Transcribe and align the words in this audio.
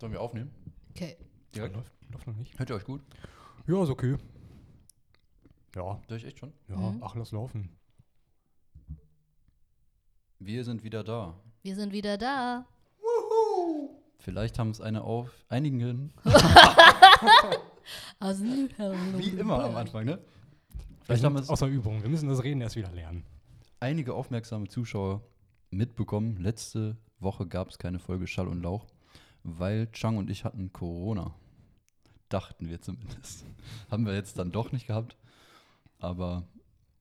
Sollen 0.00 0.12
wir 0.12 0.20
aufnehmen? 0.20 0.50
Okay. 0.90 1.16
Direkt? 1.54 1.76
Läuft, 1.76 1.92
läuft 2.10 2.26
noch 2.26 2.34
nicht. 2.36 2.58
Hört 2.58 2.70
ihr 2.70 2.76
euch 2.76 2.84
gut? 2.84 3.02
Ja, 3.66 3.82
ist 3.82 3.90
okay. 3.90 4.16
Ja, 5.76 6.00
Hör 6.08 6.16
ich 6.16 6.24
echt 6.24 6.38
schon? 6.38 6.52
ja, 6.68 6.76
Mhm. 6.76 7.02
ach, 7.02 7.14
lass 7.14 7.32
laufen. 7.32 7.68
Wir 10.38 10.64
sind 10.64 10.82
wieder 10.82 11.04
da. 11.04 11.38
Wir 11.62 11.74
sind 11.76 11.92
wieder 11.92 12.16
da. 12.18 12.66
Vielleicht 14.18 14.58
haben 14.58 14.70
es 14.70 14.80
eine 14.80 15.02
auf 15.04 15.30
einigen, 15.48 16.12
wie 18.20 19.28
immer 19.38 19.64
am 19.64 19.76
Anfang, 19.76 20.04
ne? 20.04 20.18
Vielleicht 21.02 21.24
haben 21.24 21.36
es 21.36 21.48
außer 21.48 21.66
Übung. 21.66 22.02
Wir 22.02 22.08
müssen 22.10 22.28
das 22.28 22.42
Reden 22.42 22.60
erst 22.60 22.76
wieder 22.76 22.90
lernen. 22.92 23.24
einige 23.80 24.14
aufmerksame 24.14 24.68
Zuschauer 24.68 25.22
mitbekommen. 25.70 26.36
Letzte 26.38 26.96
Woche 27.18 27.46
gab 27.46 27.68
es 27.70 27.78
keine 27.78 27.98
Folge 27.98 28.26
Schall 28.26 28.48
und 28.48 28.62
Lauch, 28.62 28.86
weil 29.42 29.90
Chang 29.92 30.16
und 30.16 30.30
ich 30.30 30.44
hatten 30.44 30.72
Corona. 30.72 31.34
Dachten 32.28 32.68
wir 32.68 32.80
zumindest. 32.80 33.44
haben 33.90 34.06
wir 34.06 34.14
jetzt 34.14 34.38
dann 34.38 34.52
doch 34.52 34.72
nicht 34.72 34.86
gehabt. 34.86 35.16
Aber 35.98 36.44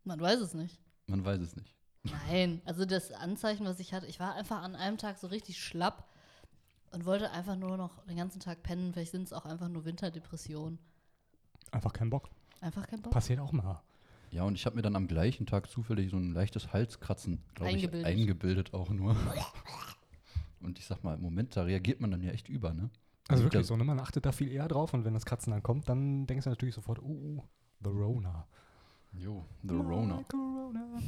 Man 0.03 0.19
weiß 0.19 0.39
es 0.39 0.53
nicht. 0.53 0.79
man 1.07 1.23
weiß 1.23 1.39
es 1.41 1.55
nicht. 1.55 1.75
Nein, 2.03 2.61
also 2.65 2.85
das 2.85 3.11
Anzeichen, 3.11 3.65
was 3.65 3.79
ich 3.79 3.93
hatte, 3.93 4.07
ich 4.07 4.19
war 4.19 4.33
einfach 4.35 4.61
an 4.61 4.75
einem 4.75 4.97
Tag 4.97 5.17
so 5.19 5.27
richtig 5.27 5.61
schlapp 5.61 6.07
und 6.91 7.05
wollte 7.05 7.29
einfach 7.31 7.55
nur 7.57 7.77
noch 7.77 8.03
den 8.05 8.17
ganzen 8.17 8.39
Tag 8.39 8.63
pennen. 8.63 8.93
Vielleicht 8.93 9.11
sind 9.11 9.23
es 9.23 9.33
auch 9.33 9.45
einfach 9.45 9.67
nur 9.67 9.85
Winterdepressionen. 9.85 10.79
Einfach 11.71 11.93
keinen 11.93 12.09
Bock. 12.09 12.29
Einfach 12.61 12.87
kein 12.87 13.01
Bock. 13.01 13.13
Passiert 13.13 13.39
auch 13.39 13.51
mal. 13.51 13.81
Ja, 14.31 14.43
und 14.43 14.55
ich 14.55 14.65
habe 14.65 14.75
mir 14.75 14.81
dann 14.81 14.95
am 14.95 15.07
gleichen 15.07 15.45
Tag 15.45 15.69
zufällig 15.69 16.09
so 16.11 16.17
ein 16.17 16.33
leichtes 16.33 16.71
Halskratzen, 16.73 17.43
glaube 17.53 17.71
ich, 17.71 17.75
Eingebildet. 17.77 18.07
eingebildet 18.07 18.73
auch 18.73 18.89
nur. 18.89 19.15
Und 20.61 20.79
ich 20.79 20.85
sag 20.85 21.03
mal, 21.03 21.15
im 21.15 21.21
Moment, 21.21 21.55
da 21.55 21.63
reagiert 21.63 22.01
man 22.01 22.11
dann 22.11 22.21
ja 22.21 22.31
echt 22.31 22.49
über, 22.49 22.73
ne? 22.73 22.89
Also 23.27 23.43
Liegt 23.43 23.53
wirklich 23.53 23.67
so, 23.67 23.77
ne? 23.77 23.83
man 23.83 23.99
achtet 23.99 24.25
da 24.25 24.31
viel 24.31 24.51
eher 24.51 24.67
drauf 24.67 24.93
und 24.93 25.05
wenn 25.05 25.13
das 25.13 25.25
Kratzen 25.25 25.51
dann 25.51 25.61
kommt, 25.61 25.87
dann 25.87 26.25
denkst 26.25 26.45
du 26.45 26.49
natürlich 26.49 26.73
sofort, 26.73 26.99
oh, 26.99 27.43
the 27.83 27.89
Rona. 27.89 28.47
Jo, 29.13 29.45
The 29.63 29.75
Rona. 29.75 30.23
Corona. 30.27 30.99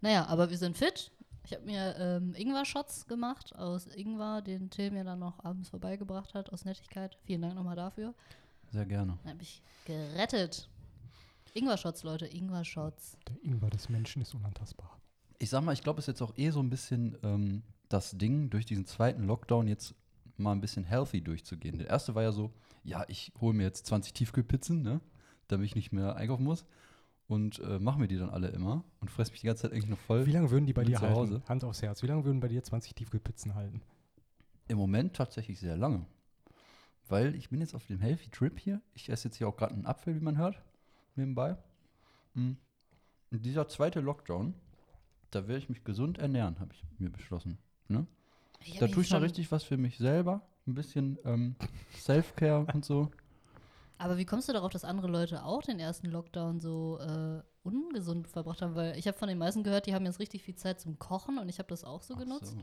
Naja, 0.00 0.26
aber 0.26 0.50
wir 0.50 0.58
sind 0.58 0.76
fit. 0.76 1.12
Ich 1.44 1.52
habe 1.52 1.64
mir 1.64 1.96
ähm, 1.98 2.34
Ingwer-Shots 2.34 3.06
gemacht 3.06 3.54
aus 3.56 3.86
Ingwer, 3.86 4.42
den 4.42 4.70
Till 4.70 4.90
mir 4.90 5.04
dann 5.04 5.18
noch 5.18 5.42
abends 5.44 5.70
vorbeigebracht 5.70 6.34
hat, 6.34 6.52
aus 6.52 6.64
Nettigkeit. 6.64 7.16
Vielen 7.24 7.42
Dank 7.42 7.54
nochmal 7.54 7.76
dafür. 7.76 8.14
Sehr 8.70 8.84
gerne. 8.84 9.18
Dann 9.22 9.32
habe 9.32 9.42
ich 9.42 9.62
gerettet. 9.86 10.68
Ingwer-Shots, 11.54 12.02
Leute, 12.02 12.26
Ingwer-Shots. 12.26 13.16
Der 13.28 13.42
Ingwer 13.42 13.70
des 13.70 13.88
Menschen 13.88 14.22
ist 14.22 14.34
unantastbar. 14.34 15.00
Ich 15.38 15.50
sag 15.50 15.62
mal, 15.62 15.72
ich 15.72 15.82
glaube, 15.82 16.00
es 16.00 16.04
ist 16.04 16.18
jetzt 16.18 16.22
auch 16.22 16.36
eh 16.36 16.50
so 16.50 16.60
ein 16.60 16.70
bisschen 16.70 17.16
ähm, 17.22 17.62
das 17.88 18.16
Ding, 18.16 18.50
durch 18.50 18.66
diesen 18.66 18.86
zweiten 18.86 19.24
Lockdown 19.24 19.66
jetzt 19.68 19.94
mal 20.36 20.52
ein 20.52 20.60
bisschen 20.60 20.84
healthy 20.84 21.20
durchzugehen. 21.20 21.78
Der 21.78 21.88
erste 21.88 22.14
war 22.14 22.22
ja 22.22 22.32
so, 22.32 22.52
ja, 22.84 23.04
ich 23.08 23.32
hole 23.40 23.54
mir 23.54 23.64
jetzt 23.64 23.86
20 23.86 24.14
Tiefkühlpizzen, 24.14 24.82
ne? 24.82 25.00
Damit 25.48 25.66
ich 25.66 25.74
nicht 25.74 25.92
mehr 25.92 26.16
einkaufen 26.16 26.44
muss. 26.44 26.64
Und 27.26 27.58
äh, 27.58 27.78
mache 27.78 27.98
mir 27.98 28.08
die 28.08 28.16
dann 28.16 28.30
alle 28.30 28.48
immer 28.48 28.84
und 29.00 29.10
fress 29.10 29.30
mich 29.30 29.40
die 29.40 29.46
ganze 29.46 29.62
Zeit 29.62 29.72
eigentlich 29.72 29.88
noch 29.88 29.98
voll. 29.98 30.24
Wie 30.24 30.32
lange 30.32 30.50
würden 30.50 30.64
die 30.64 30.72
bei 30.72 30.84
dir 30.84 30.96
zu 30.96 31.02
halten? 31.02 31.14
Hause. 31.14 31.42
Hand 31.46 31.62
aufs 31.62 31.82
Herz. 31.82 32.02
Wie 32.02 32.06
lange 32.06 32.24
würden 32.24 32.40
bei 32.40 32.48
dir 32.48 32.62
20 32.62 32.94
Tiefkühlpizzen 32.94 33.54
halten? 33.54 33.82
Im 34.66 34.78
Moment 34.78 35.14
tatsächlich 35.14 35.60
sehr 35.60 35.76
lange. 35.76 36.06
Weil 37.06 37.34
ich 37.34 37.50
bin 37.50 37.60
jetzt 37.60 37.74
auf 37.74 37.86
dem 37.86 38.00
Healthy 38.00 38.30
Trip 38.30 38.58
hier. 38.58 38.80
Ich 38.94 39.10
esse 39.10 39.28
jetzt 39.28 39.36
hier 39.36 39.48
auch 39.48 39.56
gerade 39.56 39.74
einen 39.74 39.84
Apfel, 39.84 40.14
wie 40.14 40.20
man 40.20 40.38
hört, 40.38 40.62
nebenbei. 41.16 41.56
Mm. 42.32 42.52
Und 43.30 43.44
dieser 43.44 43.68
zweite 43.68 44.00
Lockdown, 44.00 44.54
da 45.30 45.46
werde 45.48 45.58
ich 45.58 45.68
mich 45.68 45.84
gesund 45.84 46.16
ernähren, 46.16 46.58
habe 46.60 46.72
ich 46.72 46.82
mir 46.98 47.10
beschlossen. 47.10 47.58
Ne? 47.88 48.06
Da 48.80 48.86
tue 48.86 49.02
ich 49.02 49.10
mal 49.10 49.16
schon- 49.16 49.22
richtig 49.22 49.50
was 49.52 49.64
für 49.64 49.76
mich 49.76 49.98
selber. 49.98 50.42
Ein 50.66 50.74
bisschen 50.74 51.18
ähm, 51.24 51.56
Self-Care 51.96 52.66
und 52.74 52.84
so. 52.84 53.10
Aber 53.96 54.16
wie 54.18 54.24
kommst 54.26 54.48
du 54.48 54.52
darauf, 54.52 54.70
dass 54.70 54.84
andere 54.84 55.08
Leute 55.08 55.44
auch 55.44 55.62
den 55.62 55.80
ersten 55.80 56.08
Lockdown 56.08 56.60
so 56.60 56.98
äh, 57.00 57.42
ungesund 57.62 58.28
verbracht 58.28 58.62
haben? 58.62 58.74
Weil 58.74 58.96
ich 58.98 59.08
habe 59.08 59.16
von 59.18 59.28
den 59.28 59.38
meisten 59.38 59.62
gehört, 59.64 59.86
die 59.86 59.94
haben 59.94 60.04
jetzt 60.04 60.20
richtig 60.20 60.42
viel 60.42 60.54
Zeit 60.54 60.80
zum 60.80 60.98
Kochen 60.98 61.38
und 61.38 61.48
ich 61.48 61.58
habe 61.58 61.68
das 61.68 61.84
auch 61.84 62.02
so 62.02 62.14
Ach 62.14 62.18
genutzt. 62.20 62.56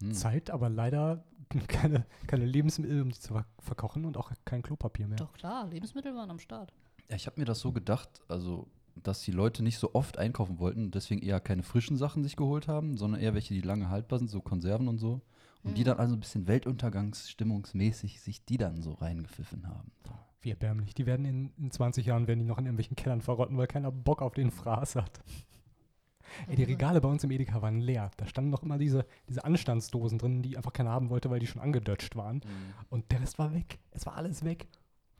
so. 0.00 0.06
Hm. 0.06 0.14
Zeit, 0.14 0.50
aber 0.50 0.68
leider 0.68 1.24
keine, 1.68 2.06
keine 2.26 2.46
Lebensmittel, 2.46 3.02
um 3.02 3.10
die 3.10 3.18
zu 3.18 3.34
ver- 3.34 3.46
verkochen 3.58 4.04
und 4.04 4.16
auch 4.16 4.30
kein 4.44 4.62
Klopapier 4.62 5.08
mehr. 5.08 5.16
Doch 5.18 5.32
klar, 5.32 5.66
Lebensmittel 5.68 6.14
waren 6.14 6.30
am 6.30 6.38
Start. 6.38 6.72
Ja, 7.10 7.16
ich 7.16 7.26
habe 7.26 7.38
mir 7.40 7.44
das 7.44 7.60
so 7.60 7.72
gedacht, 7.72 8.08
also, 8.28 8.66
dass 8.96 9.22
die 9.22 9.32
Leute 9.32 9.62
nicht 9.62 9.78
so 9.78 9.94
oft 9.94 10.18
einkaufen 10.18 10.58
wollten, 10.58 10.90
deswegen 10.90 11.22
eher 11.22 11.40
keine 11.40 11.62
frischen 11.62 11.96
Sachen 11.96 12.22
sich 12.22 12.36
geholt 12.36 12.68
haben, 12.68 12.96
sondern 12.96 13.20
eher 13.20 13.34
welche, 13.34 13.54
die 13.54 13.60
lange 13.60 13.88
haltbar 13.88 14.18
sind, 14.18 14.28
so 14.28 14.40
Konserven 14.40 14.88
und 14.88 14.98
so. 14.98 15.20
Und 15.64 15.76
die 15.78 15.82
Mhm. 15.82 15.86
dann 15.86 15.98
also 15.98 16.14
ein 16.14 16.20
bisschen 16.20 16.46
weltuntergangsstimmungsmäßig 16.48 18.20
sich 18.20 18.44
die 18.44 18.58
dann 18.58 18.82
so 18.82 18.92
reingepfiffen 18.92 19.68
haben. 19.68 19.92
Wie 20.40 20.50
erbärmlich. 20.50 20.92
Die 20.94 21.06
werden 21.06 21.24
in, 21.24 21.52
in 21.56 21.70
20 21.70 22.04
Jahren 22.06 22.26
werden 22.26 22.40
die 22.40 22.46
noch 22.46 22.58
in 22.58 22.64
irgendwelchen 22.66 22.96
Kellern 22.96 23.20
verrotten, 23.20 23.56
weil 23.56 23.68
keiner 23.68 23.92
Bock 23.92 24.22
auf 24.22 24.34
den 24.34 24.50
Fraß 24.50 24.96
hat. 24.96 25.20
Ey, 26.48 26.56
die 26.56 26.64
Regale 26.64 27.00
bei 27.00 27.08
uns 27.08 27.22
im 27.24 27.30
Edeka 27.30 27.60
waren 27.62 27.78
leer. 27.80 28.10
Da 28.16 28.26
standen 28.26 28.50
noch 28.50 28.62
immer 28.62 28.78
diese, 28.78 29.06
diese 29.28 29.44
Anstandsdosen 29.44 30.18
drin, 30.18 30.42
die 30.42 30.56
einfach 30.56 30.72
keiner 30.72 30.90
haben 30.90 31.10
wollte, 31.10 31.30
weil 31.30 31.40
die 31.40 31.46
schon 31.46 31.60
angedutscht 31.62 32.16
waren. 32.16 32.40
Und 32.88 33.12
der 33.12 33.20
Rest 33.20 33.38
war 33.38 33.52
weg. 33.52 33.78
Es 33.90 34.06
war 34.06 34.16
alles 34.16 34.42
weg. 34.44 34.66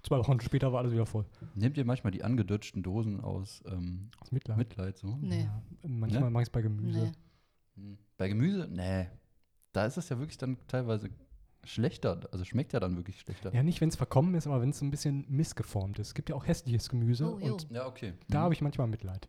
Zwei 0.02 0.18
Wochen 0.18 0.40
später 0.40 0.72
war 0.72 0.80
alles 0.80 0.92
wieder 0.92 1.06
voll. 1.06 1.24
Nehmt 1.54 1.76
ihr 1.76 1.84
manchmal 1.84 2.10
die 2.10 2.24
angedutschten 2.24 2.82
Dosen 2.82 3.20
aus 3.20 3.62
ähm, 3.66 4.10
Aus 4.20 4.32
Mitleid. 4.32 4.56
Mitleid 4.58 4.98
so? 4.98 5.16
Nee. 5.20 5.44
Ja, 5.44 5.62
manchmal 5.88 6.24
Ne? 6.24 6.30
mache 6.30 6.42
ich 6.42 6.48
es 6.48 6.52
bei 6.52 6.62
Gemüse. 6.62 6.98
Nee. 6.98 7.12
Hm. 7.76 7.98
Bei 8.16 8.28
Gemüse? 8.28 8.68
Nee. 8.68 9.08
Da 9.72 9.86
ist 9.86 9.96
es 9.96 10.08
ja 10.08 10.18
wirklich 10.18 10.38
dann 10.38 10.56
teilweise 10.66 11.08
schlechter, 11.64 12.28
also 12.32 12.44
schmeckt 12.44 12.72
ja 12.72 12.80
dann 12.80 12.96
wirklich 12.96 13.20
schlechter. 13.20 13.54
Ja, 13.54 13.62
nicht, 13.62 13.80
wenn 13.80 13.88
es 13.88 13.94
verkommen 13.96 14.34
ist, 14.34 14.48
aber 14.48 14.60
wenn 14.60 14.70
es 14.70 14.78
so 14.80 14.84
ein 14.84 14.90
bisschen 14.90 15.24
missgeformt 15.28 16.00
ist. 16.00 16.08
Es 16.08 16.14
gibt 16.14 16.28
ja 16.28 16.34
auch 16.34 16.46
hässliches 16.46 16.88
Gemüse 16.88 17.32
Oh, 17.32 17.36
und 17.36 17.70
Ja, 17.70 17.86
okay. 17.86 18.14
da 18.28 18.40
Mhm. 18.40 18.42
habe 18.44 18.54
ich 18.54 18.60
manchmal 18.60 18.88
Mitleid. 18.88 19.28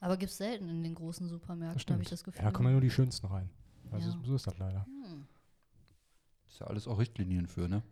Aber 0.00 0.16
gibt 0.16 0.32
es 0.32 0.38
selten 0.38 0.70
in 0.70 0.82
den 0.82 0.94
großen 0.94 1.28
Supermärkten, 1.28 1.92
habe 1.92 2.02
ich 2.02 2.08
das 2.08 2.24
Gefühl. 2.24 2.40
Ja, 2.40 2.46
da 2.46 2.52
kommen 2.52 2.68
ja 2.68 2.72
nur 2.72 2.80
die 2.80 2.88
schönsten 2.90 3.26
rein. 3.26 3.50
Also 3.90 4.08
Ja. 4.08 4.18
so 4.24 4.34
ist 4.34 4.46
das 4.46 4.56
leider. 4.56 4.86
Hm. 4.86 5.26
Ist 6.48 6.60
ja 6.60 6.66
alles 6.68 6.88
auch 6.88 6.98
Richtlinien 6.98 7.46
für, 7.46 7.68
ne? 7.68 7.82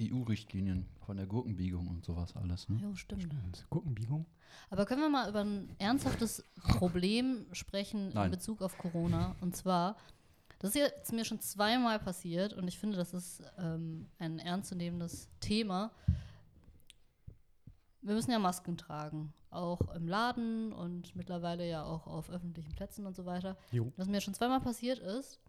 EU-Richtlinien 0.00 0.86
von 1.04 1.16
der 1.16 1.26
Gurkenbiegung 1.26 1.88
und 1.88 2.04
sowas 2.04 2.34
alles, 2.36 2.68
ne? 2.68 2.78
Jo, 2.82 2.94
stimmt. 2.94 3.24
Stimmt. 3.24 3.66
Gurkenbiegung? 3.70 4.26
Aber 4.70 4.86
können 4.86 5.00
wir 5.00 5.08
mal 5.08 5.28
über 5.28 5.40
ein 5.40 5.74
ernsthaftes 5.78 6.44
Problem 6.78 7.46
sprechen 7.52 8.10
Nein. 8.12 8.26
in 8.26 8.30
Bezug 8.30 8.62
auf 8.62 8.76
Corona? 8.78 9.36
Und 9.40 9.56
zwar, 9.56 9.96
das 10.58 10.70
ist 10.70 10.76
jetzt 10.76 11.12
mir 11.12 11.24
schon 11.24 11.40
zweimal 11.40 11.98
passiert 11.98 12.52
und 12.52 12.68
ich 12.68 12.78
finde, 12.78 12.96
das 12.96 13.14
ist 13.14 13.42
ähm, 13.58 14.08
ein 14.18 14.38
ernstzunehmendes 14.38 15.28
Thema. 15.40 15.92
Wir 18.02 18.14
müssen 18.14 18.30
ja 18.30 18.38
Masken 18.38 18.76
tragen, 18.76 19.34
auch 19.50 19.94
im 19.94 20.08
Laden 20.08 20.72
und 20.72 21.14
mittlerweile 21.14 21.68
ja 21.68 21.84
auch 21.84 22.06
auf 22.06 22.30
öffentlichen 22.30 22.74
Plätzen 22.74 23.06
und 23.06 23.14
so 23.14 23.26
weiter. 23.26 23.56
Jo. 23.72 23.92
Was 23.96 24.08
mir 24.08 24.20
schon 24.20 24.34
zweimal 24.34 24.60
passiert 24.60 24.98
ist, 24.98 25.40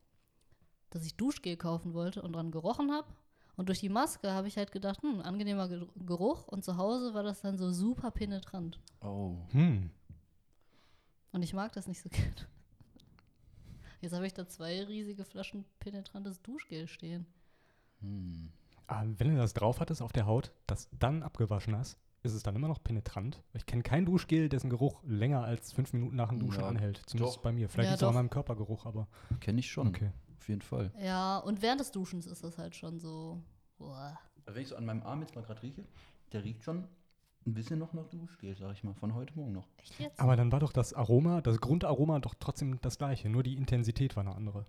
dass 0.90 1.06
ich 1.06 1.16
Duschgel 1.16 1.58
kaufen 1.58 1.94
wollte 1.94 2.22
und 2.22 2.34
dran 2.34 2.52
gerochen 2.52 2.92
habe. 2.92 3.08
Und 3.58 3.68
durch 3.70 3.80
die 3.80 3.90
Maske 3.90 4.32
habe 4.32 4.48
ich 4.48 4.58
halt 4.58 4.72
gedacht, 4.72 5.02
hm, 5.04 5.20
angenehmer 5.22 5.68
Ge- 5.68 5.88
Geruch. 6.06 6.48
Und 6.48 6.64
zu 6.64 6.78
Hause 6.78 7.14
war 7.14 7.24
das 7.24 7.42
dann 7.42 7.58
so 7.58 7.72
super 7.72 8.10
penetrant. 8.12 8.80
Oh. 9.02 9.36
Hm. 9.52 9.90
Und 11.34 11.44
ich 11.44 11.54
mag 11.54 11.72
das 11.74 11.88
nicht 11.88 12.02
so 12.02 12.10
gerne. 12.12 12.36
Jetzt 14.02 14.14
habe 14.14 14.26
ich 14.26 14.34
da 14.34 14.48
zwei 14.48 14.84
riesige 14.84 15.24
Flaschen 15.26 15.66
penetrantes 15.80 16.42
Duschgel 16.42 16.88
stehen. 16.88 17.26
Hm. 18.02 18.50
Ah, 18.88 19.04
wenn 19.06 19.30
du 19.30 19.38
das 19.38 19.54
drauf 19.54 19.80
hattest 19.80 20.02
auf 20.02 20.12
der 20.12 20.26
Haut, 20.26 20.52
das 20.68 20.90
dann 20.98 21.22
abgewaschen 21.24 21.76
hast, 21.78 21.98
ist 22.24 22.34
es 22.34 22.44
dann 22.44 22.56
immer 22.56 22.68
noch 22.68 22.84
penetrant? 22.84 23.42
Ich 23.54 23.66
kenne 23.66 23.84
kein 23.84 24.06
Duschgel, 24.06 24.50
dessen 24.50 24.70
Geruch 24.70 25.02
länger 25.04 25.44
als 25.44 25.72
fünf 25.72 25.94
Minuten 25.94 26.16
nach 26.16 26.30
dem 26.30 26.40
Duschen 26.40 26.62
Ja, 26.62 26.68
anhält. 26.68 27.02
Zumindest 27.06 27.38
doch. 27.38 27.42
bei 27.44 27.52
mir. 27.52 27.70
Vielleicht 27.70 27.88
Ja, 27.88 27.92
liegt 27.94 28.02
es 28.04 28.08
auch 28.08 28.14
meinem 28.14 28.30
Körpergeruch, 28.30 28.86
aber 28.86 29.08
Kenne 29.40 29.60
ich 29.60 29.72
schon. 29.72 29.88
okay. 29.88 30.12
Auf 30.42 30.50
jeden 30.50 30.62
Fall. 30.64 30.92
Ja, 31.00 31.38
und 31.38 31.62
während 31.62 31.80
des 31.82 31.92
Duschens 31.92 32.26
ist 32.26 32.44
das 32.44 32.58
halt 32.58 32.76
schon 32.76 33.00
so. 33.00 33.44
Boah. 33.78 34.18
Also 34.46 34.56
wenn 34.56 34.64
ich 34.64 34.70
so 34.70 34.76
an 34.76 34.86
meinem 34.86 35.04
Arm 35.04 35.22
jetzt 35.22 35.36
mal 35.36 35.44
gerade 35.44 35.62
rieche, 35.62 35.86
der 36.32 36.44
riecht 36.44 36.64
schon 36.64 36.88
ein 37.46 37.54
bisschen 37.54 37.78
noch 37.78 37.94
nach 37.94 38.08
Duschgel, 38.08 38.56
sag 38.58 38.74
ich 38.74 38.84
mal, 38.84 38.96
von 38.96 39.14
heute 39.14 39.36
Morgen 39.36 39.52
noch. 39.52 39.68
Echt 39.78 40.00
jetzt? 40.00 40.20
Aber 40.20 40.36
dann 40.36 40.52
war 40.52 40.60
doch 40.60 40.74
das 40.74 40.94
Aroma, 40.96 41.42
das 41.42 41.60
Grundaroma 41.62 42.20
doch 42.20 42.34
trotzdem 42.40 42.82
das 42.82 42.98
gleiche, 42.98 43.30
nur 43.30 43.44
die 43.44 43.56
Intensität 43.56 44.16
war 44.16 44.22
eine 44.26 44.36
andere. 44.36 44.66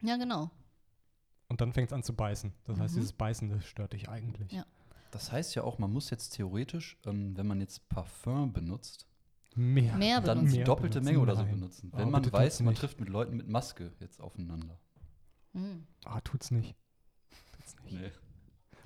ja, 0.00 0.16
genau. 0.16 0.50
Und 1.48 1.60
dann 1.60 1.72
fängt 1.72 1.90
es 1.90 1.92
an 1.92 2.02
zu 2.02 2.14
beißen. 2.14 2.52
Das 2.64 2.80
heißt, 2.80 2.94
Mhm. 2.94 2.98
dieses 3.00 3.12
Beißen, 3.12 3.48
das 3.50 3.64
stört 3.66 3.92
dich 3.92 4.08
eigentlich. 4.08 4.50
Ja. 4.52 4.64
Das 5.12 5.30
heißt 5.30 5.54
ja 5.54 5.62
auch, 5.64 5.78
man 5.78 5.92
muss 5.92 6.08
jetzt 6.10 6.30
theoretisch, 6.30 6.96
ähm, 7.04 7.36
wenn 7.36 7.46
man 7.46 7.60
jetzt 7.60 7.88
Parfum 7.88 8.52
benutzt, 8.52 9.06
Mehr. 9.54 9.94
Mehr 9.98 10.20
dann 10.22 10.38
benutzen. 10.38 10.50
die 10.52 10.56
Mehr 10.58 10.64
doppelte 10.66 11.00
benutzen, 11.00 11.04
Menge 11.04 11.20
oder 11.22 11.36
so 11.36 11.44
benutzen. 11.44 11.90
Oh, 11.92 11.98
Wenn 11.98 12.10
man 12.10 12.22
bitte 12.22 12.32
weiß, 12.34 12.60
man 12.62 12.74
trifft 12.74 12.98
mit 13.00 13.10
Leuten 13.10 13.36
mit 13.36 13.48
Maske 13.48 13.92
jetzt 14.00 14.18
aufeinander. 14.20 14.78
Hm. 15.52 15.86
Ah, 16.04 16.20
tut's 16.20 16.50
nicht. 16.50 16.74
Tut's 17.56 17.76
nicht. 17.84 17.94
Nee. 18.00 18.10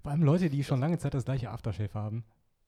Vor 0.03 0.11
allem 0.13 0.23
Leute, 0.23 0.51
die 0.51 0.63
schon 0.65 0.81
lange 0.81 0.99
Zeit 0.99 1.15
das 1.15 1.25
gleiche 1.25 1.51
Aftershave 1.51 1.95
haben 1.95 2.25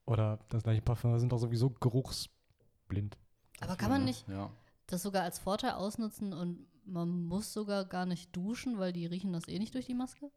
oder 0.07 0.39
das 0.49 0.63
gleiche 0.63 0.83
Parfum, 0.83 1.19
sind 1.19 1.31
doch 1.33 1.39
sowieso 1.39 1.71
geruchsblind. 1.71 3.17
Aber 3.61 3.77
kann 3.77 3.91
man 3.91 4.01
Ja, 4.03 4.07
nicht 4.07 4.29
Ja. 4.29 4.51
das 4.87 5.03
sogar 5.03 5.23
als 5.23 5.39
Vorteil 5.39 5.73
ausnutzen 5.73 6.33
und 6.33 6.67
man 6.85 7.09
muss 7.27 7.53
sogar 7.53 7.85
gar 7.85 8.07
nicht 8.07 8.35
duschen, 8.35 8.79
weil 8.79 8.93
die 8.93 9.07
riechen 9.07 9.33
das 9.33 9.47
eh 9.49 9.59
nicht 9.59 9.75
durch 9.75 9.87
die 9.87 9.95
Maske? 9.95 10.31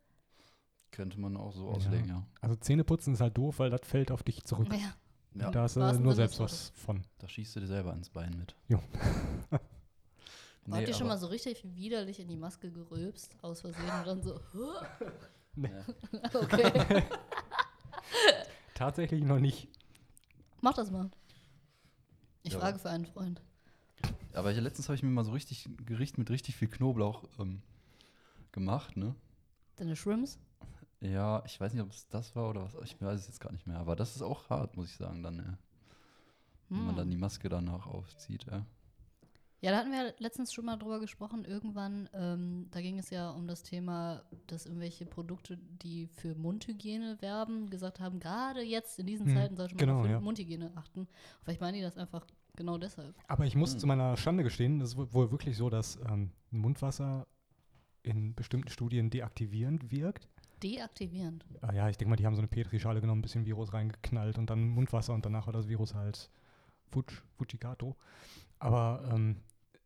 Könnte 0.91 1.19
man 1.19 1.37
auch 1.37 1.53
so 1.53 1.67
Ja. 1.69 1.75
auslegen, 1.75 2.07
ja. 2.09 2.23
Also 2.41 2.55
Zähneputzen 2.57 3.13
ist 3.13 3.21
halt 3.21 3.37
doof, 3.37 3.59
weil 3.59 3.69
das 3.69 3.81
fällt 3.83 4.11
auf 4.11 4.23
dich 4.23 4.43
zurück. 4.43 4.67
Ja. 4.73 4.93
Ja, 5.33 5.49
Da 5.49 5.61
hast 5.63 5.77
du 5.77 5.79
nur 5.99 6.13
selbst 6.13 6.39
was 6.41 6.71
von. 6.75 7.05
da 7.19 7.27
schießt 7.29 7.55
du 7.55 7.61
dir 7.61 7.67
selber 7.67 7.93
ins 7.93 8.09
Bein 8.09 8.37
mit. 8.37 8.53
Jo. 8.67 8.81
Habt 10.69 10.87
ihr 10.87 10.93
schon 10.93 11.07
mal 11.07 11.17
so 11.17 11.27
richtig 11.27 11.63
widerlich 11.75 12.19
in 12.19 12.27
die 12.27 12.37
Maske 12.37 12.71
gerülpst, 12.71 13.35
aus 13.41 13.61
Versehen 13.61 13.89
und 13.99 14.07
dann 14.07 14.21
so, 14.21 14.39
Ja. 15.55 15.85
okay, 16.39 17.03
Tatsächlich 18.73 19.23
noch 19.23 19.39
nicht. 19.39 19.67
mach 20.61 20.73
das 20.73 20.91
mal. 20.91 21.09
Ich 22.43 22.53
Ja. 22.53 22.59
frage 22.59 22.79
für 22.79 22.89
einen 22.89 23.05
Freund. 23.05 23.41
Aber 24.33 24.51
hier 24.51 24.61
letztens 24.61 24.87
habe 24.87 24.95
ich 24.95 25.03
mir 25.03 25.09
mal 25.09 25.25
so 25.25 25.31
richtig 25.31 25.65
ein 25.65 25.77
Gericht 25.85 26.17
mit 26.17 26.29
richtig 26.29 26.55
viel 26.55 26.69
Knoblauch 26.69 27.25
ähm, 27.39 27.61
gemacht, 28.51 28.97
ne? 28.97 29.13
Deine 29.75 29.95
Shrimps? 29.95 30.39
Ja, 31.01 31.43
ich 31.45 31.59
weiß 31.59 31.73
nicht, 31.73 31.81
ob 31.81 31.89
es 31.91 32.07
das 32.07 32.35
war 32.35 32.49
oder 32.49 32.63
was. 32.63 32.75
Ich 32.83 32.99
weiß 33.01 33.19
es 33.19 33.27
jetzt 33.27 33.39
gar 33.41 33.51
nicht 33.51 33.67
mehr. 33.67 33.77
Aber 33.79 33.95
das 33.95 34.15
ist 34.15 34.21
auch 34.21 34.49
hart, 34.49 34.77
muss 34.77 34.87
ich 34.87 34.95
sagen, 34.95 35.21
dann, 35.23 35.37
ja. 35.37 35.57
Wenn 36.69 36.85
man 36.85 36.95
dann 36.95 37.09
die 37.09 37.17
Maske 37.17 37.49
danach 37.49 37.85
aufzieht, 37.87 38.45
ja. 38.49 38.65
Ja, 39.63 39.69
da 39.71 39.77
hatten 39.77 39.91
wir 39.91 40.15
letztens 40.17 40.51
schon 40.53 40.65
mal 40.65 40.75
drüber 40.77 40.99
gesprochen. 40.99 41.45
Irgendwann, 41.45 42.09
ähm, 42.13 42.65
da 42.71 42.81
ging 42.81 42.97
es 42.97 43.11
ja 43.11 43.29
um 43.29 43.47
das 43.47 43.61
Thema, 43.61 44.23
dass 44.47 44.65
irgendwelche 44.65 45.05
Produkte, 45.05 45.57
die 45.83 46.07
für 46.07 46.33
Mundhygiene 46.33 47.21
werben, 47.21 47.69
gesagt 47.69 47.99
haben, 47.99 48.19
gerade 48.19 48.61
jetzt 48.63 48.97
in 48.97 49.05
diesen 49.05 49.27
Mhm, 49.27 49.35
Zeiten 49.35 49.55
sollte 49.55 49.75
man 49.75 49.79
genau, 49.85 49.99
auf 50.01 50.09
ja. 50.09 50.19
Mundhygiene 50.19 50.71
achten. 50.75 51.07
Vielleicht 51.43 51.61
meinen 51.61 51.75
die 51.75 51.81
das 51.81 51.95
einfach 51.95 52.25
genau 52.55 52.79
deshalb. 52.79 53.13
Aber 53.27 53.45
ich 53.45 53.55
muss 53.55 53.73
Hm. 53.73 53.79
zu 53.79 53.87
meiner 53.87 54.17
Schande 54.17 54.43
gestehen, 54.43 54.81
es 54.81 54.89
ist 54.89 54.97
wohl- 54.97 55.13
wohl 55.13 55.31
wirklich 55.31 55.55
so, 55.57 55.69
dass 55.69 55.99
ähm, 56.09 56.31
Mundwasser 56.49 57.27
in 58.01 58.33
bestimmten 58.33 58.69
Studien 58.69 59.11
deaktivierend 59.11 59.91
wirkt. 59.91 60.27
Deaktivierend. 60.63 61.45
Ah 61.61 61.71
ja, 61.73 61.87
ich 61.87 61.97
denke 61.97 62.09
mal, 62.09 62.15
die 62.15 62.25
haben 62.25 62.35
so 62.35 62.41
eine 62.41 62.47
Petrischale 62.47 62.99
genommen, 62.99 63.19
ein 63.19 63.21
bisschen 63.21 63.45
Virus 63.45 63.73
reingeknallt 63.73 64.39
und 64.39 64.49
dann 64.49 64.69
Mundwasser 64.69 65.13
und 65.13 65.23
danach 65.23 65.45
war 65.45 65.53
das 65.53 65.67
Virus 65.67 65.93
halt 65.93 66.31
Futsch, 66.89 67.21
Fujigato. 67.37 67.95
Aber 68.59 69.03
ähm, 69.11 69.37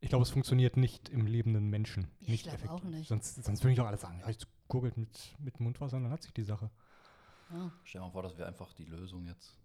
ich 0.05 0.09
glaube, 0.09 0.21
es 0.21 0.29
funktioniert 0.29 0.77
nicht 0.77 1.09
im 1.09 1.25
lebenden 1.25 1.67
Menschen. 1.71 2.07
Ja, 2.19 2.35
ich 2.35 2.43
glaube 2.43 2.69
auch 2.69 2.83
nicht. 2.83 3.09
Sonst, 3.09 3.43
sonst 3.43 3.63
würde 3.63 3.71
ich 3.71 3.77
doch 3.77 3.87
alles 3.87 4.01
sagen, 4.01 4.19
ja, 4.19 4.29
ich 4.29 4.37
gurgelt 4.67 4.97
mit, 4.97 5.35
mit 5.39 5.59
Mundwasser 5.59 5.97
und 5.97 6.03
dann 6.03 6.11
hat 6.11 6.21
sich 6.21 6.31
die 6.31 6.43
Sache. 6.43 6.69
Ja. 7.49 7.71
Stell 7.83 8.01
dir 8.01 8.05
mal 8.05 8.11
vor, 8.11 8.21
das 8.21 8.37
wäre 8.37 8.47
einfach 8.47 8.71
die 8.73 8.85
Lösung 8.85 9.25
jetzt. 9.25 9.57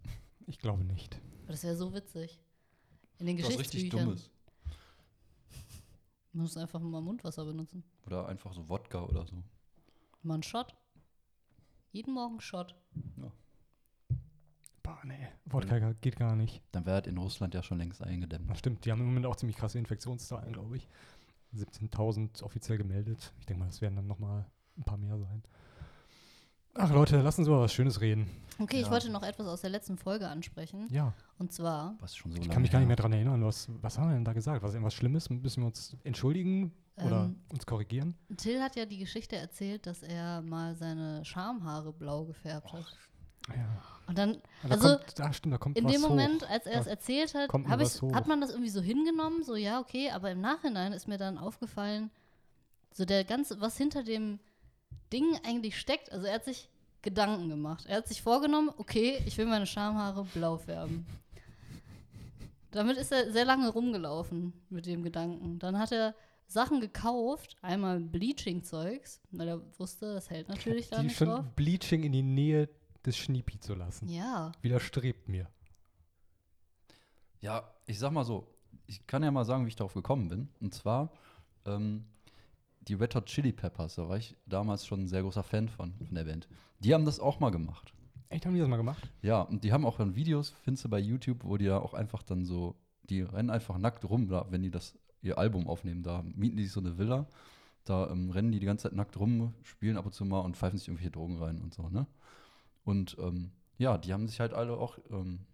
Ich 0.46 0.58
glaube 0.58 0.82
nicht. 0.82 1.20
Aber 1.42 1.52
das 1.52 1.62
wäre 1.62 1.76
so 1.76 1.92
witzig. 1.92 2.40
In 3.18 3.26
den 3.26 3.38
Was 3.42 3.58
richtig. 3.58 3.90
Dummes. 3.90 4.30
Man 6.32 6.44
muss 6.44 6.56
einfach 6.56 6.80
mal 6.80 7.02
Mundwasser 7.02 7.44
benutzen. 7.44 7.84
Oder 8.06 8.26
einfach 8.26 8.54
so 8.54 8.66
Wodka 8.66 9.04
oder 9.04 9.26
so. 9.26 9.42
Mal 10.22 10.34
einen 10.34 10.42
Shot. 10.42 10.74
Jeden 11.92 12.14
Morgen 12.14 12.40
Shot. 12.40 12.74
Boah, 14.90 14.98
nee. 15.04 15.28
Wodka 15.46 15.92
geht 16.00 16.16
gar 16.16 16.34
nicht. 16.36 16.62
Dann 16.72 16.84
wäre 16.84 16.94
halt 16.94 17.06
in 17.06 17.16
Russland 17.16 17.54
ja 17.54 17.62
schon 17.62 17.78
längst 17.78 18.02
eingedämmt. 18.02 18.50
Das 18.50 18.58
stimmt, 18.58 18.84
die 18.84 18.90
haben 18.90 19.00
im 19.00 19.06
Moment 19.06 19.26
auch 19.26 19.36
ziemlich 19.36 19.56
krasse 19.56 19.78
Infektionszahlen, 19.78 20.52
glaube 20.52 20.76
ich. 20.76 20.88
17.000 21.54 22.42
offiziell 22.42 22.78
gemeldet. 22.78 23.32
Ich 23.38 23.46
denke 23.46 23.60
mal, 23.60 23.66
das 23.66 23.80
werden 23.80 23.96
dann 23.96 24.06
nochmal 24.06 24.46
ein 24.76 24.84
paar 24.84 24.96
mehr 24.98 25.18
sein. 25.18 25.42
Ach 26.74 26.90
Leute, 26.92 27.20
lassen 27.20 27.44
Sie 27.44 27.50
mal 27.50 27.60
was 27.60 27.72
Schönes 27.72 28.00
reden. 28.00 28.30
Okay, 28.60 28.76
ich 28.78 28.86
Ja. 28.86 28.90
wollte 28.92 29.10
noch 29.10 29.22
etwas 29.24 29.46
aus 29.48 29.60
der 29.60 29.70
letzten 29.70 29.96
Folge 29.98 30.28
ansprechen. 30.28 30.86
Ja, 30.90 31.12
Und 31.38 31.52
zwar, 31.52 31.96
Was 32.00 32.14
schon 32.14 32.30
so 32.32 32.40
ich 32.40 32.48
kann 32.48 32.62
mich 32.62 32.70
gar 32.70 32.78
nicht 32.78 32.86
mehr 32.88 32.96
dran 32.96 33.12
erinnern. 33.12 33.44
Was, 33.44 33.68
was 33.82 33.98
haben 33.98 34.08
wir 34.10 34.14
denn 34.14 34.24
da 34.24 34.32
gesagt? 34.32 34.62
Was 34.62 34.72
irgendwas 34.74 34.94
Schlimmes? 34.94 35.28
Müssen 35.30 35.62
wir 35.62 35.66
uns 35.66 35.96
entschuldigen 36.04 36.72
oder 36.96 37.24
Ähm, 37.24 37.40
uns 37.52 37.66
korrigieren? 37.66 38.14
Till 38.36 38.60
hat 38.62 38.76
ja 38.76 38.86
die 38.86 38.98
Geschichte 38.98 39.34
erzählt, 39.36 39.86
dass 39.86 40.02
er 40.02 40.42
mal 40.42 40.76
seine 40.76 41.24
Schamhaare 41.24 41.92
blau 41.92 42.24
gefärbt 42.26 42.72
hat. 42.72 42.84
Ja. 43.48 43.82
Und 44.10 44.18
dann, 44.18 44.38
Da 44.64 44.70
also 44.70 44.88
kommt, 44.88 45.18
da 45.20 45.32
stimmt, 45.32 45.54
da 45.54 45.58
kommt 45.58 45.78
in 45.78 45.86
dem 45.86 46.02
hoch. 46.02 46.08
Moment, 46.08 46.42
als 46.50 46.66
er 46.66 46.80
es 46.80 46.88
erzählt 46.88 47.32
hat, 47.32 47.48
ich, 47.54 48.02
hoch. 48.02 48.12
hat 48.12 48.26
man 48.26 48.40
das 48.40 48.50
irgendwie 48.50 48.70
so 48.70 48.80
hingenommen, 48.80 49.44
so 49.44 49.54
ja, 49.54 49.78
okay, 49.78 50.10
aber 50.10 50.32
im 50.32 50.40
Nachhinein 50.40 50.92
ist 50.92 51.06
mir 51.06 51.16
dann 51.16 51.38
aufgefallen, 51.38 52.10
so 52.92 53.04
der 53.04 53.22
ganze, 53.22 53.60
was 53.60 53.76
hinter 53.76 54.02
dem 54.02 54.40
Ding 55.12 55.38
eigentlich 55.46 55.78
steckt. 55.78 56.10
Also 56.10 56.26
er 56.26 56.34
hat 56.34 56.44
sich 56.44 56.68
Gedanken 57.02 57.48
gemacht. 57.48 57.84
Er 57.86 57.98
hat 57.98 58.08
sich 58.08 58.20
vorgenommen, 58.20 58.72
okay, 58.78 59.22
ich 59.26 59.38
will 59.38 59.46
meine 59.46 59.66
Schamhaare 59.66 60.24
blau 60.34 60.58
färben. 60.58 61.06
Damit 62.72 62.96
ist 62.96 63.12
er 63.12 63.30
sehr 63.30 63.44
lange 63.44 63.68
rumgelaufen 63.68 64.52
mit 64.70 64.86
dem 64.86 65.04
Gedanken. 65.04 65.60
Dann 65.60 65.78
hat 65.78 65.92
er 65.92 66.16
Sachen 66.48 66.80
gekauft, 66.80 67.56
einmal 67.62 68.00
Bleaching-Zeugs, 68.00 69.20
weil 69.30 69.46
er 69.46 69.60
wusste, 69.78 70.14
das 70.14 70.30
hält 70.30 70.48
natürlich 70.48 70.88
da 70.88 70.98
Die 70.98 71.04
nicht 71.04 71.16
schon 71.16 71.28
drauf. 71.28 71.44
Bleaching 71.54 72.02
in 72.02 72.10
die 72.10 72.22
Nähe 72.22 72.68
des 73.04 73.16
Schniepi 73.16 73.58
zu 73.60 73.74
lassen. 73.74 74.08
Ja, 74.08 74.52
Widerstrebt 74.62 75.28
mir. 75.28 75.48
Ja, 77.40 77.72
ich 77.86 77.98
sag 77.98 78.12
mal 78.12 78.24
so, 78.24 78.46
ich 78.86 79.06
kann 79.06 79.22
ja 79.22 79.30
mal 79.30 79.44
sagen, 79.44 79.64
wie 79.64 79.68
ich 79.68 79.76
darauf 79.76 79.94
gekommen 79.94 80.28
bin. 80.28 80.48
Und 80.60 80.74
zwar 80.74 81.10
ähm, 81.64 82.04
die 82.82 82.94
Red 82.94 83.14
Hot 83.14 83.26
Chili 83.26 83.52
Peppers, 83.52 83.94
da 83.94 84.08
war 84.08 84.16
ich 84.16 84.36
damals 84.46 84.86
schon 84.86 85.02
ein 85.02 85.08
sehr 85.08 85.22
großer 85.22 85.42
Fan 85.42 85.68
von, 85.68 85.94
von 85.94 86.14
der 86.14 86.24
Band. 86.24 86.48
Die 86.80 86.94
haben 86.94 87.04
das 87.04 87.20
auch 87.20 87.40
mal 87.40 87.50
gemacht. 87.50 87.94
Echt, 88.28 88.46
haben 88.46 88.54
die 88.54 88.60
das 88.60 88.68
mal 88.68 88.76
gemacht? 88.76 89.10
Ja, 89.22 89.42
und 89.42 89.64
die 89.64 89.72
haben 89.72 89.84
auch 89.84 89.96
dann 89.96 90.14
Videos, 90.14 90.50
findest 90.62 90.84
du 90.84 90.88
bei 90.88 91.00
YouTube, 91.00 91.44
wo 91.44 91.56
die 91.56 91.66
da 91.66 91.78
auch 91.78 91.94
einfach 91.94 92.22
dann 92.22 92.44
so, 92.44 92.76
die 93.04 93.22
rennen 93.22 93.50
einfach 93.50 93.76
nackt 93.78 94.08
rum, 94.08 94.28
da, 94.28 94.46
wenn 94.50 94.62
die 94.62 94.70
das, 94.70 94.96
ihr 95.20 95.36
Album 95.36 95.66
aufnehmen. 95.66 96.02
Da 96.02 96.22
mieten 96.22 96.56
die 96.56 96.64
sich 96.64 96.72
so 96.72 96.80
eine 96.80 96.96
Villa, 96.96 97.26
da 97.84 98.08
ähm, 98.10 98.30
rennen 98.30 98.52
die 98.52 98.60
die 98.60 98.66
ganze 98.66 98.84
Zeit 98.84 98.96
nackt 98.96 99.18
rum, 99.18 99.52
spielen 99.62 99.96
ab 99.96 100.06
und 100.06 100.14
zu 100.14 100.24
mal 100.24 100.40
und 100.40 100.56
pfeifen 100.56 100.78
sich 100.78 100.88
irgendwelche 100.88 101.10
Drogen 101.10 101.36
rein 101.38 101.60
und 101.60 101.74
so, 101.74 101.88
ne? 101.88 102.06
Und 102.90 103.16
ähm, 103.18 103.52
ja, 103.78 103.96
die 103.98 104.12
haben 104.12 104.26
sich 104.26 104.40
halt 104.40 104.52
alle 104.52 104.76
auch 104.76 104.98
ähm, 105.10 105.46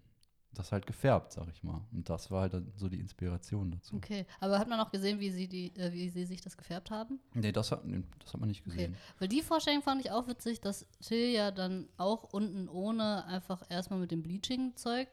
das 0.52 0.72
halt 0.72 0.86
gefärbt, 0.86 1.32
sag 1.32 1.48
ich 1.52 1.62
mal. 1.62 1.86
Und 1.92 2.08
das 2.08 2.30
war 2.30 2.40
halt 2.42 2.54
dann 2.54 2.72
so 2.76 2.88
die 2.88 2.98
Inspiration 2.98 3.70
dazu. 3.70 3.96
okay. 3.96 4.26
Aber 4.40 4.58
hat 4.58 4.68
man 4.68 4.80
auch 4.80 4.90
gesehen, 4.90 5.20
wie 5.20 5.30
sie, 5.30 5.48
die, 5.48 5.76
äh, 5.76 5.92
wie 5.92 6.08
sie 6.08 6.24
sich 6.24 6.40
das 6.40 6.56
gefärbt 6.56 6.90
haben? 6.90 7.20
Nee, 7.34 7.52
das 7.52 7.70
hat, 7.72 7.84
nee, 7.84 8.02
das 8.20 8.32
hat 8.32 8.40
man 8.40 8.48
nicht 8.48 8.62
Okay. 8.62 8.70
gesehen. 8.70 8.96
Weil 9.18 9.28
die 9.28 9.42
Vorstellung 9.42 9.82
fand 9.82 10.00
ich 10.00 10.10
auch 10.10 10.26
witzig, 10.28 10.60
dass 10.62 10.86
Till 11.00 11.30
ja 11.32 11.50
dann 11.50 11.88
auch 11.98 12.24
unten 12.32 12.68
ohne 12.68 13.26
einfach 13.26 13.62
erstmal 13.68 14.00
mit 14.00 14.10
dem 14.10 14.22
Bleaching-Zeug 14.22 15.08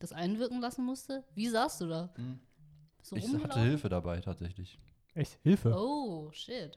das 0.00 0.12
einwirken 0.12 0.60
lassen 0.60 0.84
musste. 0.84 1.24
Wie 1.34 1.48
saßt 1.48 1.80
du 1.82 1.86
da? 1.86 2.12
Hm. 2.16 2.40
So 3.02 3.14
Ich 3.16 3.32
hatte? 3.32 3.60
Hilfe 3.60 3.88
dabei 3.88 4.20
tatsächlich. 4.20 4.78
Echt? 5.14 5.38
Hilfe. 5.42 5.72
Oh, 5.74 6.30
shit. 6.32 6.76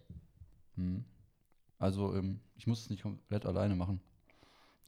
Hm. 0.76 1.04
Also, 1.80 2.14
ähm, 2.16 2.40
ich 2.56 2.68
musste 2.68 2.86
es 2.86 2.90
nicht 2.92 3.02
komplett 3.02 3.46
alleine 3.46 3.76
machen. 3.76 4.00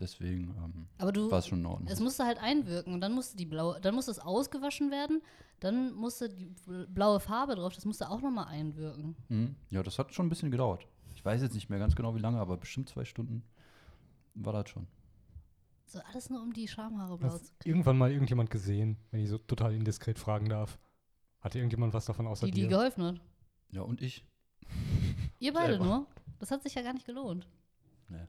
Deswegen 0.01 0.55
ähm, 0.58 0.88
Aber 0.98 1.12
du, 1.12 1.29
war 1.31 1.39
es 1.39 1.48
schon 1.48 1.60
in 1.60 1.65
Ordnung. 1.67 1.88
es 1.88 2.00
musste 2.00 2.25
halt 2.25 2.39
einwirken 2.41 2.93
und 2.93 3.01
dann 3.01 3.13
musste 3.13 3.38
die 3.38 3.46
blaue, 3.46 3.79
dann 3.79 3.93
musste 3.96 4.10
es 4.12 4.20
ausgewaschen 4.20 4.89
werden, 4.89 5.22
dann 5.60 5.93
musste 5.93 6.27
die 6.27 6.50
bl- 6.67 6.88
blaue 6.88 7.20
Farbe 7.20 7.55
drauf, 7.55 7.74
das 7.75 7.86
musste 7.86 8.10
auch 8.10 8.20
nochmal 8.20 8.48
einwirken. 8.48 9.15
Mhm. 9.29 9.55
Ja, 9.70 9.84
das 9.84 10.00
hat 10.00 10.12
schon 10.13 10.25
ein 10.25 10.29
bisschen 10.29 10.50
gedauert. 10.51 10.88
Ich 11.13 11.24
weiß 11.24 11.41
jetzt 11.43 11.53
nicht 11.53 11.70
mehr 11.70 11.77
ganz 11.77 11.96
genau, 11.96 12.15
wie 12.15 12.20
lange, 12.20 12.39
aber 12.39 12.58
bestimmt 12.58 12.89
zwei 12.89 13.05
Stunden 13.05 13.43
war 14.34 14.53
das 14.53 14.70
schon. 14.70 14.88
So 15.86 16.00
alles 16.00 16.29
nur 16.31 16.41
um 16.41 16.51
die 16.51 16.67
Schamhaare 16.67 17.17
blau 17.17 17.34
Hat 17.34 17.46
zu 17.46 17.53
kriegen. 17.60 17.70
irgendwann 17.75 17.98
mal 18.00 18.12
irgendjemand 18.12 18.50
gesehen, 18.50 18.98
wenn 19.12 19.20
ich 19.22 19.29
so 19.29 19.38
total 19.38 19.74
indiskret 19.75 20.17
fragen 20.17 20.50
darf? 20.50 20.79
Hatte 21.41 21.60
irgendjemand 21.60 21.93
was 21.93 22.05
davon 22.05 22.25
außer 22.27 22.46
Die, 22.48 22.51
die 22.53 22.62
dir? 22.62 22.67
geholfen 22.70 23.03
hat. 23.03 23.22
Ja, 23.72 23.81
und 23.81 24.01
ich? 24.01 24.25
Ihr 25.39 25.53
beide 25.53 25.74
Selber. 25.74 25.86
nur? 25.86 26.08
Das 26.39 26.50
hat 26.50 26.63
sich 26.63 26.74
ja 26.75 26.81
gar 26.81 26.93
nicht 26.93 27.05
gelohnt. 27.05 27.48
Nee. 28.10 28.25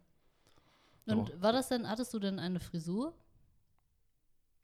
Und 1.06 1.28
Doch. 1.30 1.40
war 1.40 1.52
das 1.52 1.68
denn, 1.68 1.88
hattest 1.88 2.12
du 2.14 2.18
denn 2.18 2.38
eine 2.38 2.61
Frisur? 2.61 3.14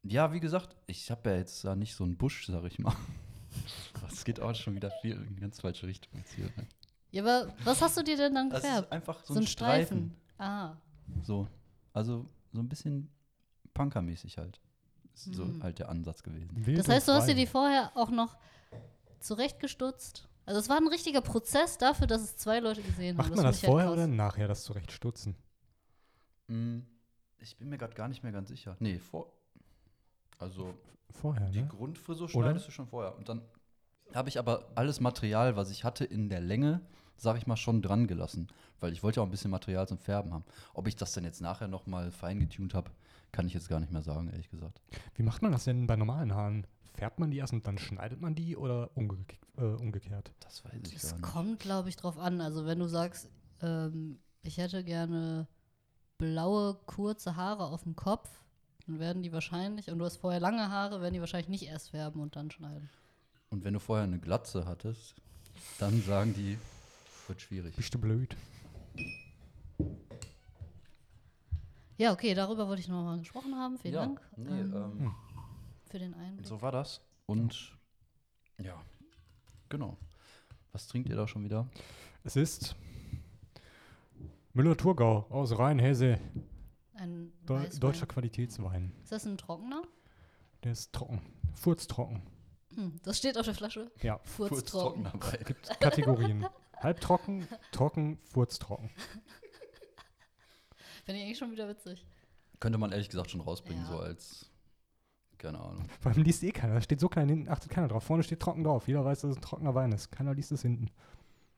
Ja, 0.05 0.33
wie 0.33 0.41
gesagt, 0.41 0.77
ich 0.87 1.11
habe 1.11 1.31
ja 1.31 1.37
jetzt 1.37 1.65
da 1.65 1.75
nicht 1.75 1.95
so 1.95 2.05
einen 2.05 2.17
Busch, 2.17 2.47
sag 2.47 2.65
ich 2.65 2.79
mal. 2.79 2.95
Das 4.03 4.25
geht 4.25 4.41
auch 4.41 4.55
schon 4.55 4.75
wieder 4.75 4.91
viel 5.01 5.13
in 5.17 5.35
die 5.35 5.41
ganz 5.41 5.61
falsche 5.61 5.87
Richtung 5.87 6.13
jetzt 6.19 6.33
hier. 6.35 6.45
Ne? 6.57 6.67
Ja, 7.11 7.23
aber 7.23 7.53
was 7.65 7.81
hast 7.81 7.97
du 7.97 8.03
dir 8.03 8.17
denn 8.17 8.35
dann 8.35 8.51
Das 8.51 8.63
gefärbt? 8.63 8.87
ist 8.89 8.93
einfach 8.93 9.25
so, 9.25 9.35
So 9.35 9.41
ein 9.41 9.45
ein 9.45 9.47
Streifen. 9.47 10.15
Streifen. 10.37 10.39
Ah. 10.39 10.77
So. 11.25 11.49
Also 11.95 12.29
so 12.53 12.61
ein 12.61 12.69
bisschen 12.69 13.11
punkermäßig 13.75 14.37
halt. 14.39 14.61
Ist 15.15 15.35
so 15.35 15.47
Mhm. 15.47 15.63
halt 15.63 15.79
der 15.79 15.89
Ansatz 15.89 16.23
gewesen. 16.23 16.51
Wild 16.55 16.79
Das 16.79 16.89
heißt, 16.89 17.09
du 17.09 17.13
hast 17.13 17.27
dir 17.27 17.35
die 17.35 17.47
vorher 17.47 17.91
auch 17.97 18.11
noch 18.11 18.37
zurechtgestutzt. 19.21 20.29
Also 20.47 20.61
es 20.61 20.69
war 20.69 20.77
ein 20.77 20.89
richtiger 20.89 21.21
Prozess 21.23 21.79
dafür, 21.79 22.07
dass 22.07 22.23
es 22.23 22.37
zwei 22.37 22.61
Leute 22.61 22.83
gesehen 22.83 23.17
Macht 23.17 23.29
haben. 23.31 23.37
man 23.37 23.45
das 23.47 23.59
ich 23.63 23.65
vorher 23.67 23.89
halt 23.89 23.99
oder 23.99 24.07
nachher, 24.07 24.47
das 24.49 24.63
zurechtstutzen? 24.65 25.35
Mm, 26.49 26.81
Ich 27.41 27.57
bin 27.57 27.69
mir 27.69 27.79
gerade 27.79 27.95
gar 27.95 28.09
nicht 28.09 28.23
mehr 28.23 28.33
ganz 28.33 28.49
sicher. 28.49 28.77
Nee, 28.81 28.99
vor. 28.99 29.33
Also 30.39 30.75
Vorher, 31.11 31.49
Die 31.51 31.63
ne? 31.63 31.69
Grundfrisur 31.69 32.25
Oder? 32.35 32.49
schneidest 32.49 32.69
du 32.69 32.71
schon 32.73 32.87
vorher. 32.87 33.17
Und 33.17 33.29
dann 33.29 33.41
habe 34.15 34.29
ich 34.29 34.39
aber 34.39 34.71
alles 34.75 35.01
Material, 35.01 35.57
was 35.57 35.71
ich 35.71 35.85
hatte 35.85 36.05
in 36.05 36.29
der 36.29 36.41
Länge, 36.41 36.81
sag 37.17 37.37
ich 37.39 37.47
mal, 37.47 37.57
schon 37.57 37.81
dran 37.83 38.07
gelassen. 38.07 38.49
Weil 38.81 38.93
ich 38.93 39.03
wollte 39.03 39.17
ja 39.19 39.23
auch 39.23 39.27
ein 39.27 39.31
bisschen 39.31 39.51
Material 39.51 39.89
zum 39.89 39.99
Färben 39.99 40.33
haben. 40.35 40.45
Ob 40.75 40.87
ich 40.87 40.97
das 40.97 41.13
denn 41.13 41.25
jetzt 41.25 41.41
nachher 41.41 41.67
noch 41.69 41.87
mal 41.87 42.11
fein 42.11 42.39
getunt 42.41 42.75
habe, 42.75 42.91
kann 43.33 43.47
ich 43.47 43.55
jetzt 43.55 43.69
gar 43.69 43.81
nicht 43.81 43.93
mehr 43.93 44.03
sagen, 44.03 44.29
ehrlich 44.29 44.51
gesagt. 44.51 44.81
Wie 45.15 45.23
macht 45.23 45.43
man 45.43 45.53
das 45.53 45.65
denn 45.65 45.87
bei 45.87 45.97
normalen 45.97 46.35
Haaren? 46.35 46.67
Färbt 46.95 47.19
man 47.21 47.31
die 47.31 47.39
erst 47.39 47.53
und 47.53 47.67
dann 47.67 47.79
schneidet 47.79 48.21
man 48.21 48.35
die 48.35 48.57
oder 48.57 48.91
umge 48.97 49.25
äh, 49.57 49.63
umgekehrt? 49.63 50.33
Das 50.41 50.65
weiß 50.65 50.73
ich 50.87 50.95
Das 50.95 51.11
gar 51.11 51.19
nicht. 51.19 51.23
kommt, 51.23 51.61
glaube 51.61 51.89
ich, 51.89 51.97
drauf 51.97 52.19
an. 52.19 52.41
Also 52.41 52.67
wenn 52.67 52.79
du 52.79 52.87
sagst, 52.87 53.29
ähm, 53.63 54.19
ich 54.43 54.59
hätte 54.59 54.83
gerne 54.85 55.47
blaue, 56.19 56.75
kurze 56.87 57.37
Haare 57.37 57.67
auf 57.67 57.85
dem 57.85 57.97
Kopf. 57.97 58.29
Dann 58.87 58.99
werden 58.99 59.23
die 59.23 59.33
wahrscheinlich, 59.33 59.91
und 59.91 59.99
du 59.99 60.05
hast 60.05 60.17
vorher 60.17 60.41
lange 60.41 60.71
Haare, 60.71 61.01
werden 61.01 61.15
die 61.15 61.21
wahrscheinlich 61.21 61.49
nicht 61.49 61.65
erst 61.65 61.91
färben 61.91 62.21
und 62.21 62.37
dann 62.37 62.51
schneiden. 62.51 62.91
Und 63.51 63.65
wenn 63.65 63.75
du 63.75 63.81
vorher 63.81 64.05
eine 64.05 64.19
Glatze 64.19 64.67
hattest, 64.67 65.15
dann 65.79 66.03
sagen 66.03 66.35
die, 66.35 66.59
wird 67.27 67.41
schwierig. 67.41 67.77
Bist 67.77 67.95
du 67.95 67.99
blöd? 67.99 68.37
Ja, 71.97 72.13
okay, 72.13 72.35
darüber 72.35 72.69
wollte 72.69 72.81
ich 72.81 72.89
noch 72.89 73.03
mal 73.03 73.19
gesprochen 73.19 73.55
haben. 73.57 73.79
Vielen 73.79 73.95
ja, 73.95 74.01
Dank 74.01 74.21
Nee, 74.37 74.61
ähm, 74.61 74.75
ähm, 74.75 75.15
für 75.91 75.99
den 75.99 76.15
Einblick. 76.15 76.47
so 76.47 76.61
war 76.63 76.73
das. 76.73 77.01
Und 77.27 77.77
ja, 78.59 78.81
genau. 79.69 79.97
Was 80.73 80.87
trinkt 80.87 81.09
ihr 81.09 81.17
da 81.17 81.27
schon 81.27 81.45
wieder? 81.45 81.69
Es 82.25 82.37
ist 82.37 82.77
Müller-Thurgau 84.59 85.27
aus 85.31 85.57
Rheinhesse. 85.57 86.19
Ein 86.95 87.33
Deu 87.47 87.55
Weißwein. 87.61 87.81
deutscher 87.81 88.07
Qualitätswein. 88.07 88.93
Ist 89.05 89.13
das 89.13 89.25
ein 89.25 89.39
trockener? 89.39 89.83
Der 90.65 90.73
ist 90.73 90.93
trocken. 90.93 91.21
Furztrocken. 91.55 92.23
Hm, 92.75 92.99
das 93.05 93.19
steht 93.19 93.39
auf 93.39 93.45
der 93.45 93.55
Flasche. 93.55 93.93
Ja, 94.03 94.19
Furztrocken. 94.25 95.05
dabei. 95.05 95.37
gibt 95.47 95.81
Kategorien. 95.81 96.45
Halbtrocken, 96.77 97.47
trocken, 97.71 98.19
furztrocken. 98.25 98.91
Finde 101.05 101.21
ich 101.21 101.27
eigentlich 101.27 101.39
schon 101.39 101.53
wieder 101.53 101.69
witzig. 101.69 102.05
Könnte 102.59 102.79
man 102.79 102.91
ehrlich 102.91 103.09
gesagt 103.09 103.31
schon 103.31 103.41
rausbringen, 103.41 103.85
Ja. 103.85 103.89
so 103.93 103.99
als, 104.01 104.51
keine 105.39 105.61
Ahnung. 105.61 105.85
Vor 106.01 106.11
allem 106.11 106.23
liest 106.25 106.43
eh 106.43 106.51
keiner. 106.51 106.75
Da 106.75 106.81
steht 106.81 106.99
so 106.99 107.09
klein 107.09 107.29
hinten, 107.29 107.49
achtet 107.49 107.71
keiner 107.71 107.87
drauf. 107.87 108.03
Vorne 108.03 108.25
steht 108.25 108.41
trocken 108.41 108.65
drauf. 108.65 108.89
Jeder 108.89 109.05
weiß, 109.05 109.21
dass 109.21 109.31
es 109.31 109.37
ein 109.37 109.43
trockener 109.43 109.77
Wein 109.77 109.93
ist. 109.93 110.11
Keiner 110.11 110.35
liest 110.35 110.51
es 110.51 110.63
hinten. 110.63 110.91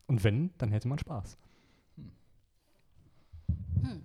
Und 0.07 0.23
wenn, 0.23 0.53
dann 0.59 0.71
hätte 0.71 0.87
man 0.89 0.99
Spaß. 0.99 1.39
Hm. 3.83 4.03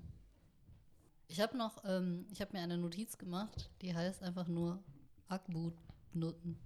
Ich 1.35 1.41
habe 1.41 1.57
noch, 1.57 1.83
ähm, 1.83 2.25
ich 2.31 2.39
habe 2.39 2.53
mir 2.53 2.63
eine 2.63 2.77
Notiz 2.77 3.17
gemacht, 3.17 3.69
die 3.81 3.93
heißt 3.93 4.23
einfach 4.23 4.47
nur 4.47 4.81
Ackboot-Nutten. 5.27 6.57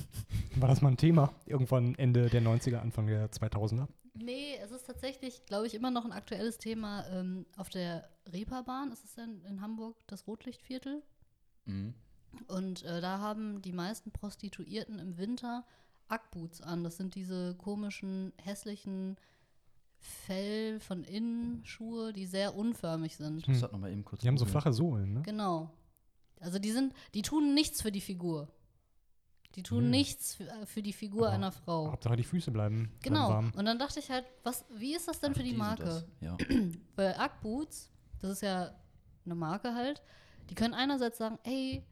War 0.56 0.68
das 0.68 0.80
mal 0.80 0.92
ein 0.92 0.96
Thema? 0.96 1.34
Irgendwann 1.44 1.94
Ende 1.96 2.30
der 2.30 2.40
90er, 2.40 2.78
Anfang 2.78 3.06
der 3.06 3.30
2000er? 3.30 3.86
Nee, 4.14 4.56
es 4.62 4.70
ist 4.70 4.86
tatsächlich, 4.86 5.44
glaube 5.44 5.66
ich, 5.66 5.74
immer 5.74 5.90
noch 5.90 6.06
ein 6.06 6.12
aktuelles 6.12 6.56
Thema. 6.56 7.06
Ähm, 7.08 7.44
auf 7.58 7.68
der 7.68 8.08
Reeperbahn 8.32 8.92
ist 8.92 9.04
es 9.04 9.14
denn 9.14 9.42
in 9.44 9.60
Hamburg 9.60 9.98
das 10.06 10.26
Rotlichtviertel. 10.26 11.02
Mhm. 11.66 11.92
Und 12.46 12.82
äh, 12.84 13.02
da 13.02 13.18
haben 13.18 13.60
die 13.60 13.72
meisten 13.72 14.10
Prostituierten 14.10 15.00
im 15.00 15.18
Winter 15.18 15.66
Ackboots 16.08 16.62
an. 16.62 16.82
Das 16.82 16.96
sind 16.96 17.14
diese 17.14 17.56
komischen, 17.56 18.32
hässlichen 18.42 19.18
Fell 20.06 20.80
von 20.80 21.02
innen 21.04 21.64
Schuhe, 21.64 22.12
die 22.12 22.26
sehr 22.26 22.54
unförmig 22.54 23.16
sind. 23.16 23.38
Ich 23.38 23.48
muss 23.48 23.60
das 23.60 23.72
nochmal 23.72 23.90
eben 23.90 24.04
kurz 24.04 24.20
Die 24.20 24.28
haben 24.28 24.36
so 24.36 24.44
flache 24.44 24.72
Sohlen, 24.72 25.14
ne? 25.14 25.22
Genau. 25.22 25.70
Also 26.40 26.58
die 26.58 26.72
sind, 26.72 26.92
die 27.14 27.22
tun 27.22 27.54
nichts 27.54 27.80
für 27.80 27.90
die 27.90 28.02
Figur. 28.02 28.48
Die 29.54 29.62
tun 29.62 29.84
Hm. 29.84 29.90
nichts 29.90 30.34
für, 30.34 30.44
äh, 30.48 30.66
für 30.66 30.82
die 30.82 30.92
Figur 30.92 31.28
Aber 31.28 31.34
einer 31.34 31.52
Frau. 31.52 31.90
Hauptsache 31.90 32.16
die 32.16 32.24
Füße 32.24 32.50
bleiben, 32.50 32.76
bleiben 32.88 32.98
Genau. 33.02 33.28
warm. 33.30 33.52
Und 33.56 33.64
dann 33.64 33.78
dachte 33.78 33.98
ich 33.98 34.10
halt, 34.10 34.26
was, 34.42 34.66
wie 34.76 34.94
ist 34.94 35.08
das 35.08 35.20
denn 35.20 35.32
Ach, 35.32 35.36
für 35.38 35.42
die, 35.42 35.54
Marke? 35.54 36.04
Ja. 36.20 36.36
Bei 36.96 37.18
Ackboots, 37.18 37.90
das 38.20 38.30
ist 38.32 38.42
ja 38.42 38.74
eine 39.24 39.34
Marke 39.34 39.74
halt, 39.74 40.02
die 40.50 40.54
können 40.54 40.74
einerseits 40.74 41.16
sagen, 41.16 41.38
ey, 41.44 41.82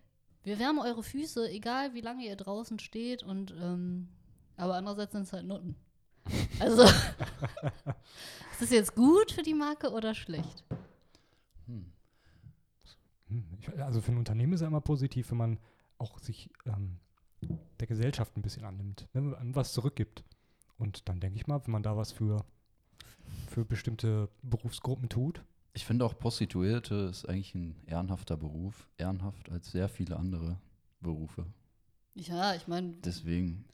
wir 0.42 0.58
wärmen 0.58 0.80
eure 0.80 1.02
Füße, 1.02 1.48
egal 1.50 1.94
wie 1.94 2.02
lange 2.02 2.26
ihr 2.26 2.36
draußen 2.36 2.78
steht 2.78 3.22
und 3.22 3.52
ähm, 3.58 4.08
aber 4.58 4.74
andererseits 4.74 5.12
sind 5.12 5.22
es 5.22 5.32
halt 5.32 5.46
Nutten. 5.46 5.76
Also 6.60 6.82
ist 8.52 8.60
das 8.60 8.70
jetzt 8.70 8.94
gut 8.94 9.32
für 9.32 9.42
die 9.42 9.54
Marke 9.54 9.90
oder 9.90 10.14
schlecht? 10.14 10.64
Hm. 11.66 11.92
Hm, 13.28 13.44
also 13.78 14.00
für 14.00 14.12
ein 14.12 14.18
Unternehmen 14.18 14.52
ist 14.52 14.60
ja 14.60 14.66
immer 14.68 14.80
positiv, 14.80 15.30
wenn 15.30 15.38
man 15.38 15.58
auch 15.98 16.18
sich 16.18 16.50
ähm, 16.66 16.98
der 17.80 17.86
Gesellschaft 17.86 18.36
ein 18.36 18.42
bisschen 18.42 18.64
annimmt, 18.64 19.08
ne, 19.14 19.36
an 19.36 19.54
was 19.54 19.72
zurückgibt. 19.72 20.24
Und 20.78 21.08
dann 21.08 21.20
denke 21.20 21.36
ich 21.36 21.46
mal, 21.46 21.60
wenn 21.64 21.72
man 21.72 21.82
da 21.82 21.96
was 21.96 22.12
für, 22.12 22.44
für 23.48 23.64
bestimmte 23.64 24.28
Berufsgruppen 24.42 25.08
tut, 25.08 25.44
Ich 25.74 25.84
finde 25.86 26.04
auch 26.04 26.18
Prostituierte 26.18 27.08
ist 27.10 27.24
eigentlich 27.28 27.54
ein 27.54 27.76
ehrenhafter 27.86 28.36
Beruf. 28.36 28.88
Ehrenhaft 28.98 29.50
als 29.50 29.70
sehr 29.72 29.88
viele 29.88 30.16
andere 30.16 30.58
Berufe. 31.00 31.46
Ja, 32.14 32.54
ich 32.54 32.68
meine, 32.68 32.92
Deswegen, 33.04 33.64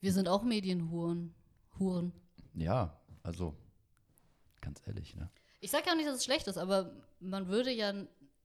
wir 0.00 0.12
sind 0.12 0.26
auch 0.28 0.42
Medienhuren. 0.42 1.32
Huren. 1.78 2.12
ja, 2.54 2.96
also 3.22 3.54
ganz 4.60 4.82
ehrlich, 4.86 5.14
ne? 5.16 5.28
Ich 5.60 5.70
sage 5.70 5.84
ja 5.86 5.92
auch 5.92 5.96
nicht, 5.96 6.08
dass 6.08 6.16
es 6.16 6.24
schlecht 6.24 6.46
ist, 6.46 6.58
aber 6.58 6.90
man 7.20 7.48
würde 7.48 7.70
ja, 7.72 7.92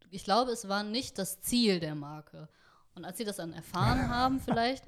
ich 0.10 0.24
glaube, 0.24 0.52
es 0.52 0.68
war 0.70 0.84
nicht 0.84 1.18
das 1.18 1.42
Ziel 1.42 1.80
der 1.80 1.96
Marke. 1.96 2.48
Und 2.96 3.06
als 3.06 3.18
sie 3.18 3.26
das 3.26 3.38
dann 3.38 3.54
erfahren 3.54 4.10
haben, 4.10 4.40
vielleicht, 4.40 4.86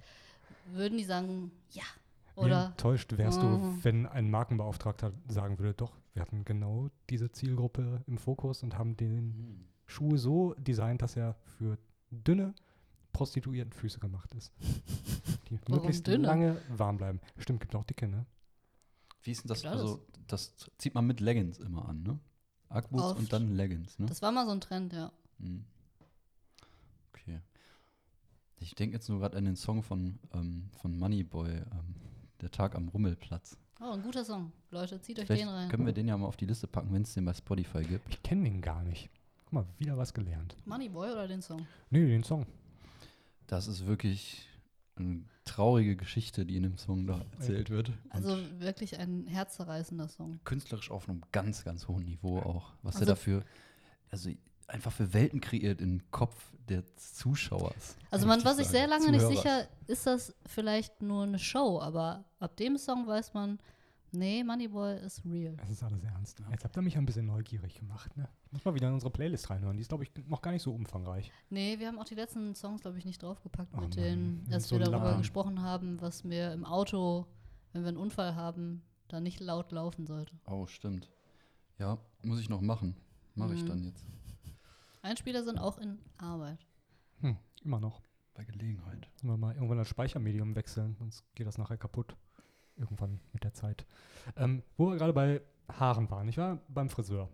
würden 0.68 0.98
die 0.98 1.04
sagen, 1.04 1.52
ja. 1.72 1.84
wie 2.36 2.42
Oder 2.42 2.66
enttäuscht 2.68 3.18
wärst 3.18 3.42
du, 3.42 3.46
Mhm. 3.48 3.84
wenn 3.84 4.06
ein 4.08 4.30
Markenbeauftragter 4.32 5.12
sagen 5.28 5.60
würde, 5.60 5.74
doch, 5.74 5.98
wir 6.14 6.22
hatten 6.22 6.44
genau 6.46 6.90
diese 7.10 7.32
Zielgruppe 7.32 8.02
im 8.08 8.18
Fokus 8.18 8.64
und 8.64 8.78
haben 8.78 8.96
den 8.98 9.18
Hm. 9.34 9.68
Schuh 9.86 10.16
so 10.18 10.54
designt, 10.58 11.02
dass 11.02 11.18
er 11.18 11.36
für 11.58 11.78
dünne 12.12 12.54
prostituierten 13.22 13.72
Füße 13.72 14.00
gemacht 14.00 14.34
ist. 14.34 14.52
Die 15.50 15.60
Warum 15.68 15.76
möglichst 15.84 16.08
dünne? 16.08 16.26
lange 16.26 16.60
warm 16.70 16.98
bleiben. 16.98 17.22
Stimmt, 17.38 17.60
gibt 17.62 17.76
auch 17.76 17.84
dicke, 17.84 18.08
ne? 18.08 18.26
Wie 19.22 19.30
ist 19.32 19.44
denn 19.44 19.50
das? 19.50 19.62
Klar, 19.62 19.74
Also, 19.74 20.04
das 20.26 20.56
zieht 20.80 20.96
man 20.96 21.06
mit 21.06 21.20
Leggings 21.20 21.60
immer 21.60 21.88
an, 21.88 22.02
ne? 22.02 22.20
Ackboots 22.70 23.20
und 23.20 23.32
dann 23.32 23.56
Leggings, 23.56 24.00
ne? 24.00 24.08
das 24.08 24.24
war 24.24 24.32
mal 24.32 24.46
so 24.48 24.54
ein 24.54 24.62
Trend, 24.62 24.94
ja. 24.94 25.12
Hm. 25.40 25.66
Okay. 27.10 27.42
Ich 28.58 28.74
denke 28.74 28.96
jetzt 28.96 29.08
nur 29.08 29.20
gerade 29.20 29.38
an 29.38 29.46
den 29.46 29.56
Song 29.56 29.84
von, 29.84 30.18
ähm, 30.34 30.70
von 30.82 30.98
Moneyboy, 30.98 31.52
ähm, 31.52 31.96
Der 32.40 32.50
Tag 32.50 32.74
am 32.74 32.88
Rummelplatz. 32.88 33.56
Oh, 33.82 33.92
ein 33.92 34.02
guter 34.02 34.26
Song. 34.26 34.52
Leute, 34.72 35.00
zieht 35.02 35.20
euch 35.20 35.28
Vielleicht 35.28 35.44
den 35.44 35.50
rein. 35.50 35.70
können 35.70 35.86
wir 35.86 35.94
den 35.94 36.08
ja 36.08 36.18
mal 36.18 36.26
auf 36.26 36.38
die 36.38 36.46
Liste 36.48 36.66
packen, 36.66 36.92
wenn 36.92 37.04
es 37.04 37.14
den 37.14 37.26
bei 37.26 37.34
Spotify 37.36 37.84
gibt. 37.84 38.10
Ich 38.10 38.24
kenne 38.24 38.46
den 38.46 38.62
gar 38.62 38.82
nicht. 38.84 39.12
Guck 39.44 39.54
mal, 39.54 39.66
wieder 39.78 39.96
was 39.96 40.12
gelernt. 40.12 40.56
Moneyboy 40.66 41.12
oder 41.12 41.28
den 41.28 41.42
Song? 41.44 41.68
Nee, 41.92 42.08
den 42.08 42.24
Song. 42.24 42.48
Das 43.52 43.68
ist 43.68 43.86
wirklich 43.86 44.48
eine 44.96 45.26
traurige 45.44 45.98
Geschichte, 45.98 46.46
die 46.46 46.56
in 46.56 46.64
dem 46.64 46.78
Song 46.78 47.06
da 47.06 47.20
erzählt 47.34 47.70
wird. 47.70 47.90
Und 47.90 47.98
Also 48.12 48.38
wirklich 48.60 48.98
ein 48.98 49.26
herzzerreißender 49.28 50.08
Song. 50.08 50.40
künstlerisch 50.46 50.90
auf 50.90 51.10
einem 51.10 51.22
ganz, 51.34 51.66
ganz 51.66 51.90
hohen 51.90 52.06
Niveau 52.06 52.40
auch. 52.40 52.72
Was 52.82 52.96
Also- 52.96 53.04
er 53.04 53.08
dafür, 53.08 53.44
also 54.10 54.30
einfach 54.68 54.94
für 54.94 55.14
Welten 55.14 55.42
kreiert 55.42 55.82
im 55.82 56.02
Kopf 56.12 56.54
der 56.70 56.84
Zuschauers. 56.96 57.98
Also 58.10 58.26
man 58.26 58.42
war 58.46 58.56
sich 58.56 58.68
sehr 58.68 58.88
lange 58.88 59.12
nicht 59.12 59.20
Zuhörers. 59.20 59.44
sicher, 59.44 59.68
ist 59.88 60.08
das 60.08 60.34
vielleicht 60.46 61.02
nur 61.02 61.24
eine 61.24 61.38
Show, 61.40 61.82
aber 61.82 62.24
ab 62.40 62.56
dem 62.56 62.78
Song 62.78 63.06
weiß 63.06 63.34
man, 63.34 63.60
nee, 64.14 64.44
Moneyboy 64.44 65.00
ist 65.00 65.24
real. 65.26 65.56
Es 65.64 65.70
ist 65.70 65.84
alles 65.84 66.04
ernst. 66.04 66.42
Jetzt 66.50 66.64
habt 66.64 66.76
ihr 66.78 66.82
mich 66.82 66.98
ein 66.98 67.06
bisschen 67.06 67.26
neugierig 67.26 67.76
gemacht, 67.76 68.16
ne? 68.18 68.28
Ich 68.46 68.52
muss 68.52 68.66
mal 68.66 68.74
wieder 68.76 68.88
in 68.88 68.94
unsere 68.96 69.12
Playlist 69.12 69.50
reinhören. 69.50 69.78
Die 69.78 69.82
ist, 69.82 69.88
glaube 69.90 70.04
ich, 70.04 70.12
noch 70.28 70.42
gar 70.42 70.52
nicht 70.52 70.62
so 70.64 70.74
umfangreich. 70.74 71.32
Nee, 71.50 71.80
wir 71.80 71.88
haben 71.88 72.00
auch 72.00 72.06
die 72.06 72.16
letzten 72.16 72.54
Songs, 72.56 72.82
glaube 72.82 72.98
ich, 72.98 73.06
nicht 73.06 73.22
draufgepackt, 73.24 73.74
Oh 73.76 73.82
mit 73.82 73.96
denen, 73.96 74.44
das 74.46 74.54
als 74.56 74.64
ist 74.66 74.72
wir 74.72 74.86
so 74.86 74.92
darüber 74.92 75.10
lahm. 75.12 75.20
gesprochen 75.20 75.62
haben, 75.62 76.00
was 76.02 76.24
mir 76.24 76.52
im 76.54 76.66
Auto, 76.66 77.26
wenn 77.74 77.84
wir 77.84 77.90
einen 77.90 77.98
Unfall 77.98 78.36
haben, 78.36 78.82
da 79.08 79.20
nicht 79.20 79.40
laut 79.40 79.72
laufen 79.72 80.06
sollte. 80.06 80.38
Oh, 80.48 80.66
stimmt. 80.68 81.10
Ja, 81.78 81.98
muss 82.24 82.40
ich 82.40 82.50
noch 82.50 82.62
machen. 82.62 82.96
Mache 83.36 83.54
ich 83.56 83.64
Mhm. 83.64 83.68
dann 83.68 83.84
jetzt. 83.84 84.06
Einspieler 85.02 85.44
sind 85.44 85.58
auch 85.58 85.78
in 85.78 86.00
Arbeit. 86.18 86.60
Hm, 87.22 87.38
immer 87.64 87.80
noch. 87.80 88.02
Bei 88.34 88.44
Gelegenheit. 88.46 89.10
Sollen 89.18 89.34
wir 89.34 89.38
mal 89.38 89.56
irgendwann 89.56 89.78
das 89.78 89.88
Speichermedium 89.90 90.56
wechseln, 90.56 90.96
sonst 90.96 91.24
geht 91.36 91.48
das 91.48 91.58
nachher 91.58 91.78
kaputt. 91.78 92.16
Irgendwann 92.78 93.20
mit 93.34 93.44
der 93.44 93.54
Zeit. 93.54 93.86
Ähm, 94.36 94.64
wo 94.78 94.90
wir 94.90 94.98
gerade 94.98 95.14
bei 95.14 95.42
Haaren 95.70 96.10
waren. 96.10 96.28
Ich 96.28 96.38
war 96.38 96.60
beim 96.68 96.90
Friseur. 96.90 97.30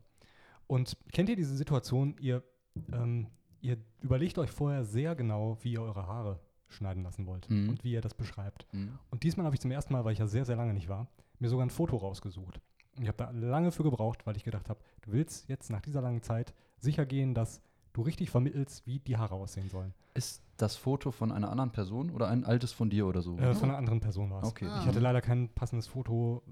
Und 0.68 0.98
kennt 1.14 1.30
ihr 1.30 1.36
diese 1.36 1.56
Situation, 1.56 2.16
ihr, 2.20 2.44
ähm, 2.92 3.28
ihr 3.62 3.78
überlegt 4.02 4.38
euch 4.38 4.52
vorher 4.52 4.84
sehr 4.84 5.16
genau, 5.16 5.58
wie 5.62 5.74
ihr 5.74 5.82
eure 5.82 6.08
Haare 6.08 6.40
schneiden 6.68 7.04
lassen 7.04 7.26
wollt 7.26 7.50
Mhm. 7.50 7.70
und 7.70 7.84
wie 7.84 7.94
ihr 7.94 8.02
das 8.02 8.14
beschreibt. 8.14 8.68
Mhm. 8.74 9.00
Und 9.10 9.24
diesmal 9.24 9.46
habe 9.46 9.56
ich 9.56 9.62
zum 9.62 9.72
ersten 9.72 9.94
Mal, 9.94 10.04
weil 10.04 10.14
ich 10.14 10.20
ja 10.20 10.28
sehr, 10.28 10.44
sehr 10.46 10.58
lange 10.58 10.74
nicht 10.74 10.90
war, 10.90 11.08
mir 11.40 11.48
sogar 11.50 11.66
ein 11.66 11.70
Foto 11.70 11.96
rausgesucht. 11.96 12.60
Und 12.98 13.04
ich 13.04 13.08
habe 13.08 13.18
da 13.18 13.30
lange 13.30 13.72
für 13.72 13.84
gebraucht, 13.84 14.26
weil 14.26 14.36
ich 14.36 14.44
gedacht 14.44 14.68
habe, 14.70 14.80
du 15.04 15.14
willst 15.14 15.48
jetzt 15.48 15.70
nach 15.70 15.82
dieser 15.82 16.02
langen 16.02 16.22
Zeit 16.24 16.54
sicher 16.80 17.06
gehen, 17.06 17.34
dass 17.34 17.62
du 17.98 18.04
richtig 18.04 18.30
vermittelst, 18.30 18.86
wie 18.86 19.00
die 19.00 19.18
Haare 19.18 19.36
aussehen 19.36 19.70
sollen. 19.70 19.94
Ist 20.14 20.44
das 20.58 20.76
Foto 20.76 21.12
von 21.12 21.32
einer 21.32 21.50
anderen 21.50 21.72
Person 21.72 22.12
oder 22.12 22.28
ein 22.28 22.44
altes 22.44 22.72
von 22.72 22.90
dir 22.90 23.08
oder 23.08 23.22
so? 23.22 23.38
Äh, 23.38 23.56
von 23.56 23.70
einer 23.70 23.78
anderen 23.78 24.00
Person 24.00 24.30
war 24.30 24.44
es. 24.44 24.50
Okay. 24.50 24.68
Ah. 24.68 24.82
Ich 24.82 24.88
hatte 24.88 25.00
leider 25.00 25.22
kein 25.22 25.50
passendes 25.50 25.88
Foto, 25.88 26.44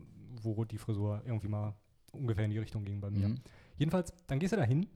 wo 0.42 0.66
die 0.66 0.78
Frisur 0.78 1.22
irgendwie 1.26 1.48
mal 1.48 1.76
ungefähr 2.12 2.46
in 2.46 2.52
die 2.52 2.58
Richtung 2.58 2.84
ging 2.84 3.00
bei 3.00 3.12
mir. 3.12 3.30
Mhm. 3.30 3.42
Jedenfalls, 3.78 4.14
dann 4.28 4.40
gehst 4.40 4.54
du 4.54 4.58
da 4.58 4.64
hin 4.64 4.88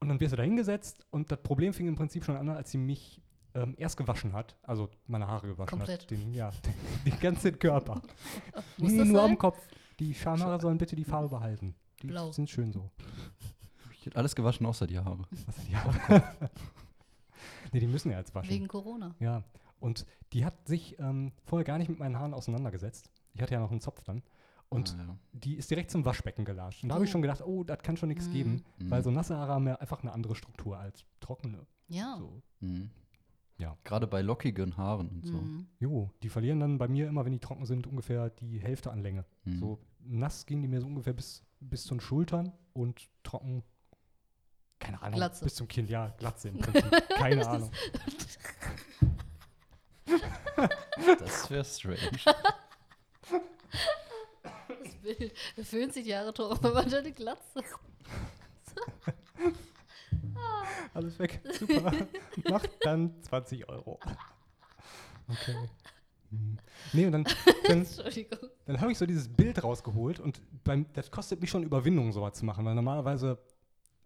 und 0.00 0.08
dann 0.08 0.20
wirst 0.20 0.32
du 0.32 0.36
da 0.36 0.42
hingesetzt 0.42 1.06
und 1.10 1.30
das 1.30 1.42
Problem 1.42 1.72
fing 1.72 1.88
im 1.88 1.94
Prinzip 1.94 2.24
schon 2.24 2.36
an, 2.36 2.48
als 2.50 2.70
sie 2.70 2.78
mich 2.78 3.22
ähm, 3.54 3.74
erst 3.78 3.96
gewaschen 3.96 4.32
hat, 4.32 4.56
also 4.62 4.90
meine 5.06 5.26
Haare 5.26 5.46
gewaschen 5.46 5.78
Komplett. 5.78 6.02
hat. 6.02 6.10
Den, 6.10 6.34
ja, 6.34 6.50
den, 6.50 6.74
den 7.12 7.20
ganzen 7.20 7.58
Körper. 7.58 8.02
Muss 8.76 8.92
nee, 8.92 8.98
das 8.98 9.08
nur 9.08 9.20
sein? 9.20 9.30
am 9.30 9.38
Kopf. 9.38 9.60
Die 9.98 10.12
Schamhaare 10.12 10.60
sollen 10.60 10.76
bitte 10.76 10.96
die 10.96 11.04
Farbe 11.04 11.28
behalten. 11.28 11.74
Die 12.02 12.08
Blau. 12.08 12.32
sind 12.32 12.50
schön 12.50 12.72
so. 12.72 12.90
Ich 14.04 14.06
hätte 14.08 14.18
alles 14.18 14.34
gewaschen 14.36 14.66
außer 14.66 14.86
die 14.86 14.98
Haare. 14.98 15.24
Sind 15.32 15.68
die 15.70 15.74
Haare? 15.76 16.22
nee, 17.72 17.80
die 17.80 17.86
müssen 17.86 18.10
ja 18.10 18.18
jetzt 18.18 18.34
waschen. 18.34 18.50
Wegen 18.50 18.68
Corona. 18.68 19.14
Ja, 19.18 19.42
und 19.80 20.04
die 20.34 20.44
hat 20.44 20.68
sich 20.68 20.98
ähm, 20.98 21.32
vorher 21.46 21.64
gar 21.64 21.78
nicht 21.78 21.88
mit 21.88 21.98
meinen 21.98 22.18
Haaren 22.18 22.34
auseinandergesetzt. 22.34 23.10
Ich 23.32 23.40
hatte 23.40 23.54
ja 23.54 23.60
noch 23.60 23.70
einen 23.70 23.80
Zopf 23.80 24.02
dann. 24.04 24.22
Und 24.68 24.94
Ah, 24.98 25.04
ja. 25.08 25.18
die 25.32 25.54
ist 25.56 25.70
direkt 25.70 25.90
zum 25.90 26.04
Waschbecken 26.04 26.44
gelatscht. 26.44 26.82
Und 26.82 26.90
da 26.90 26.96
habe 26.96 27.04
ich 27.06 27.10
Oh. 27.10 27.12
schon 27.12 27.22
gedacht, 27.22 27.42
oh, 27.46 27.64
das 27.64 27.78
kann 27.82 27.96
schon 27.96 28.10
nichts 28.10 28.28
Mhm. 28.28 28.32
geben, 28.32 28.64
Mhm. 28.78 28.90
weil 28.90 29.02
so 29.02 29.10
nasse 29.10 29.38
Haare 29.38 29.52
haben 29.52 29.66
ja 29.66 29.76
einfach 29.76 30.02
eine 30.02 30.12
andere 30.12 30.34
Struktur 30.34 30.76
als 30.78 31.06
trockene. 31.20 31.66
Ja. 31.88 32.16
So. 32.18 32.42
Mhm. 32.60 32.90
Ja. 33.56 33.78
Gerade 33.84 34.06
bei 34.06 34.20
lockigen 34.20 34.76
Haaren 34.76 35.08
und 35.08 35.24
so. 35.24 35.32
Mhm. 35.40 35.66
Jo, 35.78 36.10
die 36.22 36.28
verlieren 36.28 36.60
dann 36.60 36.76
bei 36.76 36.88
mir 36.88 37.08
immer, 37.08 37.24
wenn 37.24 37.32
die 37.32 37.38
trocken 37.38 37.64
sind, 37.64 37.86
ungefähr 37.86 38.28
die 38.28 38.58
Hälfte 38.58 38.90
an 38.92 39.00
Länge. 39.00 39.24
Mhm. 39.44 39.58
So 39.60 39.78
nass 40.00 40.44
gingen 40.44 40.60
die 40.60 40.68
mir 40.68 40.82
so 40.82 40.86
ungefähr 40.88 41.14
bis, 41.14 41.42
bis 41.60 41.84
zu 41.84 41.94
den 41.94 42.00
Schultern 42.00 42.52
und 42.74 43.08
trocken, 43.22 43.62
keine 44.78 45.00
Ahnung, 45.02 45.18
Glatze. 45.18 45.44
bis 45.44 45.54
zum 45.54 45.68
Kinn. 45.68 45.86
Ja, 45.86 46.08
Glatze 46.18 46.48
im 46.48 46.58
Prinzip. 46.60 47.08
Keine 47.10 47.46
Ahnung. 47.46 47.70
Das 51.18 51.50
wäre 51.50 51.64
strange. 51.64 51.98
Das 54.82 54.94
Bild. 55.02 55.32
Er 55.56 55.64
föhnt 55.64 55.92
sich 55.92 56.04
die 56.04 56.14
Haare 56.14 56.32
aber 56.38 56.84
deine 56.84 57.12
Glatze. 57.12 57.62
Alles 60.92 61.18
weg. 61.18 61.40
Super. 61.58 61.92
Macht 62.48 62.70
dann 62.80 63.20
20 63.22 63.68
Euro. 63.68 63.98
Okay. 65.28 65.56
Nee, 66.92 67.06
und 67.06 67.12
dann, 67.12 67.24
dann, 67.66 67.86
dann 68.66 68.80
habe 68.80 68.92
ich 68.92 68.98
so 68.98 69.06
dieses 69.06 69.28
Bild 69.28 69.62
rausgeholt 69.62 70.20
und 70.20 70.40
beim, 70.64 70.86
das 70.92 71.10
kostet 71.10 71.40
mich 71.40 71.50
schon 71.50 71.62
Überwindung, 71.62 72.12
sowas 72.12 72.34
zu 72.34 72.44
machen, 72.44 72.64
weil 72.64 72.74
normalerweise 72.74 73.38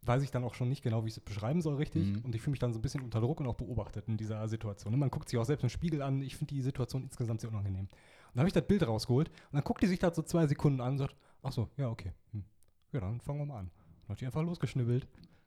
weiß 0.08 0.22
ich 0.22 0.30
dann 0.30 0.44
auch 0.44 0.54
schon 0.54 0.68
nicht 0.68 0.82
genau, 0.82 1.04
wie 1.04 1.08
ich 1.08 1.16
es 1.16 1.20
beschreiben 1.20 1.60
soll, 1.60 1.76
richtig. 1.76 2.06
Mhm. 2.06 2.24
Und 2.24 2.34
ich 2.34 2.40
fühle 2.40 2.52
mich 2.52 2.60
dann 2.60 2.72
so 2.72 2.78
ein 2.78 2.82
bisschen 2.82 3.02
unter 3.02 3.20
Druck 3.20 3.40
und 3.40 3.46
auch 3.46 3.54
beobachtet 3.54 4.08
in 4.08 4.16
dieser 4.16 4.48
Situation. 4.48 4.94
Und 4.94 5.00
man 5.00 5.10
guckt 5.10 5.28
sich 5.28 5.38
auch 5.38 5.44
selbst 5.44 5.62
im 5.62 5.68
Spiegel 5.68 6.02
an. 6.02 6.22
Ich 6.22 6.36
finde 6.36 6.54
die 6.54 6.62
Situation 6.62 7.04
insgesamt 7.04 7.40
sehr 7.40 7.50
unangenehm. 7.50 7.82
Und 7.82 7.90
dann 8.34 8.40
habe 8.40 8.48
ich 8.48 8.54
das 8.54 8.66
Bild 8.66 8.86
rausgeholt 8.86 9.28
und 9.28 9.52
dann 9.52 9.64
guckt 9.64 9.82
die 9.82 9.86
sich 9.86 9.98
das 9.98 10.16
so 10.16 10.22
zwei 10.22 10.46
Sekunden 10.46 10.80
an 10.80 10.92
und 10.92 10.98
sagt, 10.98 11.16
ach 11.42 11.52
so, 11.52 11.68
ja, 11.76 11.88
okay. 11.88 12.12
Hm. 12.32 12.44
Ja, 12.92 13.00
dann 13.00 13.20
fangen 13.20 13.38
wir 13.38 13.46
mal 13.46 13.58
an. 13.60 13.70
Dann 14.02 14.14
hat 14.14 14.20
die 14.20 14.26
einfach 14.26 14.42
losgeschnibbelt. 14.42 15.06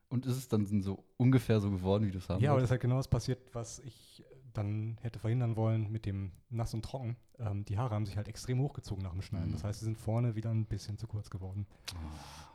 Und 0.10 0.25
ist 0.25 0.36
es 0.36 0.48
dann 0.48 0.65
so 0.82 1.06
ungefähr 1.18 1.60
so 1.62 1.72
geworden, 1.72 2.06
wie 2.06 2.12
du 2.12 2.18
es 2.18 2.27
haben 2.27 2.44
Ja, 2.44 2.51
aber 2.51 2.60
das 2.60 2.68
ist 2.68 2.72
halt 2.72 2.82
genau 2.82 2.98
das 2.98 3.08
passiert, 3.08 3.39
was 3.53 3.80
ich 3.80 4.24
dann 4.53 4.98
hätte 5.01 5.20
verhindern 5.20 5.55
wollen 5.55 5.91
mit 5.91 6.05
dem 6.05 6.31
Nass 6.50 6.74
und 6.74 6.84
Trocken. 6.84 7.15
Ähm, 7.39 7.65
die 7.65 7.77
Haare 7.77 7.96
haben 7.96 8.05
sich 8.05 8.17
halt 8.17 8.27
extrem 8.27 8.60
hochgezogen 8.62 9.03
nach 9.03 9.12
dem 9.13 9.22
Schneiden. 9.22 9.50
Mhm. 9.50 9.53
Das 9.53 9.63
heißt, 9.63 9.79
sie 9.79 9.86
sind 9.86 9.98
vorne 9.98 10.36
wieder 10.36 10.50
ein 10.51 10.65
bisschen 10.65 10.98
zu 10.98 11.08
kurz 11.08 11.29
geworden. 11.29 11.65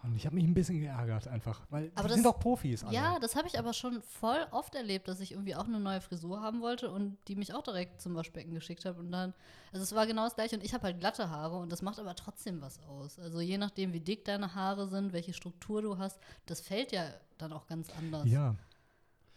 Und 0.02 0.14
ich 0.14 0.24
habe 0.26 0.36
mich 0.36 0.44
ein 0.44 0.54
bisschen 0.54 0.78
geärgert 0.80 1.26
einfach, 1.26 1.66
weil 1.70 1.90
Aber 1.94 2.02
die 2.02 2.08
das- 2.08 2.14
sind 2.14 2.24
doch 2.26 2.38
Profis 2.38 2.84
alle. 2.84 2.94
Ja, 2.94 3.18
das 3.18 3.34
habe 3.34 3.48
ich 3.48 3.58
aber 3.58 3.72
schon 3.72 4.00
voll 4.02 4.46
oft 4.52 4.74
erlebt, 4.76 5.08
dass 5.08 5.18
ich 5.20 5.32
irgendwie 5.32 5.56
auch 5.56 5.64
eine 5.64 5.80
neue 5.80 6.00
Frisur 6.00 6.40
haben 6.40 6.60
wollte 6.60 6.90
und 6.90 7.16
die 7.26 7.34
mich 7.34 7.52
auch 7.54 7.62
direkt 7.62 8.00
zum 8.00 8.14
Waschbecken 8.14 8.54
geschickt 8.54 8.84
hat. 8.84 8.98
Und 8.98 9.10
dann, 9.10 9.34
also 9.72 9.82
es 9.82 9.94
war 9.94 10.06
genau 10.06 10.24
das 10.24 10.36
gleiche 10.36 10.54
und 10.56 10.64
ich 10.64 10.74
habe 10.74 10.84
halt 10.84 11.00
glatte 11.00 11.28
Haare 11.30 11.56
und 11.58 11.72
das 11.72 11.82
macht 11.82 11.98
aber 11.98 12.14
trotzdem 12.14 12.60
was 12.60 12.78
aus. 12.84 13.18
Also 13.18 13.40
je 13.40 13.58
nachdem, 13.58 13.92
wie 13.92 14.00
dick 14.00 14.24
deine 14.24 14.54
Haare 14.54 14.86
sind, 14.88 15.12
welche 15.12 15.32
Struktur 15.32 15.82
du 15.82 15.98
hast, 15.98 16.20
das 16.46 16.60
fällt 16.60 16.92
ja 16.92 17.04
dann 17.38 17.52
auch 17.52 17.66
ganz 17.66 17.88
anders. 17.98 18.26
Ja, 18.28 18.54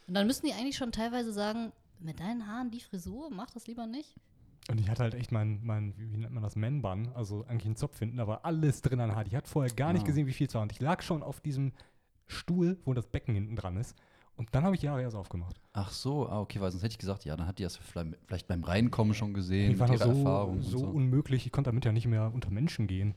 Und 0.07 0.13
dann 0.13 0.27
müssen 0.27 0.45
die 0.45 0.53
eigentlich 0.53 0.77
schon 0.77 0.91
teilweise 0.91 1.33
sagen, 1.33 1.71
mit 1.99 2.19
deinen 2.19 2.47
Haaren 2.47 2.71
die 2.71 2.79
Frisur, 2.79 3.29
mach 3.31 3.49
das 3.51 3.67
lieber 3.67 3.85
nicht. 3.87 4.15
und 4.69 4.79
ich 4.79 4.89
hatte 4.89 5.03
halt 5.03 5.13
echt 5.15 5.31
mein, 5.31 5.59
mein 5.63 5.93
wie 5.97 6.17
nennt 6.17 6.33
man 6.33 6.43
das, 6.43 6.55
Man-Bun, 6.55 7.09
also 7.15 7.43
eigentlich 7.45 7.65
einen 7.65 7.75
Zopf 7.75 7.97
hinten, 7.99 8.17
war 8.25 8.45
alles 8.45 8.81
drin 8.81 8.99
an 9.01 9.15
Haar. 9.15 9.25
Ich 9.25 9.35
hatte 9.35 9.49
vorher 9.49 9.73
gar 9.73 9.93
nicht 9.93 10.03
Ah. 10.03 10.05
gesehen, 10.05 10.27
wie 10.27 10.33
viel 10.33 10.47
es 10.47 10.53
war. 10.53 10.61
Und 10.61 10.71
ich 10.71 10.79
lag 10.79 11.01
schon 11.01 11.23
auf 11.23 11.41
diesem 11.41 11.71
Stuhl, 12.27 12.77
wo 12.85 12.93
das 12.93 13.07
Becken 13.07 13.33
hinten 13.33 13.55
dran 13.55 13.77
ist. 13.77 13.95
Und 14.35 14.49
dann 14.53 14.63
habe 14.63 14.75
ich 14.75 14.81
die 14.81 14.89
Haare 14.89 15.01
erst 15.01 15.15
aufgemacht. 15.17 15.59
Ach 15.73 15.91
so, 15.91 16.29
ah, 16.29 16.39
okay, 16.39 16.62
weil 16.62 16.71
sonst 16.71 16.83
hätte 16.83 16.93
ich 16.93 16.97
gesagt, 16.99 17.25
ja, 17.25 17.35
dann 17.35 17.47
hat 17.47 17.57
die 17.59 17.63
das 17.63 17.75
vielleicht, 17.77 18.15
vielleicht 18.27 18.47
beim 18.47 18.63
Reinkommen 18.63 19.13
schon 19.13 19.33
gesehen, 19.33 19.71
Die 19.73 19.79
waren 19.79 19.89
mit 19.91 19.99
so, 19.99 20.09
Erfahrung. 20.09 20.57
und 20.57 20.62
so 20.62 20.79
unmöglich, 20.85 21.45
ich 21.45 21.51
konnte 21.51 21.69
damit 21.71 21.83
ja 21.83 21.91
nicht 21.91 22.05
mehr 22.07 22.31
unter 22.33 22.49
Menschen 22.49 22.88
gehen. 22.88 23.15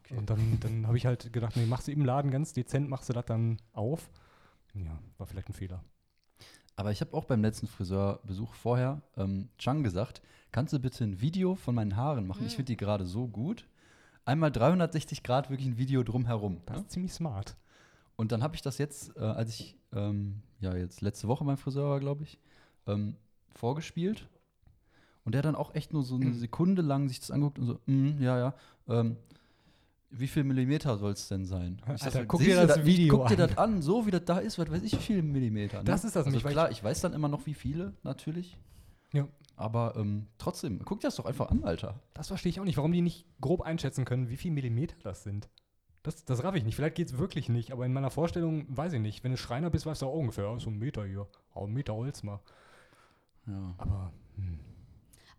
Okay. 0.00 0.16
Und 0.16 0.28
dann, 0.28 0.58
dann 0.60 0.86
habe 0.88 0.96
ich 0.96 1.06
halt 1.06 1.32
gedacht, 1.32 1.56
nee, 1.56 1.64
machst 1.64 1.86
du 1.88 1.92
im 1.92 2.04
Laden 2.04 2.30
ganz 2.30 2.52
dezent, 2.52 2.88
machst 2.90 3.08
du 3.08 3.12
das 3.14 3.24
dann 3.24 3.58
auf. 3.72 4.10
Ja, 4.74 4.98
war 5.16 5.26
vielleicht 5.26 5.48
ein 5.48 5.54
Fehler. 5.54 5.82
Aber 6.76 6.90
ich 6.90 7.00
habe 7.00 7.14
auch 7.14 7.24
beim 7.26 7.42
letzten 7.42 7.66
Friseurbesuch 7.66 8.54
vorher 8.54 9.02
ähm, 9.16 9.48
Chang 9.58 9.82
gesagt, 9.82 10.22
kannst 10.52 10.72
du 10.72 10.78
bitte 10.78 11.04
ein 11.04 11.20
Video 11.20 11.54
von 11.54 11.74
meinen 11.74 11.96
Haaren 11.96 12.26
machen? 12.26 12.46
Ich 12.46 12.52
Mhm. 12.52 12.56
finde 12.56 12.72
die 12.72 12.76
gerade 12.76 13.04
so 13.04 13.28
gut. 13.28 13.66
Einmal 14.24 14.50
360 14.52 15.22
Grad 15.22 15.50
wirklich 15.50 15.68
ein 15.68 15.78
Video 15.78 16.02
drumherum. 16.02 16.60
Das 16.66 16.76
Ne? 16.76 16.82
ist 16.82 16.90
ziemlich 16.92 17.12
smart. 17.12 17.56
Und 18.16 18.32
dann 18.32 18.42
habe 18.42 18.54
ich 18.54 18.62
das 18.62 18.78
jetzt, 18.78 19.16
äh, 19.16 19.20
als 19.20 19.50
ich 19.50 19.76
ähm, 19.92 20.42
ja 20.60 20.74
jetzt 20.76 21.00
letzte 21.02 21.28
Woche 21.28 21.44
beim 21.44 21.56
Friseur 21.58 21.90
war, 21.90 22.00
glaube 22.00 22.22
ich, 22.24 22.38
ähm, 22.86 23.16
vorgespielt. 23.50 24.28
Und 25.24 25.32
der 25.32 25.40
hat 25.40 25.44
dann 25.46 25.54
auch 25.56 25.74
echt 25.74 25.92
nur 25.92 26.02
so 26.02 26.14
eine 26.16 26.32
Sekunde 26.34 26.82
lang 26.82 27.08
sich 27.08 27.20
das 27.20 27.30
angeguckt 27.30 27.58
und 27.58 27.66
so, 27.66 27.80
mm, 27.86 28.20
ja, 28.22 28.38
ja, 28.38 28.54
ähm, 28.88 29.16
wie 30.12 30.28
viel 30.28 30.44
Millimeter 30.44 30.96
soll 30.98 31.12
es 31.12 31.28
denn 31.28 31.44
sein? 31.44 31.78
Ich 31.84 31.88
Alter, 31.88 32.10
sag 32.10 32.28
guck 32.28 32.40
dir 32.40 32.54
das 32.66 32.76
da- 32.76 32.84
Video 32.84 33.16
Guck 33.16 33.28
dir 33.28 33.34
an. 33.42 33.48
das 33.48 33.58
an, 33.58 33.82
so 33.82 34.06
wie 34.06 34.10
das 34.10 34.24
da 34.24 34.38
ist, 34.38 34.58
was 34.58 34.70
weiß 34.70 34.82
ich, 34.82 34.92
wie 34.92 34.96
viele 35.02 35.22
Millimeter. 35.22 35.78
Ne? 35.78 35.84
Das 35.84 36.04
ist 36.04 36.14
das 36.14 36.26
also 36.26 36.44
weil 36.44 36.52
Klar, 36.52 36.70
ich 36.70 36.82
weiß 36.82 37.00
dann 37.00 37.12
immer 37.12 37.28
noch, 37.28 37.46
wie 37.46 37.54
viele, 37.54 37.94
natürlich. 38.02 38.56
Ja. 39.12 39.26
Aber 39.56 39.94
ähm, 39.96 40.26
trotzdem, 40.38 40.80
guck 40.84 41.00
dir 41.00 41.08
das 41.08 41.16
doch 41.16 41.26
einfach 41.26 41.50
an, 41.50 41.64
Alter. 41.64 42.00
Das 42.14 42.28
verstehe 42.28 42.50
ich 42.50 42.60
auch 42.60 42.64
nicht, 42.64 42.76
warum 42.76 42.92
die 42.92 43.02
nicht 43.02 43.26
grob 43.40 43.60
einschätzen 43.62 44.04
können, 44.04 44.28
wie 44.28 44.36
viel 44.36 44.50
Millimeter 44.50 44.96
das 45.02 45.22
sind. 45.22 45.48
Das, 46.02 46.24
das 46.24 46.42
raff 46.42 46.54
ich 46.56 46.64
nicht. 46.64 46.74
Vielleicht 46.74 46.96
geht 46.96 47.08
es 47.08 47.18
wirklich 47.18 47.48
nicht, 47.48 47.72
aber 47.72 47.86
in 47.86 47.92
meiner 47.92 48.10
Vorstellung 48.10 48.66
weiß 48.68 48.92
ich 48.94 49.00
nicht. 49.00 49.22
Wenn 49.22 49.30
du 49.30 49.36
Schreiner 49.38 49.70
bist, 49.70 49.86
weißt 49.86 50.02
du 50.02 50.06
auch 50.06 50.14
ungefähr, 50.14 50.58
so 50.58 50.70
ein 50.70 50.78
Meter 50.78 51.04
hier. 51.04 51.28
Auch 51.54 51.66
ein 51.66 51.72
Meter 51.72 51.94
Holz 51.94 52.22
mal. 52.22 52.40
Ja. 53.46 53.74
Aber 53.78 54.12
hm. 54.36 54.58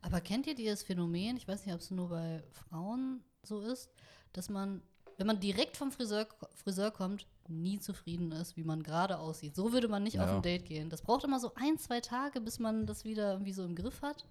Aber 0.01 0.19
kennt 0.19 0.47
ihr 0.47 0.55
dieses 0.55 0.83
Phänomen, 0.83 1.37
ich 1.37 1.47
weiß 1.47 1.65
nicht, 1.65 1.73
ob 1.73 1.79
es 1.79 1.89
nur 1.89 2.09
bei 2.09 2.43
Frauen 2.51 3.21
so 3.41 3.61
ist, 3.61 3.89
dass 4.33 4.49
man, 4.49 4.81
wenn 5.17 5.27
man 5.27 5.39
direkt 5.39 5.77
vom 5.77 5.91
Friseur, 5.91 6.27
Friseur 6.55 6.91
kommt, 6.91 7.27
nie 7.47 7.79
zufrieden 7.79 8.31
ist, 8.31 8.57
wie 8.57 8.63
man 8.63 8.83
gerade 8.83 9.17
aussieht. 9.19 9.55
So 9.55 9.71
würde 9.73 9.87
man 9.87 10.03
nicht 10.03 10.19
auf 10.19 10.27
Ja. 10.29 10.35
ein 10.37 10.41
Date 10.41 10.65
gehen. 10.65 10.89
Das 10.89 11.01
braucht 11.01 11.23
immer 11.23 11.39
so 11.39 11.53
ein, 11.55 11.77
zwei 11.77 11.99
Tage, 12.01 12.41
bis 12.41 12.59
man 12.59 12.85
das 12.85 13.03
wieder 13.05 13.31
irgendwie 13.33 13.53
so 13.53 13.63
im 13.63 13.75
Griff 13.75 14.01
hat, 14.01 14.25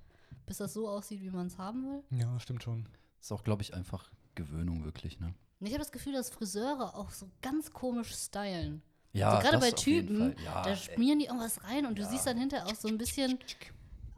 bis 0.46 0.58
das 0.58 0.72
so 0.74 0.88
aussieht, 0.88 1.20
wie 1.22 1.30
man 1.30 1.46
es 1.46 1.58
haben 1.58 1.84
will. 1.84 2.02
ja, 2.18 2.38
stimmt 2.40 2.62
schon. 2.62 2.86
Ist 3.20 3.32
auch, 3.32 3.44
glaube 3.44 3.62
ich, 3.62 3.74
einfach 3.74 4.10
Gewöhnung 4.34 4.84
wirklich, 4.84 5.20
ne? 5.20 5.34
Und 5.60 5.66
ich 5.66 5.72
habe 5.74 5.82
das 5.84 5.92
Gefühl, 5.92 6.14
dass 6.14 6.30
Friseure 6.30 6.96
auch 6.96 7.10
so 7.10 7.28
ganz 7.40 7.70
komisch 7.72 8.12
stylen. 8.16 8.82
Ja, 9.12 9.36
so 9.36 9.42
gerade 9.42 9.58
das 9.60 9.70
bei 9.70 9.76
auf 9.76 9.86
jeden 9.86 10.08
Typen. 10.32 10.44
Ja, 10.44 10.62
da 10.62 10.70
ey. 10.70 10.76
schmieren 10.76 11.18
die 11.20 11.26
irgendwas 11.26 11.62
rein 11.62 11.86
und 11.86 11.96
du 11.98 12.04
siehst 12.04 12.26
dann 12.26 12.36
hinterher 12.38 12.66
auch 12.66 12.74
so 12.74 12.88
ein 12.88 12.98
bisschen 12.98 13.38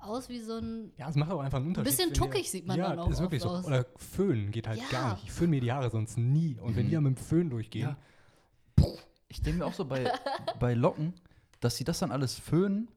aus 0.04 0.28
wie 0.28 0.40
so 0.40 0.58
ein 0.58 0.92
Ja, 0.96 1.08
es 1.08 1.16
macht 1.16 1.30
auch 1.30 1.40
einfach 1.40 1.58
einen 1.58 1.68
Unterschied. 1.68 1.90
bisschen 1.90 2.10
wenn 2.10 2.14
ihr- 2.14 2.20
tuckig 2.20 2.50
sieht 2.50 2.66
man 2.66 2.78
ja, 2.78 2.88
dann 2.90 2.98
auch 3.00 3.10
ist 3.10 3.20
wirklich 3.20 3.42
so. 3.42 3.48
aus. 3.50 3.64
Oder 3.64 3.86
Föhnen 3.96 4.50
geht 4.50 4.66
halt 4.68 4.80
Ja. 4.80 4.86
gar 4.90 5.14
nicht. 5.14 5.24
Ich 5.24 5.32
föhne 5.32 5.50
mir 5.50 5.60
die 5.60 5.72
Haare 5.72 5.90
sonst 5.90 6.16
nie. 6.18 6.56
Und 6.60 6.76
wenn 6.76 6.84
Mhm. 6.86 6.88
die 6.88 6.94
dann 6.94 7.04
mit 7.04 7.16
dem 7.18 7.22
Föhn 7.22 7.50
durchgehen, 7.50 7.88
Ja. 7.88 8.86
Ich 9.28 9.42
denke 9.42 9.60
mir 9.60 9.66
auch 9.66 9.72
so 9.72 9.84
bei, 9.84 10.04
bei 10.60 10.74
Locken, 10.74 11.12
dass 11.60 11.76
sie 11.76 11.84
das 11.84 11.98
dann 11.98 12.12
alles 12.12 12.38
föhnen, 12.38 12.88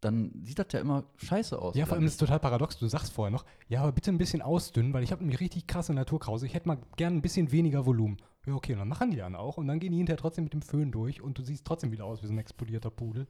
dann 0.00 0.32
sieht 0.42 0.58
das 0.58 0.66
ja 0.72 0.80
immer 0.80 1.04
scheiße 1.16 1.56
aus. 1.60 1.76
Ja, 1.76 1.86
vor 1.86 1.94
allem 1.96 2.04
ist 2.06 2.12
es 2.12 2.18
total 2.18 2.40
paradox. 2.40 2.76
Du 2.78 2.88
sagst 2.88 3.12
vorher 3.12 3.30
noch, 3.30 3.44
ja, 3.68 3.82
aber 3.82 3.92
bitte 3.92 4.10
ein 4.10 4.18
bisschen 4.18 4.42
ausdünnen, 4.42 4.92
weil 4.92 5.04
ich 5.04 5.12
habe 5.12 5.22
nämlich 5.22 5.38
richtig 5.38 5.68
krasse 5.68 5.94
Naturkrause. 5.94 6.46
Ich 6.46 6.54
hätte 6.54 6.66
mal 6.66 6.78
gern 6.96 7.14
ein 7.16 7.22
bisschen 7.22 7.52
weniger 7.52 7.86
Volumen. 7.86 8.16
Ja, 8.44 8.54
okay, 8.54 8.72
und 8.72 8.80
dann 8.80 8.88
machen 8.88 9.12
die 9.12 9.18
dann 9.18 9.36
auch 9.36 9.56
und 9.58 9.68
dann 9.68 9.78
gehen 9.78 9.92
die 9.92 9.98
hinterher 9.98 10.18
trotzdem 10.18 10.42
mit 10.44 10.52
dem 10.52 10.62
Föhn 10.62 10.90
durch 10.90 11.20
und 11.20 11.38
du 11.38 11.42
siehst 11.42 11.64
trotzdem 11.64 11.92
wieder 11.92 12.04
aus 12.06 12.20
wie 12.22 12.26
so 12.26 12.32
ein 12.32 12.38
explodierter 12.38 12.90
Pudel. 12.90 13.28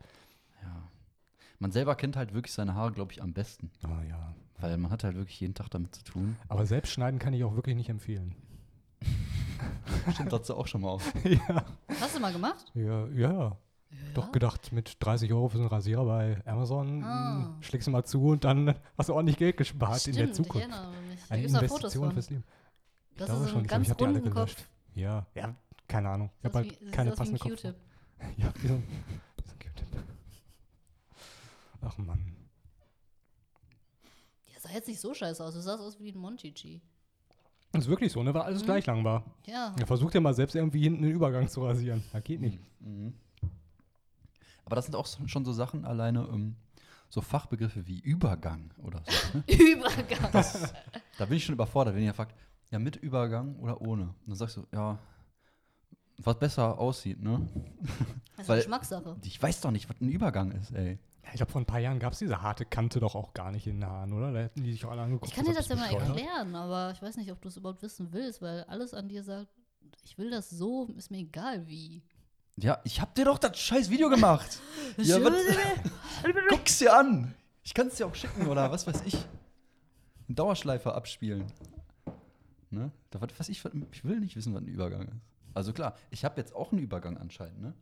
Ja. 0.62 0.88
Man 1.62 1.70
selber 1.70 1.94
kennt 1.94 2.16
halt 2.16 2.34
wirklich 2.34 2.52
seine 2.52 2.74
Haare, 2.74 2.90
glaube 2.90 3.12
ich, 3.12 3.22
am 3.22 3.32
besten. 3.32 3.70
Ah 3.84 4.02
ja. 4.08 4.34
Weil 4.58 4.76
man 4.78 4.90
hat 4.90 5.04
halt 5.04 5.14
wirklich 5.14 5.38
jeden 5.38 5.54
Tag 5.54 5.68
damit 5.70 5.94
zu 5.94 6.02
tun. 6.02 6.34
Aber 6.48 6.66
selbst 6.66 6.90
schneiden 6.90 7.20
kann 7.20 7.34
ich 7.34 7.44
auch 7.44 7.54
wirklich 7.54 7.76
nicht 7.76 7.88
empfehlen. 7.88 8.34
Stimmt 10.12 10.32
dazu 10.32 10.56
auch 10.56 10.66
schon 10.66 10.80
mal 10.80 10.88
auf. 10.88 11.12
ja. 11.24 11.64
Hast 12.00 12.16
du 12.16 12.20
mal 12.20 12.32
gemacht? 12.32 12.64
Ja, 12.74 13.06
ja. 13.10 13.56
Doch 14.14 14.32
gedacht, 14.32 14.72
mit 14.72 14.96
30 14.98 15.32
Euro 15.32 15.48
für 15.50 15.58
so 15.58 15.62
einen 15.62 15.70
Rasierer 15.70 16.04
bei 16.04 16.42
Amazon 16.46 17.04
Ah. 17.04 17.54
mh, 17.58 17.62
schlägst 17.62 17.86
du 17.86 17.92
mal 17.92 18.02
zu 18.04 18.24
und 18.24 18.42
dann 18.42 18.74
hast 18.98 19.08
du 19.08 19.14
ordentlich 19.14 19.36
Geld 19.36 19.56
gespart 19.56 20.04
in 20.08 20.14
der 20.16 20.22
Stimmt, 20.22 20.34
Zukunft. 20.34 20.66
Ich 20.66 20.72
erinnere 20.74 21.02
mich. 21.02 21.20
Da 21.28 21.34
Eine 21.36 21.42
da 21.46 21.58
Fotos 21.60 21.70
Investition 21.94 22.12
fürs 22.12 22.30
Leben. 22.30 22.44
Das 23.16 23.26
glaube 23.26 23.40
ist 23.44 23.46
so 23.46 23.52
schon. 23.52 23.58
ein 23.60 23.62
Ich 23.62 23.68
glaube, 23.68 23.82
ich 23.82 23.88
ganz 23.88 23.90
hab 23.90 23.98
die 23.98 24.04
alle 24.04 24.20
gelöscht. 24.20 24.56
Kopf. 24.56 24.68
Ja, 24.94 25.26
ja, 25.36 25.54
keine 25.86 26.08
Ahnung. 26.08 26.30
Ich 26.40 26.44
habe 26.46 26.54
halt 26.58 26.92
keine 26.92 27.10
das 27.10 27.20
ist 27.20 27.32
wie 27.32 27.34
ein 27.34 27.38
passende 27.38 27.38
Kopf. 27.38 27.62
Q-Tip. 27.62 27.76
Ja, 28.38 28.52
wie 28.60 28.66
so 28.66 28.74
ein, 28.74 28.82
wie 29.36 29.48
so 29.48 29.52
ein 29.52 29.58
Q-Tip. 29.60 30.11
Ach 31.82 31.98
Mann. 31.98 32.36
Ja, 34.52 34.60
sah 34.60 34.70
jetzt 34.70 34.88
nicht 34.88 35.00
so 35.00 35.12
scheiße 35.14 35.42
aus. 35.44 35.54
Du 35.54 35.60
sahst 35.60 35.82
aus 35.82 35.98
wie 36.00 36.10
ein 36.12 36.18
Monchichi. 36.18 36.80
Das 37.72 37.84
ist 37.84 37.88
wirklich 37.90 38.12
so, 38.12 38.22
ne? 38.22 38.32
Weil 38.34 38.42
alles 38.42 38.62
Mhm. 38.62 38.66
gleich 38.66 38.86
lang 38.86 39.02
war. 39.04 39.24
Ja. 39.46 39.74
Ja, 39.78 39.86
versucht 39.86 40.14
ja 40.14 40.20
mal 40.20 40.34
selbst 40.34 40.54
irgendwie 40.54 40.82
hinten 40.82 41.02
den 41.02 41.12
Übergang 41.12 41.48
zu 41.48 41.64
rasieren. 41.64 42.02
Das 42.12 42.22
geht 42.22 42.40
nicht. 42.40 42.58
Mhm. 42.80 43.14
Aber 44.64 44.76
das 44.76 44.86
sind 44.86 44.94
auch 44.94 45.06
schon 45.26 45.44
so 45.44 45.52
Sachen 45.52 45.84
alleine, 45.84 46.28
ähm, 46.32 46.56
so 47.08 47.20
Fachbegriffe 47.20 47.86
wie 47.86 47.98
Übergang 48.00 48.72
oder 48.78 49.02
so. 49.06 49.38
Ne? 49.38 49.44
Übergang. 49.48 50.44
Da 51.18 51.24
bin 51.26 51.36
ich 51.36 51.44
schon 51.44 51.54
überfordert, 51.54 51.94
wenn 51.94 52.02
ihr 52.04 52.14
fragt, 52.14 52.34
ja, 52.70 52.78
mit 52.78 52.96
Übergang 52.96 53.56
oder 53.56 53.80
ohne? 53.82 54.04
Und 54.04 54.16
dann 54.28 54.36
sagst 54.36 54.56
du, 54.56 54.66
ja, 54.72 54.98
was 56.18 56.38
besser 56.38 56.78
aussieht, 56.78 57.20
ne? 57.20 57.46
Das 58.36 58.44
ist 58.44 58.48
Weil- 58.48 58.54
eine 58.54 58.62
Geschmackssache. 58.62 59.16
Ich 59.24 59.42
weiß 59.42 59.60
doch 59.62 59.70
nicht, 59.70 59.88
was 59.90 60.00
ein 60.00 60.08
Übergang 60.08 60.52
ist, 60.52 60.70
ey. 60.72 60.98
Ich 61.30 61.36
glaube, 61.36 61.52
vor 61.52 61.60
ein 61.60 61.66
paar 61.66 61.78
Jahren 61.78 61.98
gab 61.98 62.12
es 62.12 62.18
diese 62.18 62.42
harte 62.42 62.64
Kante 62.64 63.00
doch 63.00 63.14
auch 63.14 63.32
gar 63.32 63.52
nicht 63.52 63.66
in 63.66 63.80
den 63.80 63.88
Haaren, 63.88 64.12
oder? 64.12 64.32
Da 64.32 64.40
hätten 64.40 64.64
die 64.64 64.72
sich 64.72 64.84
auch 64.84 64.90
alle 64.90 65.02
angeguckt. 65.02 65.30
Ich 65.30 65.36
kann 65.36 65.46
dir 65.46 65.54
das 65.54 65.68
ja 65.68 65.76
mal 65.76 65.90
erklären, 65.90 66.54
aber 66.54 66.90
ich 66.92 67.00
weiß 67.00 67.16
nicht, 67.16 67.30
ob 67.30 67.40
du 67.40 67.48
es 67.48 67.56
überhaupt 67.56 67.82
wissen 67.82 68.12
willst, 68.12 68.42
weil 68.42 68.64
alles 68.64 68.92
an 68.92 69.08
dir 69.08 69.22
sagt, 69.22 69.48
ich 70.04 70.18
will 70.18 70.30
das 70.30 70.50
so, 70.50 70.88
ist 70.96 71.10
mir 71.10 71.18
egal 71.18 71.66
wie. 71.68 72.02
Ja, 72.56 72.80
ich 72.84 73.00
hab 73.00 73.14
dir 73.14 73.24
doch 73.24 73.38
das 73.38 73.58
scheiß 73.58 73.88
Video 73.88 74.10
gemacht. 74.10 74.60
ja, 74.98 75.18
guck's 76.48 76.78
dir 76.78 76.94
an. 76.94 77.34
Ich 77.62 77.72
kann's 77.72 77.94
dir 77.94 78.06
auch 78.06 78.14
schicken 78.14 78.48
oder 78.48 78.70
was 78.70 78.86
weiß 78.86 79.02
ich. 79.06 79.14
Eine 79.14 80.34
Dauerschleife 80.34 80.94
abspielen. 80.94 81.46
Ne? 82.70 82.90
Da, 83.10 83.20
was, 83.20 83.30
was 83.38 83.48
ich, 83.48 83.62
ich 83.92 84.04
will 84.04 84.20
nicht 84.20 84.36
wissen, 84.36 84.54
was 84.54 84.62
ein 84.62 84.66
Übergang 84.66 85.08
ist. 85.08 85.20
Also 85.54 85.72
klar, 85.72 85.96
ich 86.10 86.24
habe 86.24 86.40
jetzt 86.40 86.54
auch 86.54 86.72
einen 86.72 86.80
Übergang 86.80 87.18
anscheinend, 87.18 87.60
ne? 87.60 87.74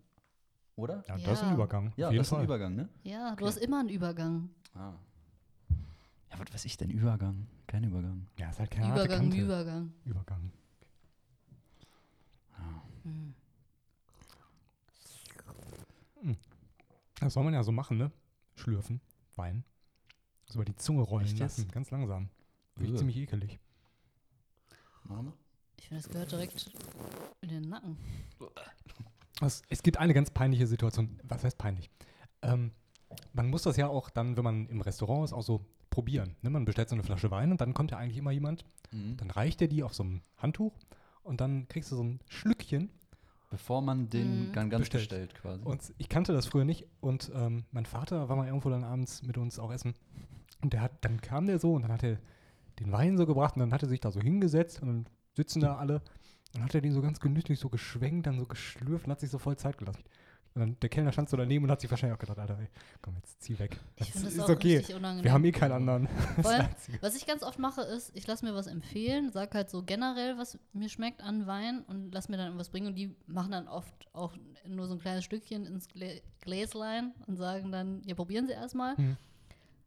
Oder? 0.81 1.05
Ja, 1.07 1.19
das 1.19 1.33
ist 1.39 1.43
ein 1.43 1.49
Ja. 1.51 1.55
Übergang. 1.55 1.93
Ja, 1.97 2.11
das 2.11 2.27
ist 2.27 2.33
ein. 2.33 2.45
Übergang, 2.45 2.75
ne? 2.75 2.89
Ja, 3.03 3.29
du 3.29 3.33
Okay. 3.35 3.45
hast 3.47 3.57
immer 3.59 3.81
einen 3.81 3.89
Übergang. 3.91 4.49
Ah. 4.75 4.95
Ja, 6.31 6.39
was 6.39 6.55
weiß 6.55 6.65
ich 6.65 6.77
denn? 6.79 6.89
Übergang? 6.91 7.47
Kein 7.67 7.85
Übergang. 7.85 8.27
Ja, 8.39 8.49
ist 8.51 8.59
halt 8.59 8.71
keine 8.71 8.89
harte 8.89 9.05
Übergang, 9.05 9.21
Kante. 9.21 9.37
Übergang. 9.37 9.93
Übergang. 10.05 10.53
Hm. 16.23 16.37
Das 17.21 17.35
soll 17.35 17.45
man 17.45 17.55
ja 17.55 17.63
so 17.63 17.73
machen, 17.73 17.99
ne? 17.99 18.11
Schlürfen, 18.55 19.01
Wein. 19.37 19.65
So 20.47 20.55
über 20.55 20.65
die 20.65 20.77
Zunge 20.77 21.03
rollen 21.03 21.25
Echt 21.25 21.39
jetzt? 21.39 21.59
lassen, 21.59 21.71
ganz 21.71 21.91
langsam. 21.91 22.29
Riecht 22.79 22.93
Ugh. 22.93 22.99
ziemlich 22.99 23.17
ekelig. 23.17 23.59
Wir? 25.05 25.33
Ich 25.79 25.89
finde, 25.89 26.03
das 26.03 26.11
gehört 26.13 26.33
direkt 26.33 26.71
in 27.43 27.49
den 27.49 27.69
Nacken. 27.69 27.97
Es, 29.41 29.63
es 29.69 29.83
gibt 29.83 29.97
eine 29.99 30.15
ganz 30.15 30.31
peinliche 30.31 30.67
Situation. 30.67 31.19
Was 31.25 31.45
heißt 31.45 31.59
peinlich? 31.59 31.91
Ähm, 32.43 32.73
man 33.33 33.49
muss 33.49 33.63
das 33.63 33.77
ja 33.77 33.89
auch 33.89 34.11
dann, 34.11 34.37
wenn 34.37 34.45
man 34.45 34.69
im 34.69 34.81
Restaurant 34.81 35.25
ist, 35.25 35.33
auch 35.33 35.43
so 35.43 35.65
probieren. 35.91 36.37
Ne? 36.43 36.51
Man 36.51 36.65
bestellt 36.65 36.89
so 36.89 36.95
eine 36.95 37.03
Flasche 37.03 37.31
Wein 37.31 37.51
und 37.51 37.61
dann 37.61 37.75
kommt 37.75 37.91
ja 37.91 37.99
eigentlich 37.99 38.19
immer 38.19 38.31
jemand, 38.31 38.65
Mhm. 38.93 39.17
dann 39.19 39.31
reicht 39.31 39.63
er 39.63 39.69
die 39.69 39.83
auf 39.85 39.95
so 39.95 40.03
einem 40.03 40.21
Handtuch 40.37 40.73
und 41.23 41.41
dann 41.41 41.69
kriegst 41.69 41.93
du 41.93 41.97
so 41.97 42.03
ein 42.03 42.21
Schlückchen. 42.29 42.91
Bevor 43.51 43.83
man 43.83 44.09
den 44.11 44.49
Mhm. 44.49 44.53
ganz, 44.53 44.71
Bestellt. 44.71 45.09
bestellt, 45.09 45.35
quasi. 45.35 45.65
Und 45.65 45.93
ich 45.99 46.09
kannte 46.09 46.33
das 46.33 46.47
früher 46.47 46.65
nicht 46.65 46.87
und 47.01 47.31
ähm, 47.35 47.65
mein 47.73 47.85
Vater 47.87 48.29
war 48.29 48.37
mal 48.37 48.47
irgendwo 48.47 48.69
dann 48.71 48.85
abends 48.85 49.23
mit 49.25 49.39
uns 49.39 49.59
auch 49.59 49.73
essen 49.73 49.95
und 50.63 50.73
der 50.73 50.83
hat, 50.83 50.93
dann 51.05 51.21
kam 51.21 51.47
der 51.47 51.59
so 51.59 51.75
und 51.75 51.83
dann 51.83 51.93
hat 51.93 52.03
er 52.05 52.19
den 52.79 52.93
Wein 52.93 53.17
so 53.17 53.27
gebracht 53.27 53.55
und 53.57 53.61
dann 53.61 53.73
hat 53.73 53.83
er 53.83 53.89
sich 53.89 54.01
da 54.01 54.11
so 54.13 54.21
hingesetzt 54.21 54.81
und 54.83 54.89
dann 54.89 55.07
sitzen 55.35 55.61
da 55.61 55.77
alle 55.77 56.01
und 56.55 56.65
hat 56.65 56.75
er 56.75 56.81
den 56.81 56.93
so 56.93 57.01
ganz 57.03 57.21
gemütlich 57.21 57.59
so 57.59 57.69
geschwenkt, 57.69 58.27
dann 58.27 58.39
so 58.39 58.47
geschlürft 58.47 59.07
und 59.07 59.13
hat 59.13 59.21
sich 59.21 59.31
so 59.31 59.39
voll 59.39 59.57
Zeit 59.57 59.79
gelassen. 59.79 60.03
Und 60.53 60.61
dann 60.61 60.77
der 60.81 60.89
Kellner 60.89 61.13
stand 61.13 61.29
so 61.29 61.37
daneben 61.37 61.65
und 61.65 61.71
hat 61.71 61.81
sich 61.81 61.89
wahrscheinlich 61.89 62.17
auch 62.17 62.21
gedacht, 62.21 62.39
Alter, 62.39 62.59
ey, 62.59 62.67
komm 63.01 63.15
jetzt 63.17 63.41
zieh 63.41 63.57
weg. 63.61 63.79
Ich 63.95 63.99
Das 63.99 64.09
finde 64.09 64.27
das 64.27 64.35
ist 64.35 64.41
auch 64.41 64.49
okay. 64.49 64.79
richtig 64.79 64.97
unangenehm. 64.97 65.25
Wir 65.25 65.33
haben 65.33 65.45
eh 65.45 65.53
keinen 65.53 65.73
anderen. 65.73 66.09
Allem, 66.43 66.67
was 67.01 67.15
ich 67.15 67.25
ganz 67.25 67.45
oft 67.45 67.61
mache, 67.61 67.83
ist, 67.83 68.11
ich 68.17 68.27
lasse 68.27 68.45
mir 68.45 68.53
was 68.53 68.67
empfehlen, 68.67 69.31
sag 69.31 69.55
halt 69.55 69.71
so 69.71 69.85
generell, 69.85 70.39
was 70.39 70.59
mir 70.73 70.89
schmeckt 70.89 71.23
an 71.23 71.47
Wein 71.47 71.85
und 71.87 72.13
lass 72.13 72.29
mir 72.29 72.37
dann 72.37 72.47
irgendwas 72.47 72.71
bringen. 72.71 72.89
Und 72.89 72.97
die 72.97 73.15
machen 73.27 73.53
dann 73.53 73.69
oft 73.69 73.95
auch 74.13 74.35
nur 74.67 74.89
so 74.89 74.95
ein 74.95 75.01
kleines 75.01 75.25
Stückchen 75.25 75.67
ins 75.67 75.89
Glä 75.89 76.21
Gläslein 76.41 77.13
und 77.27 77.37
sagen 77.37 77.71
dann, 77.71 78.03
ja, 78.05 78.15
probieren 78.17 78.49
Sie 78.49 78.53
erstmal. 78.53 78.97
Mhm. 78.97 79.17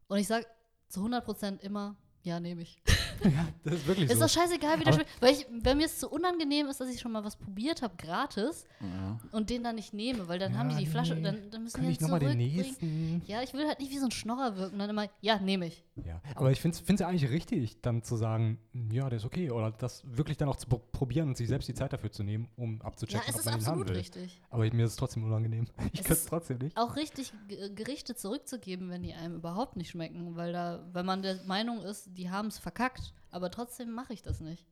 Und 0.07 0.17
ich 0.17 0.27
sage 0.27 0.45
zu 0.87 1.01
100% 1.01 1.59
immer, 1.59 1.97
ja, 2.21 2.39
nehme 2.39 2.61
ich. 2.61 2.81
Ja, 3.23 3.47
das 3.63 3.73
ist 3.75 3.87
wirklich 3.87 4.09
Ist 4.09 4.17
so. 4.19 4.25
doch 4.25 4.29
scheißegal, 4.29 4.79
wie 4.79 4.83
der 4.83 4.93
schmeckt. 4.93 5.09
Weil, 5.21 5.33
ich, 5.33 5.45
weil 5.61 5.75
mir 5.75 5.85
es 5.85 5.99
zu 5.99 6.09
unangenehm 6.09 6.67
ist, 6.67 6.79
dass 6.79 6.89
ich 6.89 6.99
schon 6.99 7.11
mal 7.11 7.23
was 7.23 7.35
probiert 7.35 7.81
habe, 7.81 7.95
gratis, 7.97 8.65
ja. 8.81 9.19
und 9.31 9.49
den 9.49 9.63
dann 9.63 9.75
nicht 9.75 9.93
nehme, 9.93 10.27
weil 10.27 10.39
dann 10.39 10.53
Ja, 10.53 10.57
haben 10.59 10.69
die 10.69 10.75
die 10.77 10.85
Flasche, 10.85 11.15
nee. 11.15 11.21
dann, 11.23 11.49
dann 11.51 11.63
müssen 11.63 11.77
Kann 11.77 11.85
die 11.85 11.91
ich 11.93 11.99
nochmal 12.01 12.19
den 12.19 12.37
nächsten? 12.37 13.21
Ja, 13.25 13.41
ich 13.41 13.53
will 13.53 13.67
halt 13.67 13.79
nicht 13.79 13.91
wie 13.91 13.97
so 13.99 14.05
ein 14.05 14.11
Schnorrer 14.11 14.57
wirken. 14.57 14.79
Dann 14.79 14.89
immer, 14.89 15.07
ja, 15.21 15.39
nehme 15.39 15.67
ich. 15.67 15.83
Ja, 16.05 16.21
aber 16.35 16.51
ich 16.51 16.59
finde 16.59 16.77
es 16.85 16.99
ja 16.99 17.07
eigentlich 17.07 17.29
richtig, 17.29 17.79
dann 17.81 18.01
zu 18.03 18.15
sagen, 18.15 18.57
ja, 18.91 19.07
der 19.09 19.17
ist 19.17 19.25
okay. 19.25 19.51
Oder 19.51 19.71
das 19.71 20.03
wirklich 20.05 20.37
dann 20.37 20.49
auch 20.49 20.55
zu 20.55 20.67
pro- 20.67 20.79
probieren 20.91 21.27
und 21.29 21.37
sich 21.37 21.47
selbst 21.47 21.67
die 21.69 21.73
Zeit 21.75 21.93
dafür 21.93 22.11
zu 22.11 22.23
nehmen, 22.23 22.47
um 22.55 22.79
Ja, 22.79 22.85
abzuchecken, 22.85 23.21
es 23.27 23.33
ob 23.35 23.39
ist 23.41 23.45
man 23.45 23.59
ihn 23.59 23.65
haben 23.67 23.87
will. 23.87 23.95
richtig. 23.95 24.41
Aber 24.49 24.63
mir 24.73 24.85
ist 24.85 24.91
es 24.91 24.97
trotzdem 24.97 25.23
unangenehm. 25.23 25.65
Ich 25.93 26.03
kann 26.03 26.13
es 26.13 26.19
ist- 26.21 26.29
trotzdem 26.29 26.57
nicht. 26.57 26.75
auch 26.77 26.95
richtig 26.95 27.31
G- 27.47 27.69
Gerichte 27.75 28.15
zurückzugeben, 28.15 28.89
wenn 28.89 29.03
die 29.03 29.13
einem 29.13 29.35
überhaupt 29.35 29.75
nicht 29.77 29.91
schmecken, 29.91 30.35
weil 30.35 30.51
da, 30.53 30.83
wenn 30.93 31.05
man 31.05 31.21
der 31.21 31.43
Meinung 31.45 31.81
ist, 31.81 32.09
die 32.17 32.29
haben 32.31 32.47
es 32.47 32.57
verkackt, 32.57 33.12
aber 33.33 33.49
trotzdem 33.51 33.91
mache 33.91 34.13
ich 34.13 34.21
das 34.21 34.39
nicht. 34.39 34.65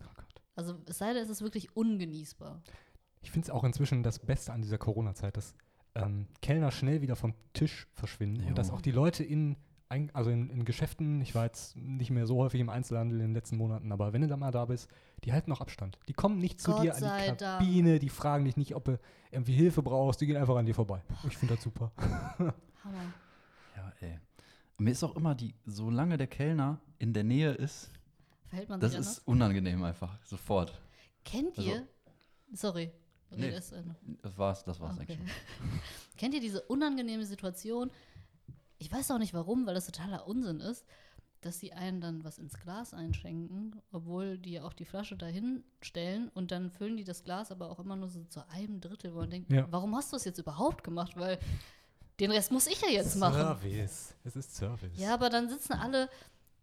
Oh 0.00 0.10
Gott. 0.14 0.42
Also 0.54 0.76
es 0.86 0.98
sei 0.98 1.12
denn, 1.12 1.22
es 1.22 1.28
ist 1.30 1.42
wirklich 1.42 1.76
ungenießbar. 1.76 2.62
Ich 3.20 3.30
finde 3.30 3.46
es 3.46 3.50
auch 3.50 3.64
inzwischen 3.64 4.02
das 4.02 4.18
Beste 4.18 4.52
an 4.52 4.62
dieser 4.62 4.78
Corona-Zeit, 4.78 5.36
dass 5.36 5.54
ähm, 5.94 6.26
Kellner 6.40 6.70
schnell 6.70 7.02
wieder 7.02 7.16
vom 7.16 7.34
Tisch 7.52 7.88
verschwinden 7.92 8.42
Jo. 8.42 8.48
und 8.48 8.58
dass 8.58 8.70
auch 8.70 8.80
die 8.80 8.90
Leute 8.90 9.24
in, 9.24 9.56
also 10.12 10.30
in, 10.30 10.48
in 10.48 10.64
Geschäften, 10.64 11.20
ich 11.20 11.34
war 11.34 11.44
jetzt 11.44 11.76
nicht 11.76 12.10
mehr 12.10 12.26
so 12.26 12.38
häufig 12.38 12.60
im 12.60 12.68
Einzelhandel 12.70 13.20
in 13.20 13.26
den 13.26 13.34
letzten 13.34 13.56
Monaten, 13.56 13.92
aber 13.92 14.12
wenn 14.12 14.22
du 14.22 14.28
da 14.28 14.36
mal 14.36 14.50
da 14.50 14.64
bist, 14.64 14.88
die 15.24 15.32
halten 15.32 15.50
noch 15.50 15.60
Abstand. 15.60 15.98
Die 16.08 16.14
kommen 16.14 16.38
nicht 16.38 16.60
zu 16.60 16.72
Gott 16.72 16.82
dir 16.82 16.94
an 16.94 16.98
die 17.00 17.36
Dank. 17.36 17.38
Kabine, 17.38 17.98
die 17.98 18.08
fragen 18.08 18.44
dich 18.44 18.56
nicht, 18.56 18.74
ob 18.74 18.84
du 18.84 18.98
irgendwie 19.30 19.54
Hilfe 19.54 19.82
brauchst, 19.82 20.20
die 20.20 20.26
gehen 20.26 20.36
einfach 20.36 20.56
an 20.56 20.66
dir 20.66 20.74
vorbei. 20.74 21.02
Ich 21.28 21.36
finde 21.36 21.54
das 21.54 21.62
super. 21.62 21.92
Hammer. 22.38 23.12
ja, 23.76 23.92
ey. 24.00 24.18
Mir 24.82 24.90
ist 24.90 25.04
auch 25.04 25.14
immer 25.16 25.34
die, 25.34 25.54
solange 25.64 26.16
der 26.16 26.26
Kellner 26.26 26.80
in 26.98 27.12
der 27.12 27.24
Nähe 27.24 27.52
ist, 27.52 27.90
Verhält 28.48 28.68
man 28.68 28.80
das 28.80 28.92
sich 28.92 29.00
ist 29.00 29.06
anders? 29.06 29.22
unangenehm 29.26 29.82
einfach, 29.84 30.18
sofort. 30.24 30.80
Kennt 31.24 31.56
also- 31.58 31.70
ihr, 31.70 31.86
sorry, 32.52 32.90
Nee. 33.34 33.48
Ist 33.48 33.72
Ende. 33.72 33.96
Das 34.20 34.36
war's, 34.36 34.62
das 34.62 34.78
war's 34.78 34.98
Okay. 34.98 35.12
eigentlich 35.14 35.32
schon. 35.56 35.80
Kennt 36.18 36.34
ihr 36.34 36.40
diese 36.40 36.60
unangenehme 36.62 37.24
Situation? 37.24 37.90
Ich 38.76 38.92
weiß 38.92 39.10
auch 39.12 39.18
nicht 39.18 39.32
warum, 39.32 39.64
weil 39.66 39.72
das 39.74 39.86
totaler 39.86 40.26
Unsinn 40.26 40.60
ist, 40.60 40.84
dass 41.40 41.58
sie 41.58 41.72
einen 41.72 42.02
dann 42.02 42.24
was 42.24 42.38
ins 42.38 42.58
Glas 42.60 42.92
einschenken, 42.92 43.80
obwohl 43.90 44.36
die 44.36 44.52
ja 44.52 44.64
auch 44.64 44.74
die 44.74 44.84
Flasche 44.84 45.16
dahin 45.16 45.64
stellen 45.80 46.28
und 46.34 46.50
dann 46.50 46.70
füllen 46.70 46.98
die 46.98 47.04
das 47.04 47.24
Glas 47.24 47.50
aber 47.50 47.70
auch 47.70 47.78
immer 47.80 47.96
nur 47.96 48.08
so 48.10 48.22
zu 48.24 48.46
einem 48.50 48.80
Drittel, 48.82 49.14
wo 49.14 49.20
man 49.20 49.30
denkt, 49.30 49.50
Ja. 49.50 49.66
warum 49.70 49.96
hast 49.96 50.12
du 50.12 50.16
es 50.16 50.24
jetzt 50.26 50.38
überhaupt 50.38 50.84
gemacht? 50.84 51.16
Weil 51.16 51.38
den 52.22 52.30
Rest 52.30 52.50
muss 52.52 52.66
ich 52.66 52.80
ja 52.80 52.88
jetzt 52.88 53.16
machen. 53.16 53.34
Service. 53.40 54.14
Es 54.24 54.36
ist 54.36 54.54
Service. 54.56 54.98
Ja, 54.98 55.12
aber 55.14 55.28
dann 55.28 55.48
sitzen 55.48 55.72
alle 55.74 56.08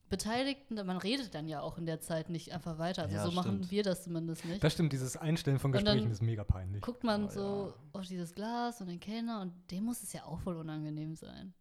Beteiligten, 0.10 0.76
man 0.86 0.98
redet 0.98 1.36
dann 1.36 1.48
ja 1.48 1.62
auch 1.62 1.78
in 1.78 1.86
der 1.86 2.02
Zeit 2.02 2.30
nicht 2.30 2.52
einfach 2.52 2.80
weiter. 2.80 3.04
Also 3.04 3.16
Ja, 3.16 3.26
so 3.26 3.32
machen 3.32 3.58
stimmt. 3.58 3.72
wir 3.72 3.84
das 3.84 4.04
zumindest 4.04 4.44
nicht. 4.46 4.64
Das 4.64 4.74
stimmt, 4.74 4.92
dieses 4.92 5.16
Einstellen 5.18 5.60
von 5.60 5.72
Und 5.72 5.86
dann 5.86 5.96
Gesprächen 5.98 6.12
ist 6.12 6.22
mega 6.24 6.44
peinlich. 6.44 6.82
Guckt 6.82 7.04
man 7.04 7.26
Oh, 7.26 7.30
so 7.30 7.74
auf 7.94 8.08
dieses 8.08 8.34
Glas 8.34 8.82
und 8.82 8.88
den 8.88 9.00
Kellner 9.00 9.42
und 9.42 9.54
dem 9.70 9.84
muss 9.84 10.02
es 10.02 10.12
ja 10.14 10.24
auch 10.26 10.40
voll 10.40 10.58
unangenehm 10.58 11.16
sein. 11.16 11.54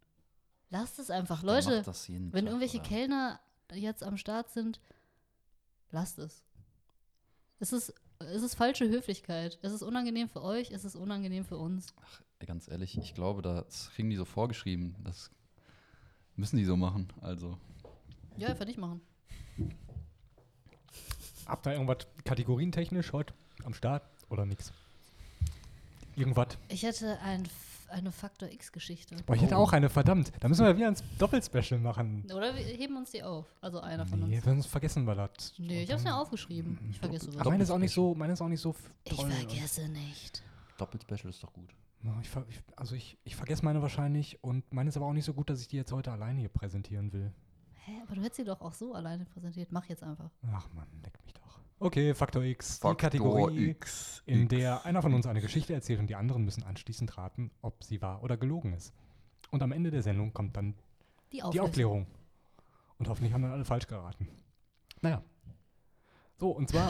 Lasst 0.71 0.97
es 0.97 1.11
einfach. 1.11 1.41
Der 1.41 1.53
Leute, 1.53 1.85
wenn 1.85 2.31
Tag, 2.31 2.33
irgendwelche 2.45 2.79
oder? 2.79 2.87
Kellner 2.87 3.39
jetzt 3.73 4.03
am 4.03 4.17
Start 4.17 4.49
sind, 4.49 4.79
lasst 5.91 6.17
es. 6.17 6.43
Es 7.59 7.73
ist, 7.73 7.93
es 8.19 8.41
ist 8.41 8.55
falsche 8.55 8.87
Höflichkeit. 8.89 9.59
Es 9.61 9.73
ist 9.73 9.83
unangenehm 9.83 10.29
für 10.29 10.41
euch, 10.41 10.71
es 10.71 10.85
ist 10.85 10.95
unangenehm 10.95 11.45
für 11.45 11.57
uns. 11.57 11.87
Ey, 11.87 12.28
Ganz 12.45 12.67
ehrlich, 12.67 12.97
ich 12.97 13.13
glaube, 13.13 13.41
das 13.41 13.91
kriegen 13.93 14.09
die 14.09 14.15
so 14.15 14.25
vorgeschrieben. 14.25 14.95
Das 15.03 15.29
müssen 16.35 16.57
die 16.57 16.65
so 16.65 16.75
machen. 16.77 17.07
Also, 17.21 17.57
Ja, 18.37 18.47
einfach 18.49 18.65
nicht 18.65 18.79
machen. 18.79 19.01
Habt 21.45 21.65
ihr 21.67 21.73
irgendwas 21.73 22.07
kategorientechnisch 22.23 23.11
heute 23.13 23.33
am 23.65 23.73
Start 23.73 24.03
oder 24.29 24.45
nix? 24.45 24.71
Irgendwas? 26.15 26.57
Ich 26.69 26.83
hätte 26.83 27.19
ein, 27.21 27.47
eine 27.89 28.11
Faktor 28.11 28.49
X-Geschichte. 28.49 29.15
Boah, 29.25 29.35
ich 29.35 29.41
hätte 29.41 29.55
Oh. 29.55 29.59
auch 29.63 29.73
eine, 29.73 29.89
verdammt. 29.89 30.31
Da 30.39 30.47
müssen 30.47 30.65
wir 30.65 30.75
wieder 30.77 30.87
ein 30.87 30.95
Doppelspecial 31.17 31.79
machen. 31.79 32.23
Oder 32.33 32.55
wir 32.55 32.61
heben 32.63 32.95
uns 32.97 33.11
die 33.11 33.21
auf. 33.23 33.45
Also 33.61 33.79
einer 33.81 34.05
von 34.05 34.27
Nee, 34.27 34.37
uns. 34.37 34.45
sonst 34.45 34.65
vergessen 34.67 35.05
wir 35.05 35.15
das. 35.15 35.53
Nee, 35.57 35.83
ich 35.83 35.91
hab's 35.91 36.03
mir 36.03 36.15
aufgeschrieben. 36.15 36.79
Ich 36.89 36.99
vergesse 36.99 37.25
Aber 37.27 37.33
sowas. 37.33 37.47
meine 37.47 37.63
ist 37.63 37.71
auch 37.71 37.77
nicht 37.79 37.93
so, 37.93 38.15
meine 38.15 38.33
ist 38.33 38.41
auch 38.41 38.47
nicht 38.49 38.61
so 38.61 38.71
f- 38.71 38.89
Ich 39.03 39.15
toll. 39.17 39.29
vergesse 39.31 39.87
nicht. 39.89 40.41
Doppelspecial 40.77 41.29
ist 41.31 41.43
doch 41.43 41.51
gut. 41.53 41.69
Ich, 42.21 42.29
ver- 42.29 42.45
ich, 42.49 42.61
also 42.77 42.95
ich, 42.95 43.17
ich 43.23 43.35
vergesse 43.35 43.63
meine 43.65 43.81
wahrscheinlich 43.81 44.41
und 44.43 44.71
meine 44.73 44.89
ist 44.89 44.95
aber 44.97 45.05
auch 45.07 45.13
nicht 45.13 45.25
so 45.25 45.33
gut, 45.33 45.49
dass 45.49 45.59
ich 45.61 45.67
die 45.67 45.75
jetzt 45.77 45.91
heute 45.91 46.11
alleine 46.11 46.39
hier 46.39 46.49
präsentieren 46.49 47.11
will. 47.11 47.33
Hä, 47.73 47.91
aber 48.05 48.15
du 48.15 48.21
hättest 48.21 48.37
sie 48.37 48.43
doch 48.45 48.61
auch 48.61 48.73
so 48.73 48.93
alleine 48.93 49.25
präsentiert. 49.25 49.71
Mach 49.71 49.85
jetzt 49.85 50.03
einfach. 50.03 50.29
Ach 50.53 50.67
man, 50.73 50.87
leck 51.03 51.19
mich 51.23 51.33
doch. 51.33 51.59
Okay, 51.79 52.13
Faktor 52.13 52.43
X. 52.43 52.77
die 52.77 52.81
Faktor 52.81 52.95
Kategorie, 52.97 53.69
X, 53.69 54.21
in 54.25 54.43
X. 54.43 54.49
der 54.49 54.85
einer 54.85 55.01
von 55.01 55.13
uns 55.13 55.25
eine 55.25 55.41
Geschichte 55.41 55.73
erzählt 55.73 55.99
und 55.99 56.07
die 56.07 56.15
anderen 56.15 56.43
müssen 56.45 56.63
anschließend 56.63 57.17
raten, 57.17 57.51
ob 57.61 57.83
sie 57.83 58.01
wahr 58.01 58.23
oder 58.23 58.37
gelogen 58.37 58.73
ist. 58.73 58.93
Und 59.51 59.61
am 59.63 59.71
Ende 59.71 59.91
der 59.91 60.01
Sendung 60.03 60.33
kommt 60.33 60.55
dann 60.57 60.75
Die 61.33 61.41
die. 61.51 61.59
Aufklärung. 61.59 62.05
Und 62.97 63.07
hoffentlich 63.09 63.33
haben 63.33 63.41
dann 63.43 63.51
alle 63.51 63.65
falsch 63.65 63.87
geraten. 63.87 64.27
Naja. 65.01 65.21
So, 66.37 66.51
und 66.51 66.69
zwar, 66.69 66.89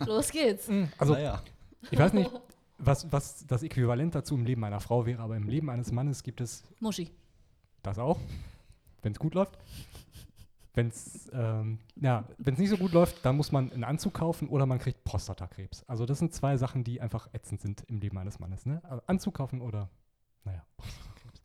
Los 0.06 0.30
geht's. 0.30 0.68
also 0.98 1.12
naja. 1.14 1.42
ich 1.90 1.98
weiß 1.98 2.12
nicht, 2.14 2.30
was, 2.84 3.10
was 3.12 3.46
das 3.46 3.62
Äquivalent 3.62 4.14
dazu 4.14 4.34
im 4.34 4.44
Leben 4.44 4.64
einer 4.64 4.80
Frau 4.80 5.06
wäre, 5.06 5.22
aber 5.22 5.36
im 5.36 5.48
Leben 5.48 5.70
eines 5.70 5.92
Mannes 5.92 6.22
gibt 6.22 6.40
es 6.40 6.64
Muschi. 6.80 7.10
das 7.82 7.98
auch, 7.98 8.18
wenn 9.02 9.12
es 9.12 9.18
gut 9.18 9.34
läuft. 9.34 9.58
wenn 10.74 10.88
es 10.88 11.30
ähm, 11.32 11.78
ja, 11.96 12.24
wenn's 12.38 12.58
nicht 12.58 12.70
so 12.70 12.76
gut 12.76 12.92
läuft, 12.92 13.24
dann 13.24 13.36
muss 13.36 13.52
man 13.52 13.70
einen 13.72 13.84
Anzug 13.84 14.14
kaufen 14.14 14.48
oder 14.48 14.66
man 14.66 14.78
kriegt 14.78 15.04
Prostatakrebs. 15.04 15.84
Also 15.86 16.06
das 16.06 16.18
sind 16.18 16.32
zwei 16.34 16.56
Sachen, 16.56 16.82
die 16.82 17.00
einfach 17.00 17.28
ätzend 17.32 17.60
sind 17.60 17.84
im 17.88 17.98
Leben 17.98 18.18
eines 18.18 18.38
Mannes. 18.38 18.66
Ne? 18.66 18.80
Also 18.84 19.02
Anzug 19.06 19.34
kaufen 19.34 19.60
oder, 19.60 19.90
naja, 20.44 20.64
Prostatakrebs. 20.76 21.42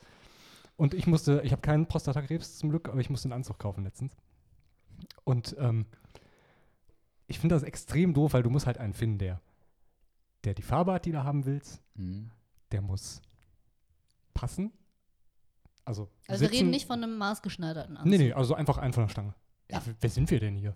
Und 0.78 0.94
ich 0.94 1.08
musste, 1.08 1.42
ich 1.44 1.52
habe 1.52 1.62
keinen 1.62 1.88
Prostatakrebs 1.88 2.58
zum 2.58 2.70
Glück, 2.70 2.88
aber 2.90 3.00
ich 3.00 3.10
musste 3.10 3.28
einen 3.28 3.34
Anzug 3.34 3.60
kaufen 3.60 3.84
letztens. 3.84 4.16
Und 5.24 5.56
ähm, 5.60 5.86
ich 7.28 7.40
finde 7.40 7.56
das 7.56 7.64
extrem 7.64 8.14
doof, 8.14 8.34
weil 8.34 8.44
du 8.44 8.50
musst 8.50 8.66
halt 8.66 8.78
einen 8.78 8.94
finden, 8.94 9.18
der, 9.18 9.42
der 10.44 10.54
die 10.54 10.62
Farbe 10.62 10.94
hat, 10.94 11.06
die 11.06 11.12
du 11.12 11.24
haben 11.24 11.46
willst, 11.46 11.82
Mhm. 11.96 12.32
der 12.72 12.82
muss 12.82 13.22
passen. 14.34 14.72
Also, 15.86 16.10
Also 16.28 16.42
wir 16.42 16.52
reden 16.52 16.70
nicht 16.70 16.86
von 16.88 17.02
einem 17.04 17.18
maßgeschneiderten 17.18 17.98
Anzug. 17.98 18.10
Nee, 18.12 18.18
nee, 18.18 18.34
also 18.34 18.54
einfach 18.56 18.78
einen 18.78 18.94
von 18.94 19.04
der 19.06 19.10
Stange. 19.10 19.34
Ja. 19.72 19.80
Ja. 19.80 19.84
wer 20.00 20.10
sind 20.10 20.30
wir 20.32 20.40
denn 20.40 20.56
hier? 20.56 20.76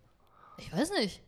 Ich 0.58 0.72
weiß 0.72 0.92
nicht. 1.00 1.22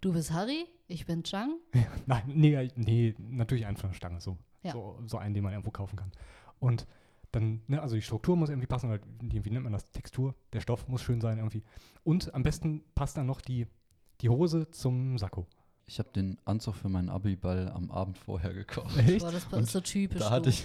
Du 0.00 0.12
bist 0.12 0.32
Harry, 0.32 0.66
ich 0.88 1.06
bin 1.06 1.22
Chang. 1.22 1.56
Nein, 2.06 2.22
nee, 2.26 2.68
nee, 2.74 3.14
natürlich 3.18 3.66
einen 3.66 3.76
von 3.76 3.90
der 3.90 3.94
Stange, 3.96 4.20
so. 4.20 4.36
Ja. 4.62 4.72
So, 4.72 4.98
so 5.06 5.18
einen, 5.18 5.34
den 5.34 5.42
man 5.44 5.52
irgendwo 5.52 5.70
kaufen 5.70 5.96
kann. 5.96 6.10
Und 6.58 6.86
dann, 7.32 7.62
ne, 7.66 7.80
also 7.80 7.94
die 7.94 8.02
Struktur 8.02 8.36
muss 8.36 8.48
irgendwie 8.50 8.66
passen, 8.66 8.88
oder 8.90 8.98
die, 9.22 9.44
wie 9.44 9.50
nennt 9.50 9.64
man 9.64 9.72
das? 9.72 9.90
Textur, 9.90 10.34
der 10.52 10.60
Stoff 10.60 10.86
muss 10.88 11.02
schön 11.02 11.20
sein 11.20 11.38
irgendwie. 11.38 11.62
Und 12.04 12.34
am 12.34 12.42
besten 12.42 12.82
passt 12.94 13.16
dann 13.16 13.26
noch 13.26 13.40
die, 13.40 13.66
die 14.20 14.28
Hose 14.28 14.70
zum 14.70 15.18
Sakko. 15.18 15.46
Ich 15.86 15.98
habe 15.98 16.08
den 16.14 16.38
Anzug 16.44 16.74
für 16.76 16.88
meinen 16.88 17.08
Abiball 17.08 17.70
am 17.74 17.90
Abend 17.90 18.18
vorher 18.18 18.52
gekauft. 18.54 18.96
Echt? 18.98 19.20
Boah, 19.20 19.32
das 19.32 19.44
ist 19.44 19.72
so 19.72 19.80
typisch. 19.80 20.20
Da 20.20 20.30
hatte 20.30 20.50
ich, 20.50 20.64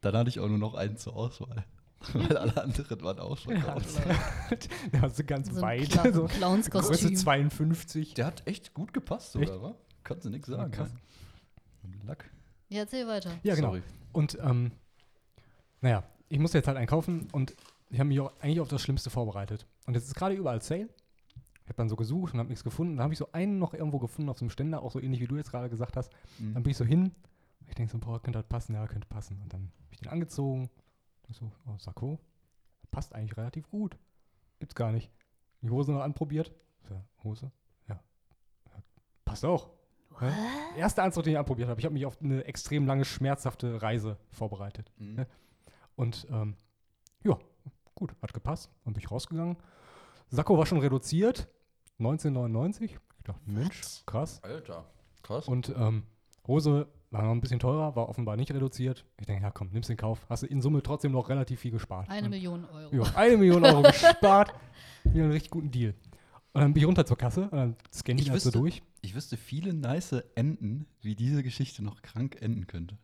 dann 0.00 0.16
hatte 0.16 0.28
ich 0.28 0.40
auch 0.40 0.48
nur 0.48 0.58
noch 0.58 0.74
einen 0.74 0.96
zur 0.96 1.16
Auswahl. 1.16 1.64
Weil 2.12 2.36
alle 2.36 2.62
anderen 2.62 3.02
waren 3.02 3.18
auch 3.18 3.38
schon 3.38 3.56
Ja, 3.56 3.72
raus. 3.72 3.96
Der 4.92 5.02
war 5.02 5.10
so 5.10 5.24
ganz 5.24 5.48
so 5.48 5.60
weit. 5.62 5.88
Cla 5.88 6.04
so 6.12 6.22
Größe 6.22 6.34
Clownskostüm. 6.38 7.16
52. 7.16 8.14
Der 8.14 8.26
hat 8.26 8.46
echt 8.46 8.74
gut 8.74 8.92
gepasst 8.92 9.34
Echt? 9.36 9.48
sogar, 9.48 9.62
wa? 9.62 9.74
Kannst 10.02 10.26
du 10.26 10.30
nichts 10.30 10.48
sagen. 10.48 10.70
krass. 10.70 10.90
ja. 10.92 11.90
Lack. 12.06 12.30
Ja, 12.68 12.80
erzähl 12.80 13.06
weiter. 13.06 13.30
Ja, 13.42 13.54
genau. 13.54 13.68
Sorry. 13.68 13.82
Und 14.12 14.38
ähm, 14.42 14.72
naja, 15.80 16.04
ich 16.28 16.38
musste 16.38 16.58
jetzt 16.58 16.66
halt 16.68 16.76
einen 16.76 16.86
kaufen 16.86 17.28
und 17.32 17.54
ich 17.90 17.98
habe 17.98 18.08
mich 18.08 18.20
auch 18.20 18.32
eigentlich 18.40 18.60
auf 18.60 18.68
das 18.68 18.82
Schlimmste 18.82 19.08
vorbereitet. 19.08 19.66
Und 19.86 19.94
jetzt 19.94 20.06
ist 20.06 20.14
gerade 20.14 20.34
überall 20.34 20.60
Sale. 20.60 20.88
Ich 21.64 21.68
habe 21.70 21.76
dann 21.76 21.88
so 21.88 21.96
gesucht 21.96 22.34
und 22.34 22.40
habe 22.40 22.50
nichts 22.50 22.62
gefunden. 22.62 22.96
Dann 22.96 23.04
habe 23.04 23.14
ich 23.14 23.18
so 23.18 23.32
einen 23.32 23.58
noch 23.58 23.72
irgendwo 23.72 23.98
gefunden 23.98 24.28
auf 24.28 24.38
so 24.38 24.44
einem 24.44 24.50
Ständer, 24.50 24.82
auch 24.82 24.90
so 24.90 25.00
ähnlich 25.00 25.20
wie 25.20 25.26
du 25.26 25.36
jetzt 25.36 25.50
gerade 25.50 25.70
gesagt 25.70 25.96
hast. 25.96 26.12
Mhm. 26.38 26.54
Dann 26.54 26.62
bin 26.62 26.70
ich 26.70 26.76
so 26.76 26.84
hin. 26.84 27.12
Ich 27.66 27.74
denke 27.74 27.90
so, 27.90 27.98
boah, 27.98 28.20
könnte 28.22 28.38
das 28.38 28.46
passen? 28.46 28.74
Ja, 28.74 28.86
könnte 28.86 29.08
passen. 29.08 29.40
Und 29.42 29.52
dann 29.52 29.62
habe 29.62 29.92
ich 29.92 29.98
den 29.98 30.08
angezogen. 30.08 30.68
Ich 31.28 31.36
so, 31.36 31.50
oh, 31.66 31.78
Sakko, 31.78 32.18
passt 32.90 33.14
eigentlich 33.14 33.36
relativ 33.38 33.68
gut. 33.70 33.96
Gibt's 34.58 34.74
gar 34.74 34.92
nicht. 34.92 35.10
Die 35.62 35.70
Hose 35.70 35.92
noch 35.92 36.02
anprobiert. 36.02 36.52
So, 36.86 37.02
Hose? 37.22 37.50
Ja. 37.88 37.94
ja. 38.66 38.82
Passt 39.24 39.46
auch. 39.46 39.70
Hä? 40.20 40.30
Erster 40.76 41.02
Anzug, 41.02 41.24
den 41.24 41.32
ich 41.32 41.38
anprobiert 41.38 41.68
habe. 41.68 41.80
Ich 41.80 41.86
habe 41.86 41.94
mich 41.94 42.04
auf 42.04 42.20
eine 42.20 42.44
extrem 42.44 42.86
lange, 42.86 43.06
schmerzhafte 43.06 43.80
Reise 43.80 44.18
vorbereitet. 44.30 44.92
Mhm. 44.98 45.18
Ja. 45.18 45.26
Und 45.96 46.26
ähm, 46.30 46.56
ja, 47.24 47.38
gut, 47.94 48.14
hat 48.20 48.34
gepasst. 48.34 48.70
Und 48.84 48.92
bin 48.92 49.02
ich 49.02 49.10
rausgegangen. 49.10 49.56
Sakko 50.28 50.58
war 50.58 50.66
schon 50.66 50.78
reduziert. 50.78 51.48
1999. 51.98 52.92
Ich 53.18 53.24
dachte, 53.24 53.40
Mensch, 53.46 53.80
krass. 54.06 54.42
Alter, 54.42 54.84
krass. 55.22 55.48
Und 55.48 55.72
ähm, 55.76 56.02
Hose 56.46 56.86
war 57.10 57.22
noch 57.22 57.30
ein 57.30 57.40
bisschen 57.40 57.60
teurer, 57.60 57.94
war 57.96 58.08
offenbar 58.08 58.36
nicht 58.36 58.50
reduziert. 58.52 59.04
Ich 59.20 59.26
denke, 59.26 59.42
ja 59.42 59.50
komm, 59.50 59.68
nimm's 59.72 59.88
in 59.88 59.96
Kauf. 59.96 60.26
Hast 60.28 60.42
du 60.42 60.46
in 60.46 60.60
Summe 60.60 60.82
trotzdem 60.82 61.12
noch 61.12 61.28
relativ 61.28 61.60
viel 61.60 61.70
gespart. 61.70 62.08
Eine 62.10 62.24
Und- 62.26 62.30
Million 62.30 62.64
Euro. 62.66 62.94
ja, 62.96 63.02
eine 63.16 63.36
Million 63.36 63.64
Euro 63.64 63.82
gespart. 63.82 64.52
Wieder 65.04 65.22
einen 65.24 65.32
richtig 65.32 65.50
guten 65.50 65.70
Deal. 65.70 65.94
Und 66.52 66.60
dann 66.60 66.72
bin 66.74 66.82
ich 66.82 66.86
runter 66.86 67.06
zur 67.06 67.16
Kasse 67.18 67.42
und 67.44 67.52
dann 67.52 67.76
scanne 67.92 68.20
ich 68.20 68.26
Ich 68.26 68.32
das 68.32 68.42
so 68.44 68.48
wüsste- 68.50 68.58
durch. 68.58 68.82
ich 69.02 69.14
wüsste 69.14 69.36
viele 69.36 69.72
nice 69.72 70.12
Enden, 70.34 70.86
wie 71.00 71.14
diese 71.14 71.42
Geschichte 71.42 71.82
noch 71.82 72.02
krank 72.02 72.36
enden 72.40 72.66
könnte. 72.66 72.98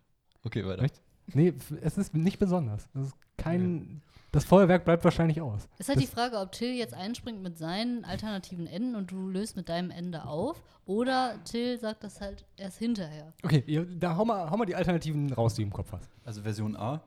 Okay, 0.44 0.64
weiter. 0.66 0.82
Echt? 0.82 1.00
Nee, 1.32 1.52
es 1.80 1.96
ist 1.96 2.14
nicht 2.14 2.38
besonders. 2.38 2.88
Es 2.94 3.06
ist 3.08 3.14
kein. 3.42 4.02
Das 4.32 4.44
Feuerwerk 4.44 4.84
bleibt 4.84 5.02
wahrscheinlich 5.02 5.40
aus. 5.40 5.66
Ist 5.78 5.88
halt 5.88 5.96
Das- 5.98 6.04
die 6.04 6.10
Frage, 6.10 6.38
ob 6.38 6.52
Till 6.52 6.72
jetzt 6.72 6.94
einspringt 6.94 7.42
mit 7.42 7.58
seinen 7.58 8.04
alternativen 8.04 8.68
Enden 8.68 8.94
und 8.94 9.10
du 9.10 9.28
löst 9.28 9.56
mit 9.56 9.68
deinem 9.68 9.90
Ende 9.90 10.24
auf. 10.24 10.62
Oder 10.86 11.34
Till 11.44 11.78
sagt 11.80 12.04
das 12.04 12.20
halt 12.20 12.44
erst 12.56 12.78
hinterher. 12.78 13.32
Okay, 13.42 13.64
ihr, 13.66 13.84
da 13.84 14.16
hau 14.16 14.24
mal, 14.24 14.48
hau 14.50 14.56
mal 14.56 14.66
die 14.66 14.76
Alternativen 14.76 15.32
raus, 15.32 15.54
die 15.54 15.62
du 15.62 15.66
im 15.66 15.72
Kopf 15.72 15.90
hast. 15.92 16.08
Also 16.24 16.42
Version 16.42 16.76
A, 16.76 17.02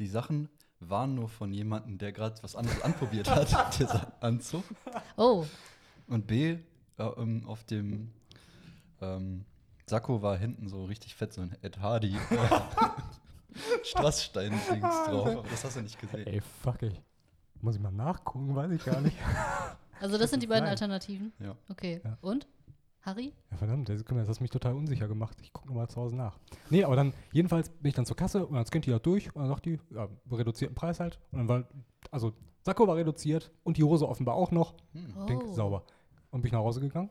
die 0.00 0.08
Sachen 0.08 0.48
waren 0.80 1.14
nur 1.14 1.28
von 1.28 1.52
jemandem, 1.52 1.96
der 1.96 2.10
gerade 2.12 2.42
was 2.42 2.56
anderes 2.56 2.82
anprobiert 2.82 3.30
hat, 3.30 3.48
dieser 3.78 4.12
Anzug. 4.20 4.64
Oh, 5.16 5.46
Und 6.08 6.26
B, 6.26 6.50
äh, 6.50 6.58
ähm, 7.16 7.44
auf 7.46 7.62
dem 7.64 8.10
ähm, 9.00 9.44
Sakko 9.86 10.22
war 10.22 10.36
hinten 10.36 10.68
so 10.68 10.84
richtig 10.86 11.14
fett, 11.14 11.32
so 11.32 11.40
ein 11.40 11.54
Ed 11.62 11.78
Hardy 11.78 12.16
Strassstein-Dings 13.82 15.04
drauf. 15.06 15.26
Aber 15.26 15.42
das 15.42 15.64
hast 15.64 15.76
du 15.76 15.82
nicht 15.82 16.00
gesehen. 16.00 16.26
Ey, 16.26 16.40
fuck 16.40 16.82
ich. 16.82 17.00
Muss 17.60 17.76
ich 17.76 17.80
mal 17.80 17.92
nachgucken, 17.92 18.54
weiß 18.54 18.70
ich 18.72 18.84
gar 18.84 19.00
nicht. 19.00 19.16
also 20.00 20.18
das 20.18 20.30
sind 20.30 20.42
die 20.42 20.46
beiden 20.46 20.64
Nein. 20.64 20.72
Alternativen. 20.72 21.32
Ja. 21.38 21.56
Okay. 21.68 22.00
Ja. 22.04 22.18
Und? 22.20 22.46
Harry? 23.02 23.34
Ja, 23.50 23.58
verdammt, 23.58 23.88
das, 23.90 24.02
das 24.02 24.28
hast 24.28 24.40
mich 24.40 24.50
total 24.50 24.74
unsicher 24.74 25.08
gemacht. 25.08 25.36
Ich 25.42 25.52
gucke 25.52 25.68
nochmal 25.68 25.88
zu 25.88 26.00
Hause 26.00 26.16
nach. 26.16 26.38
Nee, 26.70 26.84
aber 26.84 26.96
dann, 26.96 27.12
jedenfalls 27.32 27.68
bin 27.68 27.90
ich 27.90 27.94
dann 27.94 28.06
zur 28.06 28.16
Kasse 28.16 28.46
und 28.46 28.54
dann 28.54 28.64
scannt 28.64 28.86
die 28.86 28.90
da 28.90 28.98
durch 28.98 29.34
und 29.34 29.42
dann 29.42 29.48
sagt 29.48 29.66
die, 29.66 29.78
ja, 29.90 30.08
reduzierten 30.30 30.74
Preis 30.74 31.00
halt. 31.00 31.18
Und 31.30 31.38
dann 31.38 31.48
war, 31.48 31.68
also 32.10 32.32
Sakko 32.62 32.86
war 32.86 32.96
reduziert 32.96 33.52
und 33.62 33.76
die 33.76 33.84
Hose 33.84 34.08
offenbar 34.08 34.36
auch 34.36 34.50
noch. 34.50 34.74
Hm. 34.92 35.14
Oh. 35.18 35.26
Denk, 35.26 35.42
sauber. 35.54 35.84
Und 36.30 36.40
bin 36.40 36.48
ich 36.48 36.52
nach 36.52 36.60
Hause 36.60 36.80
gegangen. 36.80 37.10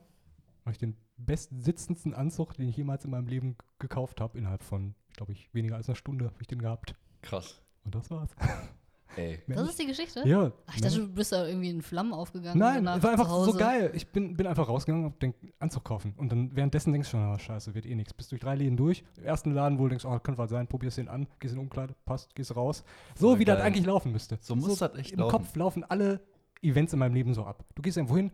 Habe 0.62 0.72
ich 0.72 0.78
den 0.78 0.96
bestsitzendsten 1.16 2.14
Anzug, 2.14 2.54
den 2.54 2.68
ich 2.68 2.76
jemals 2.76 3.04
in 3.04 3.10
meinem 3.10 3.26
Leben 3.26 3.56
gekauft 3.78 4.20
habe, 4.20 4.38
innerhalb 4.38 4.62
von, 4.62 4.94
glaube 5.16 5.32
ich, 5.32 5.52
weniger 5.54 5.76
als 5.76 5.88
einer 5.88 5.96
Stunde 5.96 6.26
habe 6.26 6.36
ich 6.40 6.46
den 6.46 6.60
gehabt. 6.60 6.94
Krass. 7.22 7.60
Und 7.84 7.94
das 7.94 8.10
war's. 8.10 8.30
Ey. 9.16 9.38
Das 9.46 9.68
ist 9.68 9.78
die 9.78 9.86
Geschichte? 9.86 10.26
ja. 10.26 10.50
Ach, 10.66 10.74
ich 10.74 10.80
dachte, 10.80 10.98
ne? 10.98 11.06
du 11.06 11.12
bist 11.12 11.30
da 11.32 11.46
irgendwie 11.46 11.70
in 11.70 11.82
Flammen 11.82 12.12
aufgegangen. 12.12 12.58
Nein, 12.58 12.86
es 12.86 13.02
war 13.02 13.10
einfach 13.12 13.28
so 13.28 13.52
geil. 13.52 13.92
Ich 13.94 14.08
bin, 14.08 14.36
bin 14.36 14.46
einfach 14.46 14.68
rausgegangen 14.68 15.06
und 15.06 15.22
denk, 15.22 15.36
Anzug 15.60 15.84
kaufen. 15.84 16.14
Und 16.16 16.32
dann 16.32 16.54
währenddessen 16.54 16.92
denkst 16.92 17.10
du 17.10 17.16
schon, 17.16 17.32
oh, 17.32 17.38
scheiße, 17.38 17.74
wird 17.74 17.86
eh 17.86 17.94
nichts. 17.94 18.12
Bist 18.12 18.32
durch 18.32 18.40
drei 18.40 18.56
Läden 18.56 18.76
durch. 18.76 19.04
Im 19.16 19.24
ersten 19.24 19.52
Laden, 19.52 19.78
wo 19.78 19.84
du 19.84 19.90
denkst, 19.90 20.04
oh, 20.04 20.18
könnte 20.18 20.38
was 20.38 20.50
sein, 20.50 20.66
probierst 20.66 20.98
den 20.98 21.08
an, 21.08 21.28
gehst 21.38 21.54
in 21.54 21.60
Umkleide, 21.60 21.94
passt, 22.04 22.34
gehst 22.34 22.56
raus. 22.56 22.82
So 23.14 23.28
Voll 23.28 23.38
wie 23.38 23.44
das 23.44 23.58
geil. 23.58 23.66
eigentlich 23.66 23.86
laufen 23.86 24.12
müsste. 24.12 24.38
So 24.40 24.56
muss 24.56 24.78
das 24.78 24.94
echt 24.96 25.12
Im 25.12 25.20
laufen. 25.20 25.30
Kopf 25.30 25.54
laufen 25.56 25.84
alle 25.84 26.20
Events 26.62 26.92
in 26.92 26.98
meinem 26.98 27.14
Leben 27.14 27.34
so 27.34 27.44
ab. 27.44 27.64
Du 27.74 27.82
gehst 27.82 27.96
irgendwo 27.96 28.16
hin, 28.16 28.32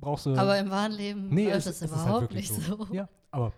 brauchst 0.00 0.26
du. 0.26 0.34
Aber 0.36 0.58
im 0.58 0.70
wahren 0.70 0.92
Leben 0.92 1.28
nee, 1.28 1.46
läuft 1.50 1.66
es, 1.66 1.78
das 1.78 1.90
halt 1.90 1.90
überhaupt 2.02 2.20
wirklich 2.22 2.50
nicht 2.50 2.62
so. 2.62 2.86
Ja, 2.92 3.08
aber 3.30 3.52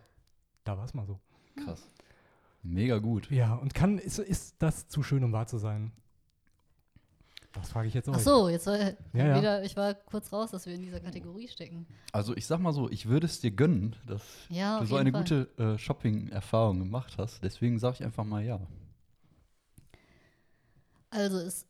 da 0.65 0.77
war 0.77 0.85
es 0.85 0.95
mal 0.95 1.07
so. 1.07 1.19
Krass. 1.65 1.89
Mega 2.63 2.99
gut. 2.99 3.31
Ja, 3.31 3.55
und 3.55 3.75
kann, 3.75 3.99
ist, 3.99 4.19
ist 4.19 4.57
das 4.59 4.89
zu 4.89 5.03
schön, 5.03 5.25
um 5.25 5.33
wahr 5.33 5.47
zu 5.47 5.59
sein? 5.59 5.93
Das 7.53 7.71
frage 7.71 7.89
ich 7.89 7.95
jetzt 7.95 8.09
auch. 8.09 8.15
Ach 8.15 8.21
so, 8.21 8.49
jetzt 8.49 8.67
war 8.67 8.77
Ja, 8.79 8.95
ja. 9.15 9.37
wieder, 9.39 9.65
ich 9.65 9.77
war 9.77 9.95
kurz 9.95 10.33
raus, 10.33 10.51
dass 10.51 10.67
wir 10.67 10.75
in 10.75 10.83
dieser 10.83 11.01
Kategorie 11.01 11.49
stecken. 11.49 11.87
Also 12.13 12.37
ich 12.37 12.47
sag 12.47 12.61
mal 12.61 12.73
so, 12.73 12.91
ich 12.91 13.07
würde 13.09 13.27
es 13.27 13.41
dir 13.41 13.51
gönnen, 13.51 13.97
dass 14.07 14.23
Ja, 14.51 14.81
du 14.81 14.87
so 14.87 14.97
eine 14.97 15.11
Fall. 15.11 15.23
gute 15.23 15.49
äh, 15.57 15.79
Shopping-Erfahrung 15.79 16.79
gemacht 16.79 17.15
hast. 17.19 17.43
Deswegen 17.43 17.79
sage 17.79 17.97
ich 18.01 18.05
einfach 18.05 18.25
mal 18.25 18.45
ja. 18.45 18.61
Also 21.11 21.39
es, 21.39 21.67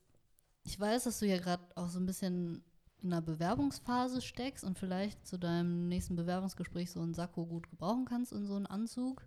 ich 0.65 0.79
weiß, 0.79 1.05
dass 1.05 1.21
du 1.21 1.27
ja 1.27 1.39
gerade 1.39 1.63
auch 1.77 1.89
so 1.89 2.01
ein 2.01 2.07
bisschen 2.07 2.63
in 3.03 3.13
einer 3.13 3.23
Bewerbungsphase 3.23 4.21
steckst 4.21 4.65
und 4.65 4.79
vielleicht 4.79 5.27
zu 5.27 5.39
deinem 5.39 5.89
nächsten 5.89 6.17
Bewerbungsgespräch 6.17 6.91
so 6.91 7.01
einen 7.01 7.15
Sakko 7.15 7.47
gut 7.47 7.71
gebrauchen 7.71 8.05
kannst 8.05 8.33
und 8.33 8.47
so 8.47 8.57
einen 8.57 8.67
Anzug. 8.67 9.27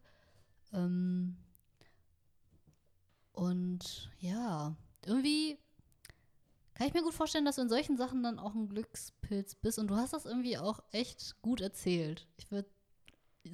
Ähm, 0.73 1.37
und 3.31 4.11
ja, 4.19 4.75
irgendwie 5.05 5.57
kann 6.73 6.87
ich 6.87 6.93
mir 6.93 7.03
gut 7.03 7.13
vorstellen, 7.13 7.45
dass 7.45 7.55
du 7.55 7.61
in 7.61 7.69
solchen 7.69 7.97
Sachen 7.97 8.23
dann 8.23 8.39
auch 8.39 8.55
ein 8.55 8.67
Glückspilz 8.67 9.55
bist 9.55 9.79
und 9.79 9.87
du 9.87 9.95
hast 9.95 10.13
das 10.13 10.25
irgendwie 10.25 10.57
auch 10.57 10.81
echt 10.91 11.41
gut 11.41 11.61
erzählt. 11.61 12.27
Ich 12.37 12.51
würde 12.51 12.69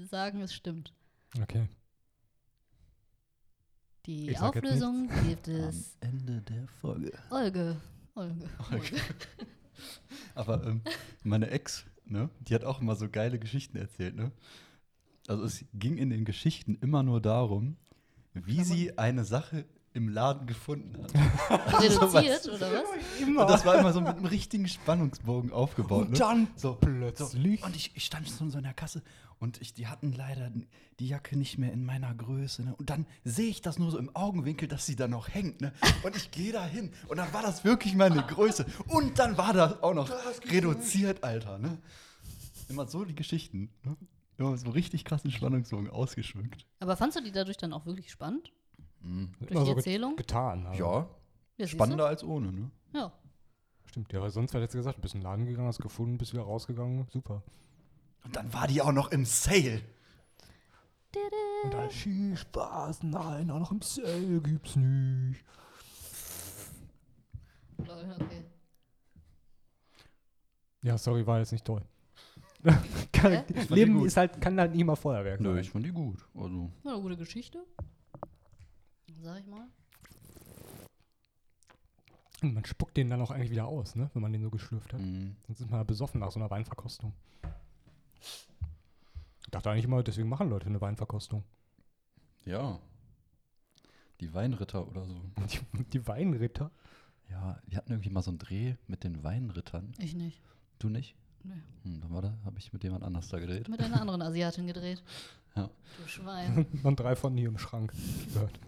sagen, 0.05 0.41
es 0.41 0.53
stimmt. 0.53 0.93
Okay. 1.41 1.67
Die 4.05 4.37
Auflösung 4.37 5.09
gibt 5.27 5.49
es 5.49 5.97
Ende 5.99 6.41
der 6.41 6.67
Folge. 6.67 7.11
Olge. 7.29 7.81
Olge. 8.15 8.49
Olge. 8.71 8.95
Aber 10.35 10.65
ähm, 10.65 10.81
meine 11.23 11.49
Ex, 11.49 11.85
ne, 12.05 12.29
die 12.39 12.55
hat 12.55 12.63
auch 12.63 12.81
immer 12.81 12.95
so 12.95 13.09
geile 13.09 13.39
Geschichten 13.39 13.77
erzählt, 13.77 14.15
ne? 14.15 14.31
Also 15.27 15.43
es 15.43 15.65
ging 15.73 15.97
in 15.97 16.09
den 16.09 16.23
Geschichten 16.23 16.77
immer 16.81 17.03
nur 17.03 17.21
darum, 17.21 17.75
wie 18.33 18.63
sie 18.63 18.97
eine 18.97 19.25
Sache 19.25 19.65
im 19.97 20.09
Laden 20.09 20.47
gefunden 20.47 20.95
hat. 21.03 21.81
Reduziert, 21.81 22.47
oder 22.47 22.71
was? 22.71 22.85
Und 23.27 23.49
das 23.49 23.65
war 23.65 23.79
immer 23.79 23.91
so 23.91 23.99
mit 23.99 24.15
einem 24.15 24.25
richtigen 24.25 24.67
Spannungsbogen 24.67 25.51
aufgebaut. 25.51 26.05
Und 26.05 26.11
ne? 26.11 26.17
dann 26.19 26.47
so, 26.55 26.75
plötzlich- 26.75 27.59
So. 27.59 27.65
Und 27.65 27.75
ich, 27.75 27.91
ich 27.95 28.05
stand 28.05 28.29
so 28.29 28.45
in 28.45 28.51
so 28.51 28.59
einer 28.59 28.73
Kasse 28.73 29.01
und 29.39 29.59
ich, 29.61 29.73
die 29.73 29.87
hatten 29.87 30.13
leider 30.13 30.51
die 30.99 31.07
Jacke 31.07 31.37
nicht 31.37 31.57
mehr 31.57 31.71
in 31.73 31.83
meiner 31.85 32.13
Größe. 32.13 32.63
Ne? 32.63 32.75
Und 32.75 32.89
dann 32.89 33.05
sehe 33.23 33.49
ich 33.49 33.61
das 33.61 33.77
nur 33.79 33.91
so 33.91 33.97
im 33.97 34.15
Augenwinkel, 34.15 34.67
dass 34.67 34.85
sie 34.85 34.95
da 34.95 35.07
noch 35.07 35.29
hängt. 35.29 35.61
Ne? 35.61 35.73
Und 36.03 36.15
ich 36.15 36.31
gehe 36.31 36.51
da 36.53 36.65
hin 36.65 36.91
und 37.07 37.17
dann 37.17 37.31
war 37.33 37.41
das 37.41 37.63
wirklich 37.63 37.95
meine 37.95 38.21
Größe. 38.23 38.65
Und 38.87 39.19
dann 39.19 39.37
war 39.37 39.53
das 39.53 39.81
auch 39.83 39.93
noch 39.93 40.09
reduziert, 40.51 41.23
Alter. 41.23 41.57
Ne? 41.57 41.77
Immer 42.69 42.87
so 42.87 43.03
die 43.03 43.15
Geschichten. 43.15 43.69
Ne? 43.83 43.97
Immer 44.37 44.55
so 44.57 44.69
richtig 44.69 45.03
krassen 45.03 45.31
Spannungsbogen 45.31 45.89
ausgeschmückt. 45.89 46.65
Aber 46.79 46.95
fandst 46.95 47.17
du 47.17 47.23
die 47.23 47.31
dadurch 47.31 47.57
dann 47.57 47.73
auch 47.73 47.85
wirklich 47.85 48.11
spannend? 48.11 48.51
Durch 49.01 49.51
Immer 49.51 49.59
die 49.61 49.65
so 49.65 49.65
get- 49.65 49.77
Erzählung? 49.77 50.15
Getan. 50.15 50.65
aber- 50.67 50.75
Ja, 50.75 50.85
Ja, 50.99 51.07
siehst 51.57 51.73
du? 51.73 51.77
spannender 51.77 52.05
als 52.07 52.23
ohne. 52.23 52.51
Ne? 52.51 52.71
Ja. 52.93 53.11
Stimmt, 53.85 54.11
ja, 54.13 54.21
weil 54.21 54.29
sonst 54.29 54.53
wäre 54.53 54.63
jetzt 54.63 54.73
gesagt, 54.73 54.99
bist 55.01 55.13
in 55.15 55.21
den 55.21 55.23
Laden 55.25 55.45
gegangen, 55.45 55.67
hast 55.67 55.79
gefunden, 55.81 56.17
bist 56.17 56.33
wieder 56.33 56.43
rausgegangen. 56.43 57.07
Super. 57.11 57.41
Und 58.25 58.35
dann 58.35 58.51
war 58.53 58.67
die 58.67 58.81
auch 58.81 58.91
noch 58.91 59.11
im 59.11 59.23
Sale. 59.25 59.81
Und 61.63 61.73
dann 61.73 61.89
Skispaß, 61.89 63.03
nein, 63.03 63.49
auch 63.49 63.59
noch 63.59 63.71
im 63.71 63.81
Sale 63.81 64.41
gibt's 64.41 64.75
nicht. 64.75 65.43
Okay. 67.79 68.43
Ja, 70.83 70.97
sorry, 70.97 71.25
war 71.25 71.39
jetzt 71.39 71.51
nicht 71.51 71.65
toll. 71.65 71.81
kann, 73.13 73.43
Leben 73.69 74.05
ist 74.05 74.17
halt, 74.17 74.41
kann 74.41 74.59
halt 74.59 74.75
nie 74.75 74.83
mal 74.83 74.95
Feuerwerk 74.95 75.39
Nö, 75.39 75.49
sein. 75.53 75.61
ich 75.61 75.69
fand 75.69 75.85
die 75.85 75.91
gut. 75.91 76.25
Also, 76.35 76.71
War 76.83 76.93
eine 76.93 77.01
gute 77.01 77.17
Geschichte. 77.17 77.63
Sag 79.23 79.39
ich 79.39 79.47
mal. 79.47 79.67
Und 82.43 82.53
man 82.53 82.65
spuckt 82.65 82.95
den 82.97 83.09
dann 83.09 83.21
auch 83.21 83.31
eigentlich 83.31 83.49
wieder 83.51 83.65
aus, 83.65 83.95
ne? 83.95 84.09
wenn 84.13 84.21
man 84.21 84.31
den 84.31 84.43
so 84.43 84.49
geschlürft 84.51 84.93
hat. 84.93 84.99
mh. 85.01 85.31
Sonst 85.47 85.61
ist 85.61 85.69
man 85.71 85.79
ja 85.79 85.83
besoffen 85.83 86.19
nach 86.21 86.31
so 86.31 86.39
einer 86.39 86.51
Weinverkostung. 86.51 87.13
Ich 88.21 89.51
dachte 89.51 89.71
eigentlich 89.71 89.85
immer, 89.85 90.03
deswegen 90.03 90.29
machen 90.29 90.49
Leute 90.49 90.67
eine 90.67 90.81
Weinverkostung. 90.81 91.43
ja. 92.45 92.79
Die 94.19 94.33
Weinritter 94.33 94.87
oder 94.87 95.05
so. 95.05 95.13
Die, 95.45 95.83
die 95.93 96.07
Weinritter. 96.07 96.71
Ja, 97.29 97.61
wir 97.67 97.77
hatten 97.77 97.91
irgendwie 97.91 98.09
mal 98.09 98.23
so 98.23 98.31
einen 98.31 98.39
Dreh 98.39 98.73
mit 98.87 99.03
den 99.03 99.23
Weinrittern. 99.23 99.93
Ich 99.99 100.15
nicht. 100.15 100.41
Du 100.79 100.89
nicht? 100.89 101.15
Nee. 101.43 101.53
Hm, 101.83 102.01
dann 102.01 102.11
war 102.11 102.23
da, 102.23 102.33
habe 102.43 102.57
ich 102.57 102.73
mit 102.73 102.83
jemand 102.83 103.03
anders 103.03 103.27
da 103.29 103.37
gedreht. 103.37 103.67
Mit 103.69 103.79
einer 103.79 104.01
anderen 104.01 104.21
Asiatin 104.23 104.65
gedreht. 104.65 105.03
Ja. 105.55 105.69
Du 106.01 106.07
Schwein. 106.07 106.65
Und 106.83 106.99
drei 106.99 107.15
von 107.15 107.37
hier 107.37 107.49
im 107.49 107.59
Schrank 107.59 107.93
gehört. 108.33 108.59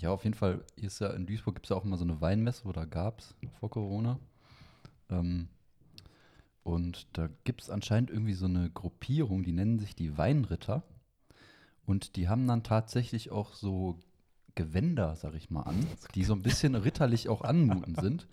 Ja, 0.00 0.10
auf 0.10 0.24
jeden 0.24 0.34
Fall 0.34 0.64
hier 0.76 0.86
ist 0.86 0.98
ja 1.00 1.08
in 1.10 1.26
Duisburg 1.26 1.54
gibt 1.56 1.66
es 1.66 1.70
ja 1.70 1.76
auch 1.76 1.84
immer 1.84 1.96
so 1.98 2.04
eine 2.04 2.20
Weinmesse 2.20 2.66
oder 2.66 2.86
gab 2.86 3.20
es 3.20 3.34
vor 3.60 3.70
Corona. 3.70 4.18
Ähm, 5.10 5.48
und 6.62 7.06
da 7.12 7.28
gibt 7.44 7.62
es 7.62 7.70
anscheinend 7.70 8.10
irgendwie 8.10 8.32
so 8.34 8.46
eine 8.46 8.70
Gruppierung, 8.70 9.42
die 9.42 9.52
nennen 9.52 9.78
sich 9.78 9.94
die 9.94 10.16
Weinritter. 10.16 10.82
Und 11.84 12.16
die 12.16 12.28
haben 12.30 12.46
dann 12.46 12.62
tatsächlich 12.62 13.30
auch 13.30 13.52
so 13.52 13.98
Gewänder, 14.54 15.16
sag 15.16 15.34
ich 15.34 15.50
mal, 15.50 15.62
an, 15.64 15.86
die 16.14 16.24
so 16.24 16.32
ein 16.32 16.42
bisschen 16.42 16.74
ritterlich 16.74 17.28
auch 17.28 17.42
anmuten 17.42 17.94
sind. 17.96 18.26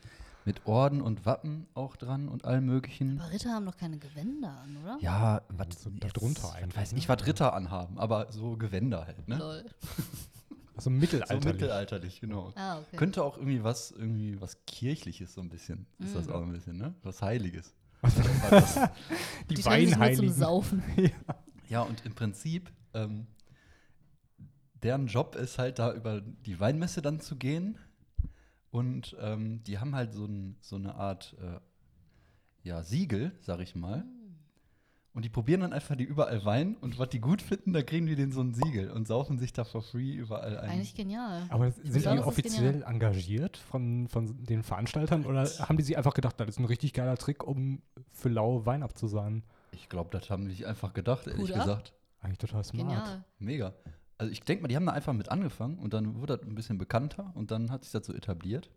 Mit 0.46 0.66
Orden 0.66 1.02
und 1.02 1.26
Wappen 1.28 1.68
auch 1.76 1.96
dran 1.98 2.28
und 2.28 2.46
allem 2.46 2.66
möglichen. 2.66 3.20
Aber 3.20 3.32
Ritter 3.32 3.52
haben 3.52 3.66
doch 3.68 3.78
keine 3.78 4.00
Gewänder 4.00 4.58
an, 4.64 4.76
oder? 4.78 4.98
Ja, 5.00 5.42
was 5.50 5.84
so 5.84 5.90
jetzt- 5.92 6.16
darunter 6.16 6.44
was 6.44 6.54
eigentlich, 6.56 6.78
Weiß 6.78 6.92
ne? 6.94 6.98
ich, 6.98 7.10
was 7.10 7.28
Ritter 7.28 7.54
anhaben, 7.54 8.00
aber 8.00 8.32
so 8.32 8.58
Gewänder 8.58 9.06
halt, 9.06 9.28
ne? 9.28 9.38
Lol. 9.38 9.66
Also 10.82 10.90
So 10.90 11.00
mittelalterlich. 11.00 11.46
mittelalterlich, 11.46 12.22
genau. 12.22 12.52
Ah, 12.56 12.80
okay. 12.80 12.98
Könnte 12.98 13.24
auch 13.24 13.38
irgendwie 13.38 13.64
was, 13.64 13.92
irgendwie 13.92 14.40
was 14.42 14.58
Kirchliches 14.66 15.34
so 15.34 15.42
ein 15.42 15.50
bisschen. 15.50 15.86
Ist 16.00 16.16
das 16.16 16.28
Mm. 16.28 16.32
auch 16.32 16.42
ein 16.42 16.52
bisschen, 16.52 16.78
ne? 16.78 16.94
Was 17.04 17.22
Heiliges. 17.22 17.74
die, 19.50 19.56
Die 19.56 19.62
sich 19.62 19.66
nur 19.66 19.74
zum 19.76 19.92
Weinheiligen. 19.92 20.34
Saufen. 20.34 20.84
ja, 21.70 21.82
und 21.82 22.04
im 22.06 22.14
Prinzip, 22.16 22.72
ähm, 22.94 23.28
deren 24.82 25.08
Job 25.08 25.36
ist 25.36 25.60
halt 25.60 25.78
da 25.80 25.94
über 25.94 26.22
die 26.22 26.60
Weinmesse 26.60 27.02
dann 27.02 27.20
zu 27.20 27.36
gehen. 27.36 27.78
Und 28.72 29.16
ähm, 29.20 29.62
die 29.64 29.78
haben 29.80 29.96
halt 29.96 30.14
so, 30.14 30.26
ein, 30.26 30.58
so 30.62 30.78
eine 30.78 30.96
Art 30.96 31.36
äh, 31.42 31.60
ja, 32.68 32.84
Siegel, 32.84 33.32
sag 33.42 33.60
ich 33.60 33.76
mal. 33.76 34.06
Und 35.14 35.26
die 35.26 35.30
probieren 35.30 35.60
dann 35.60 35.74
einfach 35.74 35.98
die 35.98 36.06
überall 36.06 36.46
Wein 36.46 36.78
und 36.78 36.98
was 36.98 37.10
die 37.10 37.20
gut 37.20 37.42
finden, 37.42 37.74
da 37.74 37.82
kriegen 37.82 38.06
die 38.06 38.16
den 38.16 38.32
so 38.32 38.40
ein 38.40 38.54
Siegel 38.54 38.92
und 38.92 39.08
saufen 39.08 39.38
sich 39.40 39.52
da 39.52 39.66
for 39.66 39.82
free 39.82 40.14
überall 40.14 40.58
ein. 40.58 40.70
Eigentlich 40.70 40.96
genial. 40.96 41.44
Aber 41.50 41.70
sind 41.72 42.06
die 42.06 42.20
offiziell 42.20 42.84
engagiert 42.84 43.58
von, 43.58 44.08
von 44.08 44.42
den 44.46 44.64
Veranstaltern 44.64 45.26
oder 45.26 45.44
haben 45.44 45.76
die 45.76 45.84
sich 45.84 45.98
einfach 45.98 46.14
gedacht, 46.14 46.40
das 46.40 46.48
ist 46.48 46.60
ein 46.60 46.66
richtig 46.66 46.94
geiler 46.94 47.18
Trick, 47.18 47.44
um 47.44 47.82
für 48.14 48.30
lau 48.30 48.66
Wein 48.66 48.84
abzusahnen? 48.84 49.44
Ich 49.74 49.90
glaube, 49.90 50.10
das 50.12 50.30
haben 50.30 50.46
die 50.46 50.52
sich 50.52 50.66
einfach 50.66 50.94
gedacht, 50.94 51.28
ehrlich 51.28 51.54
ab. 51.56 51.62
gesagt. 51.62 51.94
Eigentlich 52.22 52.38
total 52.38 52.64
smart. 52.64 52.88
Genial. 52.88 53.26
Mega. 53.40 53.74
Also 54.18 54.32
ich 54.32 54.42
denke 54.42 54.62
mal, 54.62 54.68
die 54.68 54.76
haben 54.76 54.86
da 54.86 54.94
einfach 54.94 55.14
mit 55.14 55.30
angefangen 55.30 55.78
und 55.78 55.94
dann 55.94 56.16
wurde 56.16 56.38
das 56.38 56.48
ein 56.48 56.56
bisschen 56.56 56.78
bekannter 56.78 57.32
und 57.34 57.52
dann 57.52 57.72
hat 57.72 57.84
sich 57.84 57.92
das 57.92 58.06
so 58.06 58.14
etabliert. 58.14 58.70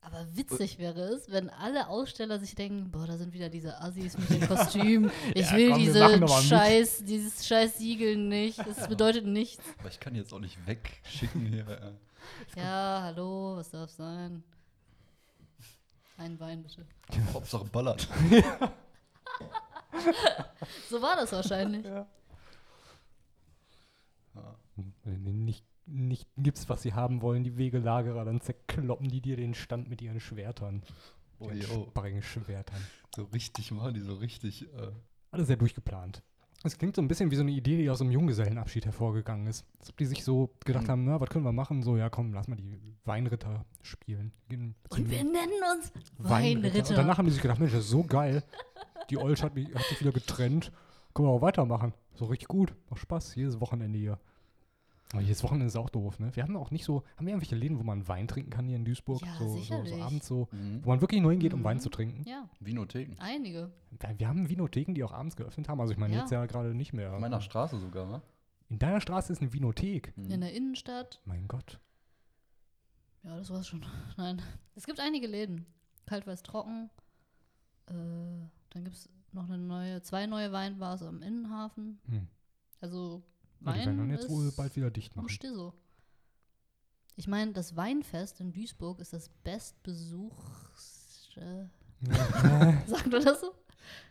Aber 0.00 0.26
witzig 0.36 0.78
wäre 0.78 1.00
es, 1.00 1.30
wenn 1.30 1.50
alle 1.50 1.88
Aussteller 1.88 2.38
sich 2.38 2.54
denken, 2.54 2.90
boah, 2.90 3.06
da 3.06 3.16
sind 3.18 3.32
wieder 3.34 3.48
diese 3.48 3.80
Assis 3.80 4.16
mit 4.16 4.30
dem 4.30 4.46
Kostüm. 4.48 5.10
Ich 5.34 5.50
Ja, 5.50 5.56
will 5.56 5.70
komm, 5.70 5.78
diese 5.80 6.28
scheiß, 6.28 7.04
dieses 7.04 7.46
scheiß 7.46 7.78
Siegel 7.78 8.16
nicht. 8.16 8.58
Das 8.58 8.88
bedeutet 8.88 9.26
nichts. 9.26 9.62
Aber 9.78 9.88
ich 9.88 10.00
kann 10.00 10.14
jetzt 10.14 10.32
auch 10.32 10.38
nicht 10.38 10.56
wegschicken 10.66 11.46
hier. 11.46 11.96
Ja, 12.56 13.00
hallo, 13.04 13.56
was 13.56 13.70
darf 13.70 13.90
sein? 13.90 14.42
Ein 16.16 16.38
Wein 16.40 16.62
bitte. 16.62 16.86
Hauptsache 17.32 17.64
ballert. 17.66 18.08
So 20.90 21.00
war 21.02 21.16
das 21.16 21.32
wahrscheinlich. 21.32 21.84
Du 25.04 25.30
nicht, 25.32 25.64
nicht 25.88 26.28
gibst, 26.36 26.68
was 26.68 26.82
sie 26.82 26.94
haben 26.94 27.22
wollen, 27.22 27.44
die 27.44 27.56
Wegelagerer, 27.56 28.24
dann 28.24 28.40
zerkloppen 28.40 29.08
die 29.08 29.20
dir 29.20 29.36
den 29.36 29.54
Stand 29.54 29.88
mit 29.88 30.02
ihren 30.02 30.20
Schwertern. 30.20 30.82
Oh, 31.40 31.46
Ihren 31.50 31.60
jo. 31.60 31.86
Sparring-Schwertern. 31.90 32.80
So 33.14 33.24
richtig 33.24 33.70
machen 33.70 33.94
die 33.94 34.00
so 34.00 34.14
richtig. 34.14 34.62
Äh, 34.74 34.90
Alles 35.30 35.46
sehr 35.46 35.56
durchgeplant. 35.56 36.22
Es 36.64 36.76
klingt 36.76 36.96
so 36.96 37.02
ein 37.02 37.06
bisschen 37.06 37.30
wie 37.30 37.36
so 37.36 37.42
eine 37.42 37.52
Idee, 37.52 37.76
die 37.76 37.88
aus 37.88 38.00
einem 38.00 38.10
Junggesellenabschied 38.10 38.84
hervorgegangen 38.84 39.46
ist. 39.46 39.64
Als 39.78 39.90
ob 39.90 39.96
die 39.98 40.06
sich 40.06 40.24
so 40.24 40.50
gedacht 40.64 40.84
Mhm. 40.86 40.90
haben, 40.90 41.04
na, 41.04 41.20
was 41.20 41.28
können 41.28 41.44
wir 41.44 41.52
machen? 41.52 41.84
So, 41.84 41.96
ja 41.96 42.10
komm, 42.10 42.32
lass 42.34 42.48
mal 42.48 42.56
die 42.56 42.96
Weinritter 43.04 43.64
spielen. 43.82 44.32
Gehen 44.48 44.74
Und 44.90 45.08
wir 45.08 45.22
nennen 45.22 45.52
uns 45.76 45.92
Und 46.18 46.28
Weinritter. 46.28 46.94
danach 46.96 47.18
haben 47.18 47.26
die 47.26 47.32
sich 47.32 47.42
gedacht, 47.42 47.60
Mensch, 47.60 47.72
das 47.72 47.84
ist 47.84 47.90
so 47.90 48.02
geil. 48.02 48.42
Die 49.10 49.16
Olsch 49.18 49.42
hat, 49.44 49.54
mich- 49.54 49.72
hat 49.72 49.84
sich 49.84 50.00
wieder 50.00 50.10
getrennt. 50.12 50.72
Können 51.14 51.28
wir 51.28 51.32
auch 51.32 51.42
weitermachen. 51.42 51.94
So 52.14 52.24
richtig 52.24 52.48
gut. 52.48 52.74
Macht 52.90 53.00
Spaß. 53.02 53.36
Jedes 53.36 53.60
Wochenende 53.60 53.96
hier. 53.96 54.18
Aber 55.12 55.22
jedes 55.22 55.42
Wochenende 55.42 55.66
ist 55.66 55.76
auch 55.76 55.88
doof, 55.88 56.18
ne? 56.18 56.34
Wir 56.36 56.42
haben 56.42 56.54
auch 56.56 56.70
nicht 56.70 56.84
so, 56.84 57.02
haben 57.16 57.26
wir 57.26 57.32
irgendwelche 57.32 57.56
Läden, 57.56 57.78
wo 57.78 57.82
man 57.82 58.06
Wein 58.08 58.28
trinken 58.28 58.50
kann 58.50 58.66
hier 58.66 58.76
in 58.76 58.84
Duisburg? 58.84 59.22
Ja, 59.22 59.34
so, 59.38 59.56
so, 59.56 59.84
so 59.86 60.02
abends 60.02 60.26
so, 60.26 60.48
mhm. 60.52 60.84
wo 60.84 60.90
man 60.90 61.00
wirklich 61.00 61.22
nur 61.22 61.30
hingeht, 61.30 61.54
um 61.54 61.60
Mhm. 61.60 61.64
Wein 61.64 61.80
zu 61.80 61.88
trinken. 61.88 62.28
Ja, 62.28 62.48
Vinotheken. 62.60 63.16
einige. 63.18 63.70
Wir, 63.90 64.18
wir 64.18 64.28
haben 64.28 64.48
Vinotheken, 64.50 64.92
die 64.94 65.02
auch 65.04 65.12
abends 65.12 65.34
geöffnet 65.36 65.68
haben. 65.68 65.80
Also 65.80 65.92
ich 65.94 65.98
meine 65.98 66.14
Ja. 66.14 66.20
jetzt 66.20 66.30
ja 66.30 66.44
gerade 66.44 66.74
nicht 66.74 66.92
mehr. 66.92 67.14
Auf 67.14 67.20
meiner 67.20 67.40
Straße 67.40 67.78
sogar, 67.78 68.10
wa? 68.10 68.22
In 68.68 68.78
deiner 68.78 69.00
Straße 69.00 69.32
ist 69.32 69.40
eine 69.40 69.50
Vinothek. 69.52 70.12
Mhm. 70.16 70.30
In 70.30 70.40
der 70.42 70.52
Innenstadt. 70.52 71.22
Mein 71.24 71.48
Gott. 71.48 71.80
Ja, 73.22 73.36
das 73.38 73.48
war's 73.50 73.66
schon. 73.66 73.84
Nein. 74.18 74.42
Es 74.74 74.84
gibt 74.84 75.00
einige 75.00 75.26
Läden. 75.26 75.64
Kalt, 76.04 76.26
weiß, 76.26 76.42
trocken. 76.42 76.90
Äh, 77.86 77.92
dann 77.94 78.84
gibt 78.84 78.94
es 78.96 79.08
noch 79.32 79.44
eine 79.48 79.58
neue, 79.58 80.02
zwei 80.02 80.26
neue 80.26 80.52
Weinbars 80.52 81.02
am 81.02 81.22
Innenhafen. 81.22 81.98
Hm. 82.10 82.28
Also 82.80 83.22
Ja, 83.60 83.72
die 83.72 83.78
werden 83.80 83.98
dann 83.98 84.10
jetzt 84.10 84.28
wohl 84.28 84.50
bald 84.52 84.74
wieder 84.76 84.90
dicht 84.90 85.16
machen. 85.16 85.28
Stissel. 85.28 85.72
Ich 87.16 87.26
meine, 87.26 87.52
das 87.52 87.74
Weinfest 87.74 88.40
in 88.40 88.52
Duisburg 88.52 89.00
ist 89.00 89.12
das 89.12 89.28
bestbesuchte. 89.42 90.30
Sagt 92.86 93.10
man 93.10 93.24
das 93.24 93.40
so? 93.40 93.54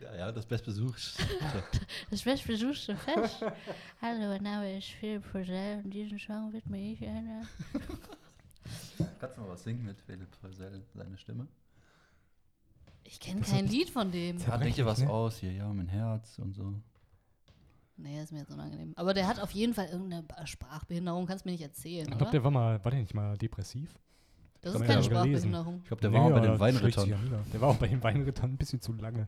Ja, 0.00 0.14
ja, 0.14 0.32
das 0.32 0.46
Bestbesuch. 0.46 0.94
Das 2.10 2.22
bestbesuchte 2.22 2.96
Fest. 2.96 3.44
Hallo, 4.00 4.28
mein 4.28 4.42
Name 4.42 4.76
ist 4.76 4.88
Philipp 4.88 5.24
Rosell 5.34 5.82
und 5.84 5.90
diesen 5.90 6.18
Song 6.18 6.52
widme 6.52 6.92
ich 6.92 7.02
einer. 7.02 7.42
Kannst 9.20 9.36
du 9.36 9.40
mal 9.40 9.50
was 9.50 9.64
singen 9.64 9.84
mit 9.84 10.00
Philipp 10.00 10.28
Rösel, 10.42 10.84
seine 10.94 11.16
Stimme? 11.16 11.48
Ich 13.04 13.20
kenne 13.20 13.40
kein 13.40 13.66
Lied 13.66 13.90
von 13.90 14.10
dem. 14.10 14.38
Ja, 14.38 14.58
denk 14.58 14.74
dir 14.74 14.84
was 14.84 14.98
ne? 14.98 15.08
aus 15.08 15.38
hier, 15.38 15.52
ja, 15.52 15.72
mein 15.72 15.88
Herz 15.88 16.38
und 16.38 16.52
so. 16.54 16.74
Nee, 18.00 18.22
ist 18.22 18.30
mir 18.32 18.38
jetzt 18.38 18.50
unangenehm. 18.52 18.92
Aber 18.96 19.12
der 19.12 19.26
hat 19.26 19.40
auf 19.40 19.50
jeden 19.50 19.74
Fall 19.74 19.88
irgendeine 19.88 20.24
Sprachbehinderung, 20.46 21.26
kannst 21.26 21.44
mir 21.44 21.50
nicht 21.52 21.62
erzählen, 21.62 22.08
Ich 22.08 22.16
glaube, 22.16 22.30
der 22.30 22.44
war 22.44 22.50
mal, 22.52 22.82
war 22.84 22.90
der 22.92 23.00
nicht 23.00 23.12
mal 23.12 23.36
depressiv? 23.36 23.92
Das 24.60 24.74
ist 24.74 24.80
keine 24.82 24.94
ja. 24.94 25.02
Sprachbehinderung. 25.02 25.80
Ich 25.82 25.88
glaube, 25.88 26.00
der 26.00 26.12
war 26.12 26.22
auch 26.22 26.30
bei 26.30 26.40
den 26.40 26.58
Weinrittern. 26.60 27.08
ja. 27.08 27.18
Der 27.52 27.60
war 27.60 27.68
auch 27.70 27.76
bei 27.76 27.88
den 27.88 28.02
Weinrittern 28.02 28.52
ein 28.52 28.56
bisschen 28.56 28.80
zu 28.80 28.92
lange. 28.92 29.26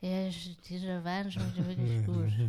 Ja, 0.00 0.28
dieser 0.68 1.04
Wein 1.04 1.30
schmeckt 1.30 1.56
wirklich 1.56 2.04
gut. 2.06 2.28
Ja, 2.38 2.46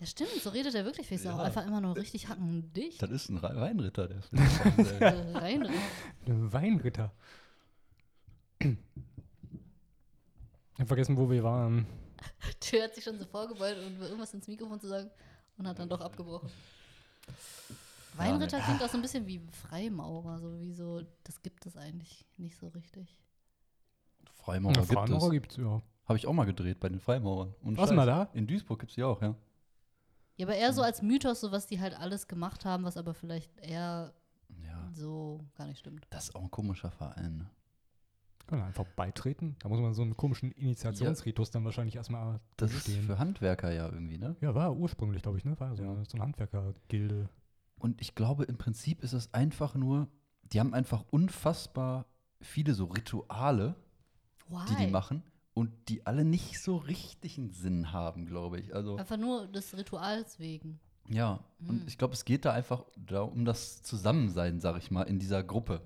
Ja, 0.00 0.06
stimmt, 0.06 0.30
so 0.42 0.50
redet 0.50 0.74
er 0.74 0.84
wirklich. 0.84 1.06
Vielleicht 1.06 1.24
ist 1.24 1.26
er 1.30 1.34
auch 1.34 1.38
Ja. 1.38 1.44
einfach 1.44 1.66
immer 1.66 1.80
nur 1.80 1.96
richtig 1.96 2.28
hackendicht. 2.28 3.00
Das 3.02 3.10
ist 3.10 3.28
ein 3.30 3.40
Weinritter, 3.42 4.08
der 4.08 4.20
Reinredet. 5.40 5.76
Ein 6.26 6.52
Weinritter. 6.52 7.12
Ich 8.58 8.76
habe 10.78 10.86
vergessen, 10.88 11.16
wo 11.16 11.30
wir 11.30 11.42
waren. 11.42 11.86
Der 12.72 12.84
hat 12.84 12.94
sich 12.94 13.04
schon 13.04 13.18
so 13.18 13.24
vorgebeugt, 13.26 13.78
um 13.78 14.00
irgendwas 14.02 14.32
ins 14.34 14.48
Mikrofon 14.48 14.80
zu 14.80 14.88
sagen 14.88 15.10
und 15.58 15.66
hat 15.66 15.78
dann 15.78 15.88
doch 15.88 16.00
abgebrochen. 16.00 16.50
Weinritter 18.14 18.60
klingt 18.60 18.82
auch 18.82 18.88
so 18.88 18.96
ein 18.96 19.02
bisschen 19.02 19.26
wie 19.26 19.40
Freimaurer, 19.68 20.38
so 20.38 20.58
wie 20.60 20.72
so, 20.72 21.02
das 21.24 21.42
gibt 21.42 21.66
es 21.66 21.76
eigentlich 21.76 22.24
nicht 22.38 22.56
so 22.56 22.68
richtig. 22.68 23.14
Freimaurer 24.32 24.74
Ja, 24.76 24.80
gibt 24.82 24.92
Freimaurer 24.92 25.24
es. 25.26 25.30
gibt's, 25.32 25.56
ja. 25.56 25.82
Habe 26.06 26.16
ich 26.18 26.26
auch 26.26 26.32
mal 26.32 26.44
gedreht 26.44 26.78
bei 26.80 26.88
den 26.88 27.00
Freimaurern. 27.00 27.54
Und 27.62 27.76
Warst 27.76 27.90
du 27.90 27.96
mal 27.96 28.06
da? 28.06 28.30
In 28.32 28.46
Duisburg 28.46 28.78
gibt 28.78 28.90
es 28.92 28.94
die 28.94 29.02
auch, 29.02 29.20
ja. 29.20 29.34
Ja, 30.36 30.46
aber 30.46 30.54
eher 30.54 30.72
so 30.72 30.82
als 30.82 31.02
Mythos, 31.02 31.40
so 31.40 31.50
was 31.50 31.66
die 31.66 31.80
halt 31.80 31.94
alles 31.98 32.28
gemacht 32.28 32.64
haben, 32.64 32.84
was 32.84 32.96
aber 32.96 33.12
vielleicht 33.14 33.50
eher 33.58 34.14
Ja, 34.64 34.88
so 34.94 35.44
gar 35.56 35.66
nicht 35.66 35.80
stimmt. 35.80 36.06
das 36.10 36.24
ist 36.28 36.36
auch 36.36 36.42
ein 36.42 36.50
komischer 36.50 36.90
Verein. 36.90 37.38
Ne? 37.38 37.50
Kann 38.46 38.58
man 38.60 38.68
einfach 38.68 38.84
beitreten. 38.94 39.56
Da 39.60 39.68
muss 39.68 39.80
man 39.80 39.92
so 39.94 40.02
einen 40.02 40.16
komischen 40.16 40.52
Initiationsritus 40.52 41.50
dann 41.50 41.64
wahrscheinlich 41.64 41.96
erstmal 41.96 42.38
Das 42.56 42.72
ist 42.72 42.86
durchstehen. 42.86 43.04
für 43.06 43.18
Handwerker 43.18 43.72
ja 43.72 43.88
irgendwie, 43.88 44.18
ne? 44.18 44.36
Ja, 44.40 44.54
war 44.54 44.76
ursprünglich, 44.76 45.22
glaube 45.22 45.38
ich, 45.38 45.44
ne? 45.44 45.58
War 45.58 45.74
so, 45.74 45.82
Ja. 45.82 45.90
eine, 45.92 46.04
so 46.04 46.16
eine 46.16 46.24
Handwerkergilde. 46.24 47.28
Und 47.78 48.00
ich 48.00 48.14
glaube, 48.14 48.44
im 48.44 48.56
Prinzip 48.56 49.02
ist 49.02 49.12
es 49.12 49.34
einfach 49.34 49.74
nur, 49.74 50.08
die 50.52 50.60
haben 50.60 50.74
einfach 50.74 51.04
unfassbar 51.10 52.06
viele 52.40 52.72
so 52.74 52.84
Rituale, 52.86 53.74
Why? 54.48 54.58
die 54.70 54.84
die 54.86 54.90
machen 54.92 55.22
und 55.54 55.70
die 55.88 56.06
alle 56.06 56.24
nicht 56.24 56.60
so 56.60 56.76
richtigen 56.76 57.50
Sinn 57.50 57.92
haben, 57.92 58.26
glaube 58.26 58.60
ich. 58.60 58.74
Also, 58.74 58.96
Einfach 58.96 59.16
nur 59.16 59.48
des 59.48 59.76
Rituals 59.76 60.38
wegen. 60.38 60.78
ja. 61.08 61.40
Hm. 61.58 61.68
Und 61.68 61.88
ich 61.88 61.98
glaube, 61.98 62.14
es 62.14 62.24
geht 62.24 62.44
da 62.44 62.52
einfach 62.52 62.84
da 62.96 63.22
um 63.22 63.44
das 63.44 63.82
Zusammensein, 63.82 64.60
sag 64.60 64.76
ich 64.78 64.90
mal, 64.92 65.02
in 65.02 65.18
dieser 65.18 65.42
Gruppe. 65.42 65.82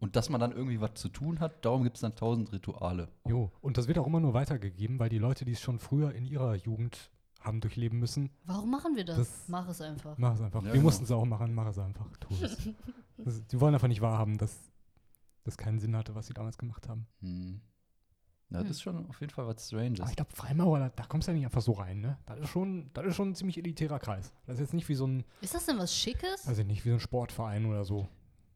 Und 0.00 0.16
dass 0.16 0.28
man 0.30 0.40
dann 0.40 0.52
irgendwie 0.52 0.80
was 0.80 0.94
zu 0.94 1.08
tun 1.10 1.40
hat, 1.40 1.64
darum 1.64 1.82
gibt 1.84 1.96
es 1.96 2.00
dann 2.00 2.16
tausend 2.16 2.52
Rituale. 2.52 3.08
Jo, 3.28 3.52
und 3.60 3.76
das 3.76 3.86
wird 3.86 3.98
auch 3.98 4.06
immer 4.06 4.20
nur 4.20 4.32
weitergegeben, 4.34 4.98
weil 4.98 5.10
die 5.10 5.18
Leute, 5.18 5.44
die 5.44 5.52
es 5.52 5.60
schon 5.60 5.78
früher 5.78 6.12
in 6.14 6.24
ihrer 6.24 6.54
Jugend 6.56 7.10
haben 7.40 7.60
durchleben 7.60 7.98
müssen, 7.98 8.30
Warum 8.44 8.70
machen 8.70 8.96
wir 8.96 9.04
das? 9.04 9.16
Das- 9.18 9.48
Mach 9.48 9.68
es 9.68 9.80
einfach. 9.80 10.16
mach 10.18 10.34
es 10.34 10.40
einfach. 10.40 10.60
Ja, 10.60 10.66
Wir 10.66 10.72
genau. 10.72 10.84
mussten 10.84 11.04
es 11.04 11.10
auch 11.10 11.24
machen, 11.24 11.54
mach 11.54 11.66
es 11.68 11.78
einfach. 11.78 12.06
Tu 12.18 12.28
es. 12.42 12.68
das, 13.18 13.46
die 13.46 13.60
wollen 13.60 13.74
einfach 13.74 13.88
nicht 13.88 14.00
wahrhaben, 14.00 14.36
dass 14.38 14.58
das 15.44 15.56
keinen 15.56 15.78
Sinn 15.80 15.96
hatte, 15.96 16.14
was 16.14 16.26
sie 16.26 16.34
damals 16.34 16.58
gemacht 16.58 16.88
haben. 16.88 17.06
Hm. 17.20 17.60
Ja, 18.50 18.58
Hm. 18.58 18.64
das 18.66 18.76
ist 18.76 18.82
schon 18.82 19.06
auf 19.08 19.20
jeden 19.20 19.32
Fall 19.32 19.46
was 19.46 19.66
Stranges. 19.66 20.00
Aber 20.00 20.10
ich 20.10 20.16
glaube, 20.16 20.32
Freimaurer, 20.34 20.80
da, 20.80 20.88
da 20.90 21.04
kommst 21.04 21.28
du 21.28 21.32
ja 21.32 21.36
nicht 21.36 21.46
einfach 21.46 21.62
so 21.62 21.72
rein, 21.72 22.00
ne? 22.00 22.18
Das 22.26 22.40
ist 22.40 22.48
schon, 22.50 22.90
das 22.94 23.06
ist 23.06 23.16
schon 23.16 23.30
ein 23.30 23.34
ziemlich 23.34 23.56
elitärer 23.58 23.98
Kreis. 23.98 24.32
Das 24.46 24.54
ist 24.56 24.60
jetzt 24.60 24.74
nicht 24.74 24.88
wie 24.88 24.94
so 24.94 25.06
ein, 25.06 25.24
Ist 25.40 25.54
das 25.54 25.66
denn 25.66 25.78
was 25.78 25.94
Schickes? 25.94 26.46
also 26.48 26.62
nicht 26.62 26.84
wie 26.84 26.88
so 26.90 26.96
ein 26.96 27.00
Sportverein 27.00 27.64
oder 27.66 27.84
so. 27.84 28.08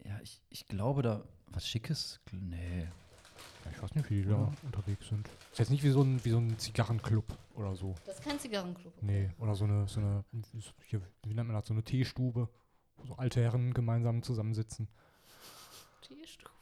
Ja, 0.05 0.19
ich, 0.23 0.41
ich 0.51 0.67
glaube 0.67 1.03
da, 1.03 1.23
was 1.49 1.67
Schickes? 1.67 2.21
Nee. 2.33 2.83
Ja, 3.65 3.71
Ich 3.71 3.83
weiß 3.83 3.95
nicht, 3.95 4.11
wie 4.11 4.23
die 4.23 4.29
da 4.29 4.53
unterwegs 4.63 5.09
sind. 5.09 5.27
Ist 5.53 5.59
jetzt 5.59 5.71
nicht 5.71 5.83
wie 5.83 5.91
so 5.91 6.03
ein, 6.03 6.23
wie 6.25 6.31
so 6.31 6.39
ein 6.39 6.59
Zigarrenclub 6.59 7.25
oder 7.55 7.75
so. 7.75 7.95
Das 8.05 8.19
ist 8.19 8.25
kein 8.25 8.39
Zigarrenclub. 8.39 8.93
Nee, 9.03 9.31
oder 9.39 9.55
so 9.55 9.65
eine, 9.65 9.89
so 9.89 10.01
eine 10.01 10.25
hier, 10.87 11.01
wie 11.25 11.35
nennt 11.35 11.49
man 11.49 11.57
das, 11.57 11.67
so 11.67 11.75
eine 11.75 11.83
Teestube, 11.83 12.49
wo 12.97 13.07
so 13.07 13.15
alte 13.17 13.41
Herren 13.43 13.73
gemeinsam 13.73 14.23
zusammensitzen. 14.23 14.89
Tierstufe. 16.03 16.53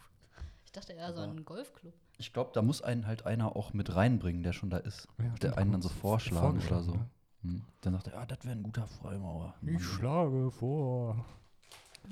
Ich 0.65 0.73
dachte 0.73 0.93
eher 0.93 1.13
so 1.13 1.21
Ja. 1.23 1.31
ein 1.31 1.45
Golfclub. 1.45 1.93
Ich 2.19 2.33
glaube, 2.33 2.51
da 2.55 2.63
muss 2.63 2.83
einen 2.83 3.07
halt 3.07 3.27
einer 3.27 3.57
auch 3.57 3.73
mit 3.73 3.95
reinbringen, 3.97 4.43
der 4.45 4.53
schon 4.53 4.71
da 4.71 4.77
ist. 4.79 5.09
Ja, 5.19 5.25
der 5.25 5.37
stimmt, 5.37 5.59
einen 5.59 5.73
dann 5.73 5.83
so 5.83 5.89
vorschlagen 5.89 6.61
oder 6.65 6.83
so. 6.85 6.93
ne? 6.93 7.11
Hm. 7.43 7.65
Dann 7.81 7.93
sagt 7.95 8.07
er, 8.09 8.15
ja, 8.15 8.27
das 8.27 8.45
wäre 8.45 8.55
ein 8.55 8.63
guter 8.63 8.87
Freimaurer. 8.87 9.55
Ich 9.63 9.83
schlage 9.83 10.51
vor. 10.53 11.25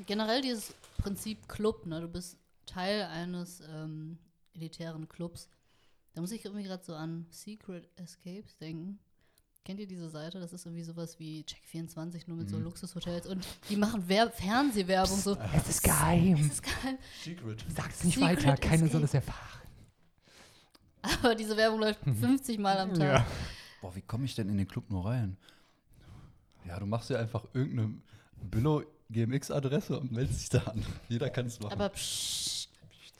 Generell 0.06 0.40
dieses 0.42 0.74
Prinzip 0.98 1.48
Club, 1.48 1.86
ne? 1.86 2.00
Du 2.00 2.08
bist 2.08 2.38
Teil 2.66 3.02
eines 3.04 3.60
ähm, 3.68 4.18
elitären 4.54 5.08
Clubs. 5.08 5.48
Da 6.14 6.20
muss 6.20 6.32
ich 6.32 6.44
irgendwie 6.44 6.64
gerade 6.64 6.84
so 6.84 6.94
an 6.94 7.26
Secret 7.30 7.88
Escapes 7.96 8.56
denken. 8.58 8.98
Kennt 9.64 9.78
ihr 9.78 9.86
diese 9.86 10.08
Seite? 10.08 10.40
Das 10.40 10.52
ist 10.52 10.64
irgendwie 10.64 10.82
sowas 10.82 11.18
wie 11.18 11.42
Check24, 11.44 12.22
nur 12.26 12.38
mit 12.38 12.48
so 12.48 12.56
Mhm. 12.56 12.64
Luxushotels. 12.64 13.26
Und 13.26 13.46
die 13.68 13.76
machen 13.76 14.08
Werb 14.08 14.34
Fernsehwerbung 14.34 15.18
so. 15.18 15.36
Es 15.54 15.68
ist 15.68 15.82
geheim. 15.82 16.34
Es 16.34 16.46
ist 16.54 16.62
geil. 16.62 16.98
Secret. 17.22 17.64
Sag's 17.74 18.04
nicht 18.04 18.14
Secret 18.18 18.44
weiter, 18.46 18.56
keiner 18.56 18.88
soll 18.88 19.04
es 19.04 19.14
erfahren. 19.14 19.60
Aber 21.02 21.34
diese 21.34 21.56
Werbung 21.56 21.80
läuft 21.80 22.00
50 22.04 22.58
Mal 22.58 22.78
am 22.78 22.94
Tag. 22.94 23.00
Ja. 23.00 23.26
Boah, 23.80 23.94
wie 23.94 24.02
komme 24.02 24.24
ich 24.24 24.34
denn 24.34 24.48
in 24.48 24.58
den 24.58 24.68
Club 24.68 24.90
nur 24.90 25.06
rein? 25.06 25.36
Ja, 26.66 26.78
du 26.78 26.86
machst 26.86 27.08
ja 27.10 27.18
einfach 27.18 27.44
irgendeine 27.54 27.94
Billo 28.36 28.82
GMX-Adresse 29.10 29.98
und 29.98 30.12
meldest 30.12 30.40
dich 30.40 30.48
da 30.60 30.70
an. 30.70 30.84
Jeder 31.08 31.30
kann 31.30 31.46
es 31.46 31.58
machen. 31.60 31.72
Aber 31.72 31.88
psch, 31.90 32.68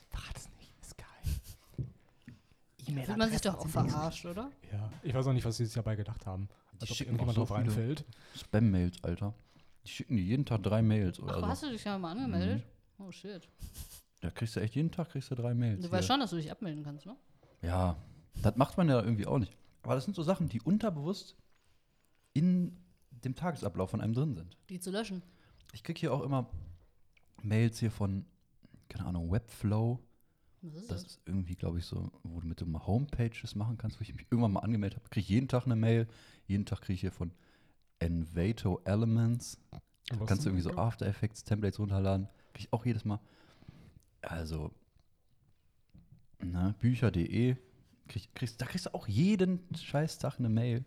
Verrat's 0.09 0.49
nicht, 0.59 0.73
ist 0.81 0.97
geil. 0.97 1.85
da 2.95 3.01
fühlt 3.03 3.17
man 3.17 3.29
sich 3.31 3.41
doch 3.41 3.57
auch 3.57 3.67
verarscht, 3.67 4.25
oder? 4.25 4.51
Ja, 4.71 4.89
ich 5.03 5.13
weiß 5.13 5.27
auch 5.27 5.33
nicht, 5.33 5.45
was 5.45 5.57
sie 5.57 5.65
sich 5.65 5.73
dabei 5.73 5.95
gedacht 5.95 6.25
haben. 6.25 6.49
Die 6.73 6.81
Als 6.81 6.91
ob 6.91 6.97
schicken 6.97 7.11
irgendjemand 7.11 7.35
so 7.35 7.41
drauf 7.45 7.51
reinfällt. 7.57 8.05
Spam-Mails, 8.35 9.03
Alter. 9.03 9.33
Die 9.85 9.89
schicken 9.89 10.15
dir 10.17 10.23
jeden 10.23 10.45
Tag 10.45 10.63
drei 10.63 10.81
Mails 10.81 11.19
oder 11.19 11.35
Ach, 11.35 11.39
so. 11.39 11.47
hast 11.47 11.63
du 11.63 11.69
dich 11.69 11.83
ja 11.83 11.97
mal 11.97 12.11
angemeldet? 12.11 12.63
Oh 12.99 13.11
shit. 13.11 13.47
Da 14.21 14.29
kriegst 14.29 14.55
du 14.55 14.59
echt 14.59 14.75
jeden 14.75 14.91
Tag 14.91 15.09
kriegst 15.09 15.31
du 15.31 15.35
drei 15.35 15.53
Mails. 15.53 15.77
Du 15.81 15.87
hier. 15.87 15.91
weißt 15.91 16.07
schon, 16.07 16.19
dass 16.19 16.29
du 16.29 16.35
dich 16.35 16.51
abmelden 16.51 16.83
kannst, 16.83 17.05
ne? 17.05 17.15
Ja, 17.63 17.95
das 18.41 18.55
macht 18.55 18.77
man 18.77 18.87
ja 18.89 19.01
irgendwie 19.01 19.25
auch 19.25 19.39
nicht. 19.39 19.55
Aber 19.83 19.95
das 19.95 20.05
sind 20.05 20.15
so 20.15 20.21
Sachen, 20.23 20.47
die 20.49 20.61
unterbewusst 20.61 21.35
in 22.33 22.77
dem 23.09 23.35
Tagesablauf 23.35 23.89
von 23.89 24.01
einem 24.01 24.13
drin 24.13 24.35
sind. 24.35 24.57
Die 24.69 24.79
zu 24.79 24.91
löschen. 24.91 25.23
Ich 25.73 25.83
kriege 25.83 25.99
hier 25.99 26.13
auch 26.13 26.21
immer 26.21 26.49
Mails 27.41 27.79
hier 27.79 27.91
von, 27.91 28.25
keine 28.89 29.05
Ahnung, 29.05 29.31
Webflow. 29.31 29.99
Was 30.61 30.73
ist 30.75 30.91
Das 30.91 31.03
das? 31.03 31.11
ist 31.13 31.21
irgendwie, 31.25 31.55
glaube 31.55 31.79
ich, 31.79 31.85
so, 31.85 32.11
wo 32.23 32.39
du 32.39 32.47
mit 32.47 32.61
dem 32.61 32.85
Homepages 32.85 33.55
machen 33.55 33.77
kannst, 33.77 33.99
wo 33.99 34.03
ich 34.03 34.13
mich 34.13 34.27
irgendwann 34.29 34.51
mal 34.51 34.59
angemeldet 34.59 34.99
habe. 34.99 35.09
Kriege 35.09 35.23
ich 35.23 35.29
jeden 35.29 35.47
Tag 35.47 35.65
eine 35.65 35.75
Mail. 35.75 36.07
Jeden 36.47 36.65
Tag 36.65 36.81
kriege 36.81 36.93
ich 36.93 37.01
hier 37.01 37.11
von 37.11 37.31
Envato 37.99 38.81
Elements. 38.85 39.57
Was 40.13 40.27
kannst 40.27 40.45
du 40.45 40.49
irgendwie 40.49 40.63
so 40.63 40.75
After 40.77 41.05
Effects 41.07 41.43
Templates 41.43 41.79
runterladen. 41.79 42.27
Kriege 42.53 42.67
ich 42.67 42.73
auch 42.73 42.85
jedes 42.85 43.05
Mal. 43.05 43.19
Also, 44.21 44.71
na, 46.39 46.75
bücher.de. 46.79 47.55
Krieg, 48.07 48.35
kriegst, 48.35 48.61
da 48.61 48.65
kriegst 48.65 48.87
du 48.87 48.93
auch 48.93 49.07
jeden 49.07 49.61
scheiß 49.75 50.17
Tag 50.19 50.37
eine 50.37 50.49
Mail. 50.49 50.83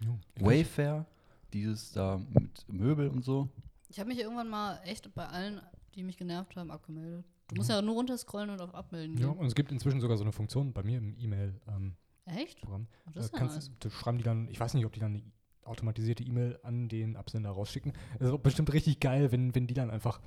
Jo. 0.00 0.18
Ich 0.34 0.44
Wayfair, 0.44 1.06
dieses 1.52 1.92
da 1.92 2.20
mit 2.30 2.66
Möbel 2.68 3.08
und 3.08 3.24
so. 3.24 3.48
Ich 3.92 4.00
habe 4.00 4.08
mich 4.08 4.18
irgendwann 4.18 4.48
mal 4.48 4.80
echt 4.84 5.14
bei 5.14 5.26
allen, 5.26 5.60
die 5.94 6.02
mich 6.02 6.16
genervt 6.16 6.56
haben, 6.56 6.70
abgemeldet. 6.70 7.26
Du 7.48 7.56
musst 7.56 7.68
ja 7.68 7.82
nur 7.82 7.94
runterscrollen 7.94 8.48
und 8.48 8.60
auf 8.62 8.74
Abmelden 8.74 9.18
Ja, 9.18 9.28
gehen. 9.28 9.36
und 9.36 9.46
es 9.46 9.54
gibt 9.54 9.70
inzwischen 9.70 10.00
sogar 10.00 10.16
so 10.16 10.24
eine 10.24 10.32
Funktion 10.32 10.72
bei 10.72 10.82
mir 10.82 10.96
im 10.96 11.14
E-Mail-Programm. 11.18 11.96
Echt? 12.24 12.58
Oh, 12.66 12.78
das 13.12 13.14
Da 13.14 13.20
ist 13.20 13.32
ja 13.32 13.38
kannst, 13.38 13.72
nice. 13.84 13.92
schreiben 13.92 14.16
die 14.16 14.24
dann, 14.24 14.48
ich 14.48 14.58
weiß 14.58 14.72
nicht, 14.74 14.86
ob 14.86 14.92
die 14.92 15.00
dann 15.00 15.12
eine 15.14 15.22
automatisierte 15.64 16.24
E-Mail 16.24 16.58
an 16.62 16.88
den 16.88 17.16
Absender 17.16 17.50
rausschicken. 17.50 17.92
Das 18.18 18.28
ist 18.28 18.34
auch 18.34 18.38
bestimmt 18.40 18.72
richtig 18.72 18.98
geil, 19.00 19.30
wenn, 19.30 19.54
wenn 19.54 19.66
die 19.66 19.74
dann 19.74 19.90
einfach 19.90 20.20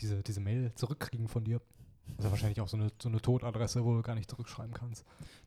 diese, 0.00 0.22
diese 0.24 0.40
Mail 0.40 0.74
zurückkriegen 0.74 1.28
von 1.28 1.44
dir. 1.44 1.60
Also 2.18 2.30
wahrscheinlich 2.30 2.60
auch 2.60 2.66
so 2.68 2.76
eine, 2.76 2.90
so 3.00 3.08
eine 3.08 3.20
Todadresse, 3.20 3.84
wo 3.84 3.94
du 3.94 4.02
gar 4.02 4.16
nicht 4.16 4.28
zurückschreiben 4.28 4.74
kannst. 4.74 5.04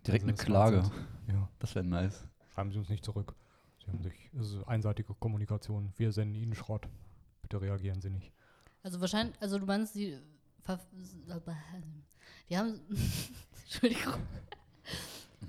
Direkt 0.08 0.24
Also 0.24 0.34
eine 0.36 0.46
Klage. 0.46 0.78
Wahnsinn. 0.78 0.94
Ja, 1.28 1.50
Das 1.60 1.76
wäre 1.76 1.86
nice. 1.86 2.26
schreiben 2.54 2.72
Sie 2.72 2.78
uns 2.80 2.88
nicht 2.88 3.04
zurück. 3.04 3.36
Sie 3.84 3.92
haben 3.92 4.02
sich, 4.02 4.32
es 4.40 4.54
ist 4.54 4.64
einseitige 4.68 5.14
Kommunikation. 5.16 5.92
Wir 5.98 6.14
senden 6.14 6.36
Ihnen 6.36 6.56
Schrott. 6.56 6.88
Bitte 7.48 7.62
reagieren 7.62 8.02
Sie 8.02 8.10
nicht. 8.10 8.32
Also 8.82 9.00
wahrscheinlich, 9.02 9.36
also 9.39 9.60
du 9.60 9.66
meinst, 9.68 9.93
die 9.96 10.18
die 12.50 12.58
haben 12.58 12.80
Entschuldigung. 13.66 14.14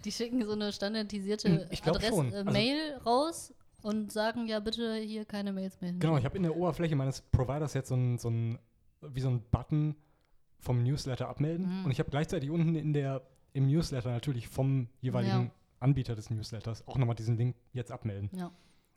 Die 0.05 0.13
schicken 0.13 0.45
so 0.45 0.53
eine 0.53 0.73
standardisierte 0.73 1.49
Hm, 1.49 1.89
Adresse, 1.89 2.27
äh, 2.29 2.35
Also- 2.37 2.51
Mail 2.51 2.95
raus 3.07 3.55
und 3.83 4.13
sagen, 4.13 4.47
ja 4.47 4.61
bitte 4.61 4.97
hier 4.97 5.25
keine 5.25 5.53
Mails 5.53 5.81
mehr. 5.81 5.93
Genau, 5.95 6.19
ich 6.19 6.25
habe 6.25 6.37
in 6.37 6.43
der 6.43 6.55
Oberfläche 6.57 6.97
meines 6.97 7.23
Providers 7.23 7.73
jetzt 7.75 7.89
so 7.89 7.95
ein, 7.97 8.19
so 8.19 8.29
ein 8.29 8.59
wie 9.01 9.21
so 9.21 9.29
ein 9.29 9.43
Button 9.51 9.95
vom 10.59 10.83
Newsletter 10.83 11.29
abmelden 11.29 11.67
Mhm. 11.81 11.85
und 11.87 11.91
ich 11.93 11.99
habe 11.99 12.11
gleichzeitig 12.11 12.51
unten 12.51 12.75
in 12.75 12.93
der 12.93 13.23
im 13.53 13.69
Newsletter 13.69 14.11
natürlich 14.11 14.49
vom 14.49 14.89
jeweiligen 15.01 15.45
Ja. 15.47 15.51
Anbieter 15.81 16.15
des 16.15 16.29
Newsletters 16.31 16.87
auch 16.89 16.99
nochmal 16.99 17.17
diesen 17.17 17.37
Link 17.39 17.57
jetzt 17.73 17.91
abmelden. 17.93 18.31
Ja. 18.35 18.51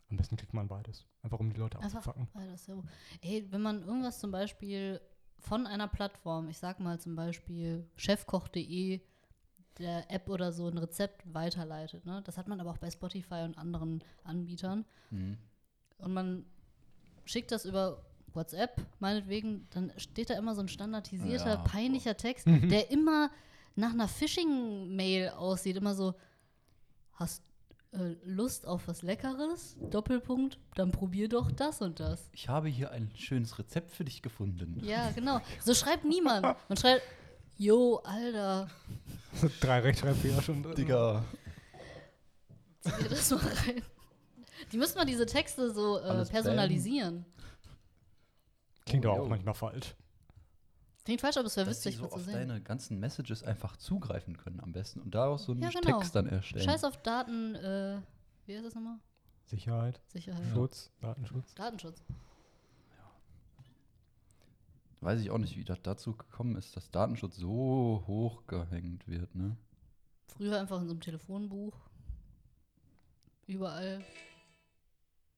Am 0.10 0.18
besten 0.18 0.38
kriegt 0.38 0.54
man 0.54 0.68
beides, 0.68 1.06
einfach 1.22 1.40
um 1.40 1.52
die 1.54 1.60
Leute 1.60 1.78
Einfach- 1.80 2.08
abzufacken. 2.08 2.28
Ja, 2.36 2.84
ey, 3.22 3.46
wenn 3.52 3.62
man 3.62 3.84
irgendwas 3.84 4.20
zum 4.20 4.32
Beispiel 4.32 5.00
von 5.38 5.68
einer 5.68 5.88
Plattform, 5.88 6.50
ich 6.50 6.58
sag 6.58 6.80
mal 6.80 7.00
zum 7.00 7.16
Beispiel 7.16 7.88
chefkoch.de, 7.96 9.02
der 9.78 10.12
App 10.12 10.30
oder 10.30 10.52
so 10.52 10.68
ein 10.68 10.78
Rezept 10.78 11.24
weiterleitet, 11.34 12.06
ne? 12.06 12.22
Das 12.26 12.38
hat 12.38 12.48
man 12.50 12.60
aber 12.60 12.72
auch 12.72 12.78
bei 12.80 12.92
Spotify 12.92 13.44
und 13.46 13.58
anderen 13.58 14.04
Anbietern. 14.24 14.84
Mhm. 15.12 15.38
Und 16.00 16.14
man 16.14 16.46
schickt 17.24 17.52
das 17.52 17.64
über 17.66 18.04
WhatsApp, 18.34 18.86
meinetwegen, 19.00 19.68
dann 19.70 19.94
steht 19.98 20.30
da 20.32 20.34
immer 20.38 20.54
so 20.56 20.62
ein 20.62 20.68
standardisierter, 20.68 21.50
Ja, 21.50 21.56
peinlicher 21.64 22.18
Text, 22.18 22.48
Mhm. 22.48 22.68
der 22.70 22.92
immer 22.92 23.30
nach 23.76 23.92
einer 23.92 24.08
Phishing-Mail 24.10 25.30
aussieht, 25.30 25.78
immer 25.78 25.96
so, 25.96 26.14
hast 27.14 27.42
äh, 27.92 28.16
Lust 28.24 28.66
auf 28.68 28.88
was 28.88 29.02
Leckeres, 29.02 29.78
Doppelpunkt, 29.90 30.60
dann 30.76 30.92
probier 30.92 31.28
doch 31.30 31.52
das 31.52 31.82
und 31.82 32.00
das. 32.00 32.30
Ich 32.34 32.48
habe 32.50 32.68
hier 32.70 32.92
ein 32.92 33.12
schönes 33.16 33.58
Rezept 33.60 33.92
für 33.92 34.04
dich 34.06 34.22
gefunden. 34.22 34.80
Ja, 34.84 35.10
genau. 35.12 35.40
So 35.64 35.74
schreibt 35.74 36.06
niemand. 36.06 36.44
Man 36.68 36.78
schreibt, 36.78 37.02
yo, 37.58 37.98
Alter, 38.04 38.70
Drei 39.62 39.80
Rechtschreibfehler 39.80 40.42
schon 40.42 40.64
drin. 40.64 40.76
Digga. 40.76 41.24
zieh 42.82 42.92
dir 43.04 43.10
das 43.10 43.30
mal 43.32 43.40
rein. 43.40 43.82
Die 44.72 44.78
müssen 44.78 44.98
mal 44.98 45.06
diese 45.06 45.26
Texte 45.26 45.72
so 45.74 46.00
äh, 46.00 46.26
personalisieren. 46.26 47.26
Klingt 48.86 49.06
Oh, 49.06 49.10
aber 49.10 49.20
auch 49.20 49.24
yo. 49.26 49.30
manchmal 49.30 49.54
falsch. 49.54 49.96
Klingt 51.10 51.22
falsch, 51.22 51.38
aber 51.38 51.48
es 51.48 51.58
wäre 51.58 51.68
witzig, 51.68 51.96
so 51.96 52.04
mal 52.04 52.10
zu 52.10 52.16
auf 52.18 52.22
sehen. 52.22 52.34
deine 52.34 52.62
ganzen 52.62 53.00
Messages 53.00 53.42
einfach 53.42 53.78
zugreifen 53.78 54.38
können 54.38 54.60
am 54.60 54.72
besten 54.74 55.00
und 55.02 55.16
daraus 55.16 55.46
so 55.46 55.54
einen 55.54 55.64
Ja, 55.64 55.70
genau. 55.72 55.98
Text 55.98 56.14
dann 56.14 56.28
erstellen. 56.28 56.64
Scheiß 56.64 56.84
auf 56.84 57.02
Daten, 57.02 57.56
äh, 57.56 58.00
wie 58.46 58.56
heißt 58.56 58.64
das 58.68 58.76
nochmal? 58.76 59.00
Sicherheit, 59.46 60.00
Sicherheit. 60.14 60.44
Schutz, 60.54 60.92
Datenschutz. 61.02 61.56
Datenschutz. 61.56 62.04
Weiß 65.02 65.20
ich 65.20 65.32
auch 65.32 65.40
nicht, 65.40 65.58
wie 65.58 65.64
das 65.64 65.82
dazu 65.82 66.16
gekommen 66.16 66.56
ist, 66.58 66.78
dass 66.78 66.92
Datenschutz 66.92 67.38
so 67.38 68.04
hoch 68.06 68.46
gehängt 68.46 69.08
wird, 69.08 69.34
ne? 69.34 69.58
Früher 70.28 70.60
einfach 70.60 70.80
in 70.80 70.86
so 70.86 70.92
einem 70.92 71.02
Telefonbuch. 71.02 71.76
Überall. 73.48 74.06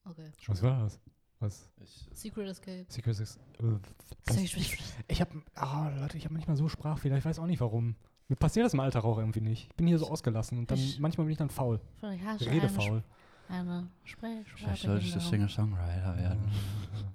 Okay. 0.04 0.34
Was 0.48 0.62
war 0.64 0.82
das? 0.84 1.00
Was? 1.42 1.70
Ich, 1.84 2.08
Secret 2.14 2.48
Escape. 2.48 2.86
Secret 2.88 3.20
äh, 3.20 4.78
Ich 5.10 5.20
habe, 5.22 5.42
ah, 5.56 5.90
Leute, 6.00 6.18
ich 6.18 6.24
habe 6.24 6.34
manchmal 6.36 6.56
so 6.56 6.70
Sprachfehler. 6.70 7.18
Ich 7.18 7.26
weiß 7.26 7.40
auch 7.40 7.48
nicht 7.48 7.60
warum. 7.60 7.96
Mir 8.30 8.36
passiert 8.38 8.66
das 8.66 8.74
im 8.74 8.80
Alltag 8.80 9.04
auch 9.04 9.18
irgendwie 9.18 9.42
nicht. 9.42 9.68
Ich 9.72 9.76
bin 9.76 9.88
hier 9.88 10.00
so 10.00 10.08
ausgelassen 10.10 10.58
und 10.60 10.72
dann 10.72 10.78
Ich- 10.80 11.00
manchmal 11.00 11.26
bin 11.26 11.32
ich 11.34 11.38
dann 11.38 11.50
faul. 11.50 11.82
Ja, 12.02 12.38
so 12.38 12.46
Redefaul. 12.50 13.04
Eine, 13.50 13.60
eine 13.72 13.88
Sprech 14.06 14.48
vielleicht 14.56 14.84
sollte 14.84 15.06
ich 15.06 15.14
Singer-Songwriter 15.14 16.16
werden. 16.18 16.50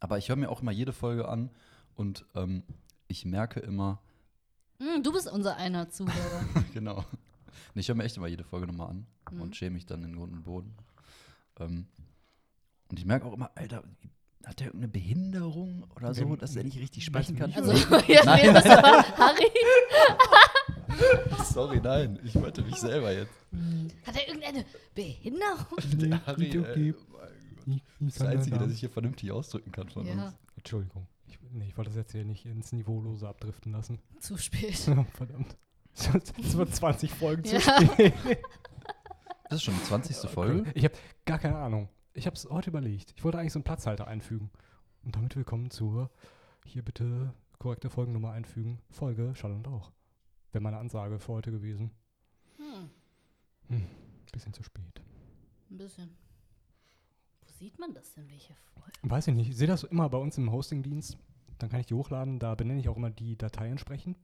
Aber 0.00 0.18
ich 0.18 0.28
höre 0.28 0.36
mir 0.36 0.48
auch 0.50 0.62
immer 0.62 0.72
jede 0.72 0.92
Folge 0.92 1.28
an 1.28 1.50
und 1.94 2.24
ähm, 2.34 2.62
ich 3.08 3.24
merke 3.24 3.60
immer, 3.60 4.00
Mm, 4.80 5.02
du 5.04 5.12
bist 5.12 5.30
unser 5.30 5.56
einer 5.56 5.88
Zuhörer. 5.88 6.44
genau. 6.74 7.04
Nee, 7.74 7.80
ich 7.82 7.88
höre 7.88 7.94
mir 7.94 8.02
echt 8.02 8.16
immer 8.16 8.26
jede 8.26 8.42
Folge 8.42 8.66
nochmal 8.66 8.90
an 8.90 9.06
Mhm. 9.30 9.40
und 9.40 9.56
schäme 9.56 9.74
mich 9.74 9.86
dann 9.86 10.02
in 10.02 10.16
Grund 10.16 10.32
und 10.32 10.42
Boden. 10.42 10.74
Ähm, 11.60 11.86
und 12.88 12.98
ich 12.98 13.04
merke 13.06 13.26
auch 13.26 13.32
immer, 13.32 13.50
Alter, 13.54 13.82
hat 14.44 14.60
der 14.60 14.66
irgendeine 14.68 14.92
Behinderung 14.92 15.86
oder 15.96 16.12
so, 16.14 16.24
Dem- 16.24 16.38
dass 16.38 16.54
er 16.56 16.64
nicht 16.64 16.78
richtig 16.78 17.04
sprechen 17.04 17.36
kann? 17.36 17.52
Also, 17.54 17.70
oder? 17.88 18.04
ja, 18.10 18.24
Nein. 18.24 18.46
nee, 18.46 18.52
das 18.52 18.64
war 18.66 19.16
Harry. 19.18 19.50
Sorry, 21.44 21.80
nein, 21.80 22.18
ich 22.24 22.34
wollte 22.36 22.62
mich 22.62 22.76
selber 22.76 23.12
jetzt. 23.12 23.32
Hat 24.06 24.16
er 24.16 24.28
irgendeine 24.28 24.64
Behinderung? 24.94 25.66
Der 25.98 26.26
Harry, 26.26 26.48
äh, 26.56 26.94
das 28.00 28.08
ist 28.08 28.20
der 28.20 28.28
Einzige, 28.28 28.58
der 28.58 28.68
sich 28.68 28.80
hier 28.80 28.90
vernünftig 28.90 29.30
ausdrücken 29.32 29.72
kann 29.72 29.88
von 29.88 30.06
Ja, 30.06 30.12
uns. 30.26 30.34
Entschuldigung. 30.56 31.06
Ich, 31.26 31.38
nee, 31.50 31.66
ich 31.68 31.76
wollte 31.78 31.90
das 31.90 31.96
jetzt 31.96 32.12
hier 32.12 32.24
nicht 32.24 32.44
ins 32.44 32.72
Niveaulose 32.72 33.26
abdriften 33.28 33.72
lassen. 33.72 33.98
zu 34.20 34.36
spät. 34.36 34.74
Verdammt. 35.14 35.56
Es 35.94 36.56
wird 36.56 36.74
20 36.74 37.10
Folgen 37.12 37.44
zu 37.44 37.56
Ja. 37.56 37.60
spät. 37.60 38.12
Das 39.54 39.60
ist 39.60 39.66
schon 39.66 39.74
die 39.76 39.84
20. 39.84 40.28
Folge. 40.28 40.68
Ich 40.74 40.82
habe 40.82 40.96
gar 41.24 41.38
keine 41.38 41.58
Ahnung. 41.58 41.88
Ich 42.12 42.26
habe 42.26 42.34
es 42.34 42.50
heute 42.50 42.70
überlegt. 42.70 43.14
Ich 43.16 43.22
wollte 43.22 43.38
eigentlich 43.38 43.52
so 43.52 43.60
einen 43.60 43.64
Platzhalter 43.64 44.08
einfügen. 44.08 44.50
Und 45.04 45.14
damit 45.14 45.36
willkommen 45.36 45.70
zur, 45.70 46.10
hier 46.64 46.82
bitte 46.82 47.32
korrekte 47.60 47.88
Folgennummer 47.88 48.32
einfügen, 48.32 48.80
Folge 48.90 49.32
Schall 49.36 49.52
und 49.52 49.68
Rauch. 49.68 49.92
Wäre 50.50 50.60
meine 50.60 50.78
Ansage 50.78 51.20
für 51.20 51.34
heute 51.34 51.52
gewesen. 51.52 51.92
Hm, 53.68 53.86
Bisschen 54.32 54.52
zu 54.52 54.64
spät. 54.64 55.00
ein 55.70 55.78
bisschen. 55.78 56.10
Wo 57.40 57.52
sieht 57.52 57.78
man 57.78 57.94
das 57.94 58.12
denn, 58.12 58.28
welche 58.28 58.56
Folge? 58.56 58.90
Weiß 59.02 59.28
ich 59.28 59.36
nicht. 59.36 59.50
Ich 59.50 59.56
sehe 59.56 59.68
das 59.68 59.84
immer 59.84 60.08
bei 60.08 60.18
uns 60.18 60.36
im 60.36 60.50
Hostingdienst. 60.50 61.16
Dann 61.58 61.70
kann 61.70 61.78
ich 61.78 61.86
die 61.86 61.94
hochladen. 61.94 62.40
Da 62.40 62.56
benenne 62.56 62.80
ich 62.80 62.88
auch 62.88 62.96
immer 62.96 63.10
die 63.10 63.38
Datei 63.38 63.68
entsprechend, 63.68 64.18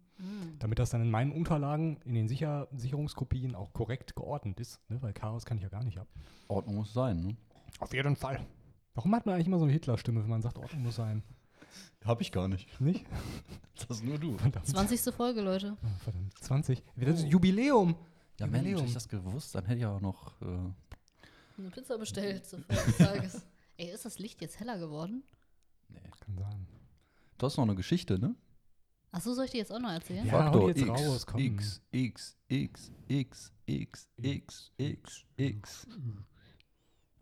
Damit 0.58 0.78
das 0.78 0.90
dann 0.90 1.00
in 1.02 1.10
meinen 1.10 1.32
Unterlagen, 1.32 1.98
in 2.04 2.14
den 2.14 2.28
Sicher 2.28 2.68
Sicherungskopien 2.72 3.54
auch 3.54 3.72
korrekt 3.72 4.14
geordnet 4.16 4.60
ist. 4.60 4.80
Ne? 4.90 5.00
Weil 5.02 5.12
Chaos 5.12 5.44
kann 5.46 5.56
ich 5.56 5.62
ja 5.62 5.68
gar 5.70 5.82
nicht 5.84 5.98
ab. 5.98 6.06
Ordnung 6.48 6.76
muss 6.76 6.92
sein, 6.92 7.20
ne? 7.20 7.36
Auf 7.78 7.94
jeden 7.94 8.16
Fall. 8.16 8.44
Warum 8.94 9.14
hat 9.14 9.24
man 9.24 9.34
eigentlich 9.34 9.46
immer 9.46 9.58
so 9.58 9.64
eine 9.64 9.72
Hitler-Stimme, 9.72 10.22
wenn 10.22 10.28
man 10.28 10.42
sagt, 10.42 10.58
Ordnung 10.58 10.82
muss 10.82 10.96
sein? 10.96 11.22
Hab 12.04 12.20
ich 12.20 12.32
gar 12.32 12.48
nicht. 12.48 12.80
Nicht? 12.80 13.06
Das 13.76 13.98
ist 13.98 14.04
nur 14.04 14.18
du. 14.18 14.36
Verdammt. 14.38 14.66
20. 14.66 15.14
Folge, 15.14 15.40
Leute. 15.40 15.76
Oh, 15.82 15.86
verdammt. 16.04 16.36
20. 16.38 16.82
Das 16.96 17.18
ist 17.20 17.24
Oh. 17.26 17.28
Jubiläum. 17.28 17.94
Ja, 18.38 18.46
Mensch, 18.46 18.58
hätte 18.58 18.68
Jubiläum. 18.70 18.86
ich 18.86 18.94
das 18.94 19.08
gewusst, 19.08 19.54
dann 19.54 19.64
hätte 19.66 19.78
ich 19.78 19.86
auch 19.86 20.00
noch. 20.00 20.32
Äh, 20.42 20.46
Eine 21.58 21.70
Pizza 21.70 21.96
bestellt 21.98 22.46
zur 22.46 22.58
Feier 22.60 22.84
des 22.86 22.96
Tages. 22.98 23.46
Ey, 23.76 23.90
ist 23.90 24.04
das 24.04 24.18
Licht 24.18 24.40
jetzt 24.42 24.58
heller 24.60 24.78
geworden? 24.78 25.22
nee. 25.88 25.98
Kann 26.20 26.36
sein. 26.36 26.66
Du 27.38 27.46
hast 27.46 27.56
noch 27.56 27.64
eine 27.64 27.74
Geschichte, 27.74 28.18
ne? 28.18 28.34
Achso, 29.12 29.34
soll 29.34 29.46
ich 29.46 29.50
die 29.50 29.58
jetzt 29.58 29.72
auch 29.72 29.80
noch 29.80 29.90
erzählen? 29.90 30.26
Ja. 30.26 30.50
die 30.50 30.80
jetzt 30.80 30.88
raus, 30.88 31.26
komm. 31.26 31.40
X, 31.40 31.82
X, 31.90 32.36
X, 32.48 32.92
X, 33.08 33.52
X, 33.66 34.08
X, 34.16 34.70
X, 34.76 35.24
X. 35.36 35.86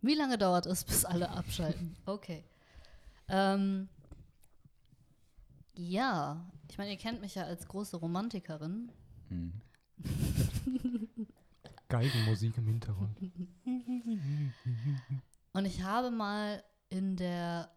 Wie 0.01 0.15
lange 0.15 0.37
dauert 0.37 0.65
es, 0.65 0.83
bis 0.83 1.03
alle 1.03 1.29
abschalten? 1.29 1.95
Okay. 2.05 2.43
Ähm, 3.27 3.89
ja, 5.75 6.51
ich 6.69 6.77
meine, 6.77 6.91
ihr 6.91 6.97
kennt 6.97 7.21
mich 7.21 7.35
ja 7.35 7.43
als 7.43 7.67
große 7.67 7.97
Romantikerin. 7.97 8.91
Hm. 9.29 9.53
Geigenmusik 11.89 12.55
im 12.57 12.67
Hintergrund. 12.67 13.17
Und 15.53 15.65
ich 15.65 15.81
habe 15.83 16.11
mal 16.11 16.63
in 16.89 17.15
der, 17.15 17.71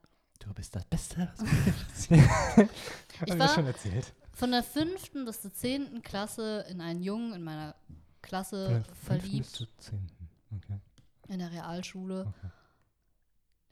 Du 0.44 0.52
bist 0.54 0.74
das 0.74 0.84
Beste. 0.86 1.32
Ich 2.10 3.20
Hab 3.20 3.28
mir 3.28 3.38
war- 3.38 3.46
das 3.46 3.54
schon 3.54 3.66
erzählt. 3.66 4.12
von 4.32 4.50
der 4.50 4.62
fünften 4.62 5.24
bis 5.24 5.40
zur 5.42 5.52
zehnten 5.52 6.02
Klasse 6.02 6.64
in 6.68 6.80
einen 6.80 7.02
Jungen 7.02 7.34
in 7.34 7.42
meiner 7.44 7.74
Klasse 8.22 8.64
Von 8.66 8.74
der 8.74 8.84
fünften 8.84 8.98
bis 8.98 9.20
verliebt, 9.22 9.46
zur 9.50 9.68
zehnten. 9.78 10.28
Okay. 10.56 10.78
in 11.28 11.38
der 11.38 11.50
Realschule. 11.52 12.26
okay. 12.26 12.50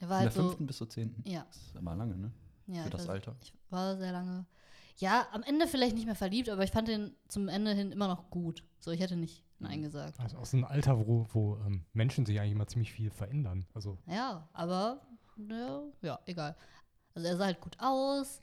Der 0.01 0.09
war 0.09 0.17
Von 0.19 0.25
halt 0.27 0.35
der 0.37 0.43
so, 0.43 0.49
fünften 0.49 0.67
bis 0.67 0.77
zur 0.79 0.89
zehnten. 0.89 1.29
ja, 1.29 1.45
Das 1.49 1.57
ist 1.57 1.77
immer 1.77 1.95
lange, 1.97 2.17
ne? 2.17 2.33
ja, 2.69 2.85
Für 2.85 2.91
das 2.91 3.07
weiß- 3.07 3.11
Alter. 3.11 3.37
Ich 3.43 3.53
war 3.71 3.97
sehr 3.97 4.13
lange. 4.13 4.47
Ja, 4.97 5.27
am 5.33 5.43
Ende 5.43 5.67
vielleicht 5.67 5.95
nicht 5.97 6.05
mehr 6.07 6.15
verliebt, 6.15 6.49
aber 6.51 6.63
ich 6.63 6.71
fand 6.71 6.87
den 6.89 7.15
zum 7.27 7.49
Ende 7.49 7.73
hin 7.73 7.91
immer 7.91 8.07
noch 8.07 8.31
gut. 8.31 8.63
So, 8.81 8.91
ich 8.91 9.01
hätte 9.01 9.17
nicht 9.17 9.45
Nein 9.59 9.83
gesagt. 9.83 10.19
Also 10.21 10.37
aus 10.39 10.55
einem 10.55 10.65
Alter, 10.65 11.07
wo, 11.07 11.27
wo 11.33 11.57
ähm, 11.67 11.85
Menschen 11.93 12.25
sich 12.27 12.39
eigentlich 12.39 12.53
immer 12.53 12.67
ziemlich 12.67 12.93
viel 12.93 13.11
verändern. 13.11 13.67
Also 13.75 13.99
Ja, 14.07 14.49
aber 14.53 15.01
ja, 15.49 15.83
ja, 16.03 16.19
egal. 16.27 16.57
Also 17.15 17.29
er 17.29 17.37
sah 17.37 17.45
halt 17.47 17.61
gut 17.61 17.77
aus, 17.79 18.41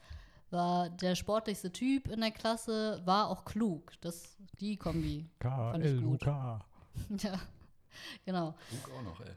war 0.49 0.89
der 0.89 1.15
sportlichste 1.15 1.71
Typ 1.71 2.07
in 2.07 2.21
der 2.21 2.31
Klasse, 2.31 3.01
war 3.05 3.29
auch 3.29 3.45
klug. 3.45 3.93
Das, 4.01 4.37
die 4.59 4.77
Kombi. 4.77 5.29
K, 5.39 5.71
Fand 5.71 5.85
ich 5.85 5.91
L, 5.91 6.03
U, 6.03 6.09
gut. 6.11 6.21
K. 6.23 6.65
Ja, 7.21 7.39
genau. 8.25 8.55
Luke 8.71 8.91
auch 8.97 9.03
noch, 9.03 9.21
ey. 9.21 9.33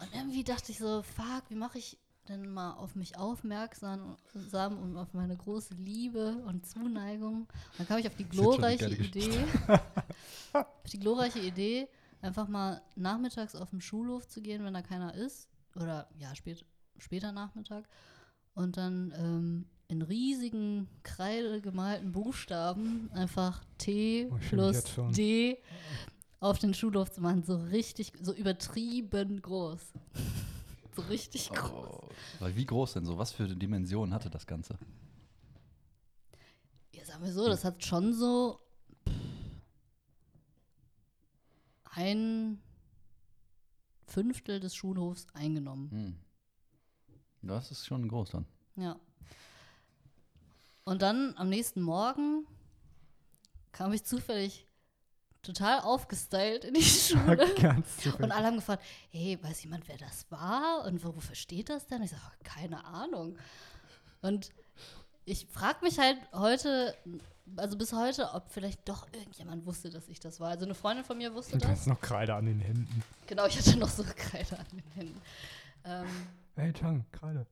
Und 0.00 0.14
irgendwie 0.14 0.44
dachte 0.44 0.70
ich 0.72 0.78
so, 0.78 1.02
fuck, 1.02 1.44
wie 1.48 1.54
mache 1.56 1.78
ich 1.78 1.98
denn 2.28 2.52
mal 2.52 2.74
auf 2.74 2.94
mich 2.94 3.16
aufmerksam 3.16 4.16
sam 4.34 4.78
und 4.78 4.96
auf 4.96 5.12
meine 5.14 5.36
große 5.36 5.74
Liebe 5.74 6.36
und 6.46 6.66
Zuneigung? 6.66 7.42
Und 7.42 7.48
dann 7.78 7.86
kam 7.86 7.98
ich 7.98 8.06
auf 8.06 8.16
die 8.16 8.28
glorreiche 8.28 8.90
Idee, 8.90 9.44
auf 10.52 10.90
die 10.92 11.00
glorreiche 11.00 11.40
Idee, 11.40 11.88
einfach 12.20 12.48
mal 12.48 12.82
nachmittags 12.96 13.54
auf 13.54 13.70
den 13.70 13.80
Schulhof 13.80 14.28
zu 14.28 14.40
gehen, 14.40 14.64
wenn 14.64 14.74
da 14.74 14.82
keiner 14.82 15.14
ist. 15.14 15.48
Oder 15.76 16.08
ja, 16.18 16.34
spät, 16.34 16.64
später 16.98 17.32
Nachmittag. 17.32 17.88
Und 18.54 18.76
dann 18.76 19.12
ähm, 19.16 19.66
in 19.88 20.02
riesigen, 20.02 20.88
Kreide 21.02 21.60
gemalten 21.60 22.12
Buchstaben 22.12 23.10
einfach 23.12 23.64
T 23.78 24.28
Oh, 24.30 24.36
plus. 24.48 24.84
D 25.10 25.58
auf 26.40 26.58
den 26.58 26.74
Schulhof 26.74 27.10
zu 27.10 27.20
machen. 27.20 27.42
So 27.42 27.56
richtig, 27.56 28.12
so 28.20 28.32
übertrieben 28.32 29.40
groß. 29.42 29.80
so 30.96 31.02
richtig 31.02 31.50
groß. 31.50 31.70
Oh, 31.70 32.08
weil 32.40 32.56
wie 32.56 32.66
groß 32.66 32.94
denn 32.94 33.04
so? 33.04 33.18
Was 33.18 33.32
für 33.32 33.48
Dimensionen 33.48 34.14
hatte 34.14 34.30
das 34.30 34.46
Ganze? 34.46 34.78
Ja, 36.92 37.04
sagen 37.04 37.24
wir 37.24 37.32
so, 37.32 37.46
das 37.46 37.64
hat 37.64 37.84
schon 37.84 38.12
so 38.12 38.60
pff, 39.08 39.14
ein 41.94 42.60
Fünftel 44.08 44.58
des 44.60 44.74
Schulhofs 44.74 45.26
eingenommen. 45.34 45.90
Hm. 45.90 46.16
Das 47.42 47.70
ist 47.70 47.86
schon 47.86 48.08
groß 48.08 48.30
dann. 48.30 48.46
Ja. 48.76 48.98
Und 50.84 51.02
dann 51.02 51.34
am 51.36 51.48
nächsten 51.48 51.82
Morgen 51.82 52.46
kam 53.72 53.92
ich 53.92 54.04
zufällig 54.04 54.66
total 55.42 55.80
aufgestylt 55.80 56.64
in 56.64 56.74
die 56.74 56.82
Schule. 56.82 57.46
Und 58.18 58.32
alle 58.32 58.46
haben 58.46 58.56
gefragt, 58.56 58.82
hey, 59.10 59.38
weiß 59.42 59.62
jemand, 59.62 59.86
wer 59.88 59.98
das 59.98 60.30
war? 60.30 60.84
Und 60.86 61.04
wo- 61.04 61.14
wofür 61.14 61.34
steht 61.36 61.68
das 61.68 61.86
denn? 61.86 62.02
Ich 62.02 62.10
sage, 62.10 62.22
keine 62.42 62.84
Ahnung. 62.84 63.36
Und 64.22 64.50
ich 65.26 65.46
frage 65.46 65.84
mich 65.84 65.98
halt 65.98 66.16
heute 66.32 66.96
also 67.56 67.76
bis 67.78 67.92
heute, 67.92 68.32
ob 68.34 68.50
vielleicht 68.50 68.88
doch 68.88 69.06
irgendjemand 69.12 69.66
wusste, 69.66 69.90
dass 69.90 70.08
ich 70.08 70.20
das 70.20 70.40
war. 70.40 70.50
Also 70.50 70.64
eine 70.64 70.74
Freundin 70.74 71.04
von 71.04 71.18
mir 71.18 71.34
wusste 71.34 71.54
Und 71.54 71.64
du 71.64 71.68
das. 71.68 71.80
hast 71.80 71.86
noch 71.86 72.00
Kreide 72.00 72.34
an 72.34 72.46
den 72.46 72.60
Händen. 72.60 73.02
Genau, 73.26 73.46
ich 73.46 73.58
hatte 73.58 73.76
noch 73.78 73.88
so 73.88 74.02
Kreide 74.16 74.58
an 74.58 74.66
den 74.72 74.90
Händen. 74.94 75.20
Ähm, 75.84 76.06
Hey, 76.56 76.72
Chang, 76.72 77.04
Kreide. 77.12 77.46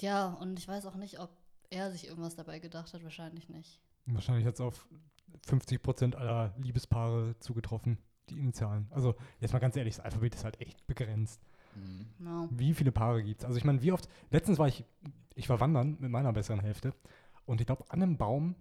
ja, 0.00 0.26
und 0.40 0.58
ich 0.58 0.68
weiß 0.68 0.86
auch 0.86 0.94
nicht, 0.94 1.18
ob 1.18 1.30
er 1.70 1.90
sich 1.90 2.06
irgendwas 2.06 2.36
dabei 2.36 2.58
gedacht 2.60 2.94
hat. 2.94 3.02
Wahrscheinlich 3.02 3.48
nicht. 3.48 3.80
Wahrscheinlich 4.06 4.46
hat 4.46 4.54
es 4.54 4.60
auf 4.60 4.86
50% 5.48 6.14
aller 6.14 6.54
Liebespaare 6.58 7.34
zugetroffen, 7.40 7.98
die 8.30 8.38
Initialen. 8.38 8.86
Also, 8.90 9.16
jetzt 9.40 9.52
mal 9.52 9.58
ganz 9.58 9.76
ehrlich, 9.76 9.96
das 9.96 10.04
Alphabet 10.04 10.34
ist 10.34 10.44
halt 10.44 10.60
echt 10.60 10.86
begrenzt. 10.86 11.40
Mhm. 11.74 12.06
No. 12.18 12.48
Wie 12.52 12.72
viele 12.72 12.92
Paare 12.92 13.22
gibt 13.22 13.40
es? 13.40 13.44
Also, 13.44 13.58
ich 13.58 13.64
meine, 13.64 13.82
wie 13.82 13.92
oft. 13.92 14.08
Letztens 14.30 14.58
war 14.58 14.68
ich, 14.68 14.84
ich 15.34 15.48
war 15.48 15.60
wandern 15.60 15.96
mit 16.00 16.10
meiner 16.10 16.32
besseren 16.32 16.60
Hälfte 16.60 16.94
und 17.48 17.60
ich 17.60 17.66
glaube, 17.66 17.84
an 17.88 18.02
einem 18.02 18.16
Baum 18.16 18.54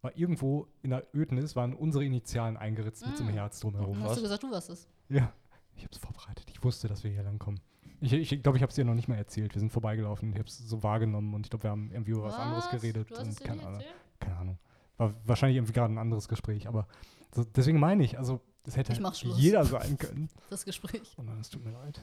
war 0.00 0.16
irgendwo 0.16 0.68
in 0.82 0.90
der 0.90 1.06
Ödnis, 1.14 1.56
waren 1.56 1.74
unsere 1.74 2.04
Initialen 2.04 2.56
eingeritzt 2.56 3.04
mit 3.06 3.16
so 3.16 3.24
einem 3.24 3.32
Mm. 3.34 3.38
Herz 3.38 3.60
drumherum. 3.60 3.94
Dann 3.94 4.02
was? 4.04 4.10
hast 4.10 4.18
du 4.18 4.22
gesagt, 4.22 4.42
du 4.42 4.50
warst 4.50 4.70
es. 4.70 4.88
Ja, 5.08 5.32
ich 5.74 5.82
habe 5.82 5.92
es 5.92 5.98
vorbereitet. 5.98 6.46
Ich 6.50 6.62
wusste, 6.62 6.86
dass 6.88 7.02
wir 7.02 7.10
hier 7.10 7.22
langkommen. 7.22 7.60
Ich 8.00 8.10
glaube, 8.10 8.22
ich, 8.22 8.42
glaub, 8.42 8.56
ich 8.56 8.62
habe 8.62 8.70
es 8.70 8.76
dir 8.76 8.84
noch 8.84 8.94
nicht 8.94 9.08
mal 9.08 9.16
erzählt. 9.16 9.54
Wir 9.54 9.60
sind 9.60 9.72
vorbeigelaufen. 9.72 10.30
Ich 10.32 10.38
habe 10.38 10.48
es 10.48 10.58
so 10.58 10.82
wahrgenommen 10.84 11.34
und 11.34 11.46
ich 11.46 11.50
glaube, 11.50 11.64
wir 11.64 11.70
haben 11.70 11.90
irgendwie 11.90 12.12
über 12.12 12.22
was, 12.22 12.34
anderes 12.34 12.70
geredet. 12.70 13.10
Du 13.10 13.14
hast 13.16 13.22
und 13.22 13.28
es 13.30 13.36
dir 13.36 13.44
keine 13.44 13.62
Ahnung. 13.62 13.80
erzählt? 13.80 13.94
keine 14.20 14.36
Ahnung. 14.36 14.58
War 14.98 15.14
wahrscheinlich 15.24 15.56
irgendwie 15.56 15.72
gerade 15.72 15.92
ein 15.94 15.98
anderes 15.98 16.28
Gespräch, 16.28 16.68
aber 16.68 16.86
so, 17.34 17.44
deswegen 17.44 17.80
meine 17.80 18.04
ich, 18.04 18.18
also 18.18 18.40
es 18.64 18.76
hätte 18.76 18.92
jeder 19.36 19.64
sein 19.64 19.98
können. 19.98 20.28
Das 20.50 20.64
Gespräch. 20.64 21.14
Oh 21.18 21.22
nein, 21.22 21.38
es 21.40 21.50
tut 21.50 21.64
mir 21.64 21.72
leid. 21.72 22.00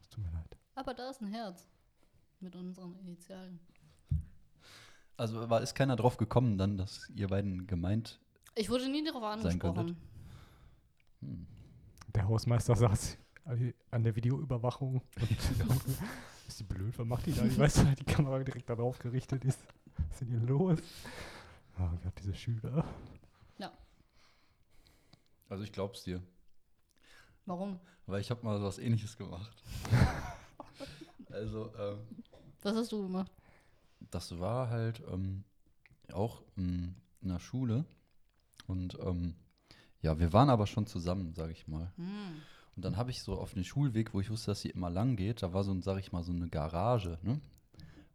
Es 0.00 0.08
tut 0.08 0.24
mir 0.24 0.30
leid. 0.32 0.56
Aber 0.74 0.94
da 0.94 1.10
ist 1.10 1.20
ein 1.20 1.28
Herz. 1.28 1.66
Mit 2.40 2.54
unseren 2.56 2.96
Initialen. 2.96 3.60
Also 5.16 5.48
war, 5.48 5.62
ist 5.62 5.74
keiner 5.74 5.96
drauf 5.96 6.16
gekommen 6.16 6.58
dann, 6.58 6.76
dass 6.76 7.10
ihr 7.14 7.28
beiden 7.28 7.66
gemeint. 7.66 8.20
Ich 8.54 8.68
wurde 8.68 8.88
nie 8.88 9.04
darauf 9.04 9.22
angesprochen. 9.22 9.96
Hm. 11.20 11.46
Der 12.14 12.28
Hausmeister 12.28 12.76
saß 12.76 13.18
an 13.90 14.02
der 14.02 14.16
Videoüberwachung 14.16 15.02
und 15.20 15.30
ist 16.48 16.60
die 16.60 16.64
blöd, 16.64 16.98
was 16.98 17.06
macht 17.06 17.26
die 17.26 17.32
da? 17.32 17.44
Ich 17.44 17.58
weiß, 17.58 17.84
weil 17.84 17.94
die 17.94 18.04
Kamera 18.04 18.42
direkt 18.42 18.68
darauf 18.68 18.98
gerichtet 18.98 19.44
ist. 19.44 19.60
Was 19.96 20.06
ist 20.12 20.20
denn 20.22 20.28
hier 20.28 20.40
los? 20.40 20.78
Oh 21.78 21.90
Gott, 22.02 22.12
diese 22.18 22.34
Schüler. 22.34 22.84
Also 25.48 25.62
ich 25.62 25.72
glaub's 25.72 26.02
dir. 26.02 26.20
Warum? 27.44 27.78
Weil 28.06 28.20
ich 28.20 28.30
habe 28.30 28.44
mal 28.44 28.60
was 28.62 28.78
ähnliches 28.78 29.16
gemacht. 29.16 29.52
also, 31.30 31.72
ähm, 31.78 31.98
Was 32.62 32.76
hast 32.76 32.92
du 32.92 33.02
gemacht? 33.02 33.30
Das 34.00 34.38
war 34.38 34.70
halt 34.70 35.02
ähm, 35.10 35.44
auch 36.12 36.42
ähm, 36.56 36.94
in 37.20 37.28
der 37.28 37.40
Schule. 37.40 37.84
Und 38.66 38.98
ähm, 39.00 39.34
ja, 40.02 40.18
wir 40.18 40.32
waren 40.32 40.50
aber 40.50 40.66
schon 40.66 40.86
zusammen, 40.86 41.34
sage 41.34 41.52
ich 41.52 41.66
mal. 41.68 41.92
Hm. 41.96 42.42
Und 42.76 42.84
dann 42.84 42.96
habe 42.96 43.10
ich 43.10 43.22
so 43.22 43.38
auf 43.38 43.54
den 43.54 43.64
Schulweg, 43.64 44.12
wo 44.12 44.20
ich 44.20 44.30
wusste, 44.30 44.50
dass 44.50 44.60
sie 44.60 44.70
immer 44.70 44.90
lang 44.90 45.16
geht, 45.16 45.42
da 45.42 45.52
war 45.54 45.64
so, 45.64 45.72
ein, 45.72 45.82
sag 45.82 45.98
ich 45.98 46.12
mal, 46.12 46.22
so 46.22 46.32
eine 46.32 46.48
Garage, 46.48 47.18
ne? 47.22 47.40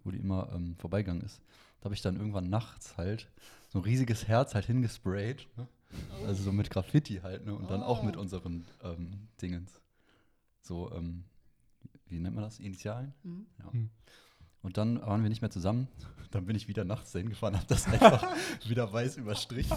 wo 0.03 0.11
die 0.11 0.19
immer 0.19 0.51
ähm, 0.53 0.75
vorbeigegangen 0.77 1.23
ist. 1.23 1.41
Da 1.79 1.85
habe 1.85 1.95
ich 1.95 2.01
dann 2.01 2.15
irgendwann 2.15 2.49
nachts 2.49 2.97
halt 2.97 3.27
so 3.69 3.79
ein 3.79 3.83
riesiges 3.83 4.27
Herz 4.27 4.53
halt 4.53 4.65
hingesprayt. 4.65 5.47
Ne? 5.57 5.67
Oh. 6.21 6.25
Also 6.25 6.43
so 6.43 6.51
mit 6.51 6.69
Graffiti 6.69 7.21
halt, 7.23 7.45
ne? 7.45 7.53
Und 7.55 7.69
dann 7.69 7.81
auch 7.83 8.03
mit 8.03 8.17
Oh. 8.17 8.21
unseren 8.21 8.65
ähm, 8.83 9.27
Dingens. 9.41 9.81
So, 10.61 10.91
ähm, 10.91 11.23
wie 12.07 12.19
nennt 12.19 12.35
man 12.35 12.43
das? 12.43 12.59
Initialen? 12.59 13.13
Hm. 13.23 13.45
Ja. 13.59 13.73
Hm. 13.73 13.89
Und 14.63 14.77
dann 14.77 15.01
waren 15.01 15.23
wir 15.23 15.29
nicht 15.29 15.41
mehr 15.41 15.51
zusammen. 15.51 15.87
Dann 16.31 16.45
bin 16.45 16.55
ich 16.55 16.69
wieder 16.69 16.85
nachts 16.85 17.11
dahin 17.11 17.27
gefahren, 17.27 17.57
habe 17.57 17.65
das 17.67 17.85
einfach 17.87 18.25
wieder 18.65 18.93
weiß 18.93 19.17
überstrichen. 19.17 19.75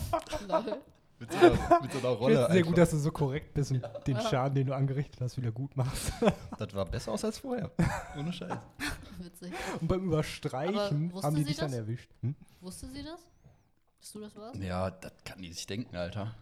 Mit 1.18 1.32
so 1.32 1.39
einer, 1.39 1.80
mit 1.82 1.93
so 1.93 1.99
einer 1.99 2.09
Rolle. 2.11 2.35
sehr 2.37 2.47
gut, 2.47 2.59
einfach. 2.59 2.74
dass 2.74 2.91
du 2.91 2.99
so 2.99 3.11
korrekt 3.11 3.55
bist 3.55 3.72
und 3.72 3.82
den 4.07 4.20
Schaden, 4.20 4.55
den 4.55 4.68
du 4.68 4.74
angerichtet 4.76 5.20
hast, 5.20 5.37
wieder 5.37 5.51
gut 5.51 5.76
machst. 5.76 6.12
das 6.59 6.72
war 6.74 6.85
besser 6.85 7.11
aus 7.11 7.24
als 7.24 7.39
vorher. 7.39 7.72
Ohne 8.16 8.32
Scheiß. 8.32 8.57
Witzig. 9.18 9.53
Und 9.80 9.89
beim 9.89 10.05
Überstreichen 10.05 11.12
haben 11.22 11.35
die 11.35 11.41
sie 11.43 11.49
dich 11.49 11.57
dann 11.57 11.72
das? 11.72 11.78
erwischt. 11.80 12.09
Hm? 12.20 12.37
Wusste 12.61 12.89
sie 12.89 13.03
das? 13.03 13.20
Dass 14.01 14.12
du 14.12 14.20
das 14.20 14.37
warst? 14.37 14.57
Ja, 14.62 14.91
das 14.93 15.12
kann 15.24 15.43
die 15.43 15.53
sich 15.53 15.66
denken, 15.66 15.97
Alter. 15.97 16.37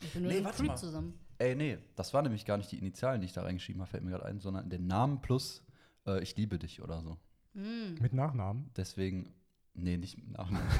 Ich 0.00 0.12
bin 0.12 0.22
nur 0.22 0.30
Nee, 0.30 0.36
mit 0.38 0.44
warte 0.46 0.58
Creep 0.58 0.68
mal. 0.68 0.76
zusammen. 0.76 1.18
Ey, 1.38 1.54
nee, 1.54 1.78
das 1.94 2.14
war 2.14 2.22
nämlich 2.22 2.46
gar 2.46 2.56
nicht 2.56 2.72
die 2.72 2.78
Initialen, 2.78 3.20
die 3.20 3.26
ich 3.26 3.32
da 3.34 3.42
reingeschrieben 3.42 3.82
habe, 3.82 3.90
fällt 3.90 4.04
mir 4.04 4.12
gerade 4.12 4.24
ein, 4.24 4.40
sondern 4.40 4.70
den 4.70 4.86
Namen 4.86 5.20
plus 5.20 5.62
äh, 6.06 6.22
ich 6.22 6.36
liebe 6.36 6.58
dich 6.58 6.82
oder 6.82 7.00
so. 7.02 7.16
Hm. 7.54 7.96
Mit 8.00 8.12
Nachnamen. 8.12 8.70
Deswegen, 8.76 9.32
nee, 9.74 9.96
nicht 9.96 10.16
mit 10.16 10.30
Namen. 10.30 10.58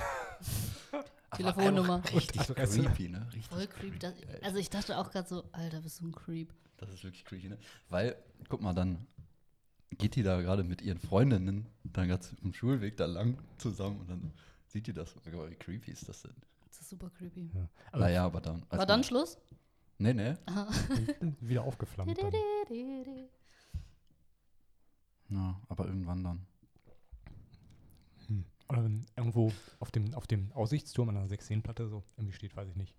Aber 1.30 1.36
Telefonnummer. 1.36 2.02
Richtig 2.14 2.42
creepy, 2.42 3.08
ne? 3.08 3.26
Richtig. 3.26 3.46
Voll 3.46 3.66
creepy. 3.66 3.98
Das, 3.98 4.14
also 4.42 4.58
ich 4.58 4.70
dachte 4.70 4.98
auch 4.98 5.10
gerade 5.10 5.28
so, 5.28 5.44
Alter, 5.52 5.80
bist 5.80 6.00
du 6.00 6.06
ein 6.06 6.12
Creep. 6.12 6.52
Das 6.78 6.90
ist 6.90 7.02
wirklich 7.04 7.24
creepy, 7.24 7.48
ne? 7.48 7.58
Weil, 7.88 8.16
guck 8.48 8.60
mal, 8.60 8.74
dann 8.74 9.06
geht 9.90 10.14
die 10.14 10.22
da 10.22 10.40
gerade 10.40 10.64
mit 10.64 10.82
ihren 10.82 10.98
Freundinnen 10.98 11.66
dann 11.84 12.08
ganz 12.08 12.34
im 12.42 12.52
Schulweg 12.52 12.96
da 12.96 13.06
lang 13.06 13.38
zusammen 13.58 14.00
und 14.00 14.10
dann 14.10 14.32
sieht 14.66 14.86
die 14.86 14.92
das. 14.92 15.14
Wie 15.24 15.54
creepy 15.54 15.90
ist 15.90 16.08
das 16.08 16.22
denn? 16.22 16.34
Das 16.68 16.80
ist 16.80 16.90
super 16.90 17.10
creepy. 17.10 17.50
Ja. 17.54 17.68
Aber 17.92 18.00
naja, 18.00 18.24
aber 18.24 18.40
dann. 18.40 18.62
War 18.68 18.86
dann 18.86 19.02
Schluss? 19.04 19.38
Nee, 19.98 20.12
nee. 20.12 20.34
wieder 21.40 21.62
aufgeflammt. 21.62 22.18
Ja, 25.28 25.60
aber 25.68 25.86
irgendwann 25.86 26.22
dann. 26.22 26.46
Hm. 28.26 28.44
Oder 28.68 28.84
wenn 28.84 29.06
irgendwo 29.16 29.52
auf 29.80 29.90
dem, 29.90 30.14
auf 30.14 30.26
dem 30.26 30.52
Aussichtsturm 30.52 31.08
an 31.08 31.16
einer 31.16 31.28
16-Platte 31.28 31.88
so 31.88 32.02
irgendwie 32.16 32.34
steht, 32.34 32.56
weiß 32.56 32.68
ich 32.68 32.76
nicht. 32.76 32.94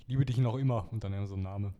Ich 0.00 0.08
liebe 0.08 0.24
dich 0.24 0.38
noch 0.38 0.56
immer 0.56 0.90
und 0.92 1.04
dann 1.04 1.26
so 1.26 1.34
ein 1.34 1.42
Name. 1.42 1.72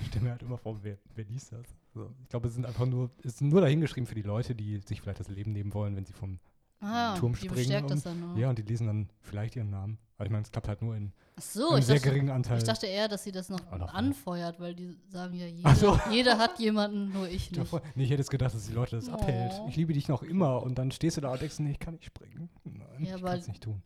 Ich 0.00 0.08
stelle 0.08 0.24
mir 0.24 0.30
halt 0.30 0.42
immer 0.42 0.58
vor, 0.58 0.78
wer, 0.82 0.98
wer 1.14 1.24
liest 1.24 1.52
das? 1.52 1.66
So. 1.92 2.14
Ich 2.22 2.28
glaube, 2.28 2.48
es 2.48 2.54
sind 2.54 2.64
einfach 2.64 2.86
nur, 2.86 3.10
es 3.18 3.34
ist 3.34 3.40
nur 3.42 3.60
dahingeschrieben 3.60 4.06
für 4.06 4.14
die 4.14 4.22
Leute, 4.22 4.54
die 4.54 4.78
sich 4.78 5.00
vielleicht 5.00 5.20
das 5.20 5.28
Leben 5.28 5.52
nehmen 5.52 5.74
wollen, 5.74 5.96
wenn 5.96 6.06
sie 6.06 6.12
vom 6.12 6.38
Ah, 6.80 7.16
Turm 7.16 7.32
die 7.32 7.38
springen 7.38 7.54
bestärkt 7.56 7.90
das 7.90 8.02
dann. 8.04 8.36
Ja, 8.36 8.50
und 8.50 8.58
die 8.58 8.62
lesen 8.62 8.86
dann 8.86 9.08
vielleicht 9.20 9.56
ihren 9.56 9.70
Namen. 9.70 9.98
Aber 10.16 10.26
ich 10.26 10.32
meine, 10.32 10.42
es 10.42 10.50
klappt 10.50 10.68
halt 10.68 10.82
nur 10.82 10.96
in 10.96 11.12
Ach 11.36 11.42
so, 11.42 11.70
einem 11.70 11.82
sehr 11.82 11.96
dachte, 11.96 12.08
geringen 12.10 12.30
Anteil. 12.30 12.58
ich 12.58 12.64
dachte 12.64 12.86
eher, 12.86 13.06
dass 13.08 13.22
sie 13.24 13.30
das 13.32 13.48
noch 13.48 13.60
ja. 13.70 13.78
anfeuert, 13.86 14.58
weil 14.58 14.74
die 14.74 14.96
sagen 15.08 15.34
ja, 15.34 15.46
jeder, 15.46 15.74
so. 15.76 15.98
jeder 16.10 16.38
hat 16.38 16.58
jemanden, 16.58 17.12
nur 17.12 17.26
ich 17.28 17.50
nicht. 17.50 17.56
Davor, 17.60 17.82
nee, 17.94 18.04
ich 18.04 18.10
hätte 18.10 18.20
jetzt 18.22 18.30
gedacht, 18.30 18.52
dass 18.54 18.66
die 18.66 18.72
Leute 18.72 18.96
das 18.96 19.08
Oh. 19.08 19.12
abhält. 19.12 19.52
Ich 19.68 19.76
liebe 19.76 19.92
dich 19.92 20.08
noch 20.08 20.22
immer. 20.22 20.62
Und 20.62 20.76
dann 20.78 20.90
stehst 20.90 21.16
du 21.16 21.20
da 21.20 21.32
und 21.32 21.40
denkst, 21.40 21.58
nee, 21.60 21.70
ich 21.72 21.78
kann 21.78 21.94
nicht 21.94 22.06
springen. 22.06 22.48
Nein, 22.64 23.04
Ja, 23.04 23.16
ich 23.16 23.22
kann 23.22 23.38
es 23.38 23.48
nicht 23.48 23.62
tun. 23.62 23.82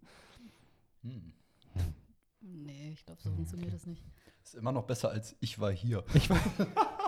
Hm. 1.02 1.32
Nee, 2.40 2.92
ich 2.92 3.04
glaube, 3.04 3.20
so 3.22 3.28
Hm, 3.28 3.36
funktioniert 3.36 3.68
okay. 3.68 3.76
das 3.78 3.86
nicht. 3.86 4.02
Ist 4.42 4.54
immer 4.54 4.72
noch 4.72 4.84
besser 4.84 5.10
als 5.10 5.36
ich 5.40 5.58
war 5.58 5.70
hier. 5.70 6.02
Ich 6.14 6.28
war 6.30 6.38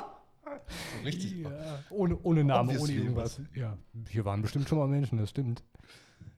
richtig. 1.05 1.43
Ja, 1.43 1.51
ohne, 1.91 2.19
ohne 2.23 2.45
Name, 2.45 2.71
ohne 2.71 2.81
Obviously 2.81 2.97
irgendwas. 2.97 3.41
Ja, 3.55 3.77
hier 4.09 4.25
waren 4.25 4.43
bestimmt 4.43 4.69
schon 4.69 4.79
mal 4.79 4.89
Menschen, 4.89 5.19
das 5.19 5.31
stimmt. 5.31 5.63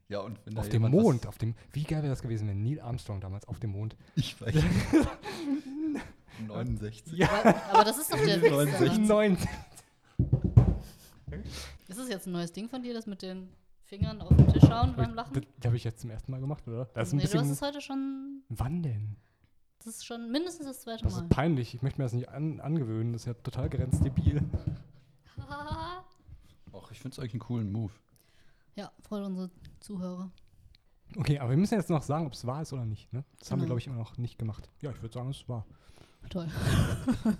Ja, 0.08 0.20
und 0.20 0.38
wenn 0.44 0.54
da 0.54 0.60
Auf 0.60 0.68
dem 0.68 0.82
Mond, 0.82 1.26
auf 1.26 1.38
dem, 1.38 1.54
wie 1.72 1.82
geil 1.82 2.02
wäre 2.02 2.10
das 2.10 2.22
gewesen, 2.22 2.48
wenn 2.48 2.62
Neil 2.62 2.80
Armstrong 2.80 3.20
damals 3.20 3.46
auf 3.48 3.58
dem 3.58 3.70
Mond. 3.70 3.96
Ich 4.14 4.40
war 4.40 4.50
hier. 4.50 4.62
69. 6.46 7.18
Ja, 7.18 7.28
Aber, 7.30 7.62
aber 7.72 7.84
das 7.84 7.98
ist 7.98 8.12
doch 8.12 8.18
der 8.18 8.40
Witz 8.40 8.50
69. 8.50 9.08
daran. 9.08 9.32
90. 9.32 9.48
Ist 11.88 11.98
das 11.98 12.08
jetzt 12.08 12.26
ein 12.26 12.32
neues 12.32 12.52
Ding 12.52 12.68
von 12.68 12.82
dir, 12.82 12.94
das 12.94 13.06
mit 13.06 13.22
den 13.22 13.48
Fingern 13.84 14.20
auf 14.20 14.36
den 14.36 14.48
Tisch 14.48 14.62
schauen 14.62 14.94
beim 14.96 15.14
Lachen? 15.14 15.34
Das, 15.34 15.42
das 15.58 15.66
habe 15.66 15.76
ich 15.76 15.84
jetzt 15.84 16.00
zum 16.00 16.10
ersten 16.10 16.30
Mal 16.30 16.40
gemacht, 16.40 16.66
oder? 16.68 16.86
Das 16.94 17.08
ist 17.08 17.14
ein 17.14 17.16
nee, 17.16 17.22
du 17.22 17.28
hast 17.28 17.32
bisschen. 17.32 17.52
es 17.52 17.62
heute 17.62 17.80
schon, 17.80 18.42
Wann 18.48 18.82
denn? 18.82 19.16
Das 19.86 19.96
ist 19.96 20.04
schon 20.06 20.30
mindestens 20.30 20.66
das 20.66 20.80
zweite 20.82 21.04
Das 21.04 21.14
Mal. 21.14 21.22
ist 21.22 21.28
peinlich. 21.30 21.74
Ich 21.74 21.82
möchte 21.82 22.00
mir 22.00 22.04
das 22.04 22.12
nicht 22.12 22.28
an, 22.28 22.60
angewöhnen. 22.60 23.12
Das 23.12 23.22
ist 23.22 23.26
ja 23.26 23.34
total 23.34 23.68
grenzdebil. 23.70 24.42
Ach, 26.72 26.90
ich 26.90 27.00
finde 27.00 27.14
es 27.14 27.18
eigentlich 27.18 27.32
einen 27.34 27.40
coolen 27.40 27.72
Move. 27.72 27.92
ja, 28.74 28.90
voll 29.00 29.22
unsere 29.22 29.50
Zuhörer. 29.80 30.30
Okay, 31.16 31.38
aber 31.38 31.50
wir 31.50 31.56
müssen 31.56 31.74
jetzt 31.74 31.88
noch 31.88 32.02
sagen, 32.02 32.26
ob 32.26 32.32
es 32.32 32.46
wahr 32.46 32.62
ist 32.62 32.72
oder 32.72 32.84
nicht. 32.84 33.12
Ne? 33.12 33.24
Das 33.38 33.50
haben 33.50 33.58
wir, 33.60 33.62
Genau. 33.62 33.66
glaube 33.74 33.80
ich, 33.80 33.86
immer 33.86 33.96
noch 33.96 34.18
nicht 34.18 34.38
gemacht. 34.38 34.68
Ja, 34.82 34.90
ich 34.90 35.00
würde 35.02 35.14
sagen, 35.14 35.30
es 35.30 35.48
war. 35.48 35.64
Toll. 36.30 36.48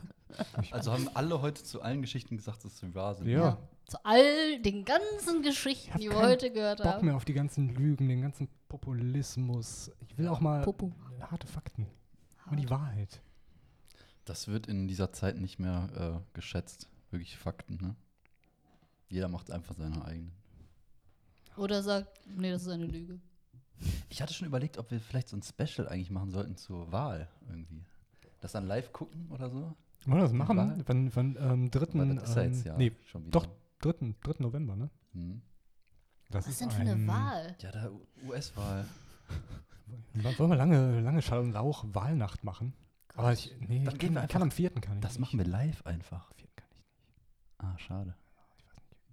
Also 0.72 0.92
haben 0.92 1.08
alle 1.14 1.40
heute 1.40 1.62
zu 1.62 1.80
allen 1.80 2.02
Geschichten 2.02 2.36
gesagt, 2.36 2.62
dass 2.64 2.76
sie 2.78 2.94
wahr 2.94 3.14
sind. 3.14 3.28
Ja. 3.28 3.56
Zu 3.86 3.96
all 4.04 4.60
den 4.60 4.84
ganzen 4.84 5.40
Geschichten, 5.40 5.98
die 5.98 6.10
wir 6.10 6.16
heute 6.18 6.50
gehört 6.52 6.78
Bock 6.82 6.86
haben. 6.94 7.06
mehr 7.06 7.16
auf 7.16 7.24
die 7.24 7.32
ganzen 7.32 7.70
Lügen, 7.74 8.08
den 8.08 8.20
ganzen 8.20 8.48
Populismus. 8.68 9.90
Ich 10.06 10.18
will 10.18 10.28
auch 10.28 10.40
mal 10.40 10.62
Popo. 10.62 10.92
harte 11.30 11.46
Fakten. 11.46 11.86
Und 12.50 12.58
die 12.58 12.70
Wahrheit. 12.70 13.20
Das 14.24 14.48
wird 14.48 14.66
in 14.66 14.88
dieser 14.88 15.12
Zeit 15.12 15.38
nicht 15.38 15.58
mehr 15.58 15.88
äh, 16.24 16.34
geschätzt. 16.34 16.88
Wirklich 17.10 17.36
Fakten, 17.36 17.78
ne? 17.80 17.96
Jeder 19.08 19.28
macht 19.28 19.50
einfach 19.50 19.76
seine 19.76 20.04
eigenen. 20.04 20.32
Oder 21.56 21.82
sagt, 21.82 22.08
nee, 22.26 22.50
das 22.50 22.62
ist 22.62 22.68
eine 22.68 22.86
Lüge. 22.86 23.20
Ich 24.08 24.20
hatte 24.20 24.34
schon 24.34 24.48
überlegt, 24.48 24.78
ob 24.78 24.90
wir 24.90 25.00
vielleicht 25.00 25.28
so 25.28 25.36
ein 25.36 25.42
Special 25.42 25.88
eigentlich 25.88 26.10
machen 26.10 26.30
sollten 26.30 26.56
zur 26.56 26.90
Wahl 26.92 27.28
irgendwie. 27.48 27.84
Das 28.40 28.52
dann 28.52 28.66
live 28.66 28.92
gucken 28.92 29.30
oder 29.30 29.50
so? 29.50 29.76
Wollen 30.06 30.18
wir 30.18 30.22
das 30.22 30.32
machen? 30.32 30.84
Wann, 30.86 31.14
wann, 31.14 31.36
ähm, 31.40 31.70
dritten, 31.70 31.98
Weil 31.98 32.14
das 32.16 32.30
ist 32.30 32.36
ja 32.36 32.42
ähm, 32.42 32.52
jetzt 32.52 32.64
ja 32.64 32.76
nee, 32.76 32.92
schon 33.04 33.26
wieder. 33.26 33.40
doch, 33.40 33.48
dritten, 33.80 34.16
dritten 34.22 34.42
November, 34.42 34.76
ne? 34.76 34.90
Hm. 35.12 35.42
Das 36.30 36.48
Was 36.48 36.58
denn 36.58 36.70
für 36.70 36.80
eine 36.80 37.06
Wahl? 37.06 37.56
Ja, 37.60 37.70
da 37.70 37.90
US-Wahl. 38.26 38.86
Wollen 40.38 40.50
wir 40.50 40.56
lange, 40.56 41.00
lange 41.00 41.22
Schall 41.22 41.40
und 41.40 41.52
Lauch 41.52 41.84
Wahlnacht 41.92 42.42
machen? 42.44 42.72
Aber 43.14 43.32
ich, 43.32 43.54
nee, 43.60 43.78
ich 43.78 43.84
kann, 43.84 43.94
ich 43.94 43.98
kann 44.00 44.16
einfach- 44.18 44.40
am 44.42 44.50
vierten 44.50 44.80
kann 44.80 44.96
ich 44.96 45.02
Das 45.02 45.12
nicht. 45.12 45.20
machen 45.20 45.38
wir 45.38 45.46
live 45.46 45.84
einfach. 45.86 46.30
Am 46.30 46.36
vierten 46.36 46.56
kann 46.56 46.68
ich 46.70 46.76
nicht. 46.76 46.94
Ah, 47.58 47.78
schade. 47.78 48.14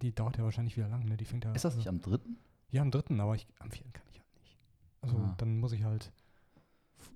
Die 0.02 0.14
dauert 0.14 0.36
ja 0.36 0.44
wahrscheinlich 0.44 0.76
wieder 0.76 0.88
lang, 0.88 1.04
ne? 1.06 1.16
Die 1.16 1.24
fängt 1.24 1.44
ja. 1.44 1.52
Ist 1.52 1.64
das 1.64 1.76
nicht 1.76 1.88
am 1.88 2.00
dritten? 2.00 2.36
Ja, 2.70 2.82
am 2.82 2.90
dritten, 2.90 3.20
aber 3.20 3.34
ich, 3.34 3.46
am 3.60 3.70
vierten 3.70 3.92
kann 3.92 4.04
ich 4.10 4.18
halt 4.20 4.34
nicht. 4.40 4.58
Also 5.00 5.16
Ah. 5.16 5.34
dann 5.38 5.58
muss 5.58 5.72
ich 5.72 5.84
halt. 5.84 6.12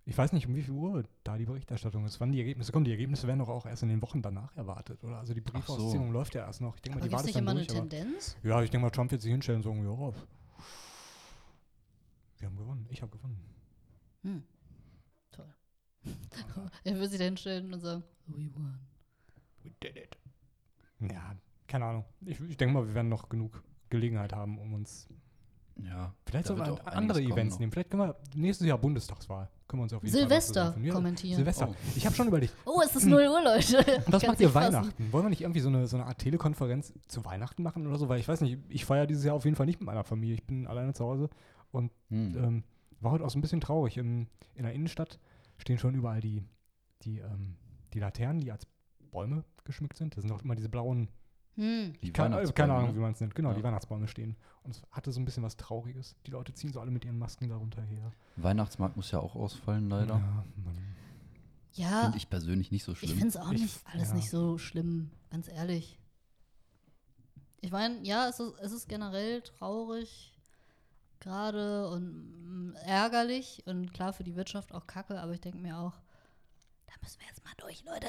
Ich 0.04 0.16
weiß 0.16 0.32
nicht, 0.32 0.46
um 0.46 0.54
wie 0.54 0.62
viel 0.62 0.74
Uhr 0.74 1.04
da 1.24 1.36
die 1.36 1.44
Berichterstattung 1.46 2.04
ist, 2.06 2.20
wann 2.20 2.32
die 2.32 2.38
Ergebnisse 2.38 2.72
kommen. 2.72 2.84
Die 2.84 2.90
Ergebnisse 2.90 3.26
werden 3.26 3.40
doch 3.40 3.48
auch 3.48 3.66
erst 3.66 3.82
in 3.82 3.88
den 3.90 4.00
Wochen 4.00 4.22
danach 4.22 4.54
erwartet, 4.56 5.02
oder? 5.04 5.18
Also 5.18 5.34
die 5.34 5.40
so. 5.40 5.52
Briefausziehung 5.52 6.12
läuft 6.12 6.34
ja 6.34 6.42
erst 6.46 6.60
noch. 6.62 6.76
Ich 6.76 6.82
denke 6.82 6.98
mal, 6.98 7.02
Aber 7.02 7.08
die 7.08 7.12
wartet 7.12 7.26
nicht 7.26 7.36
immer 7.36 7.50
eine 7.50 7.64
durch. 7.66 7.78
Aber, 7.78 7.88
Tendenz? 7.88 8.36
ja, 8.42 8.62
ich 8.62 8.70
denke 8.70 8.84
mal, 8.86 8.90
Trump 8.90 9.10
wird 9.10 9.20
sich 9.22 9.30
hinstellen 9.30 9.62
und 9.62 9.64
sagen, 9.64 9.84
ja, 9.84 10.12
wir 12.40 12.48
haben 12.48 12.56
gewonnen. 12.56 12.86
Ich 12.90 13.02
habe 13.02 13.16
gewonnen. 13.16 13.38
Hm. 14.22 14.42
Toll. 15.32 15.54
er 16.84 16.94
würde 16.94 17.08
sich 17.08 17.18
da 17.18 17.24
hinstellen 17.24 17.72
und 17.72 17.80
sagen, 17.80 18.02
we 18.26 18.50
won. 18.54 18.78
We 19.62 19.70
did 19.82 19.96
it. 19.96 20.16
Ja, 21.00 21.36
keine 21.66 21.84
Ahnung. 21.84 22.04
Ich, 22.24 22.40
ich 22.40 22.56
denke 22.56 22.74
mal, 22.74 22.86
wir 22.86 22.94
werden 22.94 23.08
noch 23.08 23.28
genug 23.28 23.62
Gelegenheit 23.90 24.32
haben, 24.32 24.58
um 24.58 24.74
uns. 24.74 25.08
Ja. 25.80 26.12
Vielleicht 26.26 26.50
auch 26.50 26.58
an- 26.58 26.78
andere 26.86 27.20
Events 27.22 27.54
noch. 27.54 27.60
nehmen. 27.60 27.72
Vielleicht 27.72 27.90
können 27.90 28.02
wir 28.02 28.16
nächstes 28.34 28.66
Jahr 28.66 28.78
Bundestagswahl. 28.78 29.48
Können 29.68 29.80
wir 29.80 29.84
uns 29.84 29.92
auf 29.92 30.02
jeden 30.02 30.12
Fall 30.12 30.22
Silvester 30.22 30.76
Ja, 30.82 30.94
kommentieren. 30.94 31.36
Silvester. 31.36 31.68
Oh. 31.70 31.74
Ich 31.94 32.04
habe 32.04 32.16
schon 32.16 32.26
überlegt, 32.26 32.52
Oh, 32.64 32.80
es 32.84 32.96
ist 32.96 33.04
0 33.06 33.20
Uhr, 33.20 33.42
Leute. 33.44 34.02
was 34.06 34.26
macht 34.26 34.40
ihr 34.40 34.50
fassen. 34.50 34.74
Weihnachten? 34.74 35.12
Wollen 35.12 35.26
wir 35.26 35.30
nicht 35.30 35.42
irgendwie 35.42 35.60
so 35.60 35.68
eine, 35.68 35.86
so 35.86 35.96
eine 35.98 36.06
Art 36.06 36.18
Telekonferenz 36.18 36.92
zu 37.06 37.24
Weihnachten 37.24 37.62
machen 37.62 37.86
oder 37.86 37.96
so? 37.98 38.08
Weil 38.08 38.18
ich 38.18 38.26
weiß 38.26 38.40
nicht, 38.40 38.58
ich 38.70 38.84
feiere 38.84 39.06
dieses 39.06 39.24
Jahr 39.24 39.36
auf 39.36 39.44
jeden 39.44 39.56
Fall 39.56 39.66
nicht 39.66 39.78
mit 39.78 39.86
meiner 39.86 40.04
Familie. 40.04 40.34
Ich 40.34 40.44
bin 40.44 40.66
alleine 40.66 40.94
zu 40.94 41.04
Hause 41.04 41.28
und 41.70 41.92
Hm. 42.08 42.36
ähm, 42.36 42.64
war 43.00 43.12
heute 43.12 43.24
auch 43.24 43.30
so 43.30 43.38
ein 43.38 43.42
bisschen 43.42 43.60
traurig. 43.60 43.96
Im, 43.96 44.26
in 44.54 44.62
der 44.64 44.72
Innenstadt 44.72 45.18
stehen 45.56 45.78
schon 45.78 45.94
überall 45.94 46.20
die, 46.20 46.42
die, 47.02 47.18
ähm, 47.18 47.56
die 47.92 47.98
Laternen, 48.00 48.40
die 48.40 48.50
als 48.52 48.66
Bäume 49.10 49.44
geschmückt 49.64 49.96
sind. 49.96 50.16
Das 50.16 50.22
sind 50.22 50.32
auch 50.32 50.42
immer 50.42 50.54
diese 50.54 50.68
blauen 50.68 51.08
Hm. 51.56 51.92
Die 52.02 52.12
keine, 52.12 52.36
Weihnachtsbäume, 52.36 52.54
keine 52.54 52.72
Ahnung, 52.78 52.90
ne? 52.90 52.96
wie 52.96 53.00
man 53.00 53.12
es 53.14 53.20
nennt. 53.20 53.34
Genau, 53.34 53.50
Ja. 53.50 53.56
die 53.56 53.64
Weihnachtsbäume 53.64 54.06
stehen. 54.06 54.36
Und 54.62 54.70
es 54.76 54.82
hatte 54.92 55.10
so 55.10 55.18
ein 55.20 55.24
bisschen 55.24 55.42
was 55.42 55.56
Trauriges. 55.56 56.14
Die 56.24 56.30
Leute 56.30 56.52
ziehen 56.54 56.72
so 56.72 56.80
alle 56.80 56.92
mit 56.92 57.04
ihren 57.04 57.18
Masken 57.18 57.48
darunter 57.48 57.82
her. 57.82 58.12
Weihnachtsmarkt 58.36 58.94
muss 58.94 59.10
ja 59.10 59.18
auch 59.18 59.34
ausfallen, 59.34 59.88
leider. 59.90 60.14
Ja, 60.18 60.44
Mann. 60.64 60.78
Ja, 61.72 62.02
Finde 62.02 62.16
ich 62.18 62.30
persönlich 62.30 62.70
nicht 62.70 62.84
so 62.84 62.92
ich 62.92 62.98
schlimm. 62.98 63.10
finde 63.10 63.28
es 63.28 63.36
auch 63.36 63.50
Ich- 63.50 63.60
nicht 63.62 63.80
alles 63.92 64.10
ja. 64.10 64.14
nicht 64.14 64.30
so 64.30 64.56
schlimm, 64.58 65.10
ganz 65.30 65.48
ehrlich. 65.48 65.98
Ich 67.60 67.72
meine, 67.72 68.04
ja, 68.06 68.28
es 68.28 68.38
ist, 68.38 68.54
es 68.60 68.70
ist 68.72 68.88
generell 68.88 69.42
traurig 69.42 70.37
gerade 71.20 71.88
und 71.90 72.72
mm, 72.72 72.74
ärgerlich 72.86 73.62
und 73.66 73.92
klar 73.92 74.12
für 74.12 74.24
die 74.24 74.36
Wirtschaft 74.36 74.72
auch 74.74 74.86
kacke, 74.86 75.20
aber 75.20 75.32
ich 75.32 75.40
denke 75.40 75.58
mir 75.58 75.78
auch, 75.78 75.94
da 76.86 76.94
müssen 77.02 77.20
wir 77.20 77.26
jetzt 77.28 77.44
mal 77.44 77.52
durch, 77.58 77.84
Leute. 77.84 78.06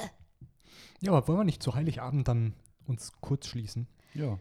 ja, 1.00 1.12
aber 1.12 1.26
wollen 1.28 1.40
wir 1.40 1.44
nicht 1.44 1.62
zu 1.62 1.74
Heiligabend 1.74 2.26
dann 2.28 2.54
uns 2.86 3.12
kurz 3.20 3.46
schließen? 3.46 3.86
ja. 4.14 4.38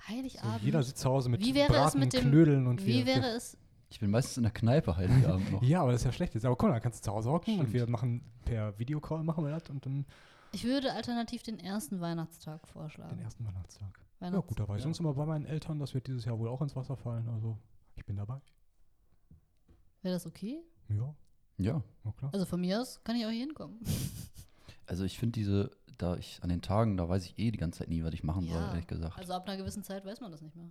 So, 0.00 0.14
Heiligabend. 0.14 0.62
jeder 0.62 0.82
sitzt 0.82 0.98
zu 1.02 1.10
Hause 1.10 1.28
mit 1.28 1.40
Wie 1.42 1.54
wäre 1.54 1.72
es 1.72 1.78
Braten, 1.78 2.00
mit 2.00 2.12
dem- 2.14 2.22
Knödeln 2.22 2.66
und 2.66 2.84
Wie 2.86 3.04
wir, 3.04 3.06
wäre 3.06 3.26
es, 3.36 3.56
Ich 3.90 4.00
bin 4.00 4.10
meistens 4.10 4.38
in 4.38 4.44
der 4.44 4.52
Kneipe 4.52 4.96
Heiligabend 4.96 5.52
noch. 5.52 5.62
Ja, 5.62 5.82
aber 5.82 5.92
das 5.92 6.00
ist 6.00 6.04
ja 6.06 6.12
schlecht 6.12 6.34
jetzt. 6.34 6.46
Aber 6.46 6.56
guck 6.56 6.68
mal, 6.70 6.74
dann 6.74 6.82
kannst 6.82 7.00
du 7.00 7.10
zu 7.10 7.12
Hause 7.14 7.30
hocken 7.30 7.58
und 7.60 7.72
wir 7.74 7.86
machen 7.88 8.24
per 8.46 8.78
Videocall 8.78 9.22
machen 9.22 9.44
wir 9.44 9.50
das 9.50 9.68
und 9.68 9.84
dann 9.84 10.06
ich 10.52 10.64
würde 10.64 10.92
alternativ 10.94 11.42
den 11.42 11.58
ersten 11.60 12.00
Weihnachtstag 12.00 12.66
vorschlagen. 12.66 13.16
den 13.16 13.24
ersten 13.24 13.46
Weihnachtstag. 13.46 14.00
Ja 14.20 14.26
Weihnachts- 14.28 14.48
gut, 14.48 14.58
da 14.58 14.68
war 14.68 14.76
ich 14.76 14.80
ja. 14.80 14.84
sonst 14.84 15.00
immer 15.00 15.12
bei 15.14 15.26
meinen 15.26 15.44
Eltern. 15.44 15.78
Das 15.78 15.92
wird 15.92 16.06
dieses 16.06 16.24
Jahr 16.24 16.38
wohl 16.38 16.48
auch 16.48 16.62
ins 16.62 16.74
Wasser 16.74 16.96
fallen. 16.96 17.28
Also 17.28 17.58
bin 18.10 18.16
dabei. 18.16 18.40
Wäre 20.02 20.14
das 20.14 20.26
okay? 20.26 20.62
Ja, 20.88 21.14
Ja. 21.58 21.82
na 22.04 22.12
klar. 22.12 22.32
Also 22.34 22.44
von 22.44 22.60
mir 22.60 22.80
aus 22.80 23.02
kann 23.04 23.14
ich 23.16 23.24
auch 23.24 23.30
hier 23.30 23.40
hinkommen. 23.46 23.78
Also 24.86 25.04
ich 25.04 25.20
finde 25.20 25.34
diese, 25.38 25.70
da 25.98 26.16
ich 26.16 26.42
an 26.42 26.48
den 26.48 26.62
Tagen, 26.62 26.96
da 26.96 27.08
weiß 27.08 27.24
ich 27.24 27.38
eh 27.38 27.52
die 27.52 27.58
ganze 27.58 27.78
Zeit 27.78 27.88
nie, 27.90 28.02
was 28.02 28.12
ich 28.12 28.24
machen 28.24 28.48
soll, 28.48 28.60
Ja, 28.60 28.70
ehrlich 28.70 28.88
gesagt. 28.88 29.16
Also 29.16 29.34
ab 29.34 29.46
einer 29.46 29.56
gewissen 29.56 29.84
Zeit 29.84 30.04
weiß 30.04 30.20
man 30.20 30.32
das 30.32 30.42
nicht 30.42 30.56
mehr. 30.56 30.68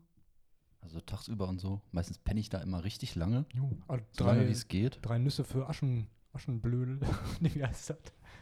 Also 0.81 0.99
tagsüber 0.99 1.47
und 1.47 1.59
so. 1.61 1.79
Meistens 1.93 2.17
penne 2.17 2.41
ich 2.41 2.49
da 2.49 2.59
immer 2.59 2.83
richtig 2.83 3.15
lange. 3.15 3.45
Jo, 3.53 3.71
also 3.87 4.03
So 4.11 4.25
lange 4.25 4.41
wie 4.41 4.45
drei, 4.47 4.51
es 4.51 4.67
geht. 4.67 4.99
drei 5.03 5.19
Nüsse 5.19 5.45
für 5.45 5.69
Aschen, 5.69 6.09
Aschenblödel. 6.33 6.99
nee, 7.39 7.55
wie 7.55 7.63
heißt 7.63 7.91
das? 7.91 7.97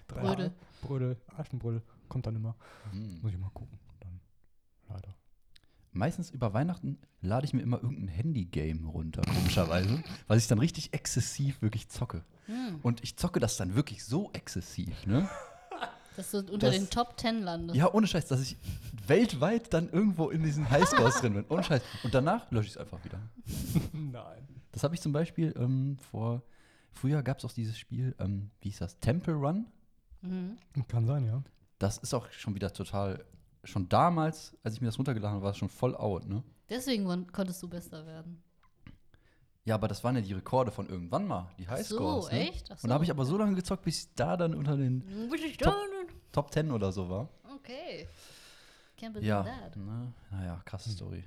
Drei 0.08 0.22
Brödel. 0.24 0.52
Brödel, 0.82 1.18
Aschenbrödel. 1.36 1.84
Kommt 2.10 2.26
dann 2.26 2.36
immer. 2.36 2.56
Hm. 2.90 3.22
Muss 3.22 3.32
ich 3.32 3.38
mal 3.38 3.52
gucken. 3.52 3.78
Dann 4.00 4.20
leider. 4.90 5.14
Meistens 5.98 6.30
über 6.30 6.54
Weihnachten 6.54 6.98
lade 7.22 7.46
ich 7.46 7.54
mir 7.54 7.62
immer 7.62 7.82
irgendein 7.82 8.08
Handy-Game 8.08 8.88
runter, 8.88 9.22
komischerweise, 9.24 10.04
was 10.28 10.38
ich 10.38 10.48
dann 10.48 10.60
richtig 10.60 10.94
exzessiv 10.94 11.62
wirklich 11.62 11.90
zocke. 11.90 12.24
Hm. 12.46 12.80
Und 12.84 13.04
ich 13.04 13.18
zocke 13.18 13.40
das 13.40 13.58
dann 13.58 13.76
wirklich 13.76 14.04
so 14.06 14.30
exzessiv, 14.34 15.06
ne? 15.06 15.28
Dass 16.16 16.32
du 16.32 16.40
unter 16.40 16.68
Das- 16.68 16.76
den 16.76 16.90
Top 16.90 17.18
Ten 17.18 17.42
landest. 17.42 17.78
Ja, 17.78 17.92
ohne 17.94 18.08
Scheiß, 18.08 18.26
dass 18.28 18.42
ich 18.42 18.58
weltweit 19.08 19.74
dann 19.74 19.90
irgendwo 19.90 20.30
in 20.30 20.44
diesen 20.44 20.70
Highscores 20.70 21.22
drin 21.22 21.34
bin. 21.34 21.46
Ohne 21.50 21.64
Scheiß. 21.64 21.82
Und 22.04 22.14
danach 22.14 22.50
lösche 22.52 22.68
ich 22.68 22.72
es 22.74 22.78
einfach 22.78 23.04
wieder. 23.04 23.20
Nein. 23.94 24.48
Das 24.72 24.84
habe 24.84 24.96
ich 24.96 25.02
zum 25.02 25.12
Beispiel 25.14 25.54
ähm, 25.58 25.98
vor. 26.12 26.42
Früher 26.92 27.22
gab 27.22 27.38
es 27.40 27.46
auch 27.46 27.52
dieses 27.52 27.78
Spiel, 27.78 28.16
ähm, 28.20 28.50
wie 28.62 28.70
hieß 28.70 28.80
das? 28.80 29.00
Temple 29.00 29.34
Run. 29.36 29.68
Mhm. 30.22 30.58
Kann 30.88 31.06
sein, 31.06 31.26
ja. 31.26 31.44
Das 31.80 32.00
ist 32.00 32.14
auch 32.16 32.32
schon 32.32 32.56
wieder 32.56 32.74
total. 32.74 33.24
Schon 33.64 33.90
damals, 33.90 34.56
als 34.64 34.76
ich 34.76 34.82
mir 34.82 34.88
das 34.88 34.98
runtergeladen 34.98 35.36
habe, 35.36 35.44
war 35.44 35.52
es 35.52 35.58
schon 35.58 35.70
voll 35.70 35.96
out, 35.96 36.28
ne? 36.28 36.44
Deswegen 36.70 37.28
konntest 37.32 37.62
du 37.64 37.68
Bester 37.68 38.06
werden. 38.06 38.42
Ja, 39.66 39.76
aber 39.76 39.88
das 39.90 40.02
waren 40.04 40.16
ja 40.16 40.22
die 40.22 40.32
Rekorde 40.34 40.72
von 40.72 40.88
irgendwann 40.88 41.28
mal, 41.28 41.50
die 41.60 41.66
Ach 41.68 41.72
Highscores. 41.72 42.26
so, 42.28 42.32
ne? 42.32 42.50
echt? 42.50 42.72
Ach 42.72 42.82
Und 42.82 42.88
da 42.90 42.94
habe 42.94 43.04
ich 43.04 43.10
so. 43.10 43.14
aber 43.14 43.26
so 43.26 43.38
lange 43.38 43.54
gezockt, 43.56 43.84
bis 43.84 44.00
ich 44.06 44.16
da 44.16 44.38
dann 44.38 44.54
unter 44.56 44.78
den 44.78 45.04
Top-? 45.60 45.74
Top 46.32 46.54
10 46.54 46.72
oder 46.72 46.92
so 46.92 47.10
war. 47.10 47.28
Okay. 47.56 48.08
Can't 49.00 49.14
believe 49.14 49.28
Ja. 49.28 49.44
that. 49.44 49.76
Ne? 49.78 50.12
Naja, 50.32 50.62
krasse 50.66 50.90
Story. 50.90 51.24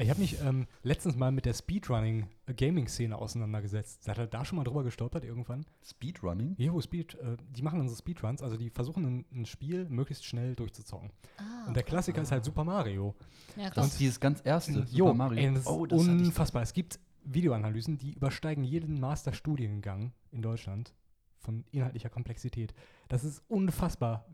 Ich 0.00 0.10
habe 0.10 0.20
mich 0.20 0.40
ähm, 0.42 0.66
letztens 0.82 1.16
mal 1.16 1.32
mit 1.32 1.46
der 1.46 1.54
Speedrunning-Gaming-Szene 1.54 3.16
auseinandergesetzt. 3.16 4.04
Seid 4.04 4.18
ihr 4.18 4.26
da 4.26 4.44
schon 4.44 4.56
mal 4.56 4.64
drüber 4.64 4.84
gestolpert 4.84 5.24
irgendwann? 5.24 5.64
Speedrunning? 5.82 6.54
Jo, 6.58 6.80
Speed, 6.80 7.14
äh, 7.14 7.36
die 7.50 7.62
machen 7.62 7.78
dann 7.78 7.88
so 7.88 7.96
Speedruns, 7.96 8.42
also 8.42 8.56
die 8.56 8.70
versuchen 8.70 9.04
ein, 9.04 9.24
ein 9.32 9.46
Spiel 9.46 9.88
möglichst 9.88 10.24
schnell 10.26 10.54
durchzuzocken. 10.54 11.10
Ah, 11.38 11.66
Und 11.68 11.74
der 11.76 11.82
Klassiker 11.82 12.22
ist 12.22 12.30
halt 12.32 12.44
Super 12.44 12.64
Mario. 12.64 13.14
ja, 13.56 13.64
Das 13.64 13.74
krass. 13.74 13.86
ist 13.88 14.00
dieses 14.00 14.20
ganz 14.20 14.40
erste 14.44 14.80
Jo, 14.90 15.06
Super 15.06 15.14
Mario. 15.14 15.38
ey, 15.48 15.54
das 15.54 15.60
ist 15.62 15.66
oh, 15.68 15.86
das 15.86 16.02
hatte 16.06 16.16
ich 16.16 16.26
unfassbar. 16.26 16.62
Es 16.62 16.72
gibt 16.72 16.98
Videoanalysen, 17.24 17.96
die 17.98 18.12
übersteigen 18.12 18.64
jeden 18.64 19.00
Masterstudiengang 19.00 20.12
in 20.30 20.42
Deutschland 20.42 20.94
von 21.38 21.64
inhaltlicher 21.72 22.10
Komplexität. 22.10 22.74
Das 23.08 23.24
ist 23.24 23.42
unfassbar, 23.48 24.26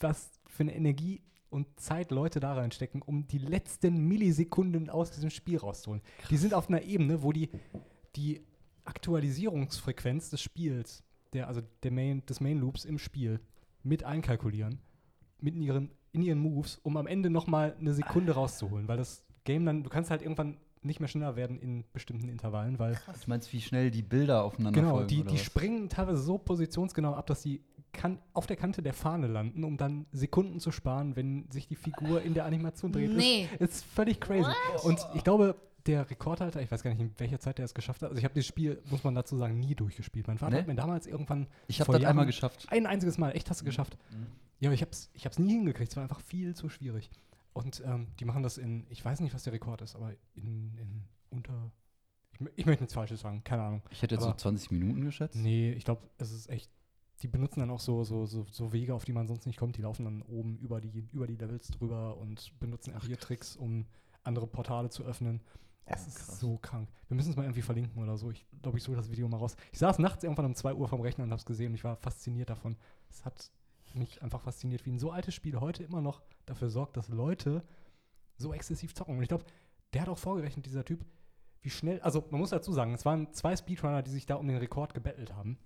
was 0.00 0.30
für 0.46 0.62
eine 0.62 0.74
Energie 0.74 1.22
und 1.50 1.80
Zeit 1.80 2.10
Leute 2.10 2.40
da 2.40 2.54
reinstecken, 2.54 3.02
um 3.02 3.26
die 3.26 3.38
letzten 3.38 4.06
Millisekunden 4.06 4.90
aus 4.90 5.10
diesem 5.10 5.30
Spiel 5.30 5.58
rauszuholen. 5.58 6.02
Die 6.30 6.36
sind 6.36 6.54
auf 6.54 6.68
einer 6.68 6.82
Ebene, 6.82 7.22
wo 7.22 7.32
die, 7.32 7.48
die 8.16 8.42
Aktualisierungsfrequenz 8.84 10.30
des 10.30 10.40
Spiels, 10.42 11.02
der, 11.32 11.48
also 11.48 11.62
der 11.82 11.90
Main, 11.90 12.24
des 12.26 12.40
Main 12.40 12.58
Loops 12.58 12.84
im 12.84 12.98
Spiel, 12.98 13.40
mit 13.82 14.04
einkalkulieren, 14.04 14.78
mit 15.40 15.54
in 15.54 15.62
ihren, 15.62 15.90
in 16.12 16.22
ihren 16.22 16.38
Moves, 16.38 16.78
um 16.82 16.96
am 16.96 17.06
Ende 17.06 17.30
nochmal 17.30 17.76
eine 17.78 17.92
Sekunde 17.92 18.32
rauszuholen. 18.32 18.88
Weil 18.88 18.96
das 18.96 19.24
Game 19.44 19.64
dann, 19.64 19.82
du 19.82 19.90
kannst 19.90 20.10
halt 20.10 20.22
irgendwann 20.22 20.58
nicht 20.82 21.00
mehr 21.00 21.08
schneller 21.08 21.36
werden 21.36 21.58
in 21.58 21.84
bestimmten 21.92 22.28
Intervallen, 22.28 22.78
weil 22.78 22.94
Du 22.94 23.12
meinst, 23.26 23.52
wie 23.52 23.60
schnell 23.60 23.90
die 23.90 24.02
Bilder 24.02 24.44
aufeinander 24.44 24.80
genau, 24.80 24.94
folgen? 24.94 25.08
die, 25.08 25.20
oder 25.20 25.30
die 25.30 25.36
was? 25.36 25.42
springen 25.42 25.88
teilweise 25.88 26.20
so 26.20 26.38
positionsgenau 26.38 27.14
ab, 27.14 27.26
dass 27.26 27.42
die 27.42 27.62
kan 27.92 28.18
auf 28.32 28.46
der 28.46 28.56
Kante 28.56 28.82
der 28.82 28.92
Fahne 28.94 29.26
landen, 29.26 29.64
um 29.64 29.76
dann 29.76 30.06
Sekunden 30.12 30.60
zu 30.60 30.70
sparen, 30.72 31.16
wenn 31.16 31.50
sich 31.50 31.66
die 31.68 31.76
Figur 31.76 32.22
in 32.22 32.34
der 32.34 32.44
Animation 32.44 32.92
dreht. 32.92 33.10
Nee. 33.12 33.48
Ist, 33.58 33.60
ist 33.60 33.84
völlig 33.84 34.20
crazy. 34.20 34.48
What? 34.72 34.84
Und 34.84 35.06
ich 35.14 35.24
glaube, 35.24 35.56
der 35.86 36.08
Rekordhalter, 36.10 36.60
ich 36.60 36.70
weiß 36.70 36.82
gar 36.82 36.90
nicht, 36.90 37.00
in 37.00 37.12
welcher 37.18 37.40
Zeit 37.40 37.56
der 37.58 37.64
es 37.64 37.72
geschafft 37.72 38.02
hat. 38.02 38.10
Also 38.10 38.18
ich 38.18 38.24
habe 38.24 38.34
das 38.34 38.44
Spiel, 38.46 38.82
muss 38.90 39.04
man 39.04 39.14
dazu 39.14 39.36
sagen, 39.36 39.58
nie 39.58 39.74
durchgespielt. 39.74 40.26
Mein 40.26 40.36
Vater 40.38 40.52
Nee? 40.54 40.58
hat 40.60 40.66
mir 40.68 40.74
damals 40.74 41.06
irgendwann 41.06 41.46
Ich 41.66 41.80
habe 41.80 41.92
das 41.92 42.02
Jahren- 42.02 42.10
einmal 42.10 42.26
geschafft. 42.26 42.66
ein 42.70 42.84
einziges 42.86 43.16
Mal, 43.16 43.30
echt 43.30 43.48
hast 43.48 43.62
du 43.62 43.64
geschafft. 43.64 43.96
Mhm. 44.10 44.26
Ja, 44.60 44.68
aber 44.68 44.74
ich 44.74 44.82
habe 44.82 44.90
es 44.90 45.08
ich 45.14 45.24
hab's 45.24 45.38
nie 45.38 45.52
hingekriegt. 45.52 45.90
Es 45.92 45.96
war 45.96 46.02
einfach 46.02 46.20
viel 46.20 46.54
zu 46.54 46.68
schwierig. 46.68 47.10
Und 47.54 47.82
ähm, 47.86 48.08
die 48.20 48.24
machen 48.26 48.42
das 48.42 48.58
in, 48.58 48.86
ich 48.90 49.02
weiß 49.04 49.20
nicht, 49.20 49.32
was 49.34 49.44
der 49.44 49.52
Rekord 49.54 49.80
ist, 49.82 49.96
aber 49.96 50.12
in, 50.34 50.76
in 50.78 51.04
unter, 51.30 51.72
ich, 52.32 52.40
ich 52.56 52.66
möchte 52.66 52.82
nichts 52.82 52.94
Falsches 52.94 53.20
sagen, 53.20 53.42
keine 53.42 53.62
Ahnung. 53.62 53.82
Ich 53.90 54.02
hätte 54.02 54.14
jetzt 54.14 54.22
so 54.24 54.28
Aber- 54.30 54.36
20 54.38 54.70
Minuten 54.72 55.04
geschätzt. 55.04 55.36
Nee, 55.36 55.72
ich 55.72 55.84
glaube, 55.84 56.02
es 56.18 56.32
ist 56.32 56.50
echt, 56.50 56.70
die 57.22 57.28
benutzen 57.28 57.60
dann 57.60 57.70
auch 57.70 57.80
so, 57.80 58.04
so, 58.04 58.26
so, 58.26 58.46
so 58.50 58.72
Wege, 58.72 58.94
auf 58.94 59.04
die 59.04 59.12
man 59.12 59.26
sonst 59.26 59.46
nicht 59.46 59.58
kommt. 59.58 59.76
Die 59.76 59.82
laufen 59.82 60.04
dann 60.04 60.22
oben 60.22 60.56
über 60.58 60.80
die, 60.80 61.08
über 61.12 61.26
die 61.26 61.36
Levels 61.36 61.68
drüber 61.68 62.16
und 62.16 62.58
benutzen 62.60 62.94
auch 62.94 63.04
Tricks, 63.18 63.56
um 63.56 63.86
andere 64.22 64.46
Portale 64.46 64.88
zu 64.90 65.04
öffnen. 65.04 65.40
Es 65.84 66.04
Oh, 66.04 66.08
ist 66.08 66.16
krass. 66.16 66.40
so 66.40 66.58
krank. 66.58 66.88
Wir 67.08 67.16
müssen 67.16 67.30
es 67.30 67.36
mal 67.36 67.44
irgendwie 67.44 67.62
verlinken 67.62 68.02
oder 68.02 68.16
so. 68.18 68.30
Ich 68.30 68.46
glaube, 68.62 68.78
ich 68.78 68.84
suche 68.84 68.96
das 68.96 69.10
Video 69.10 69.26
mal 69.28 69.38
raus. 69.38 69.56
Ich 69.72 69.78
saß 69.78 69.98
nachts 69.98 70.22
irgendwann 70.22 70.44
um 70.46 70.54
2 70.54 70.74
Uhr 70.74 70.86
vom 70.86 71.00
Rechner 71.00 71.24
und 71.24 71.30
habe 71.30 71.40
es 71.40 71.46
gesehen 71.46 71.68
und 71.68 71.74
ich 71.74 71.84
war 71.84 71.96
fasziniert 71.96 72.50
davon. 72.50 72.76
Es 73.08 73.24
hat 73.24 73.50
mich 73.94 74.22
einfach 74.22 74.42
fasziniert, 74.42 74.84
wie 74.84 74.92
ein 74.92 74.98
so 74.98 75.10
altes 75.10 75.34
Spiel 75.34 75.58
heute 75.58 75.82
immer 75.82 76.02
noch 76.02 76.22
dafür 76.44 76.68
sorgt, 76.68 76.96
dass 76.98 77.08
Leute 77.08 77.64
so 78.36 78.52
exzessiv 78.52 78.94
zocken. 78.94 79.16
Und 79.16 79.22
ich 79.22 79.28
glaube, 79.28 79.44
der 79.94 80.02
hat 80.02 80.08
auch 80.08 80.18
vorgerechnet, 80.18 80.66
dieser 80.66 80.84
Typ, 80.84 81.04
wie 81.62 81.70
schnell, 81.70 82.00
also 82.00 82.22
man 82.30 82.40
muss 82.40 82.50
dazu 82.50 82.72
sagen, 82.72 82.92
es 82.92 83.06
waren 83.06 83.32
zwei 83.32 83.56
Speedrunner, 83.56 84.02
die 84.02 84.10
sich 84.10 84.26
da 84.26 84.36
um 84.36 84.46
den 84.46 84.58
Rekord 84.58 84.92
gebettelt 84.94 85.34
haben. 85.34 85.58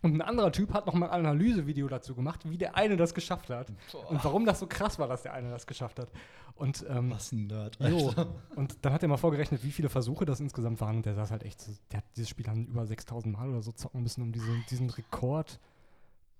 Und 0.00 0.14
ein 0.14 0.22
anderer 0.22 0.52
Typ 0.52 0.72
hat 0.74 0.86
noch 0.86 0.94
mal 0.94 1.10
ein 1.10 1.26
Analysevideo 1.26 1.88
dazu 1.88 2.14
gemacht, 2.14 2.48
wie 2.48 2.56
der 2.56 2.76
eine 2.76 2.96
das 2.96 3.14
geschafft 3.14 3.50
hat. 3.50 3.72
Und 4.08 4.22
warum 4.24 4.44
das 4.44 4.60
so 4.60 4.66
krass 4.68 4.98
war, 5.00 5.08
dass 5.08 5.22
der 5.22 5.32
eine 5.32 5.50
das 5.50 5.66
geschafft 5.66 5.98
hat. 5.98 6.10
Und, 6.54 6.84
ähm, 6.88 7.10
Was 7.10 7.32
ein 7.32 7.48
Nerd. 7.48 7.78
jo, 7.80 8.14
und 8.56 8.78
dann 8.84 8.92
hat 8.92 9.02
er 9.02 9.08
mal 9.08 9.16
vorgerechnet, 9.16 9.64
wie 9.64 9.72
viele 9.72 9.88
Versuche 9.88 10.24
das 10.24 10.38
insgesamt 10.40 10.80
waren. 10.80 10.96
Und 10.98 11.06
der 11.06 11.14
saß 11.14 11.30
halt 11.32 11.42
echt, 11.42 11.60
so- 11.60 11.72
der 11.90 11.98
hat 11.98 12.04
dieses 12.16 12.28
Spiel 12.28 12.46
dann 12.46 12.66
über 12.66 12.86
6000 12.86 13.32
Mal 13.36 13.48
oder 13.48 13.62
so 13.62 13.72
zocken 13.72 14.02
müssen, 14.02 14.22
um 14.22 14.30
diese, 14.32 14.46
diesen 14.70 14.88
Rekord 14.90 15.58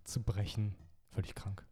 zu 0.05 0.23
brechen. 0.23 0.75
Völlig 1.11 1.35
krank. 1.35 1.65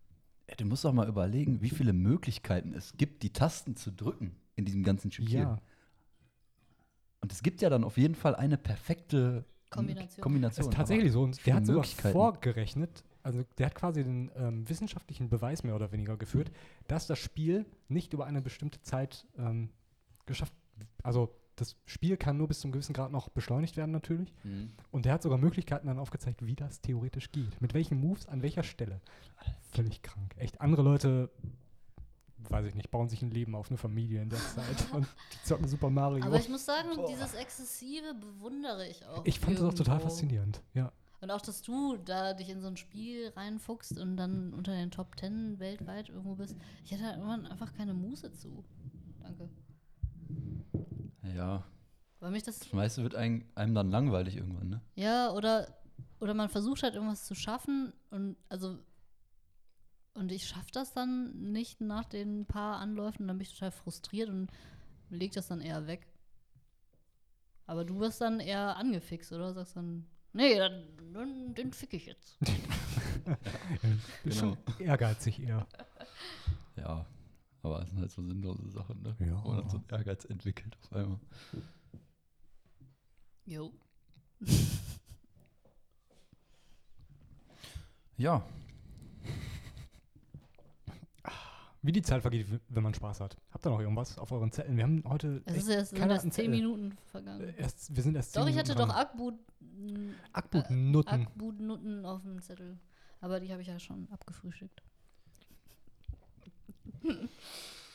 Ja, 0.48 0.56
du 0.56 0.64
musst 0.64 0.84
doch 0.84 0.92
mal 0.92 1.08
überlegen, 1.08 1.60
wie 1.60 1.70
viele 1.70 1.92
Möglichkeiten 1.92 2.72
es 2.74 2.96
gibt, 2.96 3.22
die 3.22 3.32
Tasten 3.32 3.76
zu 3.76 3.92
drücken 3.92 4.34
in 4.56 4.64
diesem 4.64 4.82
ganzen 4.82 5.10
Spiel. 5.12 5.30
Ja, 5.30 5.58
Und 7.20 7.32
es 7.32 7.42
gibt 7.42 7.62
ja 7.62 7.70
dann 7.70 7.84
auf 7.84 7.96
jeden 7.96 8.14
Fall 8.14 8.34
eine 8.36 8.56
perfekte 8.56 9.44
Kombination. 9.70 10.22
Kombination. 10.22 10.62
Es 10.62 10.68
ist 10.68 10.76
tatsächlich 10.76 11.12
so. 11.12 11.22
Und 11.22 11.44
der 11.46 11.54
hat 11.54 11.66
sogar 11.66 11.84
vorgerechnet, 11.84 13.04
also 13.22 13.44
der 13.58 13.66
hat 13.66 13.74
quasi 13.74 14.04
den 14.04 14.30
ähm, 14.36 14.68
wissenschaftlichen 14.68 15.28
Beweis 15.28 15.64
mehr 15.64 15.74
oder 15.74 15.92
weniger 15.92 16.16
geführt, 16.16 16.50
dass 16.86 17.06
das 17.06 17.18
Spiel 17.18 17.66
nicht 17.88 18.12
über 18.12 18.26
eine 18.26 18.40
bestimmte 18.40 18.80
Zeit 18.82 19.26
ähm, 19.38 19.70
geschafft, 20.26 20.52
also 21.02 21.34
das 21.56 21.76
Spiel 21.86 22.16
kann 22.16 22.36
nur 22.36 22.48
bis 22.48 22.60
zum 22.60 22.70
gewissen 22.70 22.92
Grad 22.92 23.10
noch 23.10 23.30
beschleunigt 23.30 23.76
werden 23.76 23.90
natürlich. 23.90 24.32
Mhm. 24.44 24.72
Und 24.90 25.06
der 25.06 25.14
hat 25.14 25.22
sogar 25.22 25.38
Möglichkeiten 25.38 25.86
dann 25.86 25.98
aufgezeigt, 25.98 26.44
wie 26.44 26.54
das 26.54 26.82
theoretisch 26.82 27.32
geht. 27.32 27.60
Mit 27.60 27.72
welchen 27.72 27.98
Moves, 27.98 28.26
an 28.28 28.42
welcher 28.42 28.62
Stelle. 28.62 29.00
Völlig 29.72 30.02
krank. 30.02 30.34
Echt, 30.36 30.60
andere 30.60 30.82
Leute, 30.82 31.30
weiß 32.50 32.66
ich 32.66 32.74
nicht, 32.74 32.90
bauen 32.90 33.08
sich 33.08 33.22
ein 33.22 33.30
Leben 33.30 33.54
auf 33.54 33.68
eine 33.70 33.78
Familie 33.78 34.22
in 34.22 34.28
der 34.30 34.38
Zeit 34.38 34.90
und 34.92 35.06
die 35.32 35.46
zocken 35.46 35.68
Super 35.68 35.90
Mario. 35.90 36.24
Aber 36.24 36.38
ich 36.38 36.48
muss 36.48 36.64
sagen, 36.64 36.88
Boah. 36.94 37.06
dieses 37.08 37.34
Exzessive 37.34 38.14
bewundere 38.14 38.86
ich 38.88 39.04
auch. 39.06 39.24
ich 39.24 39.40
fand 39.40 39.56
das 39.58 39.64
auch 39.64 39.74
total 39.74 39.94
irgendwo. 39.96 40.08
faszinierend. 40.08 40.62
Ja. 40.74 40.92
Und 41.20 41.30
auch, 41.30 41.40
dass 41.40 41.62
du 41.62 41.96
da 41.96 42.34
dich 42.34 42.50
in 42.50 42.60
so 42.60 42.68
ein 42.68 42.76
Spiel 42.76 43.32
reinfuchst 43.34 43.98
und 43.98 44.16
dann 44.16 44.52
unter 44.52 44.72
den 44.72 44.90
Top 44.90 45.16
Ten 45.16 45.58
weltweit 45.58 46.08
irgendwo 46.10 46.34
bist. 46.34 46.56
Ich 46.84 46.92
hätte 46.92 47.04
halt 47.04 47.16
irgendwann 47.16 47.46
einfach 47.46 47.72
keine 47.72 47.94
Muße 47.94 48.32
zu. 48.32 48.64
Danke. 49.20 49.48
Ja, 51.34 51.64
Weil 52.20 52.30
mich 52.30 52.42
das 52.44 52.58
das 52.60 52.72
meiste 52.72 53.02
wird 53.02 53.14
einem, 53.14 53.44
einem 53.54 53.74
dann 53.74 53.90
langweilig 53.90 54.36
irgendwann, 54.36 54.68
ne? 54.68 54.80
Ja, 54.94 55.32
oder, 55.32 55.66
oder 56.20 56.34
man 56.34 56.48
versucht 56.48 56.82
halt 56.82 56.94
irgendwas 56.94 57.24
zu 57.24 57.34
schaffen 57.34 57.92
und 58.10 58.36
also 58.48 58.78
und 60.16 60.32
ich 60.32 60.46
schaffe 60.48 60.70
das 60.72 60.92
dann 60.92 61.52
nicht 61.52 61.80
nach 61.80 62.04
den 62.04 62.46
paar 62.46 62.78
Anläufen 62.78 63.22
und 63.22 63.28
dann 63.28 63.38
bin 63.38 63.46
ich 63.46 63.52
total 63.52 63.70
frustriert 63.70 64.28
und 64.28 64.50
leg 65.10 65.32
das 65.32 65.48
dann 65.48 65.60
eher 65.60 65.86
weg. 65.86 66.06
Aber 67.66 67.84
du 67.84 67.98
wirst 67.98 68.20
dann 68.20 68.40
eher 68.40 68.76
angefixt, 68.76 69.32
oder? 69.32 69.52
Sagst 69.52 69.76
dann, 69.76 70.06
nee, 70.32 70.56
dann, 70.56 70.84
dann 71.12 71.54
den 71.54 71.72
fick 71.72 71.94
ich 71.94 72.06
jetzt. 72.06 72.38
Genau. 74.22 74.34
schon 74.36 74.56
ehrgeizig 74.78 75.40
eher. 75.42 75.66
Ja, 76.76 77.04
aber 77.62 77.82
es 77.82 77.88
sind 77.88 77.98
halt 77.98 78.10
so 78.12 78.22
sinnlose 78.22 78.68
Sachen, 78.70 79.02
ne? 79.02 79.16
Ja. 79.18 79.42
Wo 79.42 79.48
man 79.48 79.58
dann 79.58 79.68
so 79.68 79.78
einen 79.78 79.88
Ehrgeiz 79.90 80.24
entwickelt 80.26 80.76
auf 80.80 80.92
einmal. 80.92 81.18
Jo. 83.44 83.72
Ja, 88.16 88.46
Wie 91.86 91.92
die 91.92 92.02
Zeit 92.02 92.20
vergeht, 92.22 92.48
wenn 92.68 92.82
man 92.82 92.94
Spaß 92.94 93.20
hat. 93.20 93.36
Habt 93.52 93.64
ihr 93.64 93.70
noch 93.70 93.78
irgendwas 93.78 94.18
auf 94.18 94.32
euren 94.32 94.50
Zetteln? 94.50 94.76
Wir 94.76 94.82
haben 94.82 95.04
heute. 95.06 95.40
Es 95.44 95.54
echt 95.54 95.62
ist 95.62 95.68
erst, 95.68 95.90
sind 95.90 95.98
keiner 96.00 96.14
erst 96.14 96.32
zehn. 96.32 96.50
Minuten 96.50 96.96
vergangen. 97.12 97.42
Äh, 97.48 97.54
Erst, 97.58 97.94
wir 97.94 98.02
sind 98.02 98.16
erst 98.16 98.32
zehn 98.32 98.42
Doch, 98.42 98.48
ich 98.48 98.58
hatte 98.58 98.72
Minuten 98.72 98.88
doch 98.88 98.94
dran. 98.94 99.06
Akbut, 99.06 99.34
Akbut-Nutten. 100.32 101.22
Akbut-Nutten 101.22 102.04
auf 102.04 102.22
dem 102.22 102.42
Zettel. 102.42 102.78
Aber 103.20 103.38
die 103.38 103.52
habe 103.52 103.62
ich 103.62 103.68
ja 103.68 103.78
schon 103.78 104.08
abgefrühstückt. 104.10 104.82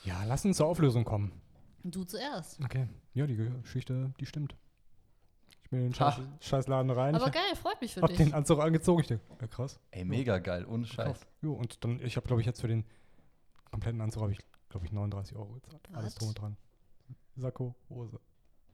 Ja, 0.04 0.24
lass 0.24 0.44
uns 0.44 0.56
zur 0.56 0.66
Auflösung 0.66 1.04
kommen. 1.04 1.30
Du 1.84 2.02
zuerst. 2.02 2.58
Okay. 2.64 2.88
Ja, 3.14 3.24
die 3.26 3.36
Geschichte, 3.36 4.12
die 4.18 4.26
stimmt. 4.26 4.56
Ich 5.62 5.70
bin 5.70 5.78
in 5.80 5.84
den. 5.86 5.94
Scheiß, 5.94 6.18
Scheißladen 6.40 6.90
rein. 6.90 7.14
Aber 7.14 7.26
ich 7.26 7.32
geil, 7.32 7.54
freut 7.54 7.80
mich 7.80 7.94
für 7.94 8.02
hab 8.02 8.08
dich. 8.08 8.16
den 8.16 8.34
Anzug 8.34 8.58
angezogen. 8.60 9.02
Ich 9.02 9.06
denke, 9.06 9.22
ja, 9.40 9.46
krass. 9.46 9.78
ey, 9.92 10.04
mega 10.04 10.38
geil, 10.38 10.64
ohne 10.66 10.86
Scheiß. 10.86 11.20
Jo, 11.40 11.52
und 11.52 11.84
dann, 11.84 12.00
ich 12.00 12.16
habe, 12.16 12.26
glaube 12.26 12.40
ich, 12.40 12.46
jetzt 12.46 12.60
für 12.62 12.66
den 12.68 12.84
kompletten 13.72 14.00
Anzug 14.00 14.22
habe 14.22 14.32
ich, 14.32 14.38
glaube 14.68 14.86
ich, 14.86 14.92
39 14.92 15.36
Euro 15.36 15.52
gezahlt. 15.54 15.88
Alles 15.92 16.06
Was? 16.06 16.14
drum 16.14 16.28
und 16.28 16.38
dran. 16.40 16.56
Sakko, 17.36 17.74
Hose. 17.90 18.20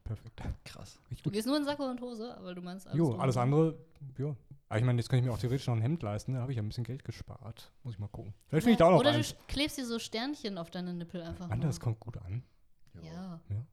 Perfekt. 0.04 0.42
Krass. 0.64 0.98
Richtig 1.10 1.22
Du 1.22 1.30
gehst 1.30 1.46
nur 1.46 1.56
in 1.56 1.64
Sakko 1.64 1.84
und 1.88 2.00
Hose, 2.00 2.36
aber 2.36 2.54
du 2.54 2.62
meinst 2.62 2.86
alles. 2.86 2.98
Jo, 2.98 3.16
alles 3.16 3.36
andere, 3.36 3.78
ja. 4.16 4.34
Aber 4.68 4.78
ich 4.78 4.84
meine, 4.84 4.98
jetzt 4.98 5.08
kann 5.08 5.18
ich 5.18 5.24
mir 5.24 5.32
auch 5.32 5.38
theoretisch 5.38 5.66
noch 5.66 5.74
ein 5.74 5.82
Hemd 5.82 6.02
leisten. 6.02 6.34
Da 6.34 6.40
habe 6.40 6.52
ich 6.52 6.56
ja 6.56 6.62
ein 6.62 6.68
bisschen 6.68 6.84
Geld 6.84 7.04
gespart. 7.04 7.70
Muss 7.82 7.94
ich 7.94 8.00
mal 8.00 8.08
gucken. 8.08 8.34
Vielleicht 8.48 8.64
finde 8.64 8.72
ich 8.72 8.78
da 8.78 8.86
auch 8.86 8.92
noch 8.92 9.00
Oder 9.00 9.12
eins. 9.12 9.30
du 9.30 9.36
klebst 9.48 9.78
dir 9.78 9.86
so 9.86 9.98
Sternchen 9.98 10.58
auf 10.58 10.70
deine 10.70 10.92
Nippel 10.94 11.22
einfach. 11.22 11.48
Mann, 11.48 11.58
nur. 11.58 11.68
das 11.68 11.80
kommt 11.80 12.00
gut 12.00 12.16
an. 12.18 12.42
Ja. 13.02 13.40
Ja. 13.48 13.66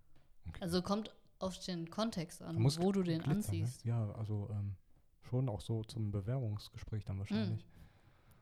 Okay. 0.47 0.59
Also 0.61 0.82
kommt 0.82 1.13
auf 1.39 1.57
den 1.59 1.89
Kontext 1.89 2.41
an, 2.41 2.63
wo 2.63 2.91
du 2.91 3.03
den 3.03 3.19
Glitzer, 3.21 3.32
anziehst. 3.32 3.86
Ne? 3.86 3.91
Ja, 3.91 4.11
also 4.11 4.49
ähm, 4.51 4.76
schon 5.21 5.49
auch 5.49 5.61
so 5.61 5.84
zum 5.84 6.11
Bewerbungsgespräch 6.11 7.03
dann 7.05 7.19
wahrscheinlich. 7.19 7.65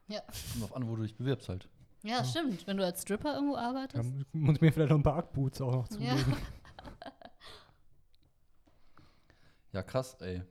Kommt 0.08 0.62
drauf 0.62 0.76
an, 0.76 0.88
wo 0.88 0.96
du 0.96 1.04
dich 1.04 1.16
bewirbst 1.16 1.50
halt. 1.50 1.70
Ja, 2.04 2.18
Ja. 2.18 2.24
stimmt. 2.26 2.68
Wenn 2.68 2.78
du 2.78 2.86
als 2.86 3.02
Stripper 3.02 3.34
irgendwo 3.36 3.56
arbeitest. 3.56 4.04
mu- 4.04 4.24
muss 4.34 4.56
ich 4.56 4.62
mir 4.62 4.72
vielleicht 4.72 4.90
noch 4.92 4.98
ein 4.98 5.04
paar 5.04 5.18
Ackboots 5.18 5.62
auch 5.62 5.72
noch 5.72 5.90
Ja. 6.00 6.16
zulegen. 6.18 6.36
Ja, 9.72 9.82
krass, 9.82 10.16
ey. 10.22 10.44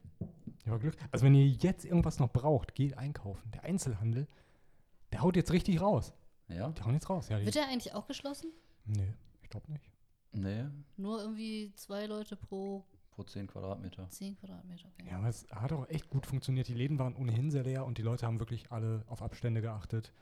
Ja, 0.66 0.76
Glück. 0.78 0.96
Also 1.10 1.24
wenn 1.24 1.34
ihr 1.34 1.46
jetzt 1.46 1.84
irgendwas 1.84 2.18
noch 2.18 2.30
braucht, 2.32 2.74
geht 2.74 2.98
einkaufen. 2.98 3.50
Der 3.52 3.62
Einzelhandel, 3.64 4.26
der 5.12 5.22
haut 5.22 5.36
jetzt 5.36 5.52
richtig 5.52 5.80
raus. 5.80 6.12
Ja? 6.48 6.70
Die 6.70 6.82
hauen 6.82 6.94
jetzt 6.94 7.08
raus. 7.08 7.28
Ja, 7.28 7.38
die, 7.38 7.44
Wird 7.44 7.54
der 7.54 7.68
eigentlich 7.68 7.94
auch 7.94 8.06
geschlossen? 8.06 8.50
nee, 8.84 9.14
ich 9.42 9.48
glaube 9.50 9.70
nicht. 9.70 9.88
Nee, 10.32 10.64
Nur 10.96 11.20
irgendwie 11.20 11.72
zwei 11.76 12.06
Leute 12.06 12.36
pro 12.36 12.84
pro 13.10 13.22
10 13.22 13.46
Quadratmeter. 13.46 14.08
10 14.08 14.34
Quadratmeter. 14.38 14.88
Okay. 14.98 15.10
Ja, 15.10 15.18
aber 15.18 15.28
es 15.28 15.46
hat 15.50 15.70
auch 15.72 15.86
echt 15.90 16.08
gut 16.08 16.26
funktioniert. 16.26 16.66
Die 16.68 16.74
Läden 16.74 16.98
waren 16.98 17.14
ohnehin 17.14 17.50
sehr 17.50 17.62
leer 17.62 17.84
und 17.84 17.98
die 17.98 18.02
Leute 18.02 18.26
haben 18.26 18.40
wirklich 18.40 18.72
alle 18.72 19.04
auf 19.06 19.20
Abstände 19.22 19.60
geachtet. 19.60 20.12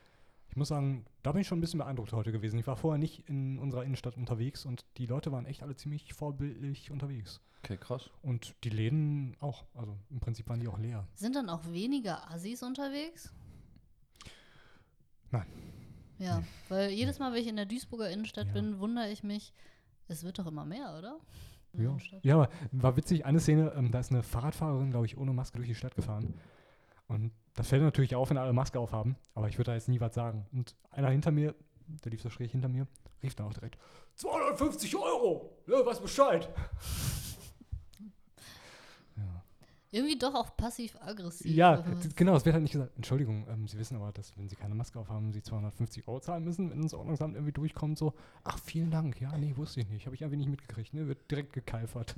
Ich 0.51 0.57
muss 0.57 0.69
sagen, 0.69 1.05
da 1.23 1.31
bin 1.33 1.43
ich 1.43 1.47
schon 1.49 1.59
ein 1.59 1.61
bisschen 1.61 1.79
beeindruckt 1.79 2.13
heute 2.13 2.33
gewesen. 2.33 2.59
Ich 2.59 2.67
war 2.67 2.77
vorher 2.77 2.99
nicht 2.99 3.29
in 3.29 3.59
unserer 3.59 3.85
Innenstadt 3.85 4.17
unterwegs 4.17 4.65
und 4.67 4.85
die 4.99 5.07
Leute 5.07 5.31
waren 5.31 5.47
echt 5.47 5.63
alle 5.63 5.77
ziemlich 5.77 6.13
vorbildlich 6.13 6.91
unterwegs. 6.91 7.41
Okay, 7.63 7.77
krass. 7.77 8.11
Und 8.23 8.55
die 8.65 8.71
Läden 8.71 9.37
auch. 9.41 9.65
Also 9.75 9.97
im 10.11 10.19
Prinzip 10.19 10.49
waren 10.49 10.59
die 10.61 10.67
auch 10.67 10.79
leer. 10.79 11.07
Sind 11.15 11.37
dann 11.37 11.49
auch 11.49 11.65
weniger 11.71 12.29
Assis 12.31 12.63
unterwegs? 12.63 13.33
Nein. 15.31 15.47
Ja, 16.19 16.43
weil 16.69 16.91
jedes 16.91 17.19
Mal, 17.19 17.33
wenn 17.33 17.41
ich 17.41 17.47
in 17.49 17.57
der 17.57 17.67
Duisburger 17.67 18.11
Innenstadt 18.11 18.49
Ja. 18.49 18.53
bin, 18.53 18.79
wundere 18.81 19.11
ich 19.11 19.23
mich, 19.23 19.53
es 20.09 20.25
wird 20.25 20.39
doch 20.39 20.47
immer 20.47 20.65
mehr, 20.65 20.97
oder? 20.99 21.19
Ja. 21.75 21.97
Ja, 22.23 22.35
aber 22.35 22.49
war 22.73 22.97
witzig, 22.97 23.25
eine 23.25 23.39
Szene, 23.39 23.73
ähm, 23.77 23.93
da 23.93 24.01
ist 24.01 24.11
eine 24.11 24.25
Fahrradfahrerin, 24.25 24.91
glaube 24.91 25.07
ich, 25.07 25.17
ohne 25.17 25.33
Maske 25.33 25.59
durch 25.59 25.69
die 25.69 25.75
Stadt 25.77 25.95
gefahren. 25.95 26.35
Und 27.07 27.33
das 27.61 27.69
fällt 27.69 27.83
natürlich 27.83 28.15
auf, 28.17 28.31
wenn 28.31 28.39
alle 28.39 28.55
Maske 28.55 28.81
aufhaben, 28.81 29.17
aber 29.35 29.49
ich 29.49 29.59
würde 29.59 29.71
da 29.73 29.75
jetzt 29.75 29.87
nie 29.89 30.01
was 30.01 30.15
sagen. 30.15 30.47
Und 30.53 30.75
einer 30.91 31.11
hinter 31.11 31.31
mir, 31.31 31.55
der 32.03 32.11
lief 32.11 32.23
so 32.23 32.31
schräg 32.31 32.51
hinter 32.51 32.69
mir, 32.69 32.87
rief 33.23 33.35
dann 33.35 33.47
auch 33.49 33.53
direkt, 33.53 33.79
250 34.15 34.97
Euro, 34.97 35.59
ja, 35.67 35.85
was 35.85 36.01
Bescheid. 36.01 36.49
ja, 39.17 39.45
Irgendwie 39.91 40.19
doch 40.19 40.35
auch 40.35 40.57
passiv-aggressiv. 40.57 41.55
ja 41.55 41.85
genau, 42.17 42.35
es 42.37 42.47
wird 42.47 42.55
halt 42.55 42.63
nicht 42.63 42.73
gesagt, 42.73 42.93
Entschuldigung, 42.97 43.47
ähm, 43.51 43.69
Sie 43.69 43.79
wissen 43.79 43.97
aber, 43.97 44.11
dass 44.13 44.35
wenn 44.39 44.49
Sie 44.49 44.57
keine 44.57 44.75
Maske 44.75 44.99
aufhaben, 44.99 45.31
Sie 45.33 45.43
250 45.43 46.09
Euro 46.09 46.21
zahlen 46.21 46.45
müssen, 46.45 46.71
wenn 46.71 46.81
das 46.81 46.95
Ordnungsamt 46.95 47.35
irgendwie 47.35 47.53
durchkommt, 47.53 47.99
so, 47.99 48.15
ach, 48.43 48.59
vielen 48.59 48.91
Dank, 48.91 49.21
ja, 49.21 49.37
nee, 49.37 49.55
wusste 49.57 49.81
ich 49.81 49.89
nicht, 49.89 50.07
habe 50.07 50.15
ich 50.15 50.23
irgendwie 50.23 50.39
nicht 50.39 50.49
mitgekriegt, 50.51 50.95
ne, 50.95 51.09
wird 51.09 51.31
direkt 51.31 51.53
gekeifert. 51.53 52.15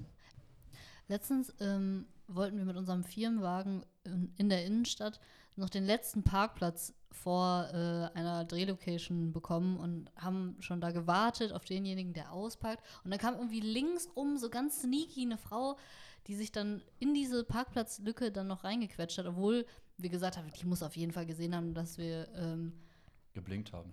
Letztens 1.09 1.53
ähm, 1.61 2.07
wollten 2.29 2.59
wir 2.59 2.65
mit 2.65 2.77
unserem 2.77 3.05
Firmenwagen 3.05 3.85
in, 4.05 4.33
in 4.37 4.49
der 4.49 4.65
Innenstadt 4.65 5.21
noch 5.57 5.69
den 5.69 5.85
letzten 5.85 6.23
Parkplatz 6.23 6.95
vor 7.11 7.69
äh, 7.73 8.17
einer 8.17 8.45
Drehlocation 8.45 9.33
bekommen 9.33 9.77
und 9.77 10.11
haben 10.17 10.57
schon 10.61 10.81
da 10.81 10.93
gewartet 10.93 11.53
auf 11.53 11.65
denjenigen, 11.65 12.15
der 12.15 12.33
auspackt. 12.33 12.83
Und 13.05 13.11
dann 13.11 13.21
kam 13.21 13.35
irgendwie 13.35 13.61
links 13.61 14.09
rum 14.17 14.39
so 14.39 14.49
ganz 14.49 14.81
sneaky 14.83 15.23
eine 15.23 15.37
Frau, 15.37 15.77
die 16.27 16.37
sich 16.37 16.53
dann 16.53 16.83
in 16.99 17.15
diese 17.15 17.45
Parkplatzlücke 17.45 18.33
dann 18.33 18.47
noch 18.47 18.65
reingequetscht 18.65 19.19
hat, 19.19 19.27
obwohl 19.27 19.67
wir 19.99 20.11
gesagt 20.11 20.37
haben, 20.37 20.51
die 20.51 20.67
muss 20.67 20.83
auf 20.83 20.97
jeden 20.97 21.13
Fall 21.13 21.27
gesehen 21.27 21.55
haben, 21.55 21.75
dass 21.75 21.99
wir 21.99 22.29
ähm, 22.35 22.73
Geblinkt 23.35 23.73
haben. 23.73 23.91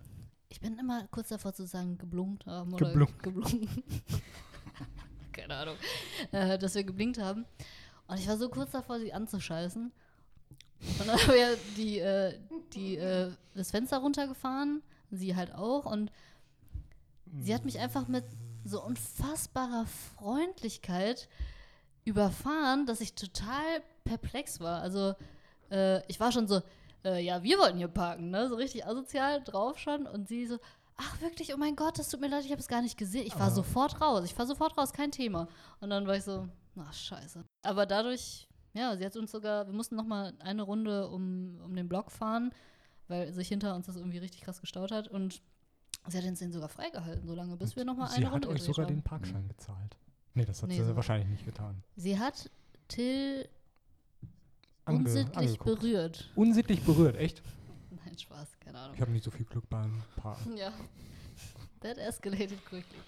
ich 0.48 0.60
bin 0.60 0.78
immer 0.78 1.06
kurz 1.08 1.28
davor 1.28 1.52
zu 1.52 1.66
sagen, 1.66 1.98
geblunkt 1.98 2.46
haben 2.46 2.72
oder 2.72 2.88
Geblunkt. 2.88 3.22
geblunken. 3.22 3.68
Keine 5.32 5.54
Ahnung. 5.56 5.76
Äh, 6.32 6.58
dass 6.58 6.74
wir 6.74 6.84
geblinkt 6.84 7.18
haben. 7.18 7.46
Und 8.06 8.18
ich 8.18 8.28
war 8.28 8.36
so 8.36 8.48
kurz 8.48 8.72
davor, 8.72 8.98
sie 8.98 9.12
anzuscheißen. 9.12 9.92
Und 10.98 11.08
dann 11.08 11.08
haben 11.20 11.32
wir 11.32 11.56
die, 11.76 11.98
äh, 11.98 12.38
die, 12.72 12.96
äh, 12.96 13.30
das 13.54 13.70
Fenster 13.70 13.98
runtergefahren, 13.98 14.82
sie 15.10 15.36
halt 15.36 15.54
auch. 15.54 15.86
Und 15.86 16.10
sie 17.40 17.54
hat 17.54 17.64
mich 17.64 17.78
einfach 17.78 18.08
mit 18.08 18.24
so 18.64 18.82
unfassbarer 18.82 19.86
Freundlichkeit 20.16 21.28
überfahren, 22.04 22.86
dass 22.86 23.00
ich 23.00 23.14
total 23.14 23.82
perplex 24.04 24.60
war. 24.60 24.80
Also 24.80 25.14
äh, 25.70 26.04
ich 26.08 26.18
war 26.18 26.32
schon 26.32 26.48
so, 26.48 26.62
äh, 27.04 27.22
ja, 27.24 27.42
wir 27.42 27.58
wollten 27.58 27.78
hier 27.78 27.88
parken, 27.88 28.30
ne? 28.30 28.48
So 28.48 28.56
richtig 28.56 28.86
asozial 28.86 29.42
drauf 29.42 29.78
schon. 29.78 30.06
Und 30.06 30.28
sie 30.28 30.46
so, 30.46 30.58
ach 31.00 31.20
wirklich, 31.20 31.54
oh 31.54 31.56
mein 31.56 31.76
Gott, 31.76 31.98
das 31.98 32.08
tut 32.10 32.20
mir 32.20 32.28
leid, 32.28 32.44
ich 32.44 32.50
habe 32.52 32.60
es 32.60 32.68
gar 32.68 32.82
nicht 32.82 32.96
gesehen. 32.98 33.26
Ich 33.26 33.34
war 33.34 33.46
Aber- 33.46 33.54
sofort 33.54 34.00
raus, 34.00 34.24
ich 34.24 34.38
war 34.38 34.46
sofort 34.46 34.76
raus, 34.76 34.92
kein 34.92 35.10
Thema. 35.10 35.48
Und 35.80 35.90
dann 35.90 36.06
war 36.06 36.16
ich 36.16 36.24
so, 36.24 36.46
ach 36.76 36.92
scheiße. 36.92 37.44
Aber 37.62 37.86
dadurch, 37.86 38.48
ja, 38.74 38.96
sie 38.96 39.04
hat 39.04 39.16
uns 39.16 39.30
sogar, 39.32 39.66
wir 39.66 39.72
mussten 39.74 39.96
noch 39.96 40.04
mal 40.06 40.32
eine 40.40 40.62
Runde 40.62 41.08
um, 41.08 41.58
um 41.64 41.74
den 41.74 41.88
Block 41.88 42.10
fahren, 42.12 42.52
weil 43.08 43.32
sich 43.32 43.48
hinter 43.48 43.74
uns 43.74 43.86
das 43.86 43.96
irgendwie 43.96 44.18
richtig 44.18 44.42
krass 44.42 44.60
gestaut 44.60 44.92
hat. 44.92 45.08
Und 45.08 45.42
sie 46.08 46.18
hat 46.18 46.24
uns 46.24 46.38
den 46.38 46.52
sogar 46.52 46.68
freigehalten, 46.68 47.26
so 47.26 47.34
lange, 47.34 47.56
bis 47.56 47.76
wir 47.76 47.84
noch 47.84 47.96
mal 47.96 48.08
Sie 48.08 48.16
eine 48.16 48.26
hat 48.26 48.32
Runde 48.34 48.48
euch 48.50 48.62
sogar 48.62 48.86
haben. 48.86 48.94
den 48.96 49.02
Parkschein 49.02 49.48
gezahlt. 49.48 49.96
Nee, 50.34 50.44
das 50.44 50.62
hat 50.62 50.68
Nee, 50.68 50.76
sie 50.78 50.84
so- 50.84 50.96
wahrscheinlich 50.96 51.28
nicht 51.28 51.44
getan. 51.44 51.82
Sie 51.96 52.18
hat 52.18 52.48
Till 52.88 53.48
Ange- 54.84 54.98
unsittlich 54.98 55.36
angeguckt. 55.36 55.64
berührt. 55.80 56.30
Unsittlich 56.36 56.82
berührt, 56.84 57.16
echt? 57.16 57.42
Nein, 58.10 58.18
Spaß, 58.18 58.58
keine 58.58 58.76
Ahnung. 58.76 58.94
Ich 58.96 59.00
habe 59.00 59.12
nicht 59.12 59.22
so 59.24 59.30
viel 59.30 59.46
Glück 59.46 59.68
beim 59.70 60.02
Parken. 60.16 60.56
Ja. 60.56 60.72
That 61.80 61.96
escalated 61.96 62.62
quickly. 62.66 62.98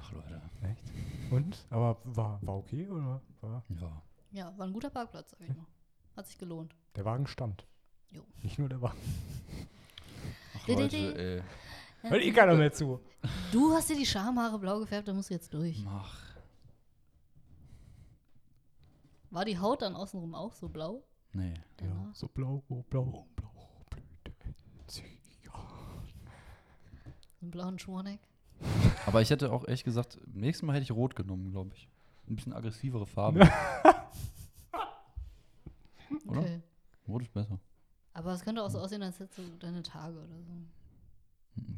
Ach 0.00 0.12
Leute. 0.12 0.40
Echt? 0.62 0.82
Und? 1.30 1.58
Aber 1.68 1.98
war, 2.04 2.38
war 2.42 2.56
okay 2.56 2.88
oder? 2.88 3.20
War, 3.42 3.62
Ja. 3.68 4.02
Ja, 4.32 4.58
war 4.58 4.66
ein 4.66 4.72
guter 4.72 4.88
Parkplatz, 4.90 5.30
sag 5.32 5.40
ich 5.42 5.48
mal. 5.54 5.66
Hat 6.16 6.26
sich 6.26 6.38
gelohnt. 6.38 6.74
der 6.96 7.04
Wagen 7.04 7.26
stand. 7.26 7.66
Jo. 8.10 8.22
Nicht 8.42 8.58
nur 8.58 8.68
der 8.70 8.80
Wagen. 8.80 8.98
Ach 10.56 10.66
Leute, 10.66 10.96
ey. 10.96 11.42
Hört 12.08 12.22
eh 12.22 12.32
keiner 12.32 12.54
mehr 12.54 12.72
zu. 12.72 12.98
Du 13.52 13.72
hast 13.74 13.90
dir 13.90 13.96
die 13.96 14.06
Schamhaare 14.06 14.58
blau 14.58 14.80
gefärbt, 14.80 15.06
da 15.06 15.12
musst 15.12 15.28
du 15.30 15.34
jetzt 15.34 15.52
durch. 15.52 15.84
Mach. 15.84 16.16
War 19.30 19.44
die 19.44 19.58
Haut 19.58 19.82
dann 19.82 19.94
außenrum 19.94 20.34
auch 20.34 20.54
so 20.54 20.68
blau? 20.68 21.04
Nee. 21.32 21.54
Ja, 21.54 21.60
Danach? 21.88 22.14
so 22.14 22.28
blau, 22.28 22.62
oh, 22.68 22.82
blau, 22.90 23.26
blau, 23.36 23.56
blühte 23.88 24.32
sie. 24.88 25.02
Ja. 25.44 25.52
So 25.52 27.42
einen 27.42 27.50
blauen 27.50 27.78
Schwanek? 27.78 28.20
Aber 29.06 29.22
ich 29.22 29.30
hätte 29.30 29.50
auch 29.52 29.64
ehrlich 29.64 29.84
gesagt, 29.84 30.18
nächstes 30.34 30.66
Mal 30.66 30.74
hätte 30.74 30.84
ich 30.84 30.92
rot 30.92 31.14
genommen, 31.16 31.50
glaube 31.50 31.70
ich. 31.74 31.88
Ein 32.28 32.36
bisschen 32.36 32.52
aggressivere 32.52 33.06
Farbe. 33.06 33.40
Oder? 36.26 36.40
Okay. 36.40 36.60
Rot 37.08 37.22
ist 37.22 37.32
besser. 37.32 37.58
Aber 38.12 38.32
es 38.32 38.42
könnte 38.42 38.62
auch 38.62 38.70
so 38.70 38.78
aussehen, 38.80 39.02
als 39.02 39.18
hättest 39.18 39.38
du 39.38 39.42
deine 39.58 39.82
Tage 39.82 40.16
oder 40.18 40.26
so. 40.42 40.52
Hm, 40.52 40.68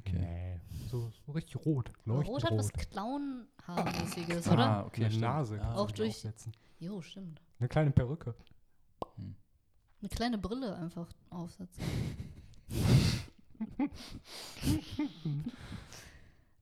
Okay. 0.01 0.19
Nee, 0.19 0.61
so, 0.89 1.11
so 1.27 1.33
richtig 1.33 1.57
rot. 1.65 1.91
Leuchtend 2.05 2.29
Rot 2.29 2.45
hat 2.45 2.57
was 2.59 2.73
Clownhaarmäßiges, 2.73 4.49
oder? 4.49 4.67
Ah, 4.67 4.85
okay. 4.87 5.07
Eine. 5.07 5.17
Nase 5.19 5.57
Ja. 5.57 5.63
kannst 5.63 5.77
du 5.79 5.83
Auch 5.83 5.91
durch- 5.91 6.11
aufsetzen. 6.11 6.53
Jo, 6.79 7.01
stimmt. 7.01 7.41
Eine 7.59 7.69
kleine 7.69 7.91
Perücke. 7.91 8.35
Eine 10.03 10.09
kleine 10.09 10.37
Brille 10.37 10.75
einfach 10.77 11.09
aufsetzen. 11.31 11.81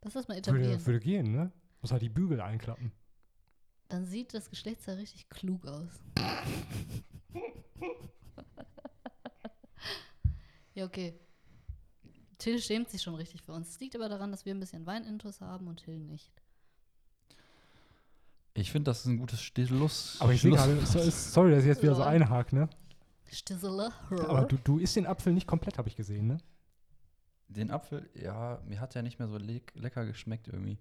Lass 0.03 0.12
das 0.12 0.28
mal 0.28 0.36
etablieren. 0.36 0.72
Würde, 0.72 0.86
würde 0.86 1.01
gehen, 1.01 1.32
ne? 1.32 1.51
Muss 1.80 1.91
halt 1.91 2.03
die 2.03 2.11
Bügel 2.11 2.41
einklappen. 2.43 2.93
Dann 3.88 4.05
sieht 4.05 4.34
das 4.34 4.51
Geschlechtsteil 4.51 4.97
richtig 4.99 5.28
klug 5.30 5.66
aus. 5.66 5.88
ja, 10.74 10.84
okay. 10.84 11.18
Till 12.38 12.61
schämt 12.61 12.91
sich 12.91 13.01
schon 13.03 13.14
richtig 13.14 13.41
für 13.43 13.53
uns. 13.53 13.70
Es 13.70 13.80
liegt 13.80 13.97
aber 13.97 14.09
daran, 14.11 14.30
dass 14.30 14.45
wir 14.45 14.55
ein 14.55 14.61
bisschen 14.61 14.84
Weinintus 14.86 15.41
haben 15.41 15.66
und 15.66 15.82
Till 15.82 15.99
nicht. 15.99 16.30
Ich 18.55 18.70
finde, 18.70 18.91
das 18.91 19.01
ist 19.01 19.07
ein 19.07 19.18
gutes 19.18 19.41
Schluss. 19.43 20.16
Aber 20.20 20.32
ich 20.34 20.43
sehe 20.43 20.51
Schluss- 20.53 20.66
gerade, 20.66 20.86
so- 20.86 21.11
sorry, 21.11 21.53
dass 21.53 21.62
ich 21.62 21.68
jetzt 21.68 21.82
wieder 21.82 21.95
so 21.95 22.03
einhake, 22.03 22.55
ne? 22.55 22.68
Stissele. 23.31 23.93
Aber 24.11 24.45
du, 24.45 24.57
du 24.57 24.78
isst 24.78 24.97
den 24.97 25.07
Apfel 25.07 25.33
nicht 25.33 25.47
komplett, 25.47 25.78
habe 25.78 25.89
ich 25.89 25.97
gesehen, 25.97 26.26
ne? 26.26 26.39
Den 27.49 27.70
Apfel, 27.70 28.09
ja, 28.14 28.61
mir 28.64 28.81
hat 28.81 28.95
der 28.95 29.03
nicht 29.03 29.18
mehr 29.18 29.28
so 29.28 29.37
le 29.37 29.61
lecker 29.74 30.07
geschmeckt 30.07 30.49
irgendwie. 30.49 30.78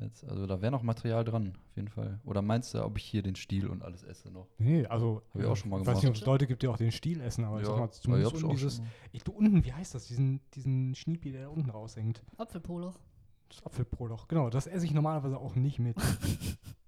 Jetzt, 0.00 0.24
also 0.24 0.46
da 0.46 0.60
wäre 0.60 0.72
noch 0.72 0.82
Material 0.82 1.24
dran, 1.24 1.56
auf 1.70 1.76
jeden 1.76 1.88
Fall. 1.88 2.20
Oder 2.24 2.42
meinst 2.42 2.74
du, 2.74 2.84
ob 2.84 2.98
ich 2.98 3.04
hier 3.04 3.22
den 3.22 3.34
Stiel 3.34 3.66
und 3.66 3.82
alles 3.82 4.02
esse 4.02 4.30
noch? 4.30 4.46
Nee, 4.58 4.84
also. 4.86 5.22
Hab 5.32 5.40
ich 5.40 5.46
auch 5.46 5.56
schon 5.56 5.70
mal 5.70 5.80
Ich 5.80 5.86
weiß 5.86 5.96
nicht, 5.96 6.04
ob 6.04 6.12
gemacht. 6.12 6.20
es 6.22 6.26
Leute 6.26 6.46
gibt, 6.46 6.62
die 6.62 6.68
auch 6.68 6.76
den 6.76 6.92
Stiel 6.92 7.20
essen, 7.22 7.44
aber 7.44 7.60
ich 7.60 7.66
sag 7.66 7.78
mal, 7.78 7.90
zumindest 7.90 8.36
ich 8.36 8.44
auch 8.44 8.50
dieses. 8.50 8.82
Ich, 9.12 9.22
du 9.24 9.32
unten, 9.32 9.64
wie 9.64 9.72
heißt 9.72 9.94
das? 9.94 10.06
Diesen, 10.08 10.40
diesen 10.54 10.94
Schniepi, 10.94 11.32
der 11.32 11.44
da 11.44 11.48
unten 11.48 11.70
raushängt. 11.70 12.22
Apfelpoloch. 12.36 12.98
Das 13.48 13.64
Apfelbrot 13.64 14.28
Genau, 14.28 14.50
das 14.50 14.66
esse 14.66 14.84
ich 14.84 14.92
normalerweise 14.92 15.38
auch 15.38 15.54
nicht 15.54 15.78
mit. 15.78 15.96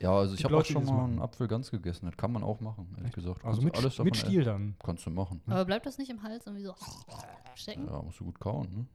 Ja, 0.00 0.12
also 0.12 0.34
ich 0.34 0.44
habe 0.44 0.56
auch 0.58 0.64
schon 0.64 0.84
mal 0.84 1.04
einen 1.04 1.20
Apfel 1.20 1.48
ganz 1.48 1.70
gegessen. 1.70 2.06
Das 2.06 2.16
kann 2.16 2.32
man 2.32 2.42
auch 2.42 2.60
machen, 2.60 2.94
ehrlich 2.98 3.12
gesagt. 3.12 3.44
Also 3.44 3.62
mit, 3.62 3.74
alles 3.76 3.94
davon 3.94 4.04
mit 4.06 4.16
Stiel 4.16 4.44
dann. 4.44 4.76
Kannst 4.84 5.06
du 5.06 5.10
machen. 5.10 5.40
Aber 5.46 5.64
bleibt 5.64 5.86
das 5.86 5.96
nicht 5.98 6.10
im 6.10 6.22
Hals 6.22 6.46
irgendwie 6.46 6.64
so 6.64 6.74
stecken? 7.54 7.86
Ja, 7.86 8.02
musst 8.02 8.20
du 8.20 8.24
gut 8.24 8.38
kauen, 8.38 8.68
ne? 8.72 8.86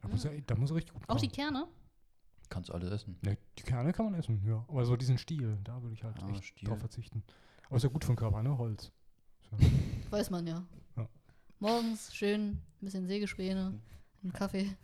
Da 0.00 0.08
muss 0.08 0.24
er, 0.24 0.40
da 0.42 0.54
muss 0.54 0.70
er 0.70 0.76
richtig 0.76 0.94
gut 0.94 1.02
Auch 1.08 1.16
die 1.20 1.26
kauen. 1.28 1.34
Kerne? 1.34 1.66
Kannst 2.48 2.70
alles 2.70 2.90
essen. 2.90 3.18
Ne, 3.22 3.36
die 3.58 3.62
Kerne 3.62 3.92
kann 3.92 4.06
man 4.06 4.14
essen, 4.14 4.42
ja. 4.46 4.64
Aber 4.68 4.84
so 4.86 4.96
diesen 4.96 5.18
Stiel, 5.18 5.58
da 5.64 5.82
würde 5.82 5.92
ich 5.94 6.02
halt 6.02 6.16
Ah, 6.22 6.30
echt 6.30 6.44
Stiel. 6.44 6.68
drauf 6.68 6.78
verzichten. 6.78 7.22
Aber 7.66 7.76
ist 7.76 7.82
ja 7.82 7.90
gut 7.90 8.04
für 8.04 8.12
den 8.12 8.16
Körper, 8.16 8.42
ne? 8.42 8.56
Holz. 8.56 8.90
So. 9.50 9.56
Weiß 10.10 10.30
man 10.30 10.46
ja. 10.46 10.64
Ja. 10.96 11.06
Morgens 11.58 12.14
schön 12.14 12.52
ein 12.52 12.62
bisschen 12.80 13.06
Sägespäne, 13.06 13.78
einen 14.22 14.32
Kaffee. 14.32 14.74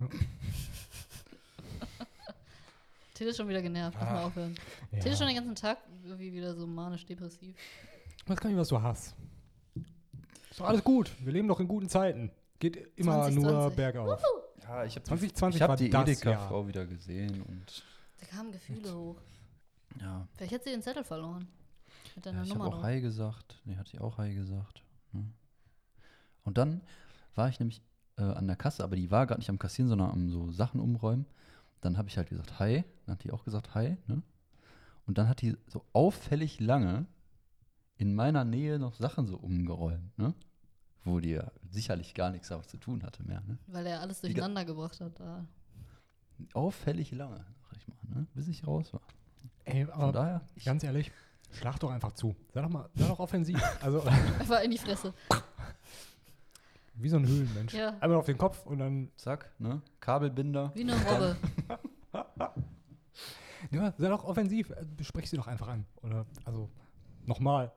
Ja. 0.00 0.08
Till 3.16 3.28
ist 3.28 3.36
schon 3.38 3.48
wieder 3.48 3.62
genervt, 3.62 3.96
lass 3.98 4.10
mal 4.10 4.18
Ah. 4.18 4.26
aufhören. 4.26 4.54
Ja. 4.92 5.00
Till 5.00 5.12
ist 5.12 5.18
schon 5.18 5.26
den 5.26 5.36
ganzen 5.36 5.54
Tag 5.54 5.78
irgendwie 6.04 6.32
wieder 6.32 6.54
so 6.54 6.66
manisch-depressiv. 6.66 7.56
Ich 8.18 8.28
weiß 8.28 8.38
gar 8.38 8.50
nicht, 8.50 8.58
was 8.58 8.68
du 8.68 8.80
hast. 8.82 9.14
Ist 10.50 10.60
doch 10.60 10.66
alles 10.66 10.84
gut. 10.84 11.10
Wir 11.24 11.32
leben 11.32 11.48
doch 11.48 11.60
in 11.60 11.68
guten 11.68 11.88
Zeiten. 11.88 12.30
Geht 12.58 12.76
immer 12.96 13.12
2020. 13.24 13.42
nur 13.52 13.70
bergauf. 13.70 14.22
Ja, 14.62 14.84
ich 14.84 14.94
habe 14.96 15.04
2020 15.04 15.56
ich 15.56 15.62
hab 15.62 15.68
war 15.70 15.76
die 15.76 15.86
Edeka-Frau 15.90 16.66
wieder 16.66 16.84
gesehen 16.86 17.42
und 17.42 17.84
Da 18.20 18.26
kamen 18.26 18.52
Gefühle 18.52 18.94
hoch. 18.94 19.16
ja. 20.00 20.26
Vielleicht 20.36 20.54
hat 20.54 20.64
sie 20.64 20.70
den 20.70 20.82
Zettel 20.82 21.04
verloren. 21.04 21.46
Mit 22.16 22.26
deiner 22.26 22.38
ja 22.38 22.44
ich 22.44 22.50
habe 22.50 22.64
Nummer 22.64 22.76
auch. 22.78 22.82
Hi 22.82 23.00
gesagt. 23.00 23.60
Nee, 23.64 23.76
hat 23.76 23.88
sie 23.88 23.98
auch 23.98 24.18
Hi 24.18 24.34
gesagt. 24.34 24.82
Und 26.44 26.58
dann 26.58 26.80
war 27.34 27.48
ich 27.48 27.58
nämlich 27.60 27.82
äh, 28.18 28.22
an 28.22 28.46
der 28.46 28.56
Kasse, 28.56 28.84
aber 28.84 28.96
die 28.96 29.10
war 29.10 29.26
gerade 29.26 29.40
nicht 29.40 29.50
am 29.50 29.58
Kassieren, 29.58 29.88
sondern 29.88 30.10
am 30.10 30.28
so 30.30 30.50
Sachen 30.52 30.80
umräumen. 30.80 31.26
Dann 31.80 31.98
habe 31.98 32.08
ich 32.08 32.16
halt 32.16 32.28
gesagt 32.28 32.58
Hi. 32.58 32.84
Dann 33.04 33.14
hat 33.14 33.24
die 33.24 33.32
auch 33.32 33.44
gesagt 33.44 33.74
Hi. 33.74 33.96
Ne? 34.06 34.22
Und 35.06 35.18
dann 35.18 35.28
hat 35.28 35.40
die 35.42 35.56
so 35.68 35.84
auffällig 35.92 36.60
lange 36.60 37.06
in 37.96 38.14
meiner 38.14 38.44
Nähe 38.44 38.78
noch 38.78 38.94
Sachen 38.94 39.26
so 39.26 39.36
umgeräumt, 39.36 40.16
ne? 40.18 40.34
Wo 41.04 41.20
die 41.20 41.30
ja 41.30 41.50
sicherlich 41.70 42.14
gar 42.14 42.30
nichts 42.30 42.48
damit 42.48 42.68
zu 42.68 42.76
tun 42.78 43.02
hatte 43.04 43.22
mehr, 43.22 43.40
ne? 43.42 43.58
Weil 43.68 43.86
er 43.86 44.00
alles 44.00 44.20
durcheinander 44.20 44.64
gebracht 44.64 45.00
hat. 45.00 45.18
Da. 45.18 45.46
Auffällig 46.52 47.12
lange, 47.12 47.44
sag 47.62 47.76
ich 47.78 47.88
mal, 47.88 47.96
ne? 48.08 48.26
Bis 48.34 48.48
ich 48.48 48.66
raus 48.66 48.92
war. 48.92 49.00
Ey, 49.64 49.86
Von 49.86 49.94
aber 49.94 50.12
daher, 50.12 50.40
ich, 50.56 50.64
ganz 50.64 50.82
ehrlich, 50.82 51.10
schlag 51.52 51.78
doch 51.78 51.90
einfach 51.90 52.12
zu. 52.12 52.34
Sei 52.52 52.60
doch 52.60 52.68
mal, 52.68 52.88
sei 52.94 53.06
doch 53.06 53.18
offensiv. 53.20 53.60
Also, 53.80 54.02
Einfach 54.02 54.62
in 54.62 54.72
die 54.72 54.78
Fresse. 54.78 55.14
Wie 56.98 57.08
so 57.08 57.16
ein 57.16 57.26
Höhlenmensch. 57.26 57.74
Ja. 57.74 57.90
Einmal 58.00 58.18
auf 58.18 58.26
den 58.26 58.38
Kopf 58.38 58.64
und 58.66 58.78
dann, 58.78 59.10
zack, 59.16 59.50
ne? 59.58 59.82
Kabelbinder. 60.00 60.72
Wie 60.74 60.82
eine 60.82 60.94
Robbe. 60.94 61.36
ja, 63.70 63.92
sei 63.98 64.08
doch 64.08 64.24
offensiv. 64.24 64.70
Äh, 64.70 64.84
Sprich 65.02 65.28
sie 65.30 65.36
doch 65.36 65.46
einfach 65.46 65.68
an. 65.68 65.86
Oder, 66.02 66.26
also, 66.44 66.68
nochmal. 67.24 67.72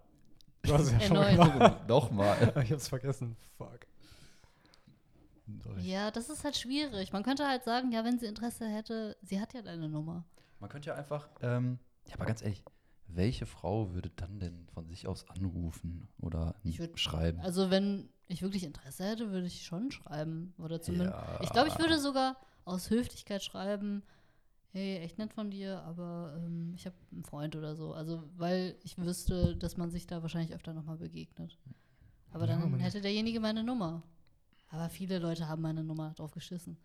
Du 0.63 0.73
hast 0.73 0.81
es 0.83 0.91
ja 0.91 0.99
schon 1.01 1.17
Erneut. 1.17 1.53
gemacht. 1.53 1.75
Nochmal. 1.87 2.53
Ich 2.63 2.71
hab's 2.71 2.87
vergessen. 2.89 3.35
Fuck. 3.57 3.79
Ja, 5.79 6.11
das 6.11 6.29
ist 6.29 6.43
halt 6.43 6.55
schwierig. 6.57 7.11
Man 7.11 7.23
könnte 7.23 7.47
halt 7.47 7.63
sagen, 7.63 7.91
ja, 7.91 8.03
wenn 8.05 8.19
sie 8.19 8.27
Interesse 8.27 8.67
hätte, 8.67 9.17
sie 9.23 9.39
hat 9.41 9.53
ja 9.53 9.61
deine 9.61 9.89
Nummer. 9.89 10.23
Man 10.59 10.69
könnte 10.69 10.89
ja 10.89 10.95
einfach, 10.95 11.27
ähm, 11.41 11.79
ja, 12.07 12.15
aber 12.15 12.25
ganz 12.25 12.41
ehrlich, 12.43 12.63
welche 13.07 13.47
Frau 13.47 13.91
würde 13.93 14.11
dann 14.15 14.39
denn 14.39 14.67
von 14.73 14.87
sich 14.87 15.07
aus 15.07 15.27
anrufen 15.29 16.07
oder 16.19 16.53
Ich 16.63 16.79
würd- 16.79 16.97
schreiben? 16.97 17.39
Also 17.39 17.71
wenn 17.71 18.09
ich 18.29 18.41
wirklich 18.41 18.63
Interesse 18.63 19.03
hätte, 19.05 19.31
würde 19.31 19.47
ich 19.47 19.63
schon 19.63 19.91
schreiben. 19.91 20.53
Oder 20.57 20.81
zumindest. 20.81 21.11
Ja. 21.11 21.39
Ich 21.41 21.49
glaube, 21.49 21.67
ich 21.67 21.77
würde 21.77 21.99
sogar 21.99 22.37
aus 22.63 22.89
Höflichkeit 22.89 23.43
schreiben, 23.43 24.03
hey, 24.71 24.99
echt 24.99 25.17
nett 25.17 25.33
von 25.33 25.49
dir, 25.49 25.81
aber 25.83 26.35
ähm, 26.37 26.73
ich 26.75 26.85
habe 26.85 26.95
einen 27.11 27.23
Freund 27.25 27.55
oder 27.55 27.75
so. 27.75 27.93
Also, 27.93 28.23
weil 28.37 28.75
ich 28.83 28.97
wüsste, 28.97 29.55
dass 29.57 29.77
man 29.77 29.89
sich 29.91 30.05
da 30.07 30.21
wahrscheinlich 30.21 30.53
öfter 30.53 30.73
nochmal 30.73 30.97
begegnet. 30.97 31.57
Aber 32.31 32.47
Ja, 32.47 32.55
dann 32.57 32.77
hätte 32.79 33.01
derjenige 33.01 33.39
meine 33.39 33.63
Nummer. 33.63 34.03
Aber 34.69 34.89
viele 34.89 35.17
Leute 35.17 35.47
haben 35.49 35.63
meine 35.63 35.83
Nummer 35.83 36.11
drauf 36.13 36.31
geschissen. 36.31 36.77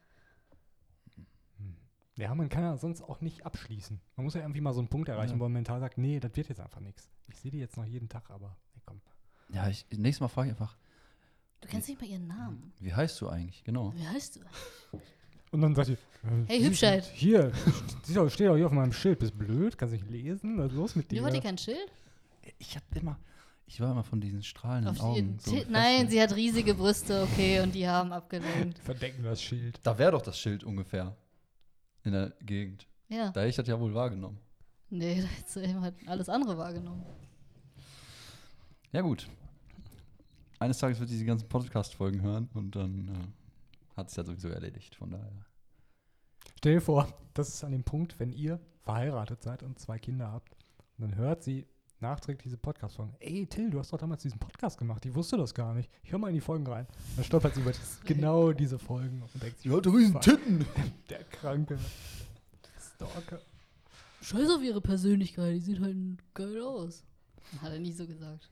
Ja, 2.16 2.32
man 2.34 2.48
kann 2.48 2.62
ja 2.62 2.76
sonst 2.76 3.02
auch 3.02 3.20
nicht 3.20 3.44
abschließen. 3.44 4.00
Man 4.16 4.24
muss 4.24 4.34
ja 4.34 4.40
irgendwie 4.40 4.60
mal 4.60 4.72
so 4.72 4.78
einen 4.78 4.88
Punkt 4.88 5.08
erreichen, 5.08 5.34
Ja. 5.34 5.38
wo 5.40 5.44
man 5.44 5.52
mental 5.52 5.80
sagt, 5.80 5.98
nee, 5.98 6.20
das 6.20 6.34
wird 6.36 6.48
jetzt 6.48 6.60
einfach 6.60 6.80
nichts. 6.80 7.10
Ich 7.26 7.36
sehe 7.40 7.50
die 7.50 7.58
jetzt 7.58 7.76
noch 7.76 7.84
jeden 7.84 8.08
Tag, 8.08 8.30
aber 8.30 8.56
nee, 8.74 8.82
komm. 8.86 9.00
Ja, 9.48 9.68
ich, 9.68 9.84
nächstes 9.90 10.20
Mal 10.20 10.28
frage 10.28 10.48
ich 10.48 10.52
einfach, 10.54 10.76
Du 11.64 11.70
kennst 11.70 11.88
nicht 11.88 12.00
mal 12.00 12.06
ihren 12.08 12.26
Namen. 12.26 12.72
wie 12.80 12.92
heißt 12.92 13.20
du 13.20 13.28
eigentlich? 13.28 13.64
Genau. 13.64 13.92
Wie 13.96 14.06
heißt 14.06 14.36
du? 14.36 14.40
Und 15.50 15.60
dann 15.62 15.74
sagt 15.74 15.86
sie, 15.86 15.92
äh, 15.94 15.96
Hey, 16.46 16.60
sie- 16.60 16.66
Hübschheit. 16.68 17.04
Hier, 17.14 17.52
steht 18.04 18.16
doch, 18.16 18.28
steht 18.30 18.48
doch 18.48 18.56
hier 18.56 18.66
auf 18.66 18.72
meinem 18.72 18.92
Schild. 18.92 19.18
Bist 19.20 19.38
blöd? 19.38 19.78
Kannst 19.78 19.92
nicht 19.94 20.08
lesen? 20.10 20.58
Was 20.58 20.66
ist 20.70 20.76
los 20.76 20.96
mit 20.96 21.10
dir? 21.10 21.24
hat 21.24 21.32
die 21.34 21.40
kein 21.40 21.56
Schild? 21.58 21.90
Ich 22.58 22.76
hab 22.76 22.82
immer, 22.94 23.18
ich 23.66 23.80
war 23.80 23.90
immer 23.92 24.04
von 24.04 24.20
diesen 24.20 24.42
strahlenden 24.42 24.90
Auf 25.00 25.16
ihren 25.16 25.28
Augen. 25.30 25.38
so 25.38 25.50
Ti- 25.52 25.64
Nein, 25.70 26.08
sie 26.10 26.20
hat 26.20 26.34
riesige 26.36 26.74
Brüste, 26.74 27.22
okay, 27.22 27.60
und 27.60 27.74
die 27.74 27.88
haben 27.88 28.12
abgelenkt. 28.12 28.78
Verdecken 28.80 29.22
das 29.22 29.40
Schild. 29.42 29.80
Da 29.82 29.96
wäre 29.96 30.12
doch 30.12 30.22
das 30.22 30.38
Schild 30.38 30.64
ungefähr. 30.64 31.16
In 32.02 32.12
der 32.12 32.34
Gegend. 32.42 32.86
Ja. 33.08 33.30
Da 33.30 33.40
hätte 33.40 33.48
ich 33.50 33.56
das 33.56 33.66
ja 33.68 33.80
wohl 33.80 33.94
wahrgenommen. 33.94 34.38
Nee, 34.90 35.22
da 35.22 35.26
hättest 35.28 35.56
du 35.56 35.60
eben 35.60 35.80
halt 35.80 35.94
alles 36.06 36.28
andere 36.28 36.58
wahrgenommen. 36.58 37.02
Ja, 38.92 39.00
gut. 39.00 39.28
Eines 40.58 40.78
Tages 40.78 41.00
wird 41.00 41.10
sie 41.10 41.18
die 41.18 41.24
ganzen 41.24 41.48
Podcast-Folgen 41.48 42.22
hören 42.22 42.48
und 42.54 42.76
dann 42.76 43.08
äh, 43.08 43.96
hat 43.96 44.08
es 44.08 44.16
ja 44.16 44.24
sowieso 44.24 44.48
erledigt. 44.48 44.94
Von 44.94 45.10
daher. 45.10 45.44
Stell 46.58 46.74
dir 46.74 46.80
vor, 46.80 47.08
das 47.34 47.48
ist 47.48 47.64
an 47.64 47.72
dem 47.72 47.84
Punkt, 47.84 48.18
wenn 48.18 48.32
ihr 48.32 48.60
verheiratet 48.82 49.42
seid 49.42 49.62
und 49.62 49.78
zwei 49.78 49.98
Kinder 49.98 50.30
habt. 50.30 50.56
Und 50.96 51.10
dann 51.10 51.16
hört 51.16 51.42
sie 51.42 51.66
nachträglich 52.00 52.44
diese 52.44 52.56
Podcast-Folgen. 52.56 53.14
Ey, 53.18 53.46
Till, 53.46 53.70
du 53.70 53.78
hast 53.78 53.92
doch 53.92 53.98
damals 53.98 54.22
diesen 54.22 54.38
Podcast 54.38 54.78
gemacht. 54.78 55.04
Ich 55.06 55.14
wusste 55.14 55.36
das 55.36 55.54
gar 55.54 55.74
nicht. 55.74 55.90
Ich 56.02 56.12
hör 56.12 56.18
mal 56.18 56.28
in 56.28 56.34
die 56.34 56.40
Folgen 56.40 56.66
rein. 56.66 56.86
Dann 57.16 57.24
stolpert 57.24 57.54
sie 57.54 57.60
über 57.60 57.72
das, 57.72 58.00
genau 58.04 58.52
diese 58.52 58.78
Folgen 58.78 59.22
und 59.22 59.42
denkt 59.42 59.58
sich, 59.58 59.72
hatte 59.72 59.92
riesen 59.92 60.12
fuck, 60.12 60.22
Titten. 60.22 60.64
der 61.10 61.24
Kranke. 61.24 61.78
Stalker. 62.94 63.40
Scheiß 64.22 64.48
auf 64.50 64.62
ihre 64.62 64.80
Persönlichkeit, 64.80 65.56
die 65.56 65.60
sieht 65.60 65.80
halt 65.80 65.96
geil 66.32 66.62
aus. 66.62 67.04
Hat 67.60 67.72
er 67.72 67.78
nicht 67.78 67.96
so 67.96 68.06
gesagt. 68.06 68.50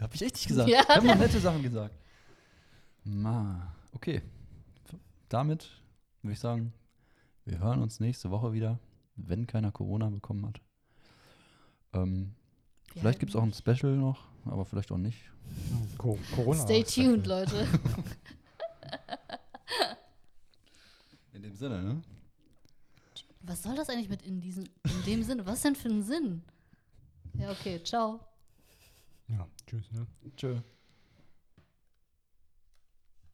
Hab 0.00 0.14
ich 0.14 0.22
echt 0.22 0.34
nicht 0.36 0.48
gesagt. 0.48 0.68
Ja, 0.70 0.80
ich 0.82 0.88
hab 0.88 1.02
nur 1.04 1.14
nette 1.14 1.40
Sachen 1.40 1.62
gesagt. 1.62 1.94
Ma, 3.04 3.74
okay. 3.92 4.22
Damit 5.28 5.70
würde 6.22 6.32
ich 6.32 6.40
sagen, 6.40 6.72
wir 7.44 7.58
hören 7.58 7.82
uns 7.82 8.00
nächste 8.00 8.30
Woche 8.30 8.52
wieder, 8.52 8.78
wenn 9.16 9.46
keiner 9.46 9.72
Corona 9.72 10.08
bekommen 10.10 10.46
hat. 10.46 10.60
Ähm, 11.92 12.34
Wir 12.92 13.00
vielleicht 13.02 13.20
gibt 13.20 13.30
es 13.30 13.36
auch 13.36 13.42
ein 13.42 13.52
Special 13.52 13.96
noch, 13.96 14.26
aber 14.44 14.64
vielleicht 14.64 14.90
auch 14.92 14.98
nicht. 14.98 15.18
Co 15.98 16.18
Corona. 16.34 16.60
Stay 16.62 16.82
tuned, 16.84 17.26
Leute. 17.26 17.66
In 21.32 21.42
dem 21.42 21.54
Sinne, 21.54 21.82
ne? 21.82 22.02
Was 23.42 23.62
soll 23.62 23.74
das 23.74 23.88
eigentlich 23.88 24.08
mit 24.10 24.22
in 24.22 24.40
diesem, 24.40 24.64
in 24.84 25.02
dem 25.06 25.22
Sinne? 25.22 25.46
Was 25.46 25.62
denn 25.62 25.74
für 25.74 25.88
ein 25.88 26.02
Sinn? 26.02 26.42
Ja, 27.34 27.50
okay, 27.50 27.82
ciao. 27.82 28.20
Ja, 29.30 29.48
tschüss, 29.66 29.90
ne? 29.92 30.06
Tschö. 30.36 30.60